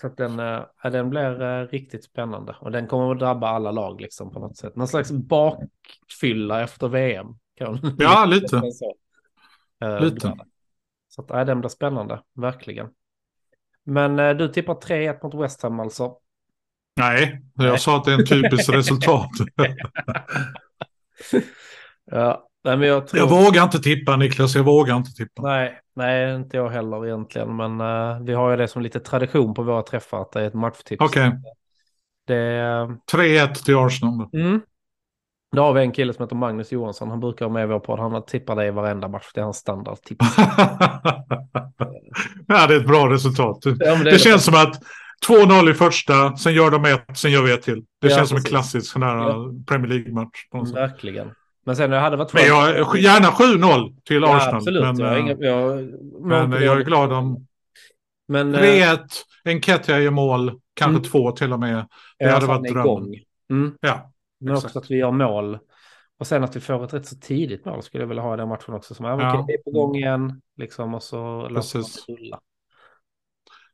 så 0.00 0.06
att 0.06 0.16
den, 0.16 0.38
eh, 0.40 0.64
ja, 0.82 0.90
den 0.90 1.10
blir 1.10 1.42
eh, 1.42 1.66
riktigt 1.66 2.04
spännande 2.04 2.56
och 2.60 2.70
den 2.70 2.86
kommer 2.86 3.12
att 3.12 3.18
drabba 3.18 3.48
alla 3.48 3.70
lag 3.70 4.00
liksom 4.00 4.32
på 4.32 4.40
något 4.40 4.56
sätt. 4.56 4.76
Någon 4.76 4.88
slags 4.88 5.10
bakfylla 5.12 6.62
efter 6.62 6.88
VM. 6.88 7.26
Kan 7.54 7.96
Ja, 7.98 8.24
lite. 8.24 8.62
så. 8.72 8.94
Eh, 9.80 10.00
Lite. 10.00 10.34
Så 11.08 11.22
att, 11.22 11.30
ja, 11.30 11.44
den 11.44 11.60
blir 11.60 11.68
spännande, 11.68 12.22
verkligen. 12.34 12.88
Men 13.88 14.18
eh, 14.18 14.30
du 14.30 14.48
tippar 14.48 14.74
3-1 14.74 15.18
mot 15.22 15.34
West 15.44 15.62
Ham 15.62 15.80
alltså. 15.80 16.12
Nej, 16.96 17.40
jag 17.54 17.80
sa 17.80 17.96
att 17.96 18.04
det 18.04 18.12
är 18.12 18.18
en 18.18 18.26
typisk 18.26 18.68
resultat. 18.72 19.30
Ja, 22.10 22.48
men 22.62 22.82
jag 22.82 23.06
tror... 23.06 23.20
Jag 23.20 23.28
vågar 23.44 23.62
inte 23.64 23.78
tippa 23.78 24.16
Niklas, 24.16 24.54
jag 24.54 24.64
vågar 24.64 24.96
inte 24.96 25.12
tippa. 25.12 25.42
Nej, 25.42 25.80
nej, 25.96 26.34
inte 26.34 26.56
jag 26.56 26.68
heller 26.68 27.06
egentligen. 27.06 27.56
Men 27.56 27.80
eh, 27.80 28.20
vi 28.20 28.34
har 28.34 28.50
ju 28.50 28.56
det 28.56 28.68
som 28.68 28.82
lite 28.82 29.00
tradition 29.00 29.54
på 29.54 29.62
våra 29.62 29.82
träffar, 29.82 30.22
att 30.22 30.32
det 30.32 30.40
är 30.40 30.46
ett 30.46 30.54
matchtips. 30.54 31.00
Okej, 31.04 31.32
Det, 32.26 32.60
3-1 33.12 33.54
till 33.54 33.76
Arsenal. 33.76 34.28
mm, 34.32 34.60
Då 35.56 35.62
har 35.62 35.72
vi 35.72 35.80
en 35.80 35.92
kille 35.92 36.12
som 36.14 36.22
heter 36.22 36.36
Magnus 36.36 36.72
Johansson. 36.72 37.08
Han 37.10 37.20
brukar 37.20 37.44
vara 37.44 37.52
med 37.52 37.62
i 37.62 37.66
vår 37.66 37.78
podd. 37.80 37.98
Han 37.98 38.24
tippar 38.24 38.56
det 38.56 38.66
i 38.66 38.70
varenda 38.70 39.08
match. 39.08 39.26
Det 39.34 39.40
är 39.40 39.44
hans 39.44 39.56
standardtips. 39.56 40.26
ja, 42.46 42.66
det 42.66 42.74
är 42.74 42.80
ett 42.80 42.86
bra 42.86 43.10
resultat. 43.10 43.58
Ja, 43.64 43.72
men 43.78 44.04
det, 44.04 44.10
är 44.10 44.18
känns 44.18 44.44
som 44.44 44.54
att 44.54 44.82
2-0 45.28 45.70
i 45.70 45.74
första, 45.74 46.36
sen 46.36 46.54
gör 46.54 46.70
de 46.70 46.84
ett, 46.84 47.04
sen 47.18 47.30
gör 47.30 47.42
vi 47.42 47.52
ett 47.52 47.62
till. 47.62 47.84
Det 48.00 48.08
Ja, 48.08 48.16
känns 48.16 48.28
som 48.28 48.38
en 48.38 48.44
klassisk 48.44 48.92
sån 48.92 49.02
här 49.02 49.16
Ja. 49.16 49.50
Premier 49.66 49.88
League-match. 49.88 50.72
Verkligen. 50.74 51.30
Men 51.66 51.76
sen 51.76 51.90
det 51.90 51.98
hade 51.98 52.16
varit 52.16 52.32
Men 52.34 52.46
jag, 52.46 52.96
gärna 52.98 53.26
7-0 53.28 53.96
till 54.04 54.22
Ja, 54.22 54.36
Arsenal. 54.36 54.56
absolut. 54.56 54.82
men, 54.82 54.98
jag, 54.98 55.12
eh, 55.14 55.20
inga, 55.20 55.36
jag, 55.38 55.88
men 56.20 56.62
jag 56.62 56.80
är 56.80 56.84
glad 56.84 57.12
om 57.12 57.46
Men, 58.28 58.54
eh, 58.54 58.60
3-1, 58.60 58.98
Enketia 59.44 59.98
gör 60.00 60.10
mål, 60.10 60.52
kanske 60.74 60.98
Mm. 60.98 61.02
två 61.10 61.30
till 61.32 61.52
och 61.52 61.60
med. 61.60 61.76
Det 62.18 62.24
ja, 62.24 62.30
hade 62.32 62.46
varit 62.46 62.72
drömmen. 62.72 63.14
Mm. 63.50 63.72
Ja, 63.80 64.10
Men 64.40 64.54
Exakt. 64.54 64.66
också 64.66 64.78
att 64.78 64.90
vi 64.90 64.96
gör 64.96 65.10
mål. 65.10 65.58
Och 66.18 66.26
sen 66.26 66.44
att 66.44 66.56
vi 66.56 66.60
får 66.60 66.84
ett 66.84 66.94
rätt 66.94 67.06
så 67.06 67.16
tidigt 67.16 67.64
mål 67.64 67.82
skulle 67.82 68.02
jag 68.02 68.08
vilja 68.08 68.22
ha 68.22 68.34
i 68.34 68.36
den 68.36 68.48
matchen 68.48 68.74
också. 68.74 68.94
Som, 68.94 69.06
ja, 69.06 69.20
Ja. 69.22 69.32
okej, 69.40 69.44
vi 69.48 69.54
är 69.54 69.62
på 69.62 69.70
gång 69.70 69.96
igen. 69.96 70.40
Liksom, 70.56 70.94
och 70.94 71.02
så 71.02 71.48
låter 71.48 71.78
det 71.78 72.12
rulla. 72.14 72.40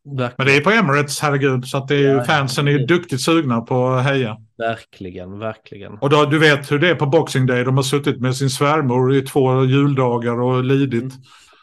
Verkligen, 0.04 0.34
men 0.38 0.46
det 0.46 0.56
är 0.56 0.60
på 0.60 0.70
Emirates, 0.70 1.20
herregud. 1.20 1.64
Så 1.66 1.78
att 1.78 1.88
det 1.88 1.94
är 1.94 1.98
ju, 1.98 2.06
Ja, 2.08 2.24
fansen 2.24 2.68
är 2.68 2.72
ju 2.72 2.78
duktigt 2.86 3.20
sugna 3.20 3.60
på 3.60 3.86
att 3.88 4.04
heja. 4.04 4.36
verkligen, 4.58 5.38
verkligen. 5.38 5.92
Och 5.98 6.10
då, 6.10 6.24
du 6.24 6.38
vet 6.38 6.72
hur 6.72 6.78
det 6.78 6.88
är 6.90 6.94
på 6.94 7.06
Boxing 7.06 7.46
Day. 7.46 7.64
De 7.64 7.76
har 7.76 7.82
suttit 7.82 8.20
med 8.20 8.36
sin 8.36 8.50
svärmor 8.50 9.14
i 9.14 9.22
två 9.22 9.64
juldagar 9.64 10.40
och 10.40 10.64
lidit. 10.64 11.14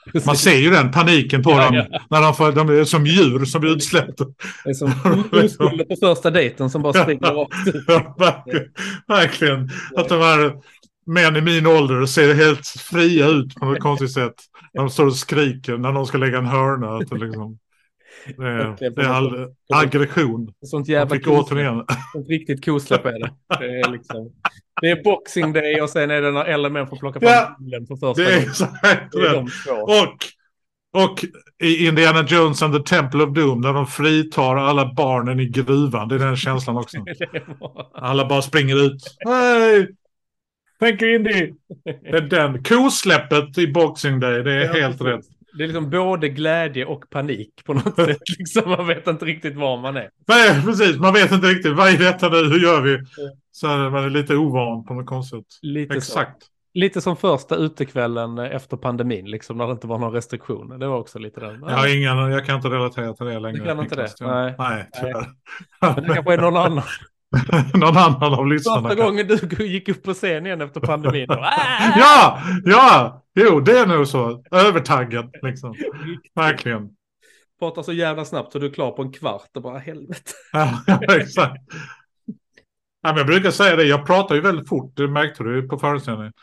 Man 0.25 0.37
ser 0.37 0.57
ju 0.57 0.69
den 0.69 0.91
paniken 0.91 1.43
på 1.43 1.51
Ja, 1.51 1.65
dem. 1.65 1.75
ja. 1.75 1.99
När 2.09 2.21
de, 2.21 2.35
får, 2.35 2.51
de 2.51 2.69
är 2.69 2.83
som 2.83 3.05
djur 3.05 3.45
som 3.45 3.61
blir 3.61 3.71
utsläppta. 3.71 4.25
Det 4.63 4.69
är 4.69 4.73
som 4.73 4.87
oskulder 5.31 5.85
på 5.85 5.95
första 5.95 6.29
dejten 6.31 6.69
som 6.69 6.81
bara 6.81 7.03
springer 7.03 7.33
rakt 7.33 7.67
ut. 7.67 7.83
Ja, 7.87 8.15
verkligen. 9.07 9.69
Att 9.95 10.09
de 10.09 10.19
här 10.21 10.53
män 11.05 11.35
i 11.35 11.41
min 11.41 11.65
ålder 11.67 12.05
ser 12.05 12.33
helt 12.33 12.67
fria 12.67 13.27
ut 13.27 13.55
på 13.55 13.65
något 13.65 13.79
konstigt 13.79 14.11
sätt. 14.11 14.33
När 14.73 14.81
de 14.81 14.89
står 14.89 15.05
och 15.05 15.15
skriker 15.15 15.77
när 15.77 15.91
någon 15.91 16.07
ska 16.07 16.17
lägga 16.17 16.37
en 16.37 16.45
hörna. 16.45 16.95
Att 16.97 17.19
liksom, 17.19 17.57
det 18.37 18.43
är, 18.45 18.89
det 18.95 19.01
är 19.01 19.05
all, 19.07 19.47
aggression. 19.73 20.53
Sånt 20.65 20.87
jävla 20.87 21.15
fick 21.15 21.25
kosläpp. 21.25 21.51
återigen. 21.51 21.85
Sånt 22.13 22.29
riktigt 22.29 22.65
kosläpp 22.65 23.05
är 23.05 23.19
det. 23.19 23.31
Det 23.59 23.79
är 23.79 23.89
liksom... 23.91 24.31
Det 24.81 24.89
är 24.89 25.03
boxing 25.03 25.53
day 25.53 25.81
och 25.81 25.89
sen 25.89 26.11
är 26.11 26.21
det 26.21 26.31
när 26.31 26.57
LMN 26.57 26.87
får 26.87 26.97
plocka 26.97 27.19
fram 27.19 27.29
Ja, 27.29 27.55
bilen 27.59 27.87
för 27.87 27.95
första 27.95 28.23
Det 28.23 28.33
är 28.33 28.39
gången. 28.39 29.09
Det 29.11 29.27
är 29.27 29.33
de 29.33 29.47
två. 29.65 29.73
Och, 29.73 30.17
och 31.03 31.25
i 31.63 31.87
Indiana 31.87 32.25
Jones 32.27 32.61
and 32.61 32.73
the 32.73 32.95
Temple 32.95 33.23
of 33.23 33.33
Doom 33.35 33.61
när 33.61 33.73
de 33.73 33.87
fritar 33.87 34.55
alla 34.55 34.93
barnen 34.93 35.39
i 35.39 35.45
gruvan. 35.45 36.07
Det 36.07 36.15
är 36.15 36.19
den 36.19 36.35
känslan 36.35 36.77
också. 36.77 36.97
Alla 37.93 38.25
bara 38.27 38.41
springer 38.41 38.85
ut. 38.85 39.17
Nej! 39.25 39.87
Thank 40.79 41.01
you 41.01 41.15
Indy! 41.15 41.53
Det 41.85 42.17
är 42.17 42.21
den. 42.21 42.63
Kosläppet 42.63 43.57
i 43.57 43.67
Boxing 43.67 44.19
Day, 44.19 44.43
det 44.43 44.53
är 44.53 44.65
Ja, 44.65 44.73
helt 44.73 45.01
rätt. 45.01 45.25
Det 45.53 45.63
är 45.63 45.67
liksom 45.67 45.89
både 45.89 46.29
glädje 46.29 46.85
och 46.85 47.09
panik 47.09 47.63
på 47.65 47.73
något 47.73 47.95
sätt. 48.07 48.17
Liksom, 48.37 48.69
man 48.69 48.87
vet 48.87 49.07
inte 49.07 49.25
riktigt 49.25 49.55
var 49.55 49.77
man 49.81 49.97
är. 49.97 50.09
Nej, 50.27 50.61
precis. 50.65 50.97
Man 50.97 51.13
vet 51.13 51.31
inte 51.31 51.47
riktigt. 51.47 51.75
Vad 51.75 51.87
är 51.93 51.97
detta 51.97 52.29
nu? 52.29 52.37
Hur 52.37 52.59
gör 52.59 52.81
vi? 52.81 52.99
Så 53.51 53.67
man 53.67 54.03
är 54.03 54.09
lite 54.09 54.35
ovan 54.35 54.85
på 54.85 54.93
något 54.93 55.05
konstigt. 55.05 55.59
Lite, 55.61 55.93
så. 55.93 55.97
Exakt. 55.97 56.37
lite 56.73 57.01
som 57.01 57.17
första 57.17 57.55
utekvällen 57.55 58.39
efter 58.39 58.77
pandemin, 58.77 59.25
liksom, 59.25 59.57
när 59.57 59.65
det 59.67 59.71
inte 59.71 59.87
var 59.87 59.97
några 59.97 60.17
restriktioner. 60.17 60.77
Det 60.77 60.87
var 60.87 60.97
också 60.99 61.19
lite 61.19 61.39
den. 61.39 61.59
Jag, 61.61 61.69
har 61.77 61.95
ingen, 61.95 62.17
jag 62.17 62.45
kan 62.45 62.55
inte 62.55 62.67
relatera 62.69 63.13
till 63.13 63.25
det 63.25 63.39
längre. 63.39 63.57
Du 63.57 63.65
kan 63.65 63.79
inte 63.79 63.95
det? 63.95 64.09
Nej. 64.21 64.55
Nej, 64.57 64.89
tyvärr. 64.93 65.27
Men 65.81 65.95
det 66.03 66.13
kanske 66.13 66.33
är 66.33 66.37
någon 66.37 66.57
annan. 66.65 66.83
någon 67.73 67.97
annan 67.97 68.33
av 68.33 68.47
lyssnarna. 68.47 68.89
Första 68.89 69.03
gången 69.03 69.27
du 69.27 69.67
gick 69.67 69.89
upp 69.89 70.03
på 70.03 70.13
scen 70.13 70.45
igen 70.45 70.61
efter 70.61 70.79
pandemin. 70.79 71.27
Ah! 71.29 71.97
Ja, 71.97 72.41
ja, 72.65 73.23
jo, 73.35 73.59
det 73.59 73.79
är 73.79 73.85
nog 73.85 74.07
så. 74.07 74.43
Övertaggad, 74.51 75.35
liksom. 75.41 75.75
Verkligen. 76.35 76.89
Pratar 77.59 77.83
så 77.83 77.93
jävla 77.93 78.25
snabbt 78.25 78.51
så 78.51 78.59
du 78.59 78.65
är 78.65 78.73
klar 78.73 78.91
på 78.91 79.01
en 79.01 79.11
kvart 79.11 79.49
och 79.55 79.61
bara 79.61 79.79
helvete. 79.79 80.31
Ja, 80.51 80.99
exakt. 81.15 81.63
Ja, 83.03 83.09
men 83.09 83.17
jag 83.17 83.27
brukar 83.27 83.51
säga 83.51 83.75
det, 83.75 83.83
jag 83.83 84.05
pratar 84.05 84.35
ju 84.35 84.41
väldigt 84.41 84.69
fort, 84.69 84.93
det 84.95 85.07
märkte 85.07 85.43
du 85.43 85.67
på 85.67 85.77
föreställningen. 85.77 86.33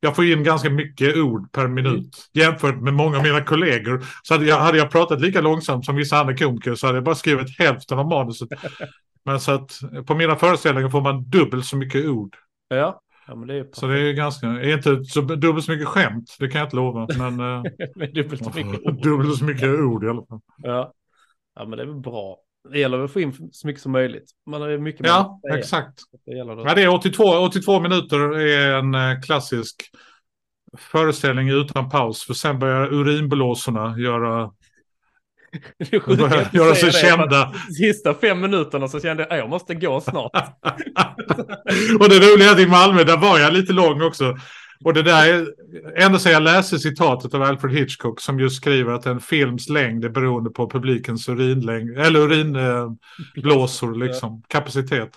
Jag 0.00 0.16
får 0.16 0.24
in 0.24 0.44
ganska 0.44 0.70
mycket 0.70 1.16
ord 1.16 1.52
per 1.52 1.68
minut. 1.68 2.28
Jämfört 2.32 2.80
med 2.80 2.94
många 2.94 3.16
av 3.16 3.22
mina 3.22 3.44
kollegor. 3.44 4.04
Så 4.22 4.34
hade 4.34 4.46
jag, 4.46 4.58
hade 4.58 4.78
jag 4.78 4.90
pratat 4.90 5.20
lika 5.20 5.40
långsamt 5.40 5.84
som 5.84 5.96
vissa 5.96 6.18
andra 6.18 6.36
komiker 6.36 6.74
så 6.74 6.86
hade 6.86 6.96
jag 6.96 7.04
bara 7.04 7.14
skrivit 7.14 7.58
hälften 7.58 7.98
av 7.98 8.08
manuset. 8.08 8.48
Men 9.24 9.40
så 9.40 9.52
att 9.52 9.80
på 10.06 10.14
mina 10.14 10.36
föreställningar 10.36 10.88
får 10.88 11.00
man 11.00 11.24
dubbelt 11.24 11.66
så 11.66 11.76
mycket 11.76 12.06
ord. 12.06 12.36
Ja, 12.68 13.00
ja 13.26 13.34
men 13.34 13.48
det 13.48 13.54
är 13.54 13.66
Så 13.72 13.86
det 13.86 14.00
är 14.00 14.12
ganska, 14.12 14.46
är 14.46 14.72
inte 14.76 15.04
så 15.04 15.20
dubbelt 15.20 15.64
så 15.64 15.72
mycket 15.72 15.88
skämt, 15.88 16.36
det 16.38 16.48
kan 16.48 16.58
jag 16.58 16.66
inte 16.66 16.76
lova. 16.76 17.06
Men 17.18 17.40
eh, 17.40 17.62
dubbelt 18.14 18.44
så 18.44 18.50
mycket 18.50 18.80
ord. 18.86 19.02
dubbelt 19.02 19.38
så 19.38 19.44
mycket 19.44 19.68
ord 19.68 20.04
i 20.04 20.08
alla 20.08 20.26
fall. 20.26 20.40
Ja. 20.56 20.92
ja, 21.54 21.64
men 21.64 21.76
det 21.78 21.82
är 21.82 21.86
väl 21.86 22.00
bra. 22.00 22.36
Det 22.72 22.78
gäller 22.78 23.04
att 23.04 23.12
få 23.12 23.20
in 23.20 23.50
så 23.52 23.66
mycket 23.66 23.82
som 23.82 23.92
möjligt. 23.92 24.30
Man 24.46 24.60
har 24.62 24.78
mycket 24.78 25.06
Ja, 25.06 25.40
exakt. 25.54 26.00
Det 26.26 26.36
gäller. 26.36 26.56
Ja, 26.56 26.74
det 26.74 26.82
är 26.82 26.88
82, 26.88 27.24
82 27.24 27.80
minuter 27.80 28.18
är 28.38 28.78
en 28.78 28.94
eh, 28.94 29.20
klassisk 29.20 29.76
föreställning 30.78 31.48
utan 31.48 31.88
paus. 31.90 32.24
För 32.26 32.34
sen 32.34 32.58
börjar 32.58 32.92
urinblåsorna 32.92 33.98
göra, 33.98 34.50
Det 35.90 36.06
börjar 36.06 36.48
göra 36.52 36.74
sig 36.74 36.92
kända. 36.92 37.54
Sista 37.78 38.14
fem 38.14 38.40
minuterna 38.40 38.88
så 38.88 39.00
kände 39.00 39.22
jag 39.22 39.32
att 39.32 39.38
jag 39.38 39.48
måste 39.48 39.74
gå 39.74 40.00
snart. 40.00 40.32
och 42.00 42.08
det 42.08 42.18
roliga 42.18 42.48
är 42.48 42.52
att 42.52 42.58
i 42.58 42.66
Malmö, 42.66 43.04
där 43.04 43.16
var 43.16 43.38
jag 43.38 43.52
lite 43.52 43.72
lång 43.72 44.02
också. 44.02 44.36
Och 44.84 44.94
det 44.94 45.02
där 45.02 45.28
är, 45.28 45.46
ända 45.96 46.18
sedan 46.18 46.32
jag 46.32 46.42
läste 46.42 46.78
citatet 46.78 47.34
av 47.34 47.42
Alfred 47.42 47.76
Hitchcock 47.76 48.20
som 48.20 48.40
just 48.40 48.56
skriver 48.56 48.92
att 48.92 49.06
en 49.06 49.20
films 49.20 49.68
längd 49.68 50.04
är 50.04 50.08
beroende 50.08 50.50
på 50.50 50.70
publikens 50.70 51.28
urinlängd, 51.28 51.98
eller 51.98 52.20
urinblåsor, 52.20 53.94
liksom, 53.94 54.42
kapacitet. 54.48 55.10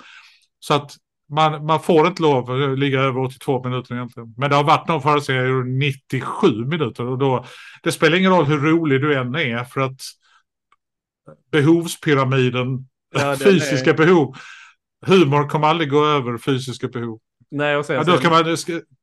Så 0.59 0.73
att 0.73 0.91
man, 1.29 1.65
man 1.65 1.79
får 1.79 2.07
inte 2.07 2.21
lov 2.21 2.51
att 2.51 2.79
ligga 2.79 3.01
över 3.01 3.21
82 3.21 3.63
minuter 3.63 3.95
egentligen. 3.95 4.33
Men 4.37 4.49
det 4.49 4.55
har 4.55 4.63
varit 4.63 4.87
någon 4.87 5.01
föreställning 5.01 5.47
som 5.47 5.59
är 5.59 5.63
97 5.63 6.65
minuter 6.65 7.05
och 7.05 7.17
då, 7.17 7.45
det 7.83 7.91
spelar 7.91 8.17
ingen 8.17 8.31
roll 8.31 8.45
hur 8.45 8.59
rolig 8.59 9.01
du 9.01 9.15
än 9.15 9.35
är 9.35 9.63
för 9.63 9.81
att 9.81 10.01
behovspyramiden, 11.51 12.87
Ja, 13.15 13.35
fysiska 13.43 13.89
är- 13.89 13.97
behov, 13.97 14.35
humor 15.05 15.49
kommer 15.49 15.67
aldrig 15.67 15.89
gå 15.89 16.05
över 16.05 16.37
fysiska 16.37 16.87
behov. 16.87 17.19
Nej, 17.51 17.77
och 17.77 17.85
sen, 17.85 17.95
Ja, 17.95 18.03
då 18.03 18.17
ska 18.17 18.29
man 18.29 18.57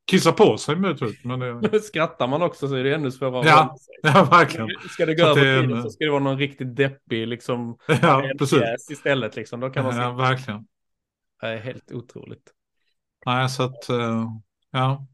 kissa 0.07 0.33
på 0.33 0.59
sig 0.59 0.77
möjligtvis. 0.77 1.25
Men 1.25 1.41
det, 1.61 1.81
skrattar 1.83 2.27
man 2.29 2.43
också 2.43 2.69
så 2.69 2.75
är 2.75 2.85
det 2.85 2.95
ännu 2.95 3.11
svårare 3.11 3.47
Ja. 3.49 3.77
ja, 4.03 4.25
verkligen. 4.31 4.69
Ska 4.91 5.07
det 5.07 5.15
gå 5.15 5.23
Så 5.23 5.29
över 5.31 5.45
det 5.45 5.49
är 5.51 5.59
en- 5.63 5.69
tiden 5.69 5.83
så 5.83 5.91
ska 5.91 6.05
det 6.05 6.11
vara 6.11 6.23
någon 6.23 6.39
riktigt 6.39 6.77
deppig 6.77 7.27
liksom, 7.29 7.77
Ja, 8.03 8.31
precis. 8.39 8.91
istället. 8.91 9.37
Liksom. 9.37 9.61
Då 9.61 9.71
kan 9.71 9.85
man 9.85 9.97
Ja, 9.97 10.11
se. 10.11 10.17
verkligen. 10.23 10.67
Det 11.41 11.47
är 11.47 11.57
helt 11.59 11.93
otroligt. 11.93 12.53
Nej, 13.27 13.49
så 13.49 13.63
att, 13.63 13.89
eh, 13.89 14.25
ja. 14.71 15.07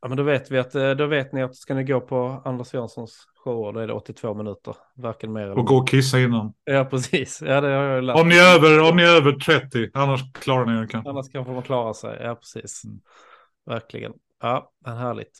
Ja, 0.00 0.08
men 0.08 0.16
då 0.16 0.22
vet 0.22 0.50
vi 0.50 0.58
att 0.58 0.74
eh, 0.74 0.90
då 0.90 1.06
vet 1.06 1.32
ni 1.32 1.42
att 1.42 1.56
ska 1.56 1.74
ni 1.74 1.84
gå 1.84 2.00
på 2.00 2.42
Anders 2.44 2.74
Jönssons 2.74 3.26
shower 3.44 3.72
då 3.72 3.80
är 3.80 3.86
det 3.86 3.92
82 3.92 4.34
minuter. 4.34 4.76
Varken 4.94 5.32
mer 5.32 5.42
eller 5.42 5.58
Och 5.58 5.66
gå 5.66 5.76
och 5.76 5.88
kissa 5.88 6.20
innan. 6.20 6.52
Ja, 6.64 6.84
precis. 6.84 7.42
Ja, 7.42 7.60
det 7.60 7.68
har 7.68 7.84
jag 7.84 8.04
lärt 8.04 8.16
Om 8.16 8.28
ni 8.28 8.36
är 8.36 8.54
över, 8.54 8.90
om 8.90 8.96
ni 8.96 9.02
över 9.02 9.32
30, 9.32 9.90
annars 9.94 10.32
klarar 10.32 10.66
ni 10.66 10.80
det 10.80 10.86
kanske. 10.86 11.10
Annars 11.10 11.28
kanske 11.32 11.52
man 11.52 11.62
klarar 11.62 11.92
sig. 11.92 12.18
Ja, 12.22 12.34
precis. 12.34 12.82
Verkligen. 13.66 14.12
Ja, 14.42 14.72
men 14.84 14.96
härligt. 14.96 15.38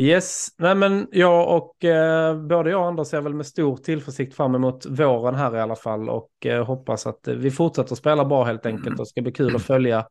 Yes, 0.00 0.48
nej 0.58 0.74
men 0.74 1.08
jag 1.12 1.56
och 1.56 1.84
eh, 1.84 2.36
både 2.42 2.70
jag 2.70 2.80
och 2.80 2.86
Anders 2.86 3.08
ser 3.08 3.20
väl 3.20 3.34
med 3.34 3.46
stor 3.46 3.76
tillförsikt 3.76 4.34
fram 4.34 4.54
emot 4.54 4.86
våren 4.86 5.34
här 5.34 5.56
i 5.56 5.60
alla 5.60 5.76
fall 5.76 6.08
och 6.08 6.46
eh, 6.46 6.64
hoppas 6.64 7.06
att 7.06 7.28
eh, 7.28 7.34
vi 7.34 7.50
fortsätter 7.50 7.94
spela 7.94 8.24
bra 8.24 8.44
helt 8.44 8.66
enkelt 8.66 9.00
och 9.00 9.08
ska 9.08 9.22
bli 9.22 9.32
kul 9.32 9.56
att 9.56 9.62
följa 9.62 10.06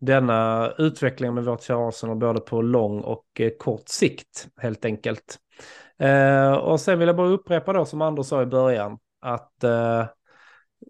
denna 0.00 0.72
utveckling 0.78 1.34
med 1.34 1.44
vårt 1.44 1.62
kära 1.62 1.88
Arsenal 1.88 2.16
både 2.16 2.40
på 2.40 2.62
lång 2.62 3.00
och 3.00 3.26
eh, 3.40 3.50
kort 3.58 3.88
sikt 3.88 4.46
helt 4.60 4.84
enkelt. 4.84 5.38
Eh, 6.00 6.52
och 6.52 6.80
sen 6.80 6.98
vill 6.98 7.08
jag 7.08 7.16
bara 7.16 7.28
upprepa 7.28 7.72
då 7.72 7.84
som 7.84 8.02
Anders 8.02 8.26
sa 8.26 8.42
i 8.42 8.46
början 8.46 8.98
att 9.22 9.64
eh, 9.64 10.04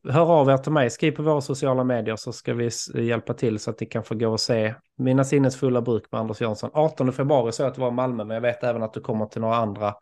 hör 0.08 0.26
av 0.40 0.50
er 0.50 0.56
till 0.56 0.72
mig, 0.72 0.90
skriv 0.90 1.12
på 1.12 1.22
våra 1.22 1.40
sociala 1.40 1.84
medier 1.84 2.16
så 2.16 2.32
ska 2.32 2.54
vi 2.54 2.70
hjälpa 2.94 3.34
till 3.34 3.58
så 3.58 3.70
att 3.70 3.80
ni 3.80 3.86
kan 3.86 4.04
få 4.04 4.14
gå 4.14 4.28
och 4.28 4.40
se 4.40 4.74
Mina 4.98 5.24
sinnesfulla 5.24 5.80
bruk 5.82 6.04
med 6.12 6.20
Anders 6.20 6.40
Jansson. 6.40 6.70
18 6.74 7.12
februari 7.12 7.52
så 7.52 7.62
jag 7.62 7.68
att 7.68 7.74
det 7.74 7.80
var 7.80 7.90
Malmö, 7.90 8.24
men 8.24 8.34
jag 8.34 8.40
vet 8.42 8.64
även 8.64 8.82
att 8.82 8.94
du 8.94 9.00
kommer 9.00 9.26
till 9.26 9.40
några 9.40 9.56
andra 9.56 9.94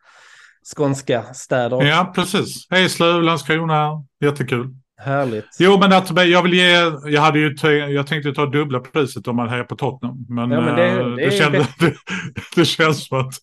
skånska 0.76 1.22
städer. 1.22 1.76
också. 1.76 1.86
Ja, 1.88 2.12
precis. 2.14 2.66
Eslöv, 2.72 3.22
Landskrona, 3.22 3.90
jättekul. 4.20 4.74
Härligt. 4.96 5.46
Jo, 5.58 5.78
men 5.78 5.92
att, 5.92 6.26
jag 6.28 6.42
vill 6.42 6.54
ge, 6.54 6.92
jag 7.04 7.20
hade 7.20 7.38
ju, 7.38 7.54
jag 7.94 8.06
tänkte 8.06 8.32
ta 8.32 8.46
dubbla 8.46 8.80
priset 8.80 9.28
om 9.28 9.36
man 9.36 9.48
hejar 9.48 9.64
på 9.64 9.76
Tottenham. 9.76 10.26
Men, 10.28 10.50
Ja, 10.50 10.60
men 10.60 10.76
det- 10.76 10.90
eh, 10.90 11.06
det 11.06 11.50
det, 11.50 11.66
det, 11.80 11.94
det 12.56 12.64
känns 12.64 13.06
som 13.08 13.20
att 13.20 13.34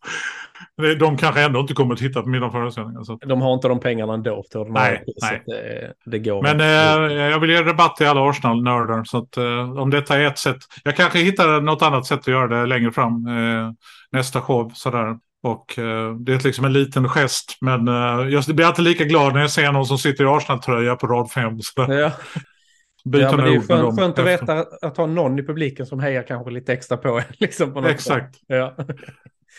De 0.99 1.17
kanske 1.17 1.41
ändå 1.41 1.59
inte 1.59 1.73
kommer 1.73 1.93
att 1.93 1.99
titta 1.99 2.21
på 2.21 2.29
mina 2.29 2.51
föreställningar. 2.51 3.03
Så. 3.03 3.15
De 3.15 3.41
har 3.41 3.53
inte 3.53 3.67
de 3.67 3.79
pengarna 3.79 4.13
ändå 4.13 4.43
till 4.51 4.59
Nej, 4.69 5.03
nej. 5.21 5.43
Det, 5.45 5.93
det 6.05 6.19
går 6.19 6.43
Men 6.43 6.59
eh, 6.59 7.13
jag 7.13 7.39
vill 7.39 7.49
ge 7.49 7.61
rabatt 7.63 7.95
till 7.95 8.07
alla 8.07 8.29
Arsenal-nördar. 8.29 9.03
Så 9.03 9.17
att, 9.17 9.38
eh, 9.38 9.79
om 9.79 9.89
detta 9.89 10.17
är 10.17 10.27
ett 10.27 10.38
sätt. 10.38 10.57
Jag 10.84 10.95
kanske 10.95 11.19
hittar 11.19 11.61
något 11.61 11.82
annat 11.82 12.05
sätt 12.05 12.19
att 12.19 12.27
göra 12.27 12.47
det 12.47 12.65
längre 12.65 12.91
fram. 12.91 13.27
Eh, 13.27 13.71
nästa 14.11 14.41
show. 14.41 14.71
Sådär. 14.73 15.17
Och 15.43 15.79
eh, 15.79 16.15
det 16.15 16.34
är 16.34 16.43
liksom 16.43 16.65
en 16.65 16.73
liten 16.73 17.09
gest. 17.09 17.57
Men 17.61 17.88
eh, 17.88 18.29
jag 18.29 18.43
blir 18.55 18.65
alltid 18.65 18.86
lika 18.86 19.03
glad 19.03 19.34
när 19.34 19.41
jag 19.41 19.51
ser 19.51 19.71
någon 19.71 19.86
som 19.86 19.97
sitter 19.97 20.23
i 20.23 20.27
Arsenal-tröja 20.27 20.95
på 20.95 21.07
rad 21.07 21.32
fem. 21.32 21.59
Så 21.61 21.86
Ja. 21.89 22.11
byter 23.05 23.21
Ja, 23.21 23.36
men 23.36 23.45
det 23.45 23.55
är 23.55 23.59
skönt, 23.59 23.99
skönt 23.99 24.19
att 24.19 24.25
veta 24.25 24.65
att 24.82 24.97
ha 24.97 25.05
någon 25.05 25.39
i 25.39 25.43
publiken 25.43 25.86
som 25.86 25.99
hejar 25.99 26.23
kanske 26.27 26.51
lite 26.51 26.73
extra 26.73 26.97
på 26.97 27.17
en. 27.17 27.23
Liksom 27.39 27.73
på. 27.73 27.86
Exakt. 27.86 28.36
Ja. 28.47 28.75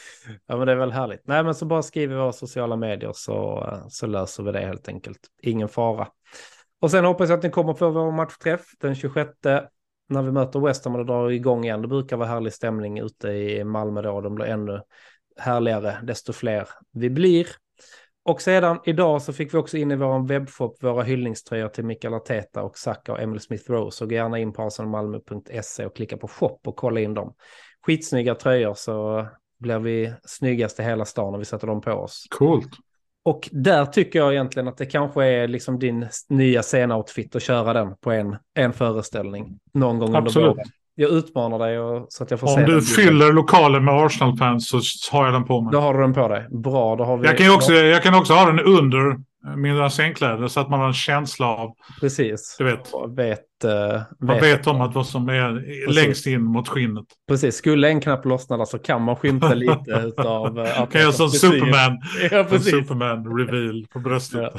ja, 0.46 0.56
men 0.56 0.66
det 0.66 0.72
är 0.72 0.76
väl 0.76 0.92
härligt. 0.92 1.26
Nej, 1.26 1.44
men 1.44 1.54
så 1.54 1.66
bara 1.66 1.82
skriver 1.82 2.14
vi 2.14 2.20
våra 2.20 2.32
sociala 2.32 2.76
medier 2.76 3.12
så, 3.14 3.68
så 3.88 4.06
löser 4.06 4.42
vi 4.42 4.52
det 4.52 4.60
helt 4.60 4.88
enkelt. 4.88 5.20
Ingen 5.42 5.68
fara. 5.68 6.08
Och 6.80 6.90
sen 6.90 7.04
hoppas 7.04 7.28
jag 7.28 7.36
att 7.36 7.44
ni 7.44 7.50
kommer 7.50 7.74
på 7.74 7.90
vår 7.90 8.12
matchträff 8.12 8.64
den 8.80 8.94
26 8.94 9.30
när 10.08 10.22
vi 10.22 10.32
möter 10.32 10.60
West 10.60 10.84
Ham 10.84 10.94
och 10.94 10.98
det 10.98 11.12
drar 11.12 11.30
igång 11.30 11.64
igen. 11.64 11.82
Det 11.82 11.88
brukar 11.88 12.16
vara 12.16 12.28
härlig 12.28 12.52
stämning 12.52 12.98
ute 12.98 13.28
i 13.28 13.64
Malmö 13.64 14.02
då. 14.02 14.20
De 14.20 14.34
blir 14.34 14.46
ännu 14.46 14.80
härligare 15.36 15.98
desto 16.02 16.32
fler 16.32 16.68
vi 16.92 17.10
blir. 17.10 17.46
Och 18.24 18.42
sedan 18.42 18.78
idag 18.84 19.22
så 19.22 19.32
fick 19.32 19.54
vi 19.54 19.58
också 19.58 19.76
in 19.76 19.90
i 19.90 19.96
vår 19.96 20.28
webbshop 20.28 20.82
våra 20.82 21.02
hyllningströjor 21.02 21.68
till 21.68 21.84
Mikael 21.84 22.14
Arteta 22.14 22.62
och 22.62 22.78
Saka 22.78 23.12
och 23.12 23.20
Emil 23.20 23.40
Smith 23.40 23.70
Rowe. 23.70 23.90
Så 23.90 24.06
gå 24.06 24.14
gärna 24.14 24.38
in 24.38 24.52
på 24.52 24.62
arsenalmalmo.se 24.62 25.86
och 25.86 25.96
klicka 25.96 26.16
på 26.16 26.28
shop 26.28 26.60
och 26.66 26.76
kolla 26.76 27.00
in 27.00 27.14
dem. 27.14 27.34
Skitsnygga 27.86 28.34
tröjor 28.34 28.74
så 28.74 29.26
blir 29.62 29.78
vi 29.78 30.12
snyggast 30.24 30.80
i 30.80 30.82
hela 30.82 31.04
stan 31.04 31.32
när 31.32 31.38
vi 31.38 31.44
sätter 31.44 31.66
dem 31.66 31.80
på 31.80 31.92
oss. 31.92 32.26
Coolt. 32.30 32.70
Och 33.24 33.48
där 33.52 33.86
tycker 33.86 34.18
jag 34.18 34.32
egentligen 34.32 34.68
att 34.68 34.76
det 34.76 34.86
kanske 34.86 35.24
är 35.24 35.48
liksom 35.48 35.78
din 35.78 36.06
nya 36.28 36.62
scenoutfit 36.62 37.36
att 37.36 37.42
köra 37.42 37.72
den 37.72 37.94
på 38.00 38.10
en, 38.12 38.36
en 38.54 38.72
föreställning 38.72 39.58
någon 39.74 39.98
gång 39.98 40.08
under 40.08 40.20
Absolut. 40.20 40.48
våren. 40.48 40.66
Jag 40.94 41.10
utmanar 41.10 41.58
dig 41.58 41.78
och, 41.78 42.06
så 42.08 42.24
att 42.24 42.30
jag 42.30 42.40
får 42.40 42.46
se 42.46 42.60
Om 42.60 42.66
du 42.66 42.72
den. 42.72 42.82
fyller 42.82 43.32
lokalen 43.32 43.84
med 43.84 43.94
Arsenal-fans 43.94 44.68
så 44.68 44.80
har 45.16 45.24
jag 45.24 45.34
den 45.34 45.44
på 45.44 45.60
mig. 45.60 45.72
Då 45.72 45.80
har 45.80 45.94
du 45.94 46.00
den 46.00 46.14
på 46.14 46.28
dig. 46.28 46.46
Bra, 46.50 46.96
då 46.96 47.04
har 47.04 47.16
vi... 47.16 47.26
Jag 47.26 47.38
kan, 47.38 47.54
också, 47.54 47.72
jag 47.72 48.02
kan 48.02 48.14
också 48.14 48.32
ha 48.32 48.46
den 48.46 48.60
under 48.60 49.16
mina 49.56 49.90
sängkläder 49.90 50.48
så 50.48 50.60
att 50.60 50.70
man 50.70 50.80
har 50.80 50.86
en 50.86 50.92
känsla 50.92 51.46
av, 51.46 51.74
Precis. 52.00 52.56
du 52.58 52.64
vet, 52.64 52.92
Och 52.92 53.18
vet, 53.18 53.64
eh, 53.64 54.02
man 54.20 54.36
vet, 54.36 54.44
vet 54.44 54.66
om 54.66 54.80
att 54.80 54.94
vad 54.94 55.06
som 55.06 55.28
är 55.28 55.54
Precis. 55.86 55.94
längst 55.96 56.26
in 56.26 56.42
mot 56.42 56.68
skinnet. 56.68 57.04
Precis, 57.28 57.56
skulle 57.56 57.88
en 57.88 58.00
knapp 58.00 58.24
lossna 58.24 58.66
så 58.66 58.78
kan 58.78 59.02
man 59.02 59.16
skymta 59.16 59.54
lite 59.54 60.12
av... 60.16 60.58
Uh, 60.58 60.86
Kan 60.86 61.00
jag 61.00 61.14
som 61.14 61.28
Superman, 61.28 61.98
Ja, 62.30 62.44
precis. 62.44 62.72
Superman-reveal 62.72 63.86
på 63.92 63.98
bröstet. 63.98 64.52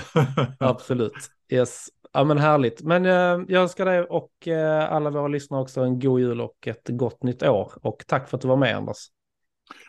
Absolut. 0.60 1.14
Yes. 1.50 1.88
Ja, 2.14 2.24
men 2.24 2.38
härligt. 2.38 2.82
Men 2.82 3.06
eh, 3.06 3.46
jag 3.48 3.62
önskar 3.62 3.86
dig 3.86 4.02
och 4.02 4.48
eh, 4.48 4.94
alla 4.94 5.10
våra 5.10 5.28
lyssnare 5.28 5.62
också 5.62 5.82
en 5.82 6.00
god 6.00 6.20
jul 6.20 6.42
och 6.42 6.68
ett 6.68 6.90
gott 6.90 7.24
nytt 7.24 7.44
år. 7.44 7.72
Och 7.82 8.04
tack 8.08 8.30
för 8.30 8.38
att 8.38 8.42
du 8.42 8.48
var 8.48 8.58
med, 8.58 8.78
Anders. 8.78 8.98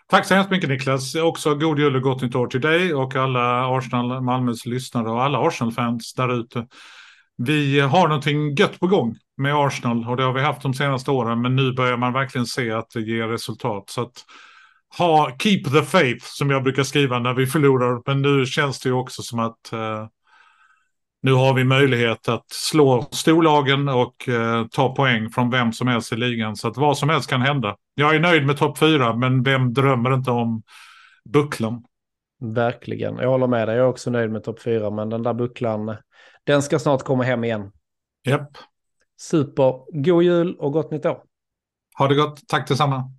Tack 0.07 0.27
så 0.27 0.35
hemskt 0.35 0.51
mycket 0.51 0.69
Niklas. 0.69 1.15
Också 1.15 1.55
god 1.55 1.79
jul 1.79 1.97
och 1.97 2.03
gott 2.03 2.23
nytt 2.23 2.35
år 2.35 2.47
till 2.47 2.61
dig 2.61 2.95
och 2.95 3.17
alla 3.17 3.77
Arsenal 3.77 4.23
Malmös 4.23 4.67
lyssnare 4.67 5.11
och 5.11 5.23
alla 5.23 5.39
Arsenal-fans 5.39 6.15
där 6.15 6.41
ute. 6.41 6.67
Vi 7.37 7.81
har 7.81 8.09
någonting 8.09 8.55
gött 8.55 8.81
på 8.81 8.87
gång 8.87 9.17
med 9.37 9.55
Arsenal 9.55 10.09
och 10.09 10.17
det 10.17 10.23
har 10.23 10.33
vi 10.33 10.41
haft 10.41 10.63
de 10.63 10.75
senaste 10.75 11.11
åren 11.11 11.41
men 11.41 11.57
nu 11.57 11.73
börjar 11.73 11.97
man 11.97 12.13
verkligen 12.13 12.47
se 12.47 12.71
att 12.71 12.91
det 12.91 13.01
ger 13.01 13.29
resultat. 13.29 13.91
Så 13.91 14.03
att 14.03 14.25
ha 14.99 15.37
keep 15.39 15.63
the 15.63 15.83
faith 15.83 16.27
som 16.27 16.51
jag 16.51 16.63
brukar 16.63 16.83
skriva 16.83 17.19
när 17.19 17.35
vi 17.35 17.47
förlorar 17.47 18.03
men 18.07 18.23
nu 18.23 18.47
känns 18.47 18.81
det 18.81 18.89
ju 18.89 18.95
också 18.95 19.23
som 19.23 19.39
att 19.39 19.73
eh, 19.73 20.07
nu 21.25 21.33
har 21.33 21.55
vi 21.55 21.65
möjlighet 21.65 22.29
att 22.29 22.51
slå 22.51 23.09
storlagen 23.11 23.89
och 23.89 24.29
eh, 24.29 24.67
ta 24.67 24.95
poäng 24.95 25.31
från 25.31 25.51
vem 25.51 25.73
som 25.73 25.89
helst 25.89 26.13
i 26.13 26.17
ligan. 26.17 26.57
Så 26.57 26.69
att 26.69 26.77
vad 26.77 26.99
som 26.99 27.09
helst 27.09 27.31
kan 27.31 27.43
hända. 27.43 27.77
Jag 27.95 28.15
är 28.15 28.21
nöjd 28.21 28.47
med 28.47 28.59
topp 28.59 28.79
fyra, 28.79 29.17
men 29.17 29.43
vem 29.43 29.75
drömmer 29.75 30.15
inte 30.15 30.31
om 30.31 30.63
bucklan? 31.25 31.85
Verkligen. 32.41 33.17
Jag 33.17 33.29
håller 33.29 33.47
med 33.47 33.69
dig. 33.69 33.77
Jag 33.77 33.85
är 33.85 33.89
också 33.89 34.11
nöjd 34.11 34.31
med 34.31 34.45
topp 34.45 34.63
fyra, 34.63 34.91
men 34.91 35.11
den 35.11 35.23
där 35.23 35.35
bucklan, 35.35 35.97
den 36.45 36.63
ska 36.63 36.79
snart 36.79 37.03
komma 37.03 37.25
hem 37.25 37.45
igen. 37.45 37.73
Japp. 38.27 38.59
Super. 39.21 40.03
God 40.03 40.23
jul 40.23 40.57
och 40.59 40.73
gott 40.73 40.91
nytt 40.91 41.07
år. 41.07 41.23
Ha 41.99 42.09
det 42.09 42.15
gott. 42.15 42.41
Tack 42.49 42.69
detsamma. 42.69 43.11